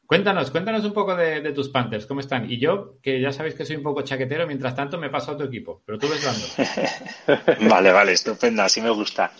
Cuéntanos, 0.07 0.51
cuéntanos 0.51 0.85
un 0.85 0.93
poco 0.93 1.17
de, 1.17 1.41
de, 1.41 1.53
tus 1.53 1.71
Panthers, 1.71 2.05
¿cómo 2.05 2.21
están? 2.21 2.51
Y 2.51 2.59
yo, 2.59 2.99
que 3.03 3.19
ya 3.19 3.33
sabéis 3.33 3.55
que 3.55 3.65
soy 3.65 3.77
un 3.77 3.83
poco 3.83 4.03
chaquetero, 4.03 4.47
mientras 4.47 4.77
tanto 4.77 4.99
me 4.99 5.09
paso 5.09 5.33
a 5.33 5.39
tu 5.39 5.45
equipo, 5.45 5.83
pero 5.87 5.99
tú 5.99 6.07
ves 6.07 6.23
dando. 6.23 7.71
vale, 7.71 7.93
vale, 7.93 8.13
estupendo, 8.13 8.63
así 8.63 8.83
me 8.83 8.91
gusta. 8.91 9.33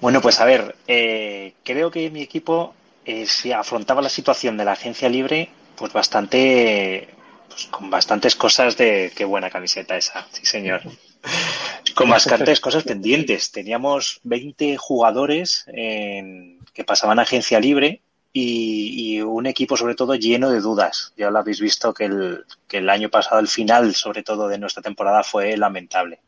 Bueno, 0.00 0.20
pues 0.20 0.40
a 0.40 0.44
ver, 0.44 0.76
eh, 0.86 1.54
creo 1.64 1.90
que 1.90 2.10
mi 2.10 2.22
equipo 2.22 2.74
eh, 3.04 3.26
se 3.26 3.54
afrontaba 3.54 4.02
la 4.02 4.08
situación 4.08 4.56
de 4.56 4.64
la 4.64 4.72
agencia 4.72 5.08
libre, 5.08 5.48
pues 5.74 5.92
bastante, 5.92 7.08
pues 7.48 7.64
con 7.66 7.90
bastantes 7.90 8.36
cosas 8.36 8.76
de 8.76 9.10
qué 9.16 9.24
buena 9.24 9.50
camiseta 9.50 9.96
esa, 9.96 10.28
sí 10.30 10.46
señor. 10.46 10.82
Con 11.94 12.10
bastantes 12.10 12.60
cosas 12.60 12.84
pendientes. 12.84 13.52
Teníamos 13.52 14.20
20 14.24 14.76
jugadores 14.76 15.64
en, 15.68 16.58
que 16.72 16.84
pasaban 16.84 17.18
a 17.18 17.22
agencia 17.22 17.60
libre 17.60 18.02
y, 18.32 19.16
y, 19.16 19.20
un 19.22 19.46
equipo 19.46 19.76
sobre 19.76 19.94
todo 19.94 20.14
lleno 20.14 20.50
de 20.50 20.60
dudas. 20.60 21.12
Ya 21.16 21.30
lo 21.30 21.38
habéis 21.38 21.60
visto 21.60 21.92
que 21.92 22.06
el, 22.06 22.44
que 22.66 22.78
el 22.78 22.88
año 22.88 23.10
pasado, 23.10 23.40
el 23.40 23.48
final 23.48 23.94
sobre 23.94 24.22
todo 24.22 24.48
de 24.48 24.58
nuestra 24.58 24.82
temporada 24.82 25.22
fue 25.22 25.56
lamentable. 25.56 26.20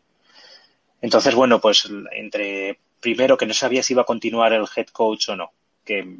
Entonces, 1.00 1.34
bueno, 1.34 1.60
pues 1.60 1.88
entre 2.12 2.78
primero 3.00 3.36
que 3.36 3.44
no 3.44 3.52
sabía 3.52 3.82
si 3.82 3.92
iba 3.92 4.02
a 4.02 4.06
continuar 4.06 4.54
el 4.54 4.66
head 4.74 4.86
coach 4.86 5.28
o 5.28 5.36
no, 5.36 5.52
que 5.84 6.16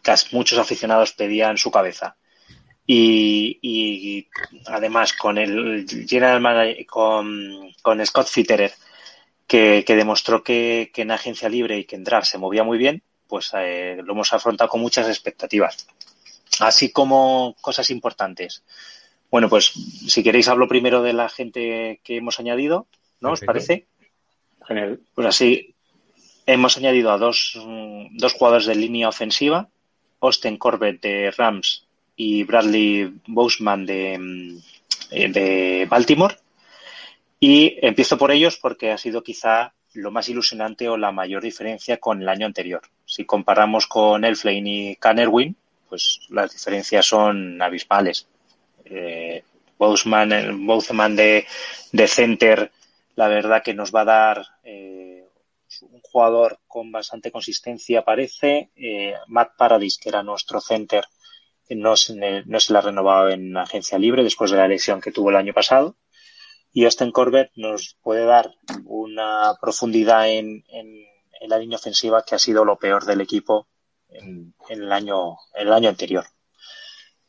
casi 0.00 0.34
muchos 0.34 0.58
aficionados 0.58 1.12
pedían 1.12 1.58
su 1.58 1.70
cabeza. 1.70 2.16
Y, 2.86 3.58
y 3.62 4.28
además 4.66 5.12
con 5.12 5.38
el 5.38 5.86
general 6.08 6.40
manager, 6.40 6.84
con, 6.86 7.72
con 7.80 8.04
Scott 8.04 8.26
Fitterer, 8.26 8.72
que, 9.46 9.84
que 9.86 9.96
demostró 9.96 10.42
que, 10.42 10.90
que 10.92 11.02
en 11.02 11.12
agencia 11.12 11.48
libre 11.48 11.78
y 11.78 11.84
que 11.84 11.96
en 11.96 12.04
draft 12.04 12.26
se 12.26 12.38
movía 12.38 12.64
muy 12.64 12.78
bien, 12.78 13.02
pues 13.28 13.52
eh, 13.54 14.00
lo 14.04 14.12
hemos 14.12 14.32
afrontado 14.32 14.68
con 14.68 14.80
muchas 14.80 15.08
expectativas. 15.08 15.86
Así 16.60 16.90
como 16.90 17.56
cosas 17.60 17.90
importantes. 17.90 18.62
Bueno, 19.30 19.48
pues 19.48 19.72
si 20.06 20.22
queréis 20.22 20.48
hablo 20.48 20.68
primero 20.68 21.02
de 21.02 21.14
la 21.14 21.28
gente 21.28 22.00
que 22.04 22.16
hemos 22.18 22.38
añadido, 22.40 22.86
¿no 23.20 23.30
Perfecto. 23.30 23.44
os 23.44 23.46
parece? 23.46 23.86
Genial. 24.66 25.00
Pues 25.14 25.26
así, 25.26 25.74
hemos 26.44 26.76
añadido 26.76 27.10
a 27.10 27.18
dos, 27.18 27.58
dos 28.10 28.32
jugadores 28.34 28.66
de 28.66 28.74
línea 28.74 29.08
ofensiva, 29.08 29.68
Austin 30.20 30.58
Corbett 30.58 31.00
de 31.00 31.30
Rams 31.30 31.86
y 32.16 32.44
Bradley 32.44 33.12
Boseman 33.26 33.86
de, 33.86 34.60
de 35.10 35.86
Baltimore. 35.88 36.36
Y 37.40 37.76
empiezo 37.82 38.16
por 38.18 38.30
ellos 38.30 38.56
porque 38.56 38.92
ha 38.92 38.98
sido 38.98 39.22
quizá 39.22 39.74
lo 39.94 40.10
más 40.10 40.28
ilusionante 40.28 40.88
o 40.88 40.96
la 40.96 41.12
mayor 41.12 41.42
diferencia 41.42 41.98
con 41.98 42.22
el 42.22 42.28
año 42.28 42.46
anterior. 42.46 42.82
Si 43.04 43.24
comparamos 43.24 43.86
con 43.86 44.24
Elflane 44.24 44.90
y 44.90 44.96
Canerwin, 44.96 45.56
pues 45.88 46.20
las 46.30 46.52
diferencias 46.52 47.04
son 47.06 47.60
abismales. 47.60 48.26
Eh, 48.84 49.42
Boseman, 49.76 50.64
Boseman 50.66 51.16
de, 51.16 51.46
de 51.90 52.06
center, 52.06 52.70
la 53.16 53.28
verdad 53.28 53.62
que 53.62 53.74
nos 53.74 53.92
va 53.92 54.02
a 54.02 54.04
dar 54.04 54.46
eh, 54.64 55.26
un 55.82 56.00
jugador 56.00 56.60
con 56.66 56.92
bastante 56.92 57.30
consistencia, 57.30 58.02
parece. 58.04 58.70
Eh, 58.76 59.14
Matt 59.26 59.56
Paradis, 59.56 59.98
que 59.98 60.08
era 60.08 60.22
nuestro 60.22 60.60
center, 60.60 61.04
no 61.70 61.96
se, 61.96 62.44
no 62.46 62.60
se 62.60 62.72
la 62.72 62.80
ha 62.80 62.82
renovado 62.82 63.30
en 63.30 63.56
agencia 63.56 63.98
libre 63.98 64.22
después 64.22 64.50
de 64.50 64.58
la 64.58 64.68
lesión 64.68 65.00
que 65.00 65.12
tuvo 65.12 65.30
el 65.30 65.36
año 65.36 65.52
pasado 65.52 65.96
y 66.72 66.84
Austin 66.84 67.12
Corbett 67.12 67.50
nos 67.54 67.98
puede 68.02 68.24
dar 68.24 68.54
una 68.84 69.54
profundidad 69.60 70.28
en, 70.30 70.64
en, 70.68 71.04
la 71.48 71.58
línea 71.58 71.76
ofensiva 71.76 72.24
que 72.24 72.36
ha 72.36 72.38
sido 72.38 72.64
lo 72.64 72.78
peor 72.78 73.04
del 73.04 73.20
equipo 73.20 73.68
en, 74.08 74.54
en, 74.68 74.82
el, 74.82 74.92
año, 74.92 75.36
el 75.54 75.72
año 75.72 75.88
anterior. 75.88 76.24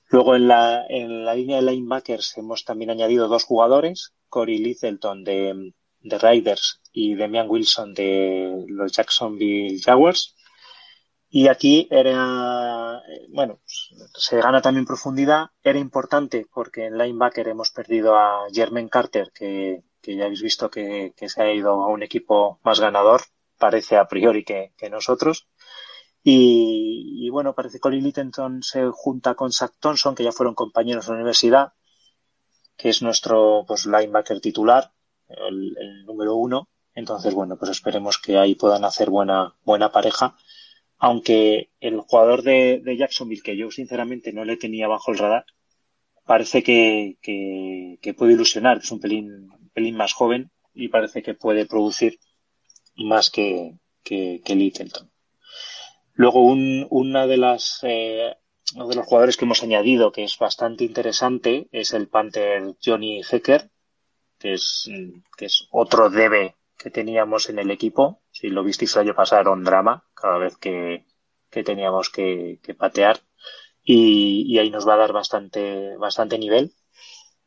Luego 0.08 0.36
en 0.36 0.48
la, 0.48 0.86
en 0.88 1.26
la 1.26 1.34
línea 1.34 1.58
de 1.58 1.64
linebackers 1.64 2.38
hemos 2.38 2.64
también 2.64 2.92
añadido 2.92 3.28
dos 3.28 3.44
jugadores, 3.44 4.14
Corey 4.30 4.60
Littleton 4.60 5.24
de, 5.24 5.74
de 6.00 6.18
Raiders 6.20 6.80
y 6.92 7.16
Demian 7.16 7.50
Wilson 7.50 7.94
de 7.96 8.66
los 8.68 8.92
Jacksonville 8.92 9.82
Jaguars. 9.82 10.36
Y 11.36 11.48
aquí 11.48 11.88
era, 11.90 13.02
bueno, 13.30 13.60
se 13.66 14.40
gana 14.40 14.62
también 14.62 14.86
profundidad. 14.86 15.48
Era 15.64 15.80
importante 15.80 16.46
porque 16.54 16.86
en 16.86 17.00
linebacker 17.00 17.48
hemos 17.48 17.72
perdido 17.72 18.16
a 18.16 18.46
Jermaine 18.54 18.88
Carter, 18.88 19.32
que, 19.34 19.82
ya 20.04 20.26
habéis 20.26 20.44
visto 20.44 20.70
que, 20.70 21.12
se 21.18 21.42
ha 21.42 21.52
ido 21.52 21.72
a 21.72 21.88
un 21.88 22.04
equipo 22.04 22.60
más 22.64 22.80
ganador, 22.80 23.22
parece 23.58 23.98
a 23.98 24.08
priori 24.08 24.44
que, 24.44 24.74
nosotros. 24.92 25.48
Y, 26.24 27.28
bueno, 27.32 27.56
parece 27.56 27.78
que 27.78 27.82
Colin 27.82 28.04
Littenton 28.04 28.62
se 28.62 28.92
junta 28.92 29.34
con 29.34 29.52
Zach 29.52 29.74
Thompson, 29.80 30.14
que 30.14 30.24
ya 30.24 30.32
fueron 30.32 30.54
compañeros 30.54 31.08
de 31.08 31.14
la 31.14 31.16
universidad, 31.16 31.74
que 32.78 32.90
es 32.90 33.02
nuestro 33.02 33.66
pues, 33.68 33.88
linebacker 33.88 34.40
titular, 34.40 34.92
el, 35.30 35.76
el 35.80 36.06
número 36.06 36.36
uno. 36.36 36.70
Entonces, 36.94 37.34
bueno, 37.34 37.58
pues 37.58 37.72
esperemos 37.72 38.20
que 38.20 38.38
ahí 38.38 38.54
puedan 38.54 38.86
hacer 38.86 39.10
buena, 39.10 39.56
buena 39.66 39.92
pareja 39.92 40.36
aunque 40.98 41.70
el 41.80 42.00
jugador 42.00 42.44
de, 42.44 42.82
Jacksonville, 42.98 43.42
que 43.42 43.58
yo 43.58 43.72
sinceramente 43.72 44.34
no 44.34 44.46
le 44.46 44.58
tenía 44.58 44.88
bajo 44.88 45.12
el 45.12 45.18
radar, 45.18 45.46
parece 46.26 46.64
que, 46.64 47.18
puede 48.18 48.34
ilusionar, 48.34 48.78
es 48.78 48.92
un 48.92 49.00
pelín, 49.00 49.50
pelín 49.74 49.96
más 49.96 50.14
joven 50.14 50.52
y 50.74 50.88
parece 50.88 51.22
que 51.22 51.34
puede 51.34 51.66
producir 51.66 52.20
más 52.96 53.30
que, 53.30 53.76
que, 54.04 54.42
Littleton. 54.48 55.12
Luego, 56.14 56.42
un, 56.42 56.88
una 56.90 57.28
de 57.28 57.38
las, 57.38 57.80
eh, 57.84 58.36
uno 58.76 58.88
de 58.88 58.96
los 58.96 59.06
jugadores 59.06 59.38
que 59.38 59.46
hemos 59.46 59.64
añadido 59.64 60.12
que 60.12 60.24
es 60.24 60.38
bastante 60.38 60.84
interesante 60.84 61.68
es 61.72 61.94
el 61.94 62.08
Panther 62.08 62.76
Johnny 62.84 63.22
Hecker, 63.30 63.70
que 64.40 64.54
es, 64.54 65.68
otro 65.72 66.10
debe 66.10 66.56
que 66.78 66.90
teníamos 66.90 67.50
en 67.50 67.60
el 67.60 67.72
equipo. 67.72 68.22
Si 68.32 68.50
lo 68.50 68.64
visteis 68.64 68.96
el 68.96 69.04
año 69.04 69.16
pasado 69.16 69.54
un 69.54 69.64
drama 69.64 70.04
cada 70.24 70.38
vez 70.38 70.56
que, 70.56 71.06
teníamos 71.50 72.10
que, 72.10 72.58
patear. 72.78 73.20
Y, 73.84 74.58
ahí 74.58 74.70
nos 74.70 74.88
va 74.88 74.94
a 74.94 74.98
dar 75.04 75.12
bastante, 75.12 75.98
bastante 75.98 76.40
nivel. 76.40 76.74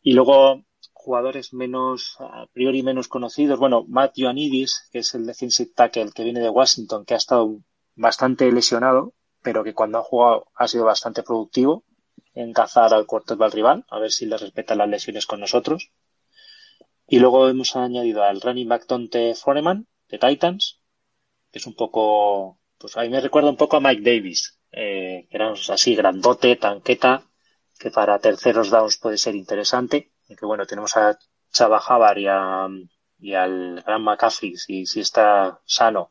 Y 0.02 0.12
luego 0.12 0.62
jugadores 0.92 1.54
menos, 1.54 2.16
a 2.20 2.46
priori 2.52 2.82
menos 2.82 3.08
conocidos. 3.08 3.58
Bueno, 3.58 3.86
Matt 3.88 4.18
Ioannidis, 4.18 4.88
que 4.92 4.98
es 4.98 5.14
el 5.14 5.24
defensive 5.24 5.70
tackle 5.74 6.12
que 6.12 6.24
viene 6.24 6.40
de 6.40 6.50
Washington, 6.50 7.06
que 7.06 7.14
ha 7.14 7.16
estado 7.16 7.60
bastante 7.94 8.52
lesionado, 8.52 9.14
pero 9.42 9.64
que 9.64 9.72
cuando 9.72 9.98
ha 9.98 10.02
jugado 10.02 10.48
ha 10.54 10.68
sido 10.68 10.84
bastante 10.84 11.22
productivo 11.22 11.84
en 12.34 12.52
cazar 12.52 12.92
al 12.92 13.06
del 13.06 13.52
rival, 13.52 13.86
a 13.88 13.98
ver 13.98 14.12
si 14.12 14.26
le 14.26 14.36
respeta 14.36 14.74
las 14.74 14.88
lesiones 14.88 15.24
con 15.24 15.40
nosotros. 15.40 15.92
Y 17.08 17.20
luego 17.20 17.48
hemos 17.48 17.74
añadido 17.74 18.22
al 18.22 18.42
running 18.42 18.68
back 18.68 18.86
Tonte 18.86 19.34
Foreman 19.34 19.86
de 20.10 20.18
Titans, 20.18 20.80
que 21.50 21.58
es 21.58 21.66
un 21.66 21.74
poco, 21.74 22.58
pues 22.78 22.96
a 22.96 23.02
mí 23.02 23.08
me 23.08 23.20
recuerda 23.20 23.50
un 23.50 23.56
poco 23.56 23.76
a 23.76 23.80
Mike 23.80 24.02
Davis, 24.02 24.58
eh, 24.72 25.26
que 25.30 25.36
era 25.36 25.52
así 25.52 25.94
grandote, 25.94 26.56
tanqueta, 26.56 27.24
que 27.78 27.90
para 27.90 28.18
terceros 28.18 28.70
downs 28.70 28.98
puede 28.98 29.18
ser 29.18 29.34
interesante. 29.34 30.12
Y 30.28 30.36
que 30.36 30.46
bueno, 30.46 30.66
tenemos 30.66 30.96
a 30.96 31.18
Chava 31.52 31.80
Javar 31.80 32.18
y, 32.18 32.26
al 32.26 33.82
Gran 33.86 34.02
McCaffrey, 34.02 34.56
si, 34.56 34.86
si 34.86 35.00
está 35.00 35.60
sano, 35.64 36.10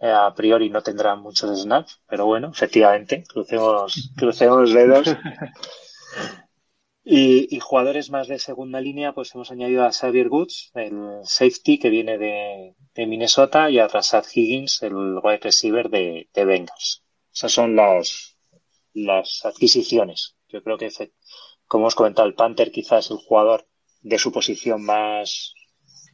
eh, 0.00 0.10
a 0.10 0.32
priori 0.34 0.70
no 0.70 0.82
tendrá 0.82 1.16
muchos 1.16 1.60
snaps, 1.62 2.00
pero 2.06 2.26
bueno, 2.26 2.50
efectivamente, 2.52 3.24
crucemos, 3.26 4.12
crucemos 4.16 4.72
dedos. 4.72 5.08
Y, 7.10 7.58
jugadores 7.60 8.10
más 8.10 8.28
de 8.28 8.38
segunda 8.38 8.82
línea, 8.82 9.14
pues 9.14 9.34
hemos 9.34 9.50
añadido 9.50 9.82
a 9.82 9.92
Xavier 9.92 10.28
Woods, 10.28 10.70
el 10.74 11.20
safety 11.22 11.78
que 11.78 11.88
viene 11.88 12.18
de, 12.18 13.06
Minnesota, 13.06 13.70
y 13.70 13.78
a 13.78 13.88
Rashad 13.88 14.26
Higgins, 14.30 14.82
el 14.82 15.18
wide 15.22 15.40
receiver 15.40 15.88
de, 15.88 16.28
Bengals. 16.34 17.02
Esas 17.32 17.50
son 17.50 17.76
las, 17.76 18.36
las 18.92 19.42
adquisiciones. 19.46 20.36
Yo 20.48 20.62
creo 20.62 20.76
que, 20.76 20.90
como 21.66 21.86
os 21.86 21.94
comentado, 21.94 22.28
el 22.28 22.34
Panther 22.34 22.70
quizás 22.70 23.06
es 23.06 23.12
el 23.12 23.16
jugador 23.16 23.66
de 24.02 24.18
su 24.18 24.30
posición 24.30 24.84
más, 24.84 25.54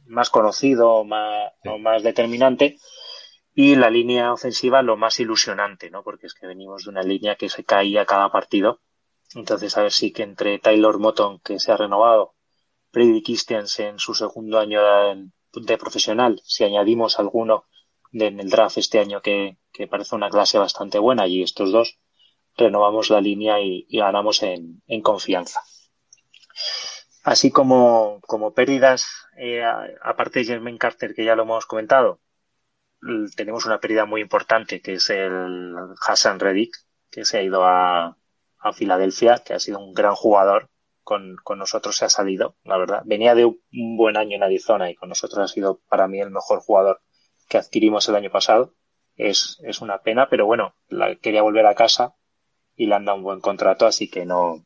más 0.05 0.29
conocido 0.29 1.03
más, 1.03 1.51
o 1.65 1.77
más 1.77 2.03
determinante. 2.03 2.77
Y 3.53 3.75
la 3.75 3.89
línea 3.89 4.31
ofensiva 4.31 4.81
lo 4.81 4.95
más 4.95 5.19
ilusionante, 5.19 5.89
¿no? 5.89 6.03
Porque 6.03 6.27
es 6.27 6.33
que 6.33 6.47
venimos 6.47 6.85
de 6.85 6.91
una 6.91 7.03
línea 7.03 7.35
que 7.35 7.49
se 7.49 7.65
caía 7.65 8.05
cada 8.05 8.31
partido 8.31 8.79
entonces, 9.35 9.77
a 9.77 9.83
ver 9.83 9.91
si 9.91 10.11
que 10.11 10.23
entre 10.23 10.59
Taylor 10.59 10.97
Moton, 10.97 11.39
que 11.39 11.59
se 11.59 11.71
ha 11.71 11.77
renovado, 11.77 12.35
Brady 12.93 13.21
en 13.49 13.99
su 13.99 14.13
segundo 14.13 14.59
año 14.59 14.81
de, 15.53 15.77
profesional, 15.77 16.41
si 16.45 16.63
añadimos 16.63 17.19
alguno 17.19 17.65
en 18.13 18.39
el 18.39 18.49
draft 18.49 18.77
este 18.77 18.99
año 18.99 19.21
que, 19.21 19.57
parece 19.89 20.15
una 20.15 20.29
clase 20.29 20.57
bastante 20.57 20.99
buena 20.99 21.27
y 21.27 21.43
estos 21.43 21.73
dos, 21.73 21.99
renovamos 22.55 23.09
la 23.09 23.19
línea 23.19 23.59
y, 23.59 23.85
ganamos 23.89 24.41
en, 24.41 24.81
confianza. 25.03 25.61
Así 27.23 27.51
como, 27.51 28.21
como 28.21 28.53
pérdidas, 28.53 29.05
eh, 29.37 29.63
aparte 30.01 30.39
de 30.39 30.45
Jermaine 30.45 30.77
Carter, 30.77 31.13
que 31.13 31.25
ya 31.25 31.35
lo 31.35 31.43
hemos 31.43 31.65
comentado, 31.65 32.21
tenemos 33.35 33.65
una 33.65 33.81
pérdida 33.81 34.05
muy 34.05 34.21
importante, 34.21 34.81
que 34.81 34.93
es 34.93 35.09
el 35.09 35.75
Hassan 36.07 36.39
Reddick, 36.39 36.73
que 37.11 37.25
se 37.25 37.39
ha 37.39 37.43
ido 37.43 37.65
a, 37.65 38.17
a 38.65 38.73
Filadelfia, 38.73 39.43
que 39.45 39.53
ha 39.53 39.59
sido 39.59 39.79
un 39.79 39.93
gran 39.93 40.15
jugador. 40.15 40.69
Con, 41.03 41.35
con, 41.43 41.59
nosotros 41.59 41.95
se 41.95 42.05
ha 42.05 42.09
salido, 42.09 42.55
la 42.63 42.79
verdad. 42.79 43.03
Venía 43.05 43.35
de 43.35 43.45
un 43.45 43.95
buen 43.95 44.17
año 44.17 44.37
en 44.37 44.41
Arizona 44.41 44.89
y 44.89 44.95
con 44.95 45.07
nosotros 45.07 45.37
ha 45.39 45.53
sido 45.53 45.81
para 45.87 46.07
mí 46.07 46.19
el 46.19 46.31
mejor 46.31 46.61
jugador 46.61 46.99
que 47.47 47.59
adquirimos 47.59 48.09
el 48.09 48.15
año 48.15 48.31
pasado. 48.31 48.73
Es, 49.15 49.59
es 49.61 49.81
una 49.81 49.99
pena, 49.99 50.29
pero 50.29 50.47
bueno, 50.47 50.75
la, 50.87 51.15
quería 51.15 51.43
volver 51.43 51.67
a 51.67 51.75
casa 51.75 52.15
y 52.75 52.87
le 52.87 52.95
han 52.95 53.05
dado 53.05 53.19
un 53.19 53.23
buen 53.23 53.39
contrato, 53.39 53.85
así 53.85 54.09
que 54.09 54.25
no, 54.25 54.65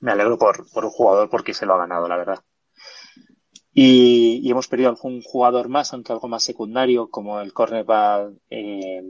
me 0.00 0.10
alegro 0.10 0.36
por, 0.36 0.68
por 0.72 0.84
un 0.84 0.90
jugador 0.90 1.30
porque 1.30 1.54
se 1.54 1.64
lo 1.64 1.74
ha 1.74 1.78
ganado, 1.78 2.08
la 2.08 2.16
verdad. 2.16 2.40
Y, 3.74 4.50
hemos 4.50 4.68
perdido 4.68 4.90
algún 4.90 5.22
jugador 5.22 5.68
más, 5.68 5.92
aunque 5.92 6.12
algo 6.12 6.28
más 6.28 6.42
secundario, 6.42 7.08
como 7.10 7.40
el 7.40 7.52
cornerback 7.54 8.34
eh, 8.50 9.02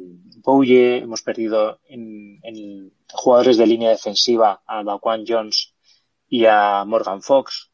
Bouye. 0.45 0.99
Hemos 0.99 1.23
perdido 1.23 1.81
en, 1.89 2.93
jugadores 3.13 3.57
de 3.59 3.67
línea 3.67 3.91
defensiva 3.91 4.63
a 4.67 4.83
Daquan 4.85 5.25
Jones 5.27 5.75
y 6.29 6.47
a 6.47 6.85
Morgan 6.87 7.23
Fox, 7.23 7.71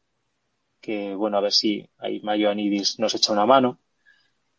que 0.81 1.15
bueno, 1.15 1.37
a 1.37 1.41
ver 1.41 1.53
si 1.53 1.89
ahí 1.97 2.19
Mayo 2.21 2.49
Anidis 2.49 2.99
nos 2.99 3.15
echa 3.15 3.33
una 3.33 3.45
mano. 3.45 3.79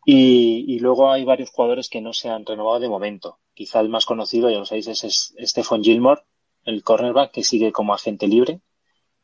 Y, 0.06 0.78
luego 0.80 1.10
hay 1.10 1.24
varios 1.24 1.50
jugadores 1.50 1.88
que 1.88 2.00
no 2.00 2.12
se 2.12 2.30
han 2.30 2.46
renovado 2.46 2.80
de 2.80 2.88
momento. 2.88 3.38
Quizá 3.54 3.80
el 3.80 3.88
más 3.90 4.06
conocido, 4.06 4.50
ya 4.50 4.58
lo 4.58 4.64
sabéis, 4.66 4.88
es 4.88 5.34
Stephen 5.38 5.82
Gilmore, 5.82 6.22
el 6.64 6.82
cornerback, 6.82 7.32
que 7.32 7.44
sigue 7.44 7.72
como 7.72 7.94
agente 7.94 8.26
libre. 8.28 8.60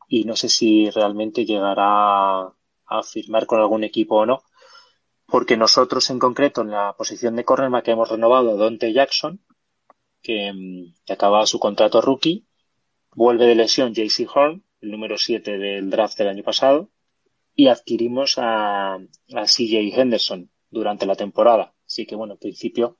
Y 0.07 0.25
no 0.25 0.35
sé 0.35 0.49
si 0.49 0.89
realmente 0.91 1.45
llegará 1.45 2.53
a 2.87 3.03
firmar 3.03 3.45
con 3.45 3.59
algún 3.59 3.83
equipo 3.83 4.17
o 4.17 4.25
no, 4.25 4.43
porque 5.25 5.57
nosotros 5.57 6.09
en 6.09 6.19
concreto 6.19 6.61
en 6.61 6.71
la 6.71 6.95
posición 6.97 7.35
de 7.35 7.43
cornerback 7.45 7.87
hemos 7.89 8.09
renovado 8.09 8.57
Dante 8.57 8.93
Jackson, 8.93 9.41
que, 10.21 10.51
mm, 10.53 11.11
acaba 11.11 11.45
su 11.45 11.59
contrato 11.59 12.01
rookie, 12.01 12.47
vuelve 13.13 13.45
de 13.45 13.55
lesión 13.55 13.93
JC 13.93 14.27
Horn, 14.33 14.63
el 14.81 14.91
número 14.91 15.17
7 15.17 15.57
del 15.57 15.89
draft 15.89 16.17
del 16.17 16.29
año 16.29 16.43
pasado, 16.43 16.89
y 17.55 17.67
adquirimos 17.67 18.37
a, 18.37 18.95
a 18.95 19.45
CJ 19.45 19.99
Henderson 19.99 20.51
durante 20.69 21.05
la 21.05 21.15
temporada. 21.15 21.73
Así 21.85 22.05
que 22.05 22.15
bueno, 22.15 22.33
en 22.33 22.39
principio 22.39 22.97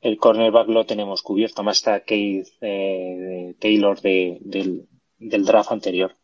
el 0.00 0.18
cornerback 0.18 0.68
lo 0.68 0.84
tenemos 0.84 1.22
cubierto, 1.22 1.62
más 1.62 1.78
está 1.78 2.00
Keith 2.04 2.48
eh, 2.60 3.54
Taylor 3.60 4.00
de, 4.00 4.38
del, 4.40 4.88
del 5.18 5.44
draft 5.44 5.72
anterior. 5.72 6.16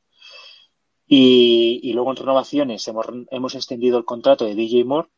Y, 1.10 1.93
luego 1.94 2.10
en 2.10 2.16
renovaciones 2.16 2.86
hemos, 2.86 3.06
hemos 3.30 3.55
extendido 3.55 3.97
el 3.97 4.05
contrato 4.05 4.44
de 4.44 4.55
DJ 4.55 4.85
Moore, 4.85 5.09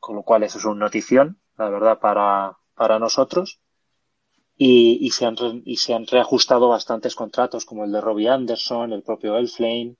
con 0.00 0.16
lo 0.16 0.22
cual 0.22 0.42
eso 0.44 0.58
es 0.58 0.64
una 0.64 0.86
notición, 0.86 1.40
la 1.58 1.68
verdad, 1.68 2.00
para, 2.00 2.58
para 2.74 2.98
nosotros. 2.98 3.60
Y, 4.56 4.98
y, 5.02 5.10
se 5.10 5.26
han, 5.26 5.36
y 5.64 5.76
se 5.76 5.94
han 5.94 6.06
reajustado 6.06 6.68
bastantes 6.68 7.14
contratos, 7.14 7.66
como 7.66 7.84
el 7.84 7.92
de 7.92 8.00
Robbie 8.00 8.28
Anderson, 8.30 8.92
el 8.92 9.02
propio 9.02 9.36
Elflame, 9.36 9.96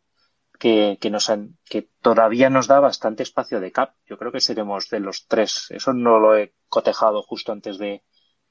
que, 0.58 0.96
que, 1.00 1.10
nos 1.10 1.28
han, 1.28 1.58
que 1.68 1.90
todavía 2.00 2.48
nos 2.48 2.66
da 2.66 2.80
bastante 2.80 3.24
espacio 3.24 3.60
de 3.60 3.72
cap. 3.72 3.96
Yo 4.06 4.16
creo 4.16 4.32
que 4.32 4.40
seremos 4.40 4.88
de 4.88 5.00
los 5.00 5.26
tres. 5.26 5.66
Eso 5.70 5.92
no 5.92 6.18
lo 6.18 6.36
he 6.36 6.54
cotejado 6.68 7.22
justo 7.22 7.52
antes 7.52 7.76
de, 7.76 8.04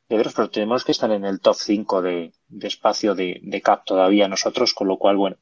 de 0.07 0.17
veros, 0.17 0.33
pero 0.35 0.51
tenemos 0.51 0.83
que 0.83 0.91
estar 0.91 1.09
en 1.11 1.25
el 1.25 1.39
top 1.39 1.55
5 1.55 2.01
de, 2.03 2.33
de 2.47 2.67
espacio 2.67 3.15
de, 3.15 3.39
de 3.41 3.61
cap 3.61 3.85
todavía 3.85 4.27
nosotros, 4.27 4.73
con 4.73 4.87
lo 4.87 4.97
cual, 4.97 5.17
bueno, 5.17 5.37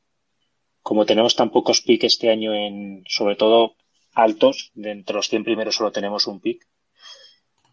como 0.81 1.05
tenemos 1.05 1.35
tan 1.35 1.49
pocos 1.51 1.81
pick 1.81 2.03
este 2.03 2.29
año 2.29 2.53
en, 2.53 3.03
sobre 3.07 3.35
todo 3.35 3.75
altos, 4.13 4.71
de 4.73 4.91
entre 4.91 5.15
los 5.15 5.27
100 5.29 5.43
primeros 5.43 5.75
solo 5.75 5.91
tenemos 5.91 6.27
un 6.27 6.39
pick, 6.41 6.67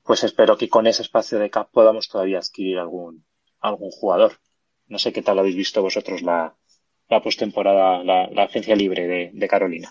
pues 0.04 0.24
espero 0.24 0.56
que 0.56 0.68
con 0.68 0.86
ese 0.86 1.02
espacio 1.02 1.38
de 1.38 1.50
cap 1.50 1.68
podamos 1.72 2.08
todavía 2.08 2.38
adquirir 2.38 2.78
algún, 2.78 3.24
algún 3.60 3.90
jugador. 3.90 4.32
No 4.86 4.98
sé 4.98 5.12
qué 5.12 5.20
tal 5.22 5.38
habéis 5.38 5.56
visto 5.56 5.82
vosotros 5.82 6.22
la, 6.22 6.54
la 7.10 7.20
postemporada, 7.22 8.02
la, 8.04 8.26
la 8.30 8.44
agencia 8.44 8.74
libre 8.74 9.06
de, 9.06 9.30
de 9.34 9.48
Carolina. 9.48 9.90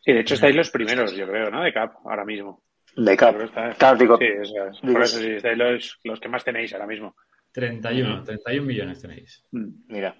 Sí, 0.00 0.12
de 0.12 0.20
hecho 0.20 0.34
estáis 0.34 0.54
los 0.56 0.70
primeros, 0.70 1.14
yo 1.14 1.26
creo, 1.28 1.50
¿no? 1.50 1.62
De 1.62 1.72
cap 1.72 1.94
ahora 2.04 2.24
mismo. 2.24 2.62
De 2.96 3.16
cap. 3.16 3.40
Está- 3.40 3.72
Claro, 3.74 3.98
digo- 3.98 4.18
sí, 4.18 4.24
eso 4.24 4.66
es. 4.66 4.80
digo- 4.82 4.92
por 4.92 5.02
eso 5.02 5.18
sí, 5.18 5.28
estáis 5.30 5.58
los, 5.58 5.98
los 6.04 6.20
que 6.20 6.28
más 6.28 6.44
tenéis 6.44 6.72
ahora 6.72 6.86
mismo. 6.86 7.14
31, 7.52 8.24
31 8.24 8.66
millones 8.66 9.00
tenéis. 9.00 9.44
Mira. 9.52 10.16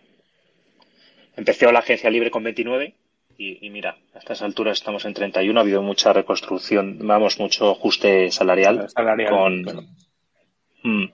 Empezó 1.36 1.70
la 1.72 1.80
agencia 1.80 2.10
libre 2.10 2.30
con 2.30 2.44
29 2.44 2.94
y, 3.38 3.66
y 3.66 3.70
mira, 3.70 3.96
a 4.14 4.18
estas 4.18 4.42
alturas 4.42 4.78
estamos 4.78 5.04
en 5.04 5.14
31. 5.14 5.58
Ha 5.58 5.62
habido 5.62 5.82
mucha 5.82 6.12
reconstrucción, 6.12 6.98
vamos, 7.06 7.38
mucho 7.40 7.70
ajuste 7.72 8.30
salarial. 8.30 8.88
Salarial, 8.90 9.30
con... 9.30 9.62
claro. 9.62 9.82
Mm, 10.84 11.04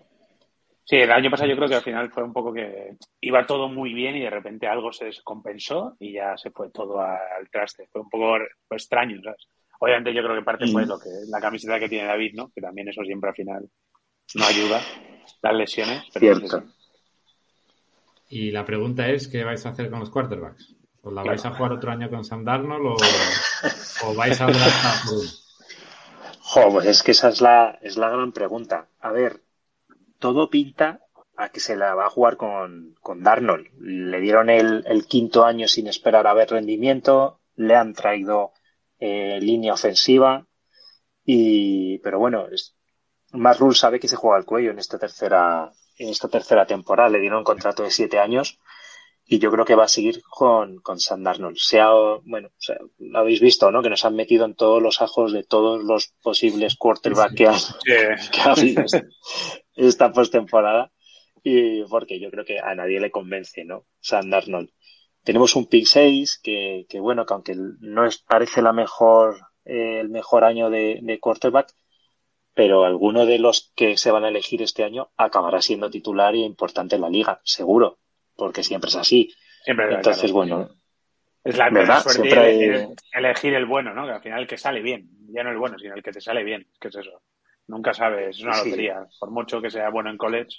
Sí, 0.83 0.97
el 0.97 1.13
año 1.13 1.31
pasado 1.31 1.49
yo 1.49 1.55
creo 1.55 1.69
que 1.69 1.77
al 1.77 1.83
final 1.85 2.11
fue 2.11 2.25
un 2.25 2.33
poco 2.33 2.53
que 2.53 2.97
iba 3.21 3.47
todo 3.47 3.69
muy 3.69 3.95
bien 3.95 4.17
y 4.17 4.23
de 4.23 4.31
repente 4.31 4.67
algo 4.67 4.93
se 4.93 5.05
descompensó 5.05 5.95
y 6.01 6.15
ya 6.15 6.37
se 6.37 6.51
fue 6.51 6.69
todo 6.73 7.01
al 7.01 7.49
traste. 7.53 7.87
Fue 7.93 8.01
un 8.01 8.09
poco 8.11 8.39
extraño, 8.71 9.21
¿sabes? 9.23 9.47
Obviamente 9.79 10.13
yo 10.13 10.21
creo 10.25 10.35
que 10.35 10.43
parte 10.43 10.67
fue 10.67 10.85
Mm. 10.85 10.89
lo 10.89 10.99
que 10.99 11.11
la 11.29 11.41
camiseta 11.41 11.79
que 11.79 11.89
tiene 11.89 12.09
David, 12.09 12.33
¿no? 12.35 12.51
Que 12.53 12.61
también 12.61 12.89
eso 12.89 13.05
siempre 13.05 13.31
al 13.31 13.37
final 13.37 13.69
no 14.35 14.45
ayuda, 14.45 14.81
las 15.43 15.55
lesiones. 15.55 16.03
Pero 16.13 16.39
Cierto. 16.41 16.61
sí, 16.61 16.67
sí. 16.67 16.75
Y 18.31 18.53
la 18.53 18.65
pregunta 18.65 19.09
es, 19.09 19.29
¿qué 19.29 19.45
vais 19.45 19.67
a 19.67 19.71
hacer 19.71 19.91
con 19.91 20.01
los 20.01 20.09
quarterbacks? 20.09 20.77
¿Os 21.03 21.13
la 21.13 21.23
vais 21.23 21.45
a 21.45 21.51
jugar 21.51 21.73
otro 21.73 21.91
año 21.91 22.09
con 22.09 22.25
Sam 22.25 22.45
Darnold 22.45 22.87
o, 22.87 22.97
o 24.07 24.15
vais 24.15 24.41
a 24.41 24.47
por 24.47 24.55
uno? 24.55 25.31
Jo, 26.41 26.71
pues 26.71 26.87
es 26.87 27.03
que 27.03 27.11
esa 27.11 27.29
es 27.29 27.41
la, 27.41 27.79
es 27.83 27.97
la 27.97 28.09
gran 28.09 28.33
pregunta. 28.33 28.89
A 29.01 29.11
ver, 29.11 29.43
todo 30.19 30.49
pinta 30.49 31.01
a 31.37 31.49
que 31.49 31.59
se 31.59 31.77
la 31.77 31.95
va 31.95 32.07
a 32.07 32.11
jugar 32.11 32.37
con, 32.37 32.95
con 33.01 33.23
Darnold. 33.23 33.67
Le 33.81 34.21
dieron 34.21 34.49
el, 34.49 34.85
el 34.87 35.07
quinto 35.07 35.45
año 35.45 35.67
sin 35.67 35.89
esperar 35.89 36.27
a 36.27 36.35
ver 36.35 36.51
rendimiento, 36.51 37.41
le 37.57 37.75
han 37.75 37.95
traído 37.95 38.53
eh, 39.01 39.41
línea 39.41 39.73
ofensiva, 39.73 40.47
y, 41.25 41.99
pero 41.99 42.19
bueno, 42.19 42.47
es, 42.49 42.77
Matt 43.33 43.59
Rule 43.59 43.75
sabe 43.75 44.01
que 44.01 44.09
se 44.09 44.17
juega 44.17 44.39
el 44.39 44.45
cuello 44.45 44.71
en 44.71 44.79
esta 44.79 44.99
tercera, 44.99 45.73
esta 46.09 46.29
tercera 46.29 46.67
temporada. 46.67 47.11
Le 47.11 47.21
dieron 47.21 47.39
un 47.39 47.45
contrato 47.45 47.83
de 47.83 47.91
siete 47.91 48.19
años 48.19 48.59
y 49.33 49.39
yo 49.39 49.53
creo 49.53 49.65
que 49.65 49.77
va 49.77 49.85
a 49.85 49.89
seguir 49.89 50.23
con, 50.29 50.81
con 50.81 50.99
Sam 50.99 51.23
Darnold. 51.23 51.57
Sea, 51.57 51.91
bueno, 52.25 52.49
o 52.49 52.61
sea, 52.61 52.79
lo 52.99 53.19
habéis 53.21 53.41
visto, 53.41 53.71
¿no? 53.71 53.81
Que 53.81 53.89
nos 53.91 54.05
han 54.05 54.17
metido 54.17 54.45
en 54.45 54.55
todos 54.55 54.83
los 54.83 55.01
ajos 55.03 55.33
de 55.33 55.45
todos 55.45 55.85
los 55.85 56.09
posibles 56.21 56.75
quarterbacks 56.77 57.79
que 57.85 58.41
ha 58.41 58.51
habido 58.51 58.85
esta 59.77 60.13
postemporada. 60.13 60.91
Y 61.45 61.85
porque 61.85 62.19
yo 62.19 62.31
creo 62.31 62.45
que 62.45 62.59
a 62.59 62.75
nadie 62.75 62.99
le 62.99 63.13
convence, 63.13 63.65
¿no? 63.65 63.87
Sam 64.01 64.31
Darnold. 64.31 64.71
Tenemos 65.23 65.55
un 65.55 65.67
pick 65.67 65.87
6 65.87 66.41
que, 66.43 66.87
que 66.89 66.99
bueno, 66.99 67.25
que 67.25 67.35
aunque 67.35 67.55
no 67.55 68.07
es, 68.07 68.19
parece 68.19 68.63
la 68.63 68.73
mejor, 68.73 69.39
eh, 69.65 70.01
el 70.01 70.09
mejor 70.09 70.43
año 70.43 70.71
de, 70.71 70.99
de 71.03 71.21
quarterback, 71.21 71.73
pero 72.55 72.85
alguno 72.85 73.27
de 73.27 73.39
los 73.39 73.73
que 73.77 73.97
se 73.97 74.11
van 74.11 74.25
a 74.25 74.29
elegir 74.29 74.63
este 74.63 74.85
año 74.85 75.11
acabará 75.17 75.63
siendo 75.63 75.91
titular 75.91 76.35
y 76.35 76.45
importante 76.45 76.97
en 76.97 77.03
la 77.03 77.09
liga, 77.11 77.41
seguro, 77.45 77.99
porque 78.37 78.63
siempre 78.63 78.89
es 78.89 78.97
así. 78.97 79.33
Siempre, 79.65 79.95
Entonces, 79.95 80.33
bueno, 80.33 80.69
Es 81.43 81.57
la 81.57 81.71
¿Verdad? 81.71 82.03
suerte 82.03 82.23
Siempre 82.23 82.39
hay- 82.41 82.63
elegir, 82.63 82.89
elegir 83.15 83.55
el 83.55 83.65
bueno, 83.67 83.95
¿no? 83.95 84.05
Que 84.07 84.13
al 84.13 84.21
final 84.23 84.41
el 84.41 84.47
que 84.47 84.59
sale 84.59 84.83
bien, 84.83 85.09
ya 85.33 85.43
no 85.43 85.51
el 85.51 85.57
bueno, 85.57 85.79
sino 85.79 85.95
el 85.95 86.03
que 86.03 86.13
te 86.13 86.21
sale 86.21 86.45
bien. 86.45 86.69
Que 86.79 86.89
es 86.89 86.97
eso. 86.97 87.23
Nunca 87.67 87.95
sabes, 87.95 88.37
es 88.37 88.43
una 88.43 88.53
Sí. 88.55 88.67
lotería. 88.69 89.07
Por 89.19 89.31
mucho 89.31 89.61
que 89.63 89.71
sea 89.71 89.89
bueno 89.89 90.11
en 90.11 90.19
college. 90.19 90.51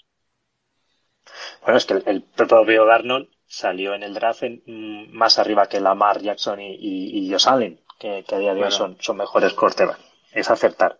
Bueno, 1.61 1.77
es 1.77 1.85
que 1.85 1.93
el, 1.93 2.03
el 2.07 2.23
propio 2.23 2.85
Darnold 2.85 3.29
salió 3.45 3.93
en 3.93 4.01
el 4.03 4.13
draft 4.15 4.41
en- 4.43 4.63
mm, 4.65 5.11
más 5.11 5.37
arriba 5.37 5.67
que 5.67 5.79
Lamar 5.79 6.19
Jackson 6.21 6.59
y, 6.61 6.73
y, 6.75 7.19
y 7.27 7.31
Josh 7.31 7.47
Allen, 7.47 7.79
que, 7.99 8.23
que 8.27 8.35
a 8.35 8.39
día 8.39 8.53
de 8.55 8.63
hoy 8.63 8.71
son, 8.71 8.97
son 9.01 9.17
mejores 9.17 9.53
quarterbacks. 9.53 10.01
Es 10.31 10.49
aceptar. 10.49 10.99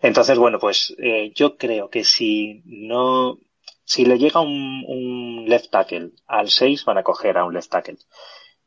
Entonces, 0.00 0.38
bueno, 0.38 0.58
pues 0.58 0.94
eh, 0.98 1.32
yo 1.34 1.56
creo 1.56 1.90
que 1.90 2.04
si 2.04 2.62
no, 2.64 3.38
si 3.84 4.04
le 4.04 4.18
llega 4.18 4.40
un, 4.40 4.84
un 4.86 5.44
left 5.48 5.70
tackle 5.70 6.12
al 6.26 6.48
6, 6.48 6.84
van 6.84 6.98
a 6.98 7.02
coger 7.02 7.38
a 7.38 7.44
un 7.44 7.54
left 7.54 7.70
tackle. 7.70 7.98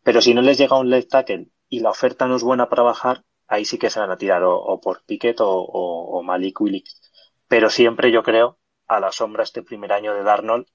Pero 0.03 0.22
si 0.22 0.34
no 0.34 0.41
les 0.41 0.57
llega 0.57 0.77
un 0.77 0.89
left 0.89 1.10
tackle 1.10 1.47
y 1.69 1.80
la 1.80 1.89
oferta 1.89 2.27
no 2.27 2.35
es 2.35 2.43
buena 2.43 2.69
para 2.69 2.84
bajar, 2.84 3.23
ahí 3.47 3.65
sí 3.65 3.77
que 3.77 3.89
se 3.89 3.99
van 3.99 4.11
a 4.11 4.18
tirar 4.18 4.43
o, 4.43 4.55
o 4.55 4.80
por 4.80 5.03
Pickett 5.05 5.41
o, 5.41 5.49
o, 5.49 6.19
o 6.19 6.23
Malik 6.23 6.60
Willis. 6.61 7.01
Pero 7.47 7.69
siempre 7.69 8.11
yo 8.11 8.23
creo 8.23 8.60
a 8.88 8.99
la 8.99 9.11
sombra 9.11 9.43
este 9.43 9.64
primer 9.64 9.93
año 9.93 10.14
de 10.14 10.23
Darnold 10.23 10.68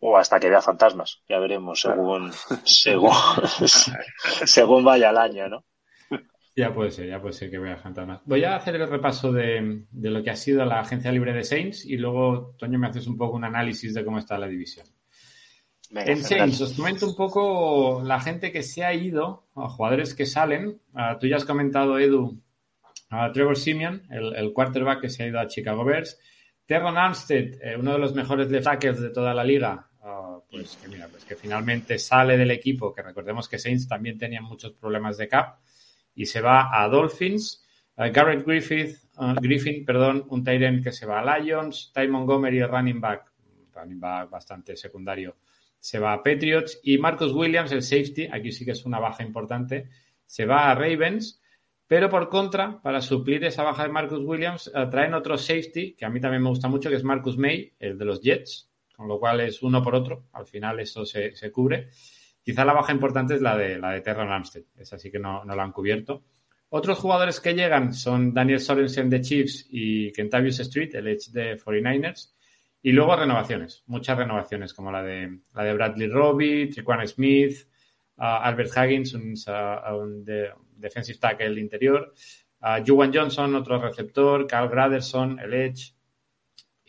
o 0.00 0.16
hasta 0.16 0.38
que 0.38 0.48
vea 0.48 0.62
fantasmas. 0.62 1.22
Ya 1.28 1.38
veremos 1.38 1.80
según, 1.80 2.32
según, 2.64 3.12
según 4.46 4.84
vaya 4.84 5.10
el 5.10 5.18
año, 5.18 5.48
¿no? 5.48 5.64
Ya 6.58 6.74
puede 6.74 6.90
ser, 6.90 7.06
ya 7.06 7.20
puede 7.20 7.34
ser 7.34 7.50
que 7.52 7.58
vea 7.60 7.76
fantasmas. 7.76 8.20
Voy 8.24 8.42
a 8.42 8.56
hacer 8.56 8.74
el 8.74 8.88
repaso 8.88 9.30
de, 9.30 9.84
de 9.92 10.10
lo 10.10 10.24
que 10.24 10.30
ha 10.30 10.34
sido 10.34 10.64
la 10.64 10.80
agencia 10.80 11.12
libre 11.12 11.32
de 11.32 11.44
Saints 11.44 11.84
y 11.84 11.96
luego, 11.96 12.56
Toño, 12.58 12.80
me 12.80 12.88
haces 12.88 13.06
un 13.06 13.16
poco 13.16 13.36
un 13.36 13.44
análisis 13.44 13.94
de 13.94 14.04
cómo 14.04 14.18
está 14.18 14.36
la 14.38 14.48
división. 14.48 14.84
Venga, 15.92 16.10
En. 16.10 16.24
Saints, 16.24 16.60
os 16.60 16.72
comento 16.72 17.06
un 17.06 17.14
poco 17.14 18.02
la 18.04 18.18
gente 18.18 18.50
que 18.50 18.64
se 18.64 18.84
ha 18.84 18.92
ido, 18.92 19.46
a 19.54 19.68
jugadores 19.68 20.16
que 20.16 20.26
salen. 20.26 20.80
Ah, 20.94 21.16
tú 21.20 21.28
ya 21.28 21.36
has 21.36 21.44
comentado, 21.44 21.96
Edu, 21.96 22.42
a 23.08 23.30
Trevor 23.30 23.56
Simeon, 23.56 24.02
el, 24.10 24.34
el 24.34 24.52
quarterback 24.52 25.02
que 25.02 25.10
se 25.10 25.22
ha 25.22 25.28
ido 25.28 25.38
a 25.38 25.46
Chicago 25.46 25.84
Bears. 25.84 26.18
Terron 26.66 26.98
Armstead, 26.98 27.62
eh, 27.62 27.76
uno 27.78 27.92
de 27.92 27.98
los 28.00 28.16
mejores 28.16 28.50
left 28.50 28.64
tackles 28.64 29.00
de 29.00 29.10
toda 29.10 29.32
la 29.32 29.44
liga, 29.44 29.88
ah, 30.02 30.40
pues 30.50 30.76
que 30.76 30.88
mira, 30.88 31.06
pues 31.06 31.24
que 31.24 31.36
finalmente 31.36 32.00
sale 32.00 32.36
del 32.36 32.50
equipo, 32.50 32.92
que 32.92 33.02
recordemos 33.02 33.48
que 33.48 33.60
Saints 33.60 33.86
también 33.86 34.18
tenían 34.18 34.42
muchos 34.42 34.72
problemas 34.72 35.16
de 35.18 35.28
cap, 35.28 35.60
y 36.18 36.26
se 36.26 36.40
va 36.40 36.68
a 36.72 36.88
Dolphins. 36.88 37.64
Eh, 37.96 38.10
Garrett 38.10 38.44
Griffith, 38.44 38.96
ah, 39.18 39.36
Griffin, 39.40 39.84
perdón, 39.84 40.26
un 40.30 40.46
end 40.46 40.82
que 40.82 40.90
se 40.90 41.06
va 41.06 41.20
a 41.20 41.38
Lions. 41.38 41.92
Ty 41.94 42.08
Montgomery, 42.08 42.58
el 42.58 42.68
running 42.68 43.00
back, 43.00 43.32
running 43.72 44.00
back 44.00 44.28
bastante 44.28 44.76
secundario, 44.76 45.36
se 45.78 46.00
va 46.00 46.12
a 46.12 46.22
Patriots. 46.22 46.80
Y 46.82 46.98
Marcus 46.98 47.32
Williams, 47.32 47.70
el 47.70 47.82
safety, 47.82 48.28
aquí 48.32 48.50
sí 48.50 48.64
que 48.64 48.72
es 48.72 48.84
una 48.84 48.98
baja 48.98 49.22
importante, 49.22 49.90
se 50.26 50.44
va 50.44 50.70
a 50.70 50.74
Ravens. 50.74 51.40
Pero 51.86 52.10
por 52.10 52.28
contra, 52.28 52.82
para 52.82 53.00
suplir 53.00 53.44
esa 53.44 53.62
baja 53.62 53.84
de 53.84 53.90
Marcus 53.90 54.20
Williams, 54.20 54.72
eh, 54.74 54.86
traen 54.90 55.14
otro 55.14 55.38
safety, 55.38 55.94
que 55.94 56.04
a 56.04 56.10
mí 56.10 56.20
también 56.20 56.42
me 56.42 56.48
gusta 56.48 56.66
mucho, 56.66 56.90
que 56.90 56.96
es 56.96 57.04
Marcus 57.04 57.38
May, 57.38 57.74
el 57.78 57.96
de 57.96 58.04
los 58.04 58.20
Jets, 58.20 58.68
con 58.96 59.06
lo 59.06 59.20
cual 59.20 59.40
es 59.40 59.62
uno 59.62 59.80
por 59.84 59.94
otro. 59.94 60.24
Al 60.32 60.46
final 60.46 60.80
eso 60.80 61.06
se, 61.06 61.36
se 61.36 61.52
cubre. 61.52 61.90
Quizá 62.48 62.64
la 62.64 62.72
baja 62.72 62.94
importante 62.94 63.34
es 63.34 63.42
la 63.42 63.58
de, 63.58 63.78
la 63.78 63.90
de 63.90 64.00
Terran 64.00 64.30
Armstead. 64.30 64.62
Esa 64.78 64.98
sí 64.98 65.10
que 65.10 65.18
no, 65.18 65.44
no 65.44 65.54
la 65.54 65.64
han 65.64 65.70
cubierto. 65.70 66.24
Otros 66.70 66.96
jugadores 66.96 67.40
que 67.40 67.52
llegan 67.52 67.92
son 67.92 68.32
Daniel 68.32 68.58
Sorensen 68.58 69.10
de 69.10 69.20
Chiefs 69.20 69.66
y 69.68 70.10
Kentavious 70.12 70.58
Street, 70.60 70.94
el 70.94 71.08
Edge 71.08 71.30
de 71.30 71.58
49ers. 71.58 72.32
Y 72.80 72.92
luego 72.92 73.16
renovaciones, 73.16 73.84
muchas 73.88 74.16
renovaciones, 74.16 74.72
como 74.72 74.90
la 74.90 75.02
de, 75.02 75.40
la 75.52 75.62
de 75.62 75.74
Bradley 75.74 76.08
Robbie, 76.08 76.68
Triquan 76.68 77.06
Smith, 77.06 77.68
Albert 78.16 78.70
Huggins, 78.74 79.12
un, 79.12 79.34
un 79.92 80.24
de, 80.24 80.50
defensive 80.74 81.18
tackle 81.18 81.60
interior, 81.60 82.14
uh, 82.62 82.82
Juwan 82.82 83.12
Johnson, 83.12 83.56
otro 83.56 83.78
receptor, 83.78 84.46
Carl 84.46 84.70
Graderson, 84.70 85.38
el 85.38 85.52
Edge, 85.52 85.92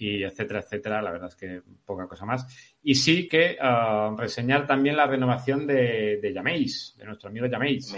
y 0.01 0.23
etcétera, 0.23 0.59
etcétera. 0.59 1.01
La 1.01 1.11
verdad 1.11 1.30
es 1.30 1.35
que 1.35 1.61
poca 1.85 2.07
cosa 2.07 2.26
más. 2.26 2.47
Y 2.84 2.95
sí 2.95 3.27
que 3.27 3.57
uh, 3.61 4.15
reseñar 4.15 4.65
también 4.65 4.95
la 4.95 5.07
renovación 5.07 5.67
de, 5.67 6.19
de 6.21 6.34
Jameis, 6.34 6.95
de 6.97 7.05
nuestro 7.05 7.30
amigo 7.30 7.47
Jameis. 7.49 7.93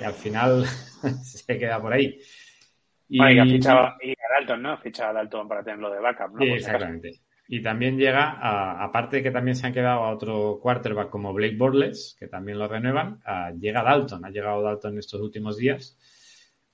Y 0.00 0.04
al 0.04 0.14
final 0.14 0.64
se 1.22 1.58
queda 1.58 1.80
por 1.80 1.92
ahí. 1.92 2.18
Y, 3.08 3.18
bueno, 3.18 3.32
y, 3.32 3.38
ha 3.38 3.44
fichado, 3.44 3.88
y 4.02 4.10
a 4.12 4.38
Dalton, 4.38 4.62
¿no? 4.62 4.72
Ha 4.72 4.78
fichado 4.78 5.10
a 5.10 5.12
Dalton 5.14 5.48
para 5.48 5.62
tenerlo 5.62 5.90
de 5.90 6.00
backup, 6.00 6.34
¿no? 6.34 6.44
Sí, 6.44 6.50
exactamente. 6.50 7.20
Y 7.50 7.62
también 7.62 7.96
llega, 7.96 8.32
a, 8.32 8.84
aparte 8.84 9.16
de 9.16 9.22
que 9.22 9.30
también 9.30 9.56
se 9.56 9.66
han 9.66 9.72
quedado 9.72 10.04
a 10.04 10.10
otro 10.10 10.58
quarterback 10.60 11.08
como 11.08 11.32
Blake 11.32 11.56
Bortles, 11.56 12.14
que 12.18 12.28
también 12.28 12.58
lo 12.58 12.68
renuevan, 12.68 13.20
a, 13.24 13.52
llega 13.52 13.82
Dalton, 13.82 14.24
ha 14.26 14.30
llegado 14.30 14.62
Dalton 14.62 14.98
estos 14.98 15.20
últimos 15.22 15.56
días. 15.56 15.98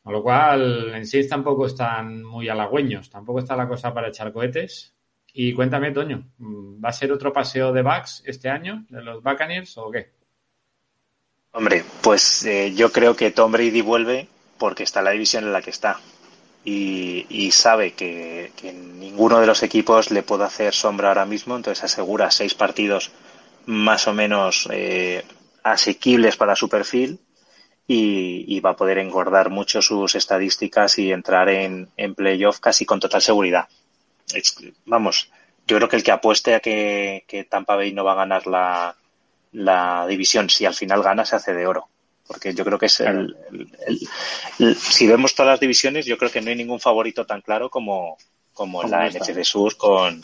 Con 0.05 0.13
lo 0.13 0.23
cual, 0.23 0.95
en 0.95 1.07
sí 1.07 1.27
tampoco 1.27 1.65
están 1.65 2.23
muy 2.23 2.47
halagüeños, 2.51 3.09
tampoco 3.09 3.39
está 3.39 3.57
la 3.57 3.67
cosa 3.67 3.95
para 3.95 4.09
echar 4.09 4.35
cohetes. 4.35 4.95
Y 5.33 5.55
cuéntame, 5.55 5.93
Toño, 5.93 6.31
¿va 6.39 6.91
a 6.91 6.93
ser 6.93 7.11
otro 7.11 7.33
paseo 7.33 7.73
de 7.73 7.81
backs 7.81 8.23
este 8.27 8.51
año, 8.51 8.85
de 8.91 9.03
los 9.03 9.23
Buccaneers 9.23 9.79
o 9.79 9.91
qué? 9.91 10.13
Hombre, 11.53 11.83
pues 12.03 12.45
eh, 12.45 12.75
yo 12.75 12.93
creo 12.93 13.17
que 13.17 13.31
Tom 13.31 13.51
Brady 13.53 13.81
vuelve 13.81 14.29
porque 14.59 14.83
está 14.83 14.99
en 14.99 15.07
la 15.07 15.11
división 15.13 15.45
en 15.45 15.55
la 15.55 15.63
que 15.63 15.71
está. 15.71 15.99
Y, 16.67 17.25
y 17.31 17.51
sabe 17.53 17.95
que, 17.95 18.53
que, 18.57 18.75
ninguno 18.75 19.41
de 19.41 19.47
los 19.47 19.63
equipos 19.63 20.11
le 20.11 20.23
puede 20.23 20.45
hacer 20.45 20.75
sombra 20.75 21.09
ahora 21.09 21.25
mismo, 21.25 21.57
entonces 21.57 21.83
asegura 21.83 22.31
seis 22.31 22.55
partidos 22.55 23.11
más 23.65 24.07
o 24.07 24.13
menos 24.13 24.69
eh, 24.71 25.25
asequibles 25.63 26.37
para 26.37 26.57
su 26.57 26.69
perfil 26.69 27.21
y, 27.87 28.45
y, 28.49 28.61
va 28.61 28.71
a 28.71 28.77
poder 28.77 28.99
engordar 28.99 29.51
mucho 29.51 29.83
sus 29.83 30.15
estadísticas 30.15 30.99
y 30.99 31.13
entrar 31.13 31.49
en, 31.49 31.91
en 31.97 32.15
playoff 32.15 32.59
casi 32.59 32.87
con 32.87 33.01
total 33.01 33.21
seguridad. 33.21 33.69
Es, 34.33 34.57
vamos, 34.87 35.31
yo 35.67 35.77
creo 35.77 35.89
que 35.89 35.97
el 35.97 36.03
que 36.03 36.13
apueste 36.13 36.55
a 36.55 36.61
que, 36.61 37.25
que 37.27 37.45
Tampa 37.45 37.77
Bay 37.77 37.93
no 37.93 38.05
va 38.05 38.13
a 38.13 38.17
ganar 38.17 38.47
la, 38.47 38.97
la 39.53 40.07
división, 40.07 40.51
si 40.51 40.65
al 40.65 40.75
final 40.75 41.03
gana, 41.03 41.25
se 41.25 41.37
hace 41.37 41.53
de 41.53 41.67
oro. 41.67 41.89
porque 42.27 42.55
yo 42.55 42.65
creo 42.65 42.79
que 42.79 42.87
es 42.87 43.01
el, 43.01 43.37
si 44.77 45.07
vemos 45.07 45.35
todas 45.35 45.53
las 45.53 45.61
divisiones, 45.61 46.07
yo 46.07 46.17
creo 46.19 46.31
que 46.31 46.41
no 46.41 46.51
hay 46.51 46.57
ningún 46.57 46.81
favorito 46.81 47.27
tan 47.27 47.43
claro 47.43 47.69
como, 47.69 48.17
como 48.53 48.83
la 48.83 49.09
NFC 49.09 49.45
Sur 49.45 49.77
con, 49.77 50.23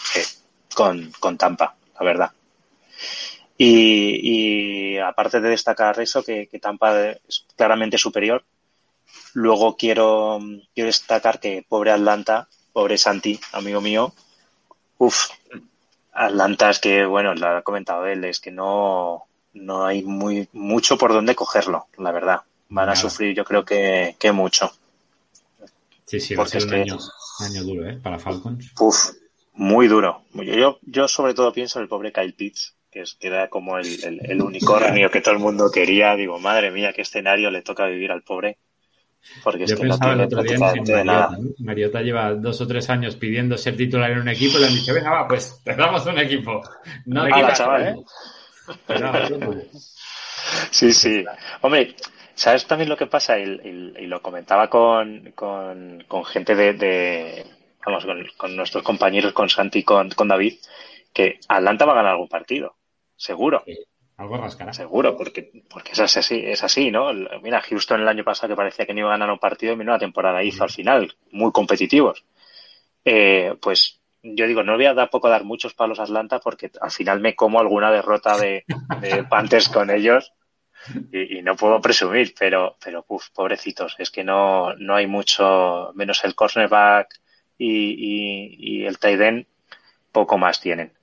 con, 0.75 1.13
con 1.21 1.37
Tampa, 1.37 1.77
la 1.99 2.07
verdad. 2.07 2.31
Y, 3.63 4.97
aparte 4.97 5.39
de 5.39 5.51
destacar 5.51 6.01
eso, 6.01 6.23
que, 6.23 6.49
que, 6.49 6.59
Tampa 6.59 7.11
es 7.11 7.45
claramente 7.57 7.99
superior, 7.99 8.43
luego 9.35 9.77
quiero, 9.77 10.39
quiero 10.75 10.87
destacar 10.87 11.41
que 11.41 11.63
pobre 11.69 11.91
Atlanta, 11.91 12.49
pobre 12.73 12.97
Santi, 12.97 13.39
amigo 13.53 13.83
mío, 13.83 14.15
uff, 14.97 15.29
Atlanta 16.11 16.71
es 16.71 16.79
que, 16.79 17.05
bueno, 17.05 17.35
lo 17.35 17.49
ha 17.49 17.63
comentado 17.63 18.07
él, 18.07 18.25
es 18.25 18.41
que 18.41 18.51
no, 18.51 19.27
no 19.53 19.85
hay 19.85 20.05
muy 20.05 20.49
mucho 20.53 20.97
por 20.97 21.13
donde 21.13 21.35
cogerlo, 21.35 21.89
la 21.99 22.13
verdad. 22.13 22.41
Van 22.71 22.89
a 22.89 22.97
sufrir, 22.97 23.37
yo 23.37 23.45
creo 23.45 23.67
que, 23.67 24.17
que 24.19 24.33
mucho. 24.33 24.73
Sí, 26.07 26.19
sí, 26.19 26.35
va 26.35 26.45
a 26.45 26.47
ser 26.47 26.65
un 26.65 26.75
año, 26.75 26.99
año, 27.41 27.63
duro, 27.63 27.87
¿eh? 27.87 28.01
Para 28.03 28.19
Falcons. 28.19 28.73
Uf, 28.81 29.11
muy 29.53 29.87
duro. 29.87 30.23
Yo, 30.33 30.79
yo 30.81 31.09
sobre 31.09 31.35
todo 31.35 31.53
pienso 31.53 31.79
en 31.79 31.83
el 31.83 31.89
pobre 31.89 32.11
Kyle 32.11 32.33
Pitts, 32.33 32.75
que, 32.91 33.03
es, 33.03 33.15
que 33.15 33.29
era 33.29 33.49
como 33.49 33.79
el, 33.79 33.87
el, 34.05 34.21
el 34.25 34.43
unicornio 34.43 35.11
que 35.11 35.21
todo 35.21 35.35
el 35.35 35.41
mundo 35.41 35.71
quería. 35.71 36.17
Digo, 36.17 36.39
madre 36.39 36.71
mía, 36.71 36.93
qué 36.93 37.03
escenario 37.03 37.51
le 37.51 37.63
toca 37.63 37.87
vivir 37.87 38.11
al 38.13 38.23
pobre. 38.23 38.59
Porque 39.45 39.61
Yo 39.61 39.65
es 39.67 39.75
que 39.75 39.81
pensaba 39.83 40.15
no 40.15 40.23
el 40.23 40.27
otro 40.27 40.43
día 40.43 40.55
en 40.55 40.61
prácticamente 40.61 40.93
de 40.93 41.05
nada. 41.05 41.29
Mariota. 41.29 41.55
Mariota 41.65 42.03
lleva 42.03 42.35
dos 42.35 42.61
o 42.61 42.67
tres 42.67 42.91
años 42.91 43.17
pidiendo 43.17 43.57
ser 43.57 43.77
titular 43.77 44.11
en 44.11 44.21
un 44.21 44.29
equipo 44.29 44.59
y 44.59 44.61
le 44.61 44.67
han 44.67 44.75
dicho, 44.75 44.95
venga, 44.95 45.11
va, 45.11 45.29
pues 45.29 45.61
te 45.65 45.75
damos 45.75 46.05
un 46.07 46.19
equipo. 46.19 46.63
No 47.07 47.25
te 47.25 47.33
Hala, 47.33 47.43
quitas, 47.43 47.59
chaval. 47.59 47.87
¿eh? 47.89 47.95
Pero, 48.87 49.13
Sí, 50.71 50.93
sí. 50.93 51.25
Hombre, 51.61 51.95
¿sabes 52.35 52.67
también 52.67 52.89
lo 52.89 52.97
que 52.97 53.07
pasa? 53.07 53.39
Y, 53.39 53.45
y- 53.45 53.93
y 54.05 54.07
lo 54.07 54.23
comentaba 54.23 54.69
con, 54.69 55.33
con, 55.35 56.05
con 56.09 56.25
gente 56.25 56.55
de, 56.55 56.73
de- 56.75 57.47
vamos, 57.85 58.05
con, 58.05 58.27
con 58.37 58.57
nuestros 58.57 58.83
compañeros, 58.83 59.33
con 59.33 59.49
Santi 59.49 59.81
y 59.81 59.85
con, 59.85 60.11
con 60.11 60.29
David, 60.29 60.55
que 61.13 61.39
Atlanta 61.49 61.85
va 61.85 61.93
a 61.93 61.97
ganar 61.97 62.13
algún 62.13 62.29
partido. 62.29 62.77
Seguro. 63.21 63.63
Algo 64.17 64.39
rascará. 64.39 64.73
Seguro, 64.73 65.15
porque, 65.15 65.51
porque 65.69 65.93
es 65.93 66.01
así, 66.01 66.43
es 66.43 66.65
así, 66.65 66.91
¿no? 66.91 67.13
Mira, 67.43 67.61
Houston 67.61 68.01
el 68.01 68.09
año 68.09 68.25
pasado 68.25 68.49
que 68.49 68.57
parecía 68.57 68.87
que 68.87 68.95
no 68.95 69.01
iba 69.01 69.11
a 69.11 69.19
ganar 69.19 69.31
un 69.31 69.39
partido 69.39 69.75
y 69.75 69.77
menuda 69.77 69.99
temporada 69.99 70.43
hizo 70.43 70.65
al 70.65 70.71
final, 70.71 71.15
muy 71.31 71.53
competitivos. 71.53 72.25
Eh, 73.05 73.55
pues 73.61 74.01
yo 74.23 74.47
digo, 74.47 74.63
no 74.63 74.75
voy 74.77 74.87
a 74.87 74.95
dar 74.95 75.11
poco 75.11 75.29
dar 75.29 75.45
muchos 75.45 75.75
palos 75.75 76.01
a 76.01 76.05
Atlanta 76.05 76.41
porque 76.41 76.71
al 76.81 76.91
final 76.91 77.21
me 77.21 77.37
como 77.37 77.61
alguna 77.61 77.91
derrota 77.91 78.39
de, 78.39 78.65
de 79.03 79.25
Panthers 79.29 79.69
con 79.69 79.91
ellos 79.91 80.33
y, 81.13 81.39
y 81.39 81.43
no 81.43 81.57
puedo 81.57 81.79
presumir, 81.83 82.35
pero, 82.39 82.79
pero 82.83 83.05
uf, 83.07 83.29
pobrecitos, 83.35 83.97
es 83.99 84.11
que 84.11 84.25
no, 84.25 84.75
no 84.77 84.95
hay 84.95 85.07
mucho, 85.07 85.93
menos 85.95 86.25
el 86.25 86.35
cornerback 86.35 87.21
y, 87.59 87.69
y, 87.69 88.57
y 88.59 88.87
el 88.87 88.99
tight 88.99 89.21
end, 89.21 89.47
poco 90.11 90.39
más 90.39 90.59
tienen. 90.59 90.95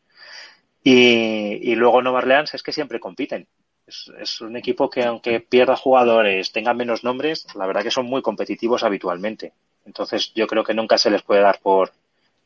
Y, 0.91 1.71
y 1.71 1.75
luego 1.75 2.01
Nueva 2.01 2.19
Orleans 2.19 2.53
es 2.53 2.63
que 2.63 2.71
siempre 2.77 2.99
compiten. 2.99 3.47
Es, 3.85 4.11
es 4.19 4.41
un 4.41 4.55
equipo 4.57 4.89
que 4.89 5.03
aunque 5.03 5.39
pierda 5.39 5.75
jugadores, 5.75 6.51
tenga 6.51 6.73
menos 6.73 7.03
nombres, 7.03 7.45
la 7.55 7.67
verdad 7.67 7.83
que 7.83 7.91
son 7.97 8.05
muy 8.05 8.21
competitivos 8.21 8.83
habitualmente. 8.83 9.53
Entonces 9.85 10.31
yo 10.35 10.47
creo 10.47 10.63
que 10.63 10.73
nunca 10.73 10.97
se 10.97 11.11
les 11.11 11.23
puede 11.23 11.41
dar 11.41 11.59
por, 11.61 11.91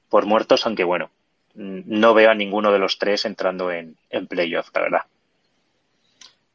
por 0.10 0.26
muertos, 0.26 0.66
aunque 0.66 0.84
bueno, 0.86 1.12
no 1.56 2.14
veo 2.16 2.32
a 2.32 2.36
ninguno 2.36 2.72
de 2.72 2.80
los 2.80 2.98
tres 3.00 3.26
entrando 3.26 3.72
en, 3.72 3.98
en 4.10 4.28
playoff, 4.28 4.70
la 4.76 4.82
verdad. 4.82 5.02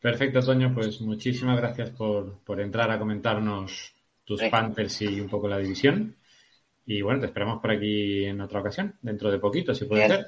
Perfecto, 0.00 0.40
Toño, 0.40 0.72
pues 0.74 1.00
muchísimas 1.00 1.56
gracias 1.58 1.90
por, 1.90 2.38
por 2.44 2.60
entrar 2.60 2.90
a 2.90 2.98
comentarnos 2.98 3.94
tus 4.24 4.42
Sí. 4.42 4.46
Panthers 4.46 5.02
y 5.02 5.20
un 5.20 5.28
poco 5.28 5.48
la 5.48 5.58
división. 5.58 6.16
Y 6.86 7.02
bueno, 7.02 7.20
te 7.20 7.26
esperamos 7.26 7.60
por 7.60 7.72
aquí 7.72 8.24
en 8.26 8.40
otra 8.40 8.60
ocasión, 8.60 8.96
dentro 9.02 9.30
de 9.30 9.38
poquito, 9.40 9.74
si 9.74 9.86
puede 9.86 10.04
Bien. 10.04 10.06
ser. 10.06 10.26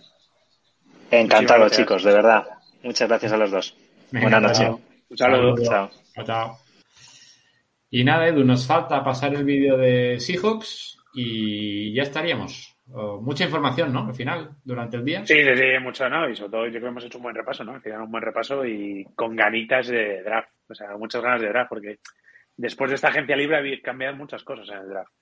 Encantado, 1.10 1.68
chicos, 1.68 2.04
de 2.04 2.12
verdad. 2.12 2.46
Muchas 2.82 3.08
gracias 3.08 3.32
a 3.32 3.36
los 3.36 3.50
dos. 3.50 3.76
Buenas 4.12 4.42
noches. 4.42 4.58
chao. 4.58 4.80
Un 5.08 5.16
saludo. 5.16 5.54
Chao. 5.64 5.90
Chao. 6.24 6.58
Y 7.90 8.04
nada, 8.04 8.28
Edu, 8.28 8.44
nos 8.44 8.66
falta 8.66 9.02
pasar 9.02 9.34
el 9.34 9.44
vídeo 9.44 9.76
de 9.78 10.20
Seahawks 10.20 10.98
y 11.14 11.94
ya 11.94 12.02
estaríamos. 12.02 12.76
Oh, 12.90 13.20
mucha 13.20 13.44
información, 13.44 13.92
¿no? 13.92 14.06
Al 14.06 14.14
final, 14.14 14.50
durante 14.64 14.96
el 14.96 15.04
día. 15.04 15.26
Sí, 15.26 15.34
sí, 15.34 15.56
sí, 15.56 15.78
mucho, 15.82 16.08
¿no? 16.08 16.28
Y 16.28 16.36
sobre 16.36 16.50
todo 16.50 16.64
yo 16.66 16.72
creo 16.72 16.82
que 16.82 16.88
hemos 16.88 17.04
hecho 17.04 17.18
un 17.18 17.24
buen 17.24 17.34
repaso, 17.34 17.64
¿no? 17.64 17.74
Al 17.74 17.82
final 17.82 18.02
un 18.02 18.10
buen 18.10 18.22
repaso 18.22 18.64
y 18.64 19.06
con 19.14 19.36
ganitas 19.36 19.88
de 19.88 20.22
draft. 20.22 20.50
O 20.68 20.74
sea, 20.74 20.96
muchas 20.96 21.22
ganas 21.22 21.40
de 21.40 21.48
draft, 21.48 21.68
porque 21.68 21.98
después 22.56 22.90
de 22.90 22.96
esta 22.96 23.08
agencia 23.08 23.36
libre 23.36 23.58
había 23.58 23.80
cambiado 23.82 24.16
muchas 24.16 24.42
cosas 24.42 24.68
en 24.70 24.78
el 24.78 24.88
draft. 24.88 25.12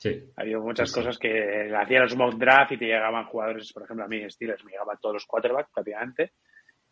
Sí. 0.00 0.32
Ha 0.34 0.40
habido 0.40 0.60
muchas 0.62 0.88
Sí, 0.88 0.94
sí. 0.94 1.00
cosas 1.00 1.18
que 1.18 1.70
hacían 1.76 2.02
los 2.02 2.16
mock 2.16 2.34
draft 2.36 2.72
y 2.72 2.78
te 2.78 2.86
llegaban 2.86 3.26
jugadores, 3.26 3.70
por 3.70 3.82
ejemplo, 3.82 4.06
a 4.06 4.08
mí 4.08 4.28
Steelers 4.30 4.64
me 4.64 4.70
llegaban 4.72 4.96
todos 4.98 5.12
los 5.12 5.26
quarterbacks 5.26 5.70
prácticamente 5.74 6.32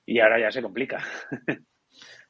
y 0.05 0.20
ahora 0.20 0.39
ya 0.39 0.51
se 0.51 0.62
complica. 0.62 1.02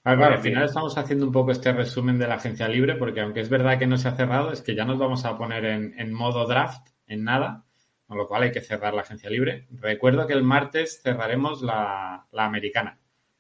Ah, 0.05 0.17
claro, 0.17 0.37
al 0.37 0.41
final 0.41 0.65
estamos 0.65 0.97
haciendo 0.97 1.27
un 1.27 1.33
poco 1.33 1.51
este 1.51 1.73
resumen 1.73 2.19
de 2.19 2.27
la 2.29 2.37
agencia 2.37 2.69
libre, 2.69 2.95
porque 2.95 3.21
aunque 3.21 3.41
es 3.41 3.51
verdad 3.51 3.79
que 3.79 3.87
no 3.89 3.99
se 3.99 4.09
ha 4.09 4.15
cerrado, 4.17 4.53
es 4.53 4.63
que 4.63 4.75
ya 4.75 4.85
nos 4.87 4.99
vamos 4.99 5.25
a 5.27 5.37
poner 5.37 5.65
en, 5.67 5.99
en 6.01 6.15
modo 6.15 6.47
draft, 6.47 6.89
en 7.09 7.25
nada, 7.25 7.65
con 8.07 8.17
lo 8.17 8.27
cual 8.27 8.45
hay 8.45 8.53
que 8.53 8.63
cerrar 8.63 8.95
la 8.95 9.03
agencia 9.03 9.29
libre. 9.29 9.67
Recuerdo 9.73 10.27
que 10.27 10.33
el 10.33 10.45
martes 10.45 11.03
cerraremos 11.03 11.61
la, 11.61 12.27
la 12.31 12.45
americana. 12.47 12.99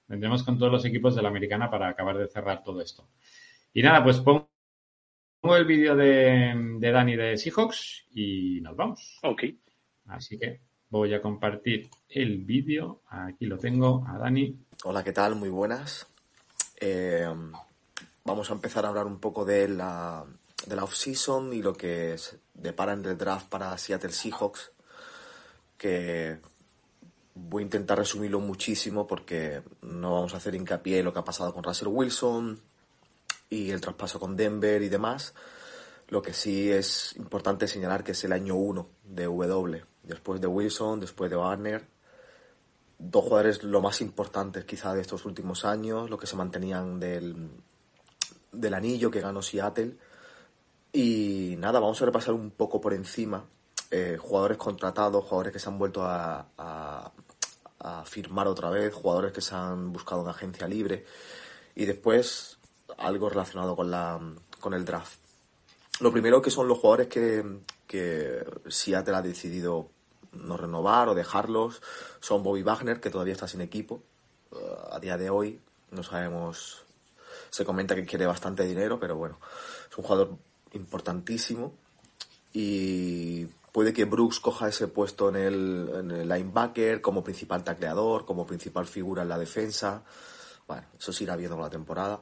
Vendremos 0.08 0.42
con 0.42 0.58
todos 0.58 0.72
los 0.72 0.84
equipos 0.84 1.14
de 1.16 1.22
la 1.22 1.28
americana 1.28 1.70
para 1.70 1.88
acabar 1.88 2.18
de 2.18 2.28
cerrar 2.28 2.62
todo 2.62 2.82
esto. 2.82 3.08
Y 3.72 3.80
nada, 3.80 4.02
pues 4.02 4.20
pongo 4.20 4.47
el 5.56 5.64
vídeo 5.64 5.96
de, 5.96 6.54
de 6.78 6.90
Dani 6.92 7.16
de 7.16 7.36
Seahawks 7.36 8.06
y 8.14 8.60
nos 8.60 8.76
vamos. 8.76 9.18
Ok. 9.22 9.44
Así 10.06 10.38
que 10.38 10.60
voy 10.90 11.14
a 11.14 11.20
compartir 11.20 11.88
el 12.08 12.38
vídeo. 12.38 13.02
Aquí 13.08 13.46
lo 13.46 13.58
tengo 13.58 14.04
a 14.08 14.18
Dani. 14.18 14.56
Hola, 14.84 15.04
¿qué 15.04 15.12
tal? 15.12 15.34
Muy 15.34 15.48
buenas. 15.48 16.06
Eh, 16.80 17.26
vamos 18.24 18.50
a 18.50 18.54
empezar 18.54 18.84
a 18.84 18.88
hablar 18.88 19.06
un 19.06 19.20
poco 19.20 19.44
de 19.44 19.68
la, 19.68 20.24
de 20.66 20.76
la 20.76 20.84
off-season 20.84 21.52
y 21.52 21.62
lo 21.62 21.74
que 21.74 22.16
se 22.18 22.38
depara 22.54 22.92
en 22.92 23.04
el 23.04 23.18
draft 23.18 23.48
para 23.48 23.76
Seattle 23.76 24.12
Seahawks, 24.12 24.72
que 25.76 26.38
voy 27.34 27.62
a 27.62 27.64
intentar 27.64 27.98
resumirlo 27.98 28.40
muchísimo 28.40 29.06
porque 29.06 29.62
no 29.82 30.14
vamos 30.14 30.34
a 30.34 30.38
hacer 30.38 30.54
hincapié 30.54 30.98
en 30.98 31.04
lo 31.04 31.12
que 31.12 31.20
ha 31.20 31.24
pasado 31.24 31.52
con 31.52 31.62
Russell 31.62 31.88
Wilson 31.88 32.67
y 33.50 33.70
el 33.70 33.80
traspaso 33.80 34.18
con 34.20 34.36
Denver 34.36 34.82
y 34.82 34.88
demás. 34.88 35.34
Lo 36.08 36.22
que 36.22 36.32
sí 36.32 36.70
es 36.70 37.14
importante 37.16 37.68
señalar 37.68 38.02
que 38.02 38.12
es 38.12 38.24
el 38.24 38.32
año 38.32 38.54
1 38.56 38.88
de 39.04 39.24
W, 39.24 39.84
después 40.02 40.40
de 40.40 40.46
Wilson, 40.46 41.00
después 41.00 41.30
de 41.30 41.36
Warner, 41.36 41.86
dos 42.98 43.24
jugadores 43.24 43.62
lo 43.62 43.80
más 43.80 44.00
importantes 44.00 44.64
quizá 44.64 44.94
de 44.94 45.02
estos 45.02 45.24
últimos 45.26 45.64
años, 45.64 46.08
lo 46.10 46.18
que 46.18 46.26
se 46.26 46.36
mantenían 46.36 46.98
del, 46.98 47.50
del 48.52 48.74
anillo 48.74 49.10
que 49.10 49.20
ganó 49.20 49.42
Seattle. 49.42 49.96
Y 50.92 51.56
nada, 51.58 51.80
vamos 51.80 52.00
a 52.00 52.06
repasar 52.06 52.32
un 52.34 52.50
poco 52.50 52.80
por 52.80 52.94
encima 52.94 53.44
eh, 53.90 54.16
jugadores 54.18 54.56
contratados, 54.56 55.24
jugadores 55.24 55.52
que 55.52 55.58
se 55.58 55.68
han 55.68 55.78
vuelto 55.78 56.02
a, 56.04 56.46
a- 56.56 57.12
a 57.80 58.04
firmar 58.04 58.48
otra 58.48 58.70
vez, 58.70 58.92
jugadores 58.92 59.32
que 59.32 59.40
se 59.40 59.54
han 59.54 59.92
buscado 59.92 60.22
en 60.22 60.28
agencia 60.28 60.66
libre 60.66 61.04
y 61.76 61.84
después 61.84 62.57
algo 62.98 63.28
relacionado 63.28 63.74
con, 63.74 63.90
la, 63.90 64.20
con 64.60 64.74
el 64.74 64.84
draft. 64.84 65.18
Lo 66.00 66.12
primero 66.12 66.42
que 66.42 66.50
son 66.50 66.68
los 66.68 66.78
jugadores 66.78 67.08
que, 67.08 67.44
que 67.86 68.44
Seattle 68.68 69.16
ha 69.16 69.22
decidido 69.22 69.90
no 70.32 70.56
renovar 70.56 71.08
o 71.08 71.14
dejarlos 71.14 71.80
son 72.20 72.42
Bobby 72.42 72.62
Wagner, 72.62 73.00
que 73.00 73.10
todavía 73.10 73.32
está 73.32 73.48
sin 73.48 73.60
equipo. 73.60 74.02
Uh, 74.50 74.94
a 74.94 75.00
día 75.00 75.16
de 75.16 75.30
hoy 75.30 75.60
no 75.90 76.02
sabemos, 76.02 76.84
se 77.50 77.64
comenta 77.64 77.94
que 77.94 78.04
quiere 78.04 78.26
bastante 78.26 78.64
dinero, 78.64 79.00
pero 79.00 79.16
bueno, 79.16 79.38
es 79.90 79.98
un 79.98 80.04
jugador 80.04 80.36
importantísimo 80.72 81.74
y 82.52 83.46
puede 83.72 83.92
que 83.92 84.04
Brooks 84.04 84.40
coja 84.40 84.68
ese 84.68 84.88
puesto 84.88 85.28
en 85.28 85.36
el, 85.36 85.90
en 85.94 86.10
el 86.10 86.28
linebacker 86.28 87.00
como 87.00 87.24
principal 87.24 87.64
tacleador, 87.64 88.24
como 88.24 88.46
principal 88.46 88.86
figura 88.86 89.22
en 89.22 89.28
la 89.28 89.38
defensa. 89.38 90.02
Bueno, 90.66 90.86
eso 90.98 91.12
se 91.12 91.24
irá 91.24 91.36
viendo 91.36 91.56
con 91.56 91.64
la 91.64 91.70
temporada. 91.70 92.20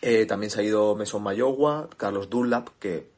Eh, 0.00 0.26
también 0.26 0.50
se 0.50 0.60
ha 0.60 0.64
ido 0.64 0.94
Mason 0.94 1.22
Mayowa, 1.22 1.88
Carlos 1.96 2.28
Dunlap, 2.28 2.68
que 2.78 3.10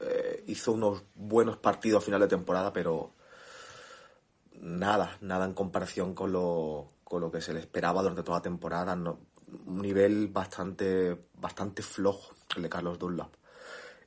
eh, 0.00 0.44
hizo 0.46 0.72
unos 0.72 1.02
buenos 1.14 1.56
partidos 1.56 2.02
a 2.02 2.04
final 2.04 2.20
de 2.20 2.28
temporada, 2.28 2.72
pero 2.72 3.12
nada, 4.60 5.16
nada 5.20 5.44
en 5.44 5.54
comparación 5.54 6.14
con 6.14 6.32
lo, 6.32 6.88
con 7.04 7.20
lo 7.20 7.30
que 7.30 7.40
se 7.40 7.52
le 7.52 7.60
esperaba 7.60 8.02
durante 8.02 8.22
toda 8.22 8.38
la 8.38 8.42
temporada. 8.42 8.94
un 8.94 9.82
nivel 9.82 10.28
bastante, 10.28 11.16
bastante 11.34 11.82
flojo 11.82 12.34
el 12.56 12.62
de 12.62 12.68
Carlos 12.68 12.98
Dunlap. 12.98 13.32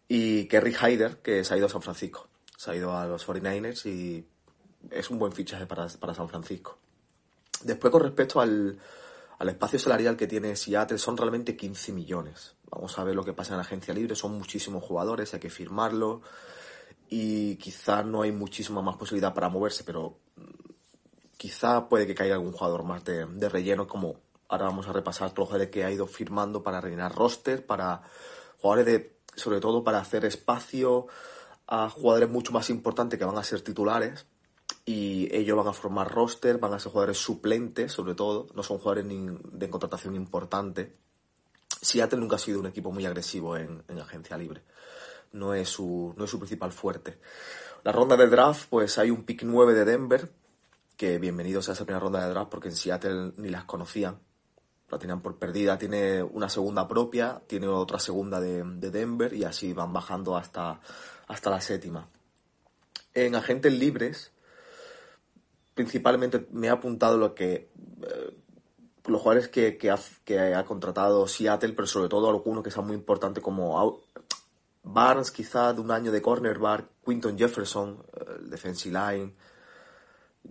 Y 0.07 0.47
Kerry 0.47 0.73
Hyder, 0.73 1.17
que 1.17 1.43
se 1.43 1.53
ha 1.53 1.57
ido 1.57 1.67
a 1.67 1.69
San 1.69 1.81
Francisco. 1.81 2.27
Se 2.57 2.71
ha 2.71 2.75
ido 2.75 2.95
a 2.95 3.05
los 3.05 3.25
49ers 3.25 3.85
y 3.85 4.27
es 4.89 5.09
un 5.09 5.19
buen 5.19 5.31
fichaje 5.31 5.65
para, 5.65 5.87
para 5.87 6.13
San 6.13 6.27
Francisco. 6.27 6.77
Después, 7.63 7.91
con 7.91 8.03
respecto 8.03 8.41
al, 8.41 8.77
al 9.41 9.49
espacio 9.49 9.79
salarial 9.79 10.15
que 10.17 10.27
tiene 10.27 10.55
Seattle 10.55 10.99
son 10.99 11.17
realmente 11.17 11.57
15 11.57 11.93
millones. 11.93 12.53
Vamos 12.69 12.99
a 12.99 13.03
ver 13.03 13.15
lo 13.15 13.25
que 13.25 13.33
pasa 13.33 13.53
en 13.53 13.57
la 13.57 13.63
agencia 13.63 13.91
libre, 13.91 14.15
son 14.15 14.37
muchísimos 14.37 14.83
jugadores, 14.83 15.33
hay 15.33 15.39
que 15.39 15.49
firmarlo 15.49 16.21
y 17.09 17.55
quizá 17.55 18.03
no 18.03 18.21
hay 18.21 18.31
muchísima 18.31 18.83
más 18.83 18.97
posibilidad 18.97 19.33
para 19.33 19.49
moverse, 19.49 19.83
pero 19.83 20.19
mm, 20.35 20.43
quizá 21.37 21.89
puede 21.89 22.05
que 22.05 22.13
caiga 22.13 22.35
algún 22.35 22.51
jugador 22.51 22.83
más 22.83 23.03
de, 23.03 23.25
de 23.25 23.49
relleno, 23.49 23.87
como 23.87 24.17
ahora 24.47 24.65
vamos 24.65 24.87
a 24.87 24.93
repasar 24.93 25.31
todos 25.31 25.51
los 25.53 25.67
que 25.69 25.85
ha 25.85 25.91
ido 25.91 26.05
firmando 26.05 26.61
para 26.61 26.79
rellenar 26.79 27.15
roster, 27.15 27.65
para 27.65 28.03
jugadores 28.59 28.85
de, 28.85 29.17
sobre 29.35 29.59
todo 29.59 29.83
para 29.83 29.97
hacer 29.97 30.23
espacio 30.23 31.07
a 31.65 31.89
jugadores 31.89 32.29
mucho 32.29 32.51
más 32.51 32.69
importantes 32.69 33.17
que 33.17 33.25
van 33.25 33.39
a 33.39 33.43
ser 33.43 33.61
titulares 33.61 34.27
y 34.85 35.33
ellos 35.35 35.57
van 35.57 35.67
a 35.67 35.73
formar 35.73 36.11
roster, 36.11 36.57
van 36.57 36.73
a 36.73 36.79
ser 36.79 36.91
jugadores 36.91 37.17
suplentes 37.17 37.91
sobre 37.91 38.15
todo, 38.15 38.47
no 38.55 38.63
son 38.63 38.79
jugadores 38.79 39.05
de 39.07 39.69
contratación 39.69 40.15
importante. 40.15 40.95
Seattle 41.81 42.19
nunca 42.19 42.35
ha 42.35 42.39
sido 42.39 42.59
un 42.59 42.67
equipo 42.67 42.91
muy 42.91 43.05
agresivo 43.05 43.57
en, 43.57 43.83
en 43.87 43.99
agencia 43.99 44.37
libre, 44.37 44.61
no 45.31 45.53
es, 45.53 45.69
su, 45.69 46.13
no 46.17 46.25
es 46.25 46.29
su 46.29 46.39
principal 46.39 46.71
fuerte. 46.71 47.19
La 47.83 47.91
ronda 47.91 48.15
de 48.15 48.27
draft, 48.27 48.67
pues 48.69 48.97
hay 48.97 49.09
un 49.09 49.23
pick 49.23 49.43
9 49.43 49.73
de 49.73 49.85
Denver, 49.85 50.31
que 50.97 51.17
bienvenidos 51.17 51.69
a 51.69 51.71
esa 51.71 51.85
primera 51.85 52.03
ronda 52.03 52.23
de 52.23 52.31
draft 52.31 52.51
porque 52.51 52.69
en 52.69 52.75
Seattle 52.75 53.33
ni 53.37 53.49
las 53.49 53.63
conocían, 53.63 54.19
la 54.91 54.99
tenían 54.99 55.21
por 55.21 55.37
perdida, 55.37 55.77
tiene 55.77 56.21
una 56.21 56.49
segunda 56.49 56.87
propia, 56.87 57.41
tiene 57.47 57.67
otra 57.67 57.97
segunda 57.97 58.39
de, 58.39 58.63
de 58.63 58.91
Denver 58.91 59.33
y 59.33 59.45
así 59.45 59.73
van 59.73 59.93
bajando 59.93 60.37
hasta, 60.37 60.81
hasta 61.27 61.49
la 61.49 61.61
séptima. 61.61 62.07
En 63.13 63.35
agentes 63.35 63.73
libres, 63.73 64.31
principalmente 65.73 66.47
me 66.51 66.69
ha 66.69 66.73
apuntado 66.73 67.17
lo 67.17 67.33
que 67.33 67.69
eh, 68.03 68.41
los 69.05 69.21
jugadores 69.21 69.49
que, 69.49 69.91
ha, 69.91 70.65
contratado 70.65 71.27
Seattle, 71.27 71.73
pero 71.73 71.87
sobre 71.87 72.09
todo 72.09 72.29
algunos 72.29 72.63
que 72.63 72.71
son 72.71 72.87
muy 72.87 72.95
importantes 72.95 73.43
como 73.43 74.01
Barnes, 74.83 75.31
quizá 75.31 75.73
de 75.73 75.81
un 75.81 75.91
año 75.91 76.11
de 76.11 76.21
cornerback, 76.21 76.87
Quinton 77.05 77.37
Jefferson, 77.37 78.05
el 78.37 78.49
defensive 78.49 78.97
line, 78.97 79.33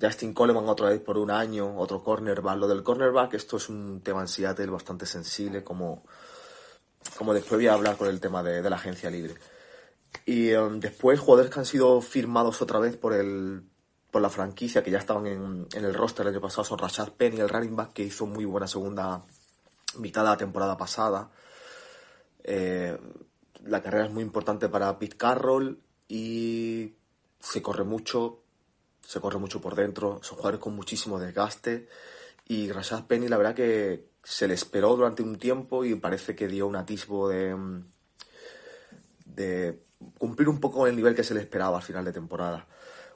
Justin 0.01 0.33
Coleman 0.33 0.69
otra 0.69 0.91
vez 0.91 1.01
por 1.01 1.19
un 1.19 1.31
año, 1.31 1.77
otro 1.77 2.03
cornerback. 2.03 2.59
Lo 2.59 2.69
del 2.69 2.83
cornerback, 2.83 3.35
esto 3.35 3.57
es 3.57 3.69
un 3.69 4.03
tema 4.03 4.21
en 4.21 4.29
Seattle 4.29 4.67
bastante 4.67 5.07
sensible, 5.07 5.65
como, 5.65 6.05
como 7.17 7.35
después 7.35 7.59
voy 7.59 7.67
a 7.69 7.75
hablar 7.75 7.97
con 7.97 8.09
el 8.09 8.21
tema 8.21 8.43
de, 8.43 8.69
la 8.69 8.77
agencia 8.77 9.11
libre. 9.11 9.35
Y 10.27 10.53
um, 10.55 10.81
después 10.81 11.21
jugadores 11.21 11.53
que 11.53 11.61
han 11.61 11.67
sido 11.67 12.01
firmados 12.01 12.63
otra 12.63 12.81
vez 12.81 12.97
por 12.97 13.15
el 13.15 13.63
por 14.11 14.23
la 14.23 14.31
franquicia, 14.31 14.83
que 14.83 14.91
ya 14.91 14.99
estaban 14.99 15.27
en, 15.27 15.69
el 15.73 15.95
roster 15.95 16.27
el 16.27 16.33
año 16.33 16.41
pasado, 16.41 16.65
son 16.65 16.79
Rashad 16.79 17.13
Penny, 17.13 17.41
el 17.41 17.49
running 17.49 17.77
back, 17.77 17.93
que 17.93 18.03
hizo 18.03 18.27
muy 18.27 18.45
buena 18.45 18.67
segunda 18.67 19.23
mitad 19.99 20.23
de 20.23 20.29
la 20.29 20.37
temporada 20.37 20.77
pasada. 20.77 21.31
Eh, 22.43 22.99
la 23.65 23.83
carrera 23.83 24.07
es 24.07 24.11
muy 24.11 24.23
importante 24.23 24.69
para 24.69 24.99
Pete 24.99 25.17
Carroll 25.17 25.81
y 26.09 26.95
se 27.39 27.63
corre 27.63 27.85
mucho, 27.85 28.43
se 29.07 29.21
corre 29.21 29.39
mucho 29.39 29.61
por 29.61 29.75
dentro, 29.75 30.21
son 30.23 30.37
jugadores 30.37 30.61
con 30.61 30.75
muchísimo 30.75 31.19
desgaste 31.19 31.89
y 32.49 32.73
Rashad 32.73 33.07
Penny 33.07 33.29
la 33.29 33.37
verdad 33.37 33.55
que 33.55 34.09
se 34.25 34.49
le 34.49 34.55
esperó 34.55 34.97
durante 34.97 35.23
un 35.23 35.39
tiempo 35.39 35.85
y 35.85 35.95
parece 35.95 36.35
que 36.35 36.49
dio 36.49 36.67
un 36.67 36.77
atisbo 36.77 37.29
de, 37.29 37.57
de 39.25 39.83
cumplir 40.19 40.49
un 40.49 40.61
poco 40.61 40.87
el 40.87 40.97
nivel 40.97 41.15
que 41.15 41.25
se 41.25 41.35
le 41.35 41.41
esperaba 41.41 41.79
al 41.79 41.83
final 41.83 42.05
de 42.05 42.13
temporada. 42.13 42.67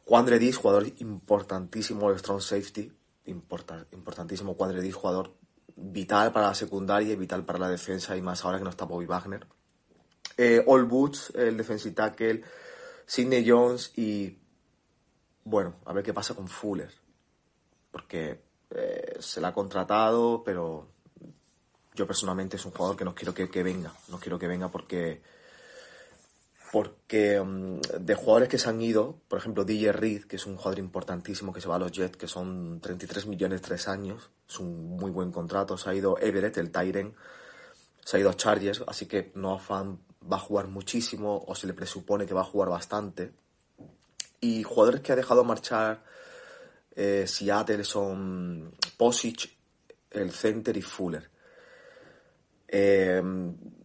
Quandre 0.04 0.38
Dis, 0.38 0.56
jugador 0.56 0.86
importantísimo 0.98 2.10
el 2.10 2.18
strong 2.18 2.40
safety, 2.40 2.92
importa, 3.26 3.86
importantísimo 3.92 4.56
Quandre 4.56 4.80
Dis, 4.82 4.94
jugador 4.94 5.34
vital 5.76 6.32
para 6.32 6.48
la 6.48 6.54
secundaria 6.54 7.12
y 7.12 7.16
vital 7.16 7.44
para 7.44 7.58
la 7.58 7.68
defensa 7.68 8.16
y 8.16 8.22
más 8.22 8.44
ahora 8.44 8.58
que 8.58 8.64
no 8.64 8.70
está 8.70 8.84
Bobby 8.84 9.06
Wagner. 9.06 9.46
Eh, 10.36 10.64
Boots, 10.66 11.32
el 11.34 11.56
defensive 11.56 11.94
tackle, 11.94 12.42
Sidney 13.06 13.48
Jones 13.48 13.92
y 13.96 14.38
bueno, 15.44 15.76
a 15.84 15.92
ver 15.92 16.02
qué 16.02 16.14
pasa 16.14 16.34
con 16.34 16.48
Fuller, 16.48 16.90
porque 17.90 18.42
eh, 18.70 19.16
se 19.20 19.40
la 19.40 19.48
ha 19.48 19.54
contratado, 19.54 20.42
pero 20.42 20.88
yo 21.94 22.06
personalmente 22.06 22.56
es 22.56 22.64
un 22.64 22.72
jugador 22.72 22.96
que 22.96 23.04
no 23.04 23.14
quiero 23.14 23.34
que, 23.34 23.48
que 23.48 23.62
venga, 23.62 23.92
no 24.08 24.18
quiero 24.18 24.38
que 24.38 24.48
venga 24.48 24.70
porque 24.70 25.22
porque 26.74 27.38
um, 27.38 27.80
de 27.80 28.16
jugadores 28.16 28.48
que 28.48 28.58
se 28.58 28.68
han 28.68 28.80
ido, 28.80 29.20
por 29.28 29.38
ejemplo, 29.38 29.64
DJ 29.64 29.92
Reed, 29.92 30.24
que 30.24 30.34
es 30.34 30.44
un 30.44 30.56
jugador 30.56 30.80
importantísimo 30.80 31.52
que 31.52 31.60
se 31.60 31.68
va 31.68 31.76
a 31.76 31.78
los 31.78 31.92
Jets, 31.92 32.16
que 32.16 32.26
son 32.26 32.80
33 32.80 33.26
millones 33.26 33.62
tres 33.62 33.86
años, 33.86 34.28
es 34.48 34.58
un 34.58 34.96
muy 34.96 35.12
buen 35.12 35.30
contrato, 35.30 35.78
se 35.78 35.88
ha 35.88 35.94
ido 35.94 36.18
Everett, 36.18 36.56
el 36.56 36.72
Tyren, 36.72 37.14
se 38.04 38.16
ha 38.16 38.20
ido 38.20 38.28
a 38.28 38.34
Chargers, 38.34 38.82
así 38.88 39.06
que 39.06 39.30
Noah 39.36 39.60
Fan 39.60 40.00
va 40.20 40.36
a 40.36 40.40
jugar 40.40 40.66
muchísimo, 40.66 41.44
o 41.46 41.54
se 41.54 41.68
le 41.68 41.74
presupone 41.74 42.26
que 42.26 42.34
va 42.34 42.40
a 42.40 42.50
jugar 42.52 42.70
bastante. 42.70 43.30
Y 44.40 44.64
jugadores 44.64 45.00
que 45.00 45.12
ha 45.12 45.16
dejado 45.16 45.44
marchar 45.44 46.02
eh, 46.96 47.26
Seattle 47.28 47.84
son 47.84 48.74
Posic, 48.96 49.48
el 50.10 50.32
center 50.32 50.76
y 50.76 50.82
Fuller. 50.82 51.30
Eh, 52.76 53.22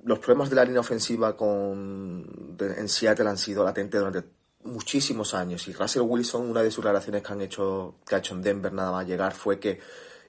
los 0.04 0.18
problemas 0.18 0.50
de 0.50 0.56
la 0.56 0.66
línea 0.66 0.80
ofensiva 0.80 1.38
con, 1.38 2.58
de, 2.58 2.74
en 2.74 2.90
Seattle 2.90 3.30
han 3.30 3.38
sido 3.38 3.64
latentes 3.64 4.00
durante 4.00 4.28
muchísimos 4.64 5.36
años 5.36 5.68
y 5.68 5.74
Russell 5.74 6.02
Wilson, 6.02 6.50
una 6.50 6.64
de 6.64 6.72
sus 6.72 6.84
relaciones 6.84 7.22
que, 7.22 7.32
han 7.32 7.42
hecho, 7.42 8.00
que 8.04 8.16
ha 8.16 8.18
hecho 8.18 8.34
en 8.34 8.42
Denver 8.42 8.74
nada 8.74 8.92
más 8.92 9.06
llegar 9.06 9.36
fue 9.36 9.60
que 9.60 9.80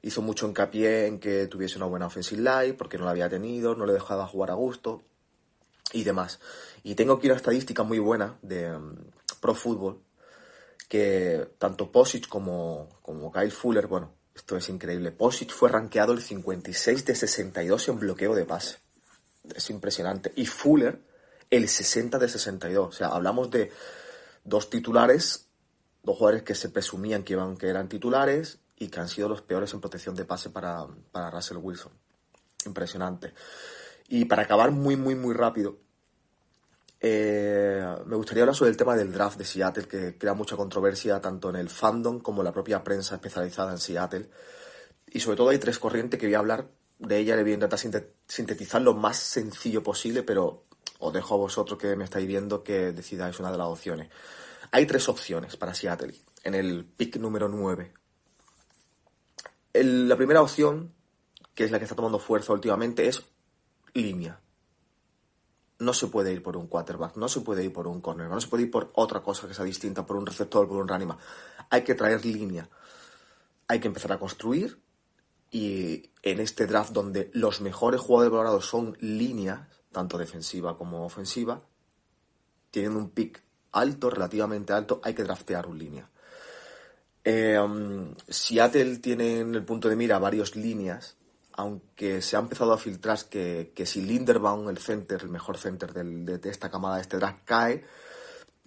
hizo 0.02 0.20
mucho 0.20 0.46
hincapié 0.46 1.06
en 1.06 1.18
que 1.18 1.46
tuviese 1.46 1.78
una 1.78 1.86
buena 1.86 2.06
offensive 2.06 2.42
line 2.42 2.74
porque 2.74 2.98
no 2.98 3.06
la 3.06 3.12
había 3.12 3.30
tenido, 3.30 3.74
no 3.74 3.86
le 3.86 3.94
dejaba 3.94 4.26
jugar 4.26 4.50
a 4.50 4.54
gusto 4.54 5.00
y 5.94 6.04
demás. 6.04 6.38
Y 6.82 6.94
tengo 6.96 7.14
aquí 7.14 7.28
una 7.28 7.36
estadística 7.36 7.82
muy 7.82 7.98
buena 7.98 8.38
de 8.42 8.76
um, 8.76 8.94
Pro 9.40 9.54
Football 9.54 10.02
que 10.86 11.48
tanto 11.56 11.90
Posic 11.90 12.28
como, 12.28 12.90
como 13.00 13.32
Kyle 13.32 13.52
Fuller, 13.52 13.86
bueno, 13.86 14.19
esto 14.40 14.56
es 14.56 14.70
increíble. 14.70 15.12
Posic 15.12 15.50
fue 15.50 15.68
rankeado 15.68 16.14
el 16.14 16.22
56 16.22 17.04
de 17.04 17.14
62 17.14 17.88
en 17.90 18.00
bloqueo 18.00 18.34
de 18.34 18.46
pase. 18.46 18.78
Es 19.54 19.68
impresionante. 19.68 20.32
Y 20.34 20.46
Fuller 20.46 20.98
el 21.50 21.68
60 21.68 22.18
de 22.18 22.26
62. 22.26 22.88
O 22.88 22.92
sea, 22.92 23.08
hablamos 23.08 23.50
de 23.50 23.70
dos 24.42 24.70
titulares, 24.70 25.46
dos 26.02 26.16
jugadores 26.16 26.42
que 26.42 26.54
se 26.54 26.70
presumían 26.70 27.22
que, 27.22 27.34
iban, 27.34 27.58
que 27.58 27.68
eran 27.68 27.90
titulares 27.90 28.60
y 28.78 28.88
que 28.88 28.98
han 28.98 29.10
sido 29.10 29.28
los 29.28 29.42
peores 29.42 29.74
en 29.74 29.82
protección 29.82 30.14
de 30.14 30.24
pase 30.24 30.48
para, 30.48 30.86
para 31.12 31.30
Russell 31.30 31.58
Wilson. 31.58 31.92
Impresionante. 32.64 33.34
Y 34.08 34.24
para 34.24 34.44
acabar 34.44 34.70
muy, 34.70 34.96
muy, 34.96 35.16
muy 35.16 35.34
rápido, 35.34 35.76
eh, 37.02 37.82
me 38.04 38.16
gustaría 38.16 38.42
hablar 38.42 38.54
sobre 38.54 38.70
el 38.70 38.76
tema 38.76 38.94
del 38.94 39.12
draft 39.12 39.38
de 39.38 39.44
Seattle, 39.44 39.88
que 39.88 40.18
crea 40.18 40.34
mucha 40.34 40.56
controversia 40.56 41.20
tanto 41.20 41.48
en 41.48 41.56
el 41.56 41.70
fandom 41.70 42.20
como 42.20 42.42
en 42.42 42.44
la 42.44 42.52
propia 42.52 42.84
prensa 42.84 43.14
especializada 43.14 43.72
en 43.72 43.78
Seattle. 43.78 44.28
Y 45.06 45.20
sobre 45.20 45.38
todo 45.38 45.48
hay 45.48 45.58
tres 45.58 45.78
corrientes 45.78 46.20
que 46.20 46.26
voy 46.26 46.34
a 46.34 46.40
hablar 46.40 46.68
de 46.98 47.18
ella, 47.18 47.36
le 47.36 47.42
voy 47.42 47.52
a 47.52 47.54
intentar 47.54 47.78
sintetizar 47.78 48.82
lo 48.82 48.92
más 48.92 49.16
sencillo 49.16 49.82
posible, 49.82 50.22
pero 50.22 50.64
os 50.98 51.12
dejo 51.12 51.34
a 51.34 51.38
vosotros 51.38 51.78
que 51.78 51.96
me 51.96 52.04
estáis 52.04 52.26
viendo 52.26 52.62
que 52.62 52.92
decidáis 52.92 53.40
una 53.40 53.50
de 53.50 53.56
las 53.56 53.68
opciones. 53.68 54.10
Hay 54.70 54.84
tres 54.84 55.08
opciones 55.08 55.56
para 55.56 55.74
Seattle 55.74 56.14
en 56.44 56.54
el 56.54 56.84
pick 56.84 57.16
número 57.16 57.48
9. 57.48 57.94
El, 59.72 60.08
la 60.08 60.16
primera 60.16 60.42
opción, 60.42 60.92
que 61.54 61.64
es 61.64 61.70
la 61.70 61.78
que 61.78 61.84
está 61.84 61.96
tomando 61.96 62.18
fuerza 62.18 62.52
últimamente, 62.52 63.08
es 63.08 63.22
línea 63.94 64.38
no 65.80 65.94
se 65.94 66.06
puede 66.06 66.32
ir 66.32 66.42
por 66.42 66.56
un 66.56 66.66
quarterback, 66.66 67.16
no 67.16 67.28
se 67.28 67.40
puede 67.40 67.64
ir 67.64 67.72
por 67.72 67.88
un 67.88 68.00
corner, 68.00 68.28
no 68.28 68.40
se 68.40 68.48
puede 68.48 68.64
ir 68.64 68.70
por 68.70 68.90
otra 68.94 69.20
cosa 69.20 69.48
que 69.48 69.54
sea 69.54 69.64
distinta, 69.64 70.06
por 70.06 70.16
un 70.16 70.26
receptor, 70.26 70.68
por 70.68 70.76
un 70.76 70.86
running 70.86 71.08
Hay 71.70 71.82
que 71.82 71.94
traer 71.94 72.24
línea. 72.24 72.68
Hay 73.66 73.80
que 73.80 73.88
empezar 73.88 74.12
a 74.12 74.18
construir 74.18 74.78
y 75.50 76.10
en 76.22 76.40
este 76.40 76.66
draft 76.66 76.92
donde 76.92 77.30
los 77.32 77.60
mejores 77.60 78.00
jugadores 78.00 78.30
valorados 78.30 78.66
son 78.66 78.96
líneas, 79.00 79.60
tanto 79.90 80.18
defensiva 80.18 80.76
como 80.76 81.04
ofensiva, 81.04 81.62
tienen 82.70 82.96
un 82.96 83.10
pick 83.10 83.42
alto, 83.72 84.10
relativamente 84.10 84.72
alto, 84.72 85.00
hay 85.02 85.14
que 85.14 85.24
draftear 85.24 85.66
un 85.66 85.78
línea. 85.78 86.10
Eh, 87.24 87.58
um, 87.58 88.14
Seattle 88.28 88.98
tiene 88.98 89.40
en 89.40 89.54
el 89.54 89.64
punto 89.64 89.88
de 89.88 89.96
mira 89.96 90.18
varios 90.18 90.56
líneas 90.56 91.16
aunque 91.52 92.22
se 92.22 92.36
ha 92.36 92.40
empezado 92.40 92.72
a 92.72 92.78
filtrar 92.78 93.18
que, 93.28 93.72
que 93.74 93.86
si 93.86 94.02
Linderbaum, 94.02 94.68
el 94.68 94.78
center, 94.78 95.22
el 95.22 95.28
mejor 95.28 95.58
center 95.58 95.92
de, 95.92 96.38
de, 96.38 96.50
esta 96.50 96.70
camada 96.70 96.96
de 96.96 97.02
este 97.02 97.16
draft, 97.16 97.40
cae, 97.44 97.84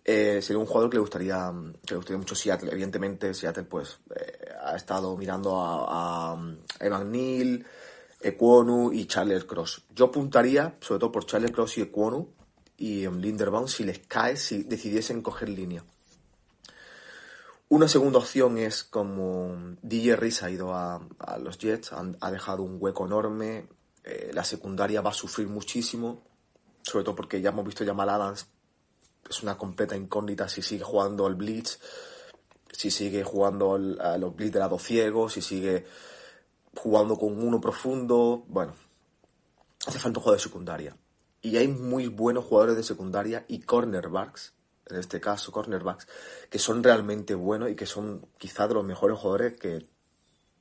eh, 0.06 0.42
sería 0.42 0.60
un 0.60 0.66
jugador 0.66 0.90
que 0.90 0.98
le 0.98 1.02
gustaría, 1.02 1.52
que 1.86 1.96
gustaría 1.96 2.18
mucho 2.18 2.36
Seattle. 2.36 2.72
Evidentemente, 2.72 3.34
Seattle 3.34 3.64
pues 3.64 4.00
eh, 4.16 4.50
ha 4.62 4.76
estado 4.76 5.16
mirando 5.16 5.56
a, 5.58 6.38
Evan 6.80 7.12
Neal, 7.12 7.66
Equonu 8.22 8.92
y 8.92 9.06
Charles 9.06 9.46
Cross. 9.46 9.84
Yo 9.96 10.06
apuntaría, 10.06 10.78
sobre 10.82 11.00
todo 11.00 11.12
por 11.12 11.26
Charles 11.26 11.52
Cross 11.52 11.78
y 11.78 11.82
Equonu 11.82 12.28
y 12.78 13.06
um, 13.06 13.18
Linderbaum, 13.20 13.68
si 13.68 13.84
les 13.84 14.00
cae, 14.00 14.36
si 14.36 14.64
decidiesen 14.64 15.22
coger 15.22 15.50
línea. 15.50 15.84
Una 17.74 17.88
segunda 17.88 18.20
opción 18.20 18.60
es 18.60 18.84
como 18.84 19.76
DJ 19.82 20.16
Reese 20.16 20.46
ha 20.46 20.52
ido 20.52 20.76
a, 20.76 21.02
los 21.40 21.58
Jets, 21.58 21.90
ha 21.92 22.30
dejado 22.30 22.62
un 22.62 22.78
hueco 22.80 23.08
enorme, 23.08 23.68
eh, 24.04 24.30
la 24.32 24.44
secundaria 24.44 25.02
va 25.02 25.10
a 25.10 25.14
sufrir 25.16 25.48
muchísimo, 25.48 26.22
sobre 26.84 27.04
todo 27.04 27.16
porque 27.16 27.42
ya 27.42 27.50
hemos 27.50 27.66
visto 27.66 27.84
Jamal 27.84 28.10
Adams, 28.10 28.46
es 29.28 29.42
una 29.42 29.58
completa 29.58 29.96
incógnita 29.98 30.48
si 30.48 30.62
sigue 30.62 30.84
jugando 30.84 31.26
al 31.26 31.34
Blitz, 31.34 31.80
si 32.72 32.92
sigue 32.92 33.24
jugando 33.24 33.74
al- 33.74 34.00
a 34.00 34.20
los 34.20 34.36
Blitz 34.36 34.54
de 34.54 34.60
lado 34.60 34.78
ciego, 34.78 35.28
si 35.28 35.42
sigue 35.42 35.88
jugando 36.78 37.18
con 37.18 37.42
uno 37.44 37.60
profundo, 37.60 38.46
bueno, 38.50 38.76
hace 39.88 39.98
falta 39.98 40.20
un 40.20 40.24
jugador 40.24 40.38
de 40.40 40.44
secundaria. 40.44 40.98
Y 41.42 41.58
hay 41.58 41.68
muy 41.68 42.06
buenos 42.08 42.46
jugadores 42.46 42.76
de 42.76 42.84
secundaria 42.84 43.46
y 43.48 43.62
cornerbacks, 43.62 44.53
en 44.90 44.98
este 44.98 45.20
caso 45.20 45.52
cornerbacks, 45.52 46.08
que 46.50 46.60
son 46.60 46.84
realmente 46.84 47.36
buenos 47.36 47.70
y 47.70 47.76
que 47.76 47.86
son 47.86 48.28
quizá 48.38 48.68
de 48.68 48.74
los 48.76 48.84
mejores 48.84 49.18
jugadores 49.18 49.58
que 49.58 49.88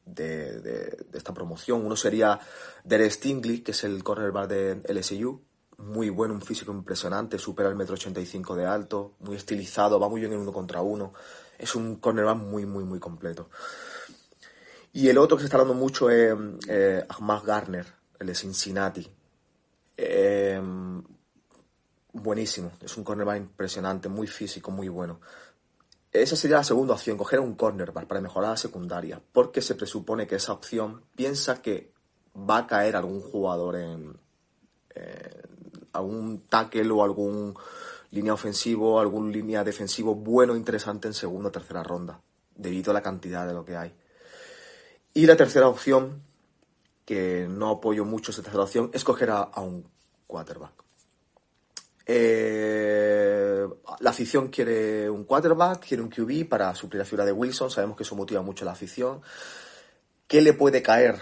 de, 0.05 1.07
esta 1.13 1.33
promoción. 1.35 1.85
Uno 1.85 1.97
sería 1.97 2.39
Derek 2.85 3.11
Stingley, 3.11 3.61
que 3.61 3.73
es 3.73 3.85
el 3.85 4.03
cornerback 4.03 4.49
de 4.49 4.95
LSU, 4.95 5.41
muy 5.79 6.11
bueno, 6.11 6.35
un 6.35 6.43
físico 6.43 6.73
impresionante, 6.73 7.39
supera 7.39 7.69
el 7.69 7.77
metro 7.77 7.95
ochenta 7.95 8.21
y 8.21 8.27
cinco 8.27 8.55
de 8.55 8.67
alto, 8.67 9.15
muy 9.21 9.37
estilizado, 9.37 9.99
va 9.99 10.09
muy 10.09 10.21
bien 10.21 10.33
en 10.33 10.41
uno 10.41 10.53
contra 10.53 10.81
uno. 10.81 11.13
Es 11.59 11.75
un 11.75 11.97
cornerback 11.97 12.37
muy, 12.37 12.67
muy, 12.67 12.85
muy 12.85 12.99
completo. 12.99 13.49
Y 14.93 15.09
el 15.09 15.19
otro 15.19 15.37
que 15.37 15.43
se 15.43 15.47
está 15.47 15.57
hablando 15.57 15.75
mucho 15.75 16.11
es 16.11 16.35
eh, 16.69 17.05
Ahmad 17.09 17.43
Garner, 17.45 17.87
el 18.19 18.27
de 18.27 18.35
Cincinnati. 18.35 19.09
Eh, 19.97 20.61
buenísimo, 22.13 22.73
es 22.81 22.97
un 22.97 23.05
cornerback 23.05 23.39
impresionante, 23.39 24.09
muy 24.09 24.27
físico, 24.27 24.71
muy 24.71 24.89
bueno. 24.89 25.21
Esa 26.13 26.37
sería 26.37 26.59
la 26.59 26.65
segunda 26.65 26.95
opción, 26.95 27.17
coger 27.17 27.41
un 27.41 27.55
cornerback 27.55 28.07
para 28.07 28.21
mejorar 28.21 28.51
la 28.51 28.57
secundaria, 28.57 29.21
porque 29.33 29.63
se 29.63 29.75
presupone 29.75 30.27
que 30.27 30.37
esa 30.37 30.53
opción 30.53 31.03
piensa 31.17 31.63
que 31.63 31.93
va 32.37 32.59
a 32.59 32.67
caer 32.67 32.97
algún 32.97 33.23
jugador 33.23 33.77
en 33.77 34.19
eh, 34.95 35.43
algún 35.93 36.43
tackle 36.49 36.91
o 36.91 37.03
algún 37.03 37.55
línea 38.11 38.35
ofensivo, 38.35 39.01
algún 39.01 39.33
línea 39.33 39.65
defensivo 39.65 40.15
bueno, 40.15 40.55
interesante 40.55 41.09
en 41.09 41.15
segunda 41.15 41.49
o 41.49 41.53
tercera 41.53 41.83
ronda, 41.83 42.21
debido 42.55 42.91
a 42.91 42.95
la 42.95 43.03
cantidad 43.03 43.47
de 43.47 43.55
lo 43.55 43.65
que 43.65 43.77
hay. 43.77 43.95
Y 45.15 45.27
la 45.27 45.37
tercera 45.37 45.69
opción, 45.69 46.23
que 47.07 47.47
no 47.49 47.71
apoyo 47.71 48.05
mucho 48.05 48.33
esa 48.33 48.43
tercera 48.43 48.65
opción, 48.65 48.91
es 48.93 49.03
coger 49.03 49.31
a, 49.31 49.43
a 49.43 49.61
un 49.63 49.89
quarterback. 50.27 50.82
Eh, 52.07 53.67
la 54.01 54.11
afición 54.11 54.49
quiere 54.49 55.09
un 55.09 55.25
quarterback, 55.25 55.87
quiere 55.87 56.03
un 56.03 56.09
QB 56.09 56.49
para 56.49 56.75
suplir 56.75 56.99
la 56.99 57.05
figura 57.05 57.25
de 57.25 57.33
Wilson. 57.33 57.71
Sabemos 57.71 57.97
que 57.97 58.03
eso 58.03 58.17
motiva 58.17 58.43
mucho 58.43 58.65
a 58.65 58.67
la 58.67 58.73
afición. 58.73 59.23
¿Qué 60.27 60.41
le 60.41 60.53
puede 60.53 60.83
caer? 60.83 61.17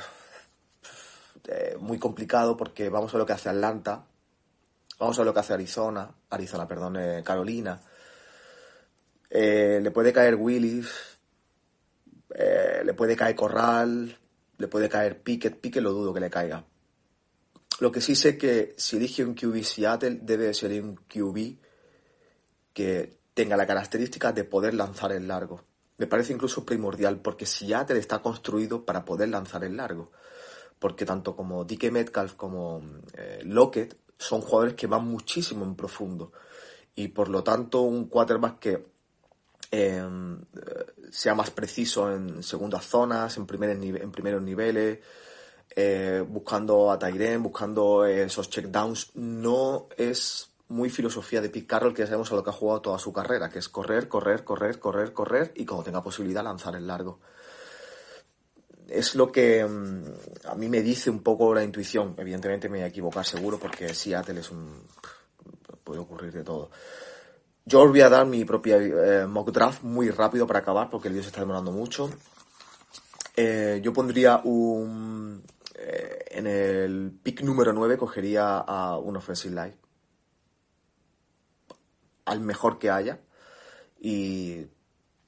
Eh, 1.53 1.77
muy 1.81 1.99
complicado 1.99 2.57
porque 2.57 2.89
vamos 2.91 3.11
a 3.11 3.15
ver 3.15 3.21
lo 3.21 3.27
que 3.27 3.33
hace 3.33 3.49
Atlanta, 3.49 4.05
vamos 5.01 5.19
a 5.19 5.23
ver 5.23 5.27
lo 5.27 5.35
que 5.35 5.41
hace 5.41 5.53
Arizona, 5.53 6.09
Arizona, 6.29 6.69
perdón, 6.69 6.97
eh, 6.97 7.23
Carolina. 7.25 7.81
Eh, 9.29 9.81
le 9.83 9.91
puede 9.91 10.13
caer 10.13 10.37
Willis, 10.37 10.89
le 12.85 12.95
puede 12.95 13.17
caer 13.17 13.35
Corral, 13.35 14.17
le 14.59 14.69
puede 14.69 14.89
caer 14.89 15.23
Pickett, 15.23 15.61
Pickett 15.61 15.83
lo 15.83 15.93
dudo 15.93 16.15
que 16.15 16.21
le 16.21 16.31
caiga. 16.31 16.65
Lo 17.81 17.91
que 17.91 18.03
sí 18.03 18.15
sé 18.15 18.37
que 18.37 18.75
si 18.77 18.99
elige 18.99 19.25
un 19.25 19.35
QB 19.35 19.65
Seattle 19.65 20.21
debe 20.23 20.53
ser 20.53 20.83
un 20.83 20.97
QB 20.97 21.57
que 22.75 23.19
tenga 23.33 23.57
la 23.57 23.67
característica 23.67 24.33
de 24.33 24.45
poder 24.45 24.75
lanzar 24.75 25.13
el 25.13 25.27
largo. 25.27 25.65
Me 25.97 26.07
parece 26.07 26.35
incluso 26.35 26.65
primordial 26.65 27.21
porque 27.21 27.47
Seattle 27.47 27.99
está 27.99 28.21
construido 28.21 28.85
para 28.85 29.05
poder 29.05 29.31
lanzar 29.31 29.65
el 29.65 29.79
largo. 29.79 30.13
Porque 30.79 31.07
tanto 31.07 31.35
como 31.35 31.65
DK 31.65 31.91
Metcalf 31.91 32.35
como 32.35 32.83
eh, 33.15 33.41
Lockett 33.45 33.97
son 34.19 34.43
jugadores 34.43 34.75
que 34.75 34.87
van 34.87 35.07
muchísimo 35.07 35.65
en 35.65 35.75
profundo. 35.75 36.33
Y 36.95 37.09
por 37.09 37.31
lo 37.31 37.43
tanto 37.43 37.81
un 37.81 38.09
quarterback 38.09 38.59
que 38.59 38.87
eh, 39.71 40.05
sea 41.11 41.35
más 41.35 41.51
preciso 41.51 42.15
en 42.15 42.43
segundas 42.43 42.85
zonas, 42.85 43.39
en, 43.39 43.47
primeros 43.47 43.83
en 43.83 44.13
primeros 44.13 44.43
niveles, 44.43 44.99
eh, 45.77 46.25
buscando 46.27 46.91
a 46.91 46.99
Tyren, 46.99 47.43
buscando 47.43 48.05
eh, 48.05 48.25
esos 48.25 48.51
checkdowns, 48.51 49.13
no 49.15 49.87
es 49.97 50.51
muy 50.69 50.91
filosofía 50.91 51.41
de 51.41 51.49
Pete 51.49 51.67
Carroll, 51.67 51.95
que 51.95 52.03
ya 52.03 52.07
sabemos 52.07 52.31
a 52.33 52.35
lo 52.35 52.45
que 52.45 52.51
ha 52.51 52.55
jugado 52.55 52.81
toda 52.81 52.99
su 52.99 53.13
carrera, 53.13 53.51
que 53.51 53.61
es 53.61 53.69
correr, 53.69 54.09
correr, 54.09 54.45
correr, 54.45 54.79
correr, 54.79 55.13
correr 55.13 55.53
y 55.57 55.65
cuando 55.65 55.85
tenga 55.85 56.03
posibilidad 56.03 56.43
lanzar 56.43 56.75
el 56.75 56.87
largo. 56.87 57.21
Es 58.89 59.15
lo 59.15 59.31
que 59.31 59.65
mm, 59.65 60.49
a 60.49 60.55
mí 60.57 60.69
me 60.69 60.83
dice 60.83 61.11
un 61.11 61.23
poco 61.23 61.55
la 61.55 61.63
intuición. 61.63 62.15
Evidentemente 62.19 62.69
me 62.69 62.79
voy 62.79 62.85
a 62.85 62.89
equivocar 62.89 63.25
seguro 63.25 63.59
porque 63.59 63.95
Seattle 63.95 64.41
es 64.41 64.51
un... 64.51 64.83
puede 65.85 66.01
ocurrir 66.01 66.33
de 66.33 66.43
todo. 66.43 66.71
Yo 67.65 67.83
os 67.83 67.91
voy 67.91 68.01
a 68.01 68.09
dar 68.09 68.27
mi 68.27 68.45
propia 68.45 68.77
eh, 68.77 69.27
mock 69.27 69.51
draft 69.53 69.83
muy 69.83 70.11
rápido 70.11 70.47
para 70.47 70.61
acabar 70.61 70.91
porque 70.91 71.09
el 71.09 71.15
se 71.15 71.29
está 71.29 71.41
demorando 71.41 71.71
mucho. 71.71 72.11
Yo 73.37 73.93
pondría 73.95 74.43
un... 74.45 75.43
eh, 75.83 76.27
en 76.33 76.47
el 76.47 77.11
pick 77.23 77.41
número 77.41 77.73
9 77.73 77.97
cogería 77.97 78.59
a 78.59 78.99
un 78.99 79.17
offensive 79.17 79.55
line. 79.55 79.77
Al 82.27 82.41
mejor 82.41 82.79
que 82.79 82.91
haya. 82.91 83.19
Y 83.99 84.67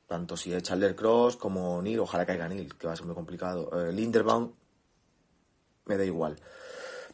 tanto 0.06 0.36
si 0.36 0.52
es 0.52 0.62
Chandler 0.62 0.94
Cross 0.94 1.36
como 1.36 1.80
Neil, 1.80 2.00
ojalá 2.00 2.26
caiga 2.26 2.48
Neil, 2.48 2.74
que 2.76 2.86
va 2.86 2.92
a 2.92 2.96
ser 2.96 3.06
muy 3.06 3.14
complicado. 3.14 3.70
Eh, 3.80 3.92
Linderbaum, 3.92 4.52
me 5.86 5.96
da 5.96 6.04
igual. 6.04 6.38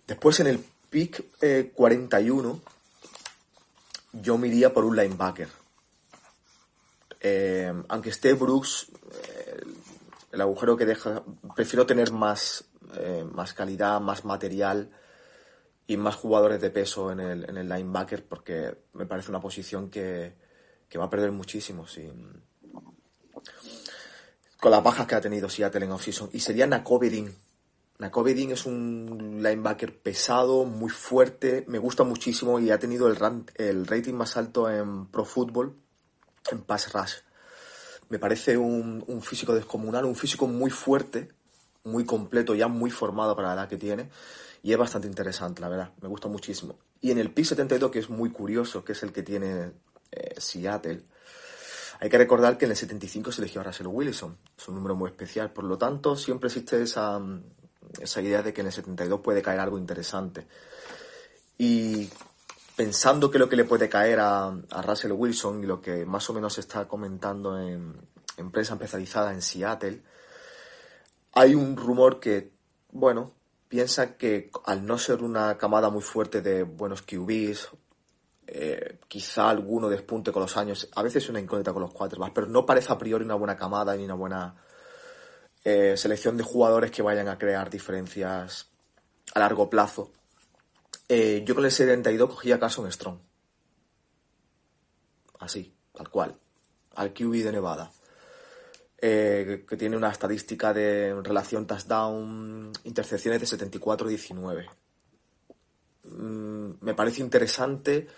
Después 0.05 0.40
en 0.40 0.48
el 0.48 0.65
pick 0.90 1.24
eh, 1.40 1.70
41 1.74 2.60
yo 4.15 4.36
me 4.36 4.48
iría 4.48 4.74
por 4.74 4.85
un 4.85 4.97
linebacker. 4.97 5.48
Eh, 7.20 7.73
aunque 7.89 8.10
esté 8.10 8.32
Brooks, 8.32 8.89
el 10.32 10.40
agujero 10.40 10.77
que 10.77 10.86
deja, 10.86 11.23
prefiero 11.55 11.86
tener 11.86 12.12
más, 12.12 12.65
eh, 12.97 13.24
más 13.31 13.55
calidad, 13.55 14.01
más 14.01 14.24
material 14.24 14.90
y 15.86 15.97
más 15.97 16.16
jugadores 16.16 16.60
de 16.60 16.70
peso 16.70 17.10
en 17.12 17.20
el, 17.20 17.48
en 17.48 17.56
el 17.56 17.69
linebacker 17.69 18.24
porque 18.27 18.77
me 18.93 19.06
parece 19.06 19.31
una 19.31 19.40
posición 19.40 19.90
que, 19.90 20.35
que 20.89 20.98
va 20.98 21.06
a 21.06 21.10
perder 21.10 21.32
muchísimo 21.32 21.86
con 24.60 24.70
las 24.70 24.82
bajas 24.82 25.06
que 25.06 25.15
ha 25.15 25.20
tenido 25.20 25.48
Seattle 25.48 25.85
en 25.85 25.93
offseason. 25.93 26.31
Y 26.32 26.40
sería. 26.40 26.66
Nakobe 26.66 27.10
Dean 27.10 28.51
es 28.52 28.66
un 28.66 29.40
linebacker 29.43 29.98
pesado, 29.98 30.65
muy 30.65 30.90
fuerte, 30.90 31.65
me 31.69 31.78
gusta 31.78 32.05
muchísimo 32.05 32.59
y 32.60 32.70
ha 32.70 32.78
tenido 32.78 33.09
el, 33.09 33.16
ran- 33.16 33.51
el 33.56 33.86
rating 33.86 34.15
más 34.15 34.36
alto 34.36 34.70
en 34.70 35.06
Pro 35.06 35.24
Football, 35.24 35.74
en 36.52 36.62
Pass 36.62 36.93
Rush. 36.93 37.15
Me 38.09 38.19
parece 38.19 38.56
un 38.56 39.23
físico 39.23 39.55
descomunal, 39.55 40.05
un 40.05 40.15
físico 40.15 40.47
muy 40.47 40.70
fuerte, 40.70 41.31
muy 41.90 42.05
completo, 42.05 42.55
ya 42.55 42.69
muy 42.69 42.90
formado 42.90 43.35
para 43.35 43.48
la 43.48 43.55
edad 43.55 43.69
que 43.69 43.77
tiene. 43.77 44.09
Y 44.62 44.73
es 44.73 44.78
bastante 44.78 45.06
interesante, 45.06 45.60
la 45.60 45.69
verdad. 45.69 45.93
Me 46.01 46.09
gusta 46.09 46.28
muchísimo. 46.28 46.77
Y 47.01 47.10
en 47.10 47.19
el 47.19 47.31
pick 47.31 47.47
72, 47.47 47.90
que 47.90 48.01
es 48.01 48.10
muy 48.10 48.31
curioso, 48.31 48.85
que 48.85 48.93
es 48.93 49.02
el 49.02 49.12
que 49.12 49.23
tiene 49.23 49.73
eh, 50.10 50.35
Seattle, 50.36 51.02
hay 52.01 52.09
que 52.09 52.19
recordar 52.19 52.59
que 52.59 52.65
en 52.65 52.73
el 52.73 52.77
75 52.77 53.32
se 53.32 53.43
eligió 53.43 53.60
a 53.60 53.65
Russell 53.65 53.89
Wilson. 53.89 54.36
Es 54.56 54.69
un 54.69 54.77
número 54.77 54.94
muy 54.94 55.10
especial. 55.10 55.51
Por 55.51 55.65
lo 55.65 55.78
tanto, 55.78 56.16
siempre 56.16 56.48
existe 56.48 56.81
esa, 56.81 57.20
esa 58.01 58.20
idea 58.23 58.43
de 58.43 58.52
que 58.52 58.60
en 58.60 58.69
el 58.69 58.73
72 58.73 59.20
puede 59.20 59.43
caer 59.43 59.60
algo 59.60 59.78
interesante. 59.78 60.47
Y 61.56 62.09
pensando 62.77 63.31
que 63.31 63.39
lo 63.39 63.48
que 63.48 63.56
le 63.56 63.65
puede 63.65 63.89
caer 63.89 64.20
a, 64.20 64.47
a 64.47 64.82
Russell 64.82 65.10
Wilson 65.10 65.65
y 65.65 65.66
lo 65.66 65.81
que 65.81 66.06
más 66.06 66.31
o 66.31 66.35
menos 66.35 66.55
se 66.55 66.60
está 66.60 66.86
comentando 66.86 67.60
en, 67.60 67.94
en 68.36 68.51
prensa 68.52 68.74
especializada 68.74 69.32
en 69.32 69.43
Seattle, 69.43 70.01
hay 71.39 71.55
un 71.55 71.77
rumor 71.77 72.19
que, 72.19 72.51
bueno, 72.90 73.32
piensa 73.69 74.16
que 74.16 74.51
al 74.65 74.85
no 74.85 74.98
ser 74.98 75.23
una 75.23 75.56
camada 75.56 75.89
muy 75.89 76.02
fuerte 76.02 76.43
de 76.43 76.65
buenos 76.65 77.02
QBs, 77.02 77.69
eh, 78.48 78.98
quizá 79.06 79.48
alguno 79.48 79.89
despunte 79.89 80.32
con 80.32 80.43
los 80.43 80.56
años, 80.56 80.89
a 80.97 81.02
veces 81.02 81.23
es 81.23 81.31
una 81.31 81.39
incógnita 81.39 81.73
con 81.73 81.82
los 81.82 81.93
quarterbacks, 81.93 82.32
pero 82.35 82.48
no 82.48 82.66
parece 82.66 82.93
a 82.93 82.98
priori 82.98 83.24
una 83.24 83.36
buena 83.36 83.56
camada 83.56 83.94
ni 83.94 84.05
una 84.05 84.15
buena 84.15 84.56
eh, 85.62 85.97
selección 85.97 86.36
de 86.36 86.43
jugadores 86.43 86.90
que 86.90 87.02
vayan 87.02 87.28
a 87.28 87.39
crear 87.39 87.70
diferencias 87.70 88.70
a 89.32 89.39
largo 89.39 89.70
plazo. 89.70 90.10
Eh, 91.09 91.44
yo 91.47 91.55
con 91.55 91.65
el 91.65 91.70
72 91.70 92.31
cogía 92.31 92.56
a 92.56 92.59
Carson 92.59 92.90
Strong. 92.90 93.19
Así, 95.39 95.73
tal 95.93 96.10
cual. 96.10 96.36
Al 96.97 97.12
QB 97.12 97.44
de 97.44 97.52
Nevada. 97.52 97.93
Eh, 99.01 99.65
que 99.69 99.77
tiene 99.77 99.97
una 99.97 100.11
estadística 100.11 100.75
de 100.75 101.15
relación 101.23 101.69
touchdown, 101.69 102.73
intercepciones 102.83 103.41
de 103.41 103.47
74-19. 103.47 104.69
Mm, 106.03 106.70
me 106.81 106.95
parece 106.95 107.20
interesante, 107.20 108.09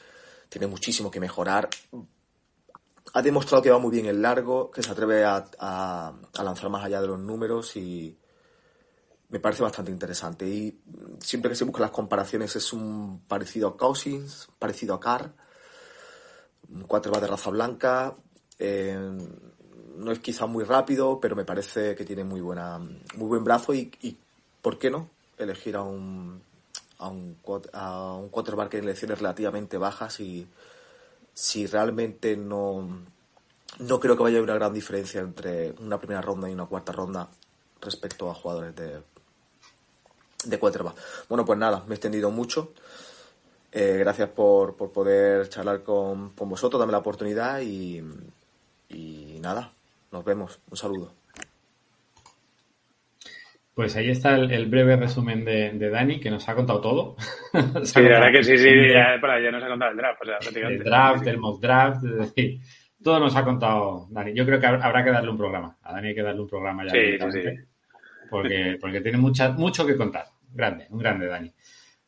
tiene 0.48 0.66
muchísimo 0.66 1.10
que 1.10 1.20
mejorar. 1.20 1.68
ha 3.12 3.22
demostrado 3.22 3.62
que 3.62 3.70
va 3.70 3.78
muy 3.78 3.90
bien 3.90 4.06
el 4.06 4.22
largo, 4.22 4.70
que 4.70 4.82
se 4.82 4.90
atreve 4.90 5.24
a, 5.24 5.44
a, 5.58 6.14
lanzar 6.42 6.70
más 6.70 6.84
allá 6.84 7.00
de 7.02 7.08
los 7.08 7.18
números 7.18 7.76
y 7.76 8.16
me 9.28 9.40
parece 9.40 9.62
bastante 9.62 9.90
interesante. 9.90 10.46
Y 10.48 10.80
siempre 11.20 11.50
que 11.50 11.56
se 11.56 11.64
buscan 11.64 11.82
las 11.82 11.90
comparaciones 11.90 12.56
es 12.56 12.72
un 12.72 13.20
parecido 13.28 13.68
a 13.68 13.76
Cousins, 13.76 14.48
parecido 14.58 14.94
a 14.94 15.00
Carr, 15.00 15.34
un 16.70 16.84
quarterback 16.84 17.20
de 17.20 17.26
raza 17.26 17.50
blanca. 17.50 18.14
eh, 18.58 19.28
no 20.00 20.12
es 20.12 20.18
quizá 20.18 20.46
muy 20.46 20.64
rápido, 20.64 21.20
pero 21.20 21.36
me 21.36 21.44
parece 21.44 21.94
que 21.94 22.04
tiene 22.04 22.24
muy 22.24 22.40
buena, 22.40 22.78
muy 22.78 23.28
buen 23.28 23.44
brazo 23.44 23.74
y, 23.74 23.92
y 24.02 24.16
¿por 24.62 24.78
qué 24.78 24.90
no? 24.90 25.08
Elegir 25.38 25.76
a 25.76 25.82
un 25.82 26.42
a 26.98 27.08
un, 27.08 27.36
a 27.72 28.14
un 28.14 28.28
quarterback 28.28 28.74
en 28.74 28.84
elecciones 28.84 29.18
relativamente 29.18 29.78
bajas 29.78 30.20
y 30.20 30.46
si 31.32 31.66
realmente 31.66 32.36
no 32.36 32.86
no 33.78 34.00
creo 34.00 34.16
que 34.16 34.22
vaya 34.22 34.36
a 34.36 34.38
haber 34.38 34.50
una 34.50 34.58
gran 34.58 34.74
diferencia 34.74 35.20
entre 35.20 35.72
una 35.80 35.98
primera 35.98 36.20
ronda 36.20 36.48
y 36.50 36.52
una 36.52 36.66
cuarta 36.66 36.92
ronda 36.92 37.28
respecto 37.80 38.30
a 38.30 38.34
jugadores 38.34 38.74
de 38.76 39.02
de 40.44 40.58
quarterback. 40.58 40.96
Bueno, 41.28 41.44
pues 41.44 41.58
nada, 41.58 41.84
me 41.86 41.94
he 41.94 41.96
extendido 41.96 42.30
mucho. 42.30 42.72
Eh, 43.72 43.96
gracias 43.98 44.28
por, 44.30 44.74
por 44.74 44.90
poder 44.90 45.48
charlar 45.48 45.82
con, 45.84 46.30
con 46.30 46.48
vosotros, 46.48 46.80
dame 46.80 46.92
la 46.92 46.98
oportunidad 46.98 47.60
y, 47.60 48.02
y 48.88 49.38
nada, 49.40 49.72
nos 50.12 50.24
vemos. 50.24 50.60
Un 50.70 50.76
saludo. 50.76 51.14
Pues 53.74 53.96
ahí 53.96 54.10
está 54.10 54.34
el, 54.34 54.50
el 54.50 54.66
breve 54.66 54.96
resumen 54.96 55.44
de, 55.44 55.70
de 55.72 55.90
Dani, 55.90 56.20
que 56.20 56.30
nos 56.30 56.48
ha 56.48 56.54
contado 56.54 56.80
todo. 56.80 57.16
Sí, 57.84 58.00
la 58.02 58.08
verdad 58.20 58.32
que 58.32 58.44
sí, 58.44 58.58
sí, 58.58 58.64
de- 58.64 58.92
ya, 58.92 59.18
para, 59.20 59.40
ya 59.40 59.50
nos 59.50 59.62
ha 59.64 59.68
contado 59.68 59.90
el 59.92 59.96
draft. 59.96 60.22
O 60.22 60.24
sea, 60.24 60.38
prácticamente. 60.38 60.82
del 60.84 60.90
draft, 60.90 61.24
del 61.24 61.38
mock 61.38 61.60
draft, 61.60 62.04
es 62.04 62.14
decir, 62.18 62.60
todo 63.02 63.18
nos 63.20 63.34
ha 63.36 63.44
contado 63.44 64.06
Dani. 64.10 64.34
Yo 64.34 64.44
creo 64.44 64.60
que 64.60 64.66
hab- 64.66 64.82
habrá 64.82 65.02
que 65.04 65.10
darle 65.10 65.30
un 65.30 65.38
programa. 65.38 65.76
A 65.82 65.92
Dani 65.94 66.08
hay 66.08 66.14
que 66.14 66.22
darle 66.22 66.40
un 66.42 66.48
programa 66.48 66.84
ya. 66.84 66.90
Sí, 66.90 66.96
sí, 66.98 67.04
directamente, 67.06 67.64
Porque, 68.28 68.78
porque 68.80 69.00
tiene 69.00 69.18
mucha, 69.18 69.50
mucho 69.50 69.86
que 69.86 69.96
contar. 69.96 70.26
Grande, 70.52 70.86
un 70.90 70.98
grande 70.98 71.26
Dani. 71.26 71.52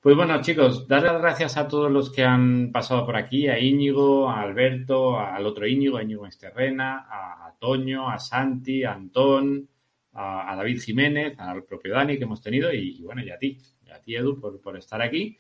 Pues 0.02 0.16
bueno, 0.16 0.40
chicos, 0.40 0.88
dar 0.88 1.04
las 1.04 1.20
gracias 1.20 1.56
a 1.56 1.68
todos 1.68 1.88
los 1.88 2.10
que 2.10 2.24
han 2.24 2.72
pasado 2.72 3.06
por 3.06 3.14
aquí, 3.14 3.46
a 3.46 3.60
Íñigo, 3.60 4.28
a 4.28 4.40
Alberto, 4.40 5.16
al 5.16 5.46
otro 5.46 5.64
Íñigo, 5.64 5.96
a 5.96 6.02
Íñigo 6.02 6.26
Esterrena, 6.26 7.06
a, 7.08 7.54
Toño, 7.60 8.10
a 8.10 8.18
Santi, 8.18 8.82
a 8.82 8.94
Antón, 8.94 9.68
a, 10.14 10.56
David 10.56 10.80
Jiménez, 10.80 11.38
al 11.38 11.62
propio 11.62 11.94
Dani 11.94 12.18
que 12.18 12.24
hemos 12.24 12.42
tenido 12.42 12.72
y, 12.72 13.00
bueno, 13.04 13.22
y 13.22 13.30
a 13.30 13.38
ti, 13.38 13.56
y 13.86 13.90
a 13.92 14.00
ti 14.00 14.16
Edu 14.16 14.40
por, 14.40 14.60
por 14.60 14.76
estar 14.76 15.00
aquí. 15.00 15.38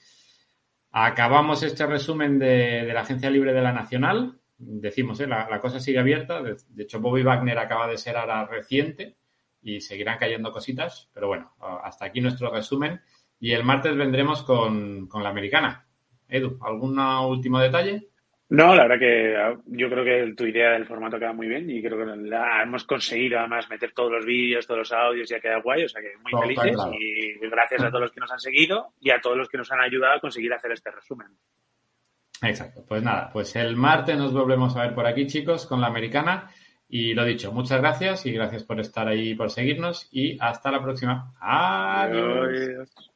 Acabamos 0.92 1.64
este 1.64 1.84
resumen 1.84 2.38
de, 2.38 2.84
de 2.84 2.92
la 2.92 3.00
Agencia 3.00 3.30
Libre 3.30 3.52
de 3.52 3.62
la 3.62 3.72
Nacional. 3.72 4.38
Decimos, 4.58 5.18
¿eh? 5.18 5.26
la, 5.26 5.50
la 5.50 5.60
cosa 5.60 5.80
sigue 5.80 5.98
abierta. 5.98 6.40
De, 6.40 6.54
de 6.68 6.82
hecho, 6.84 7.00
Bobby 7.00 7.24
Wagner 7.24 7.58
acaba 7.58 7.88
de 7.88 7.98
ser 7.98 8.16
ahora 8.16 8.46
reciente 8.46 9.16
y 9.60 9.80
seguirán 9.80 10.18
cayendo 10.18 10.52
cositas. 10.52 11.10
Pero 11.12 11.26
bueno, 11.26 11.52
hasta 11.82 12.04
aquí 12.04 12.20
nuestro 12.20 12.48
resumen. 12.52 13.00
Y 13.42 13.50
el 13.54 13.64
martes 13.64 13.96
vendremos 13.96 14.44
con, 14.44 15.08
con 15.08 15.24
la 15.24 15.30
americana. 15.30 15.84
Edu, 16.28 16.60
¿algún 16.62 16.96
último 16.96 17.58
detalle? 17.58 18.06
No, 18.50 18.76
la 18.76 18.84
verdad 18.84 18.98
que 19.00 19.36
ah, 19.36 19.56
yo 19.66 19.90
creo 19.90 20.04
que 20.04 20.32
tu 20.34 20.46
idea 20.46 20.70
del 20.70 20.86
formato 20.86 21.18
queda 21.18 21.32
muy 21.32 21.48
bien 21.48 21.68
y 21.68 21.82
creo 21.82 21.98
que 21.98 22.04
la 22.28 22.62
hemos 22.62 22.84
conseguido 22.84 23.40
además 23.40 23.68
meter 23.68 23.90
todos 23.92 24.12
los 24.12 24.24
vídeos, 24.24 24.64
todos 24.64 24.78
los 24.78 24.92
audios 24.92 25.28
y 25.28 25.34
ha 25.34 25.40
quedado 25.40 25.62
guay, 25.62 25.82
o 25.82 25.88
sea 25.88 26.00
que 26.00 26.12
muy 26.18 26.40
felices 26.40 26.76
claro. 26.76 26.92
y 26.94 27.48
gracias 27.50 27.82
a 27.82 27.88
todos 27.88 28.02
los 28.02 28.12
que 28.12 28.20
nos 28.20 28.30
han 28.30 28.38
seguido 28.38 28.92
y 29.00 29.10
a 29.10 29.20
todos 29.20 29.36
los 29.36 29.48
que 29.48 29.58
nos 29.58 29.72
han 29.72 29.80
ayudado 29.80 30.14
a 30.14 30.20
conseguir 30.20 30.52
hacer 30.52 30.70
este 30.70 30.92
resumen. 30.92 31.26
Exacto. 32.42 32.84
Pues 32.86 33.02
nada, 33.02 33.28
pues 33.32 33.56
el 33.56 33.74
martes 33.74 34.16
nos 34.18 34.32
volvemos 34.32 34.76
a 34.76 34.82
ver 34.82 34.94
por 34.94 35.06
aquí, 35.06 35.26
chicos, 35.26 35.66
con 35.66 35.80
la 35.80 35.88
americana. 35.88 36.48
Y 36.88 37.14
lo 37.14 37.24
dicho, 37.24 37.50
muchas 37.50 37.80
gracias 37.80 38.24
y 38.24 38.32
gracias 38.32 38.62
por 38.62 38.78
estar 38.78 39.08
ahí, 39.08 39.34
por 39.34 39.50
seguirnos 39.50 40.08
y 40.12 40.38
hasta 40.38 40.70
la 40.70 40.80
próxima. 40.80 41.34
Adiós. 41.40 42.48
Adiós. 42.48 43.11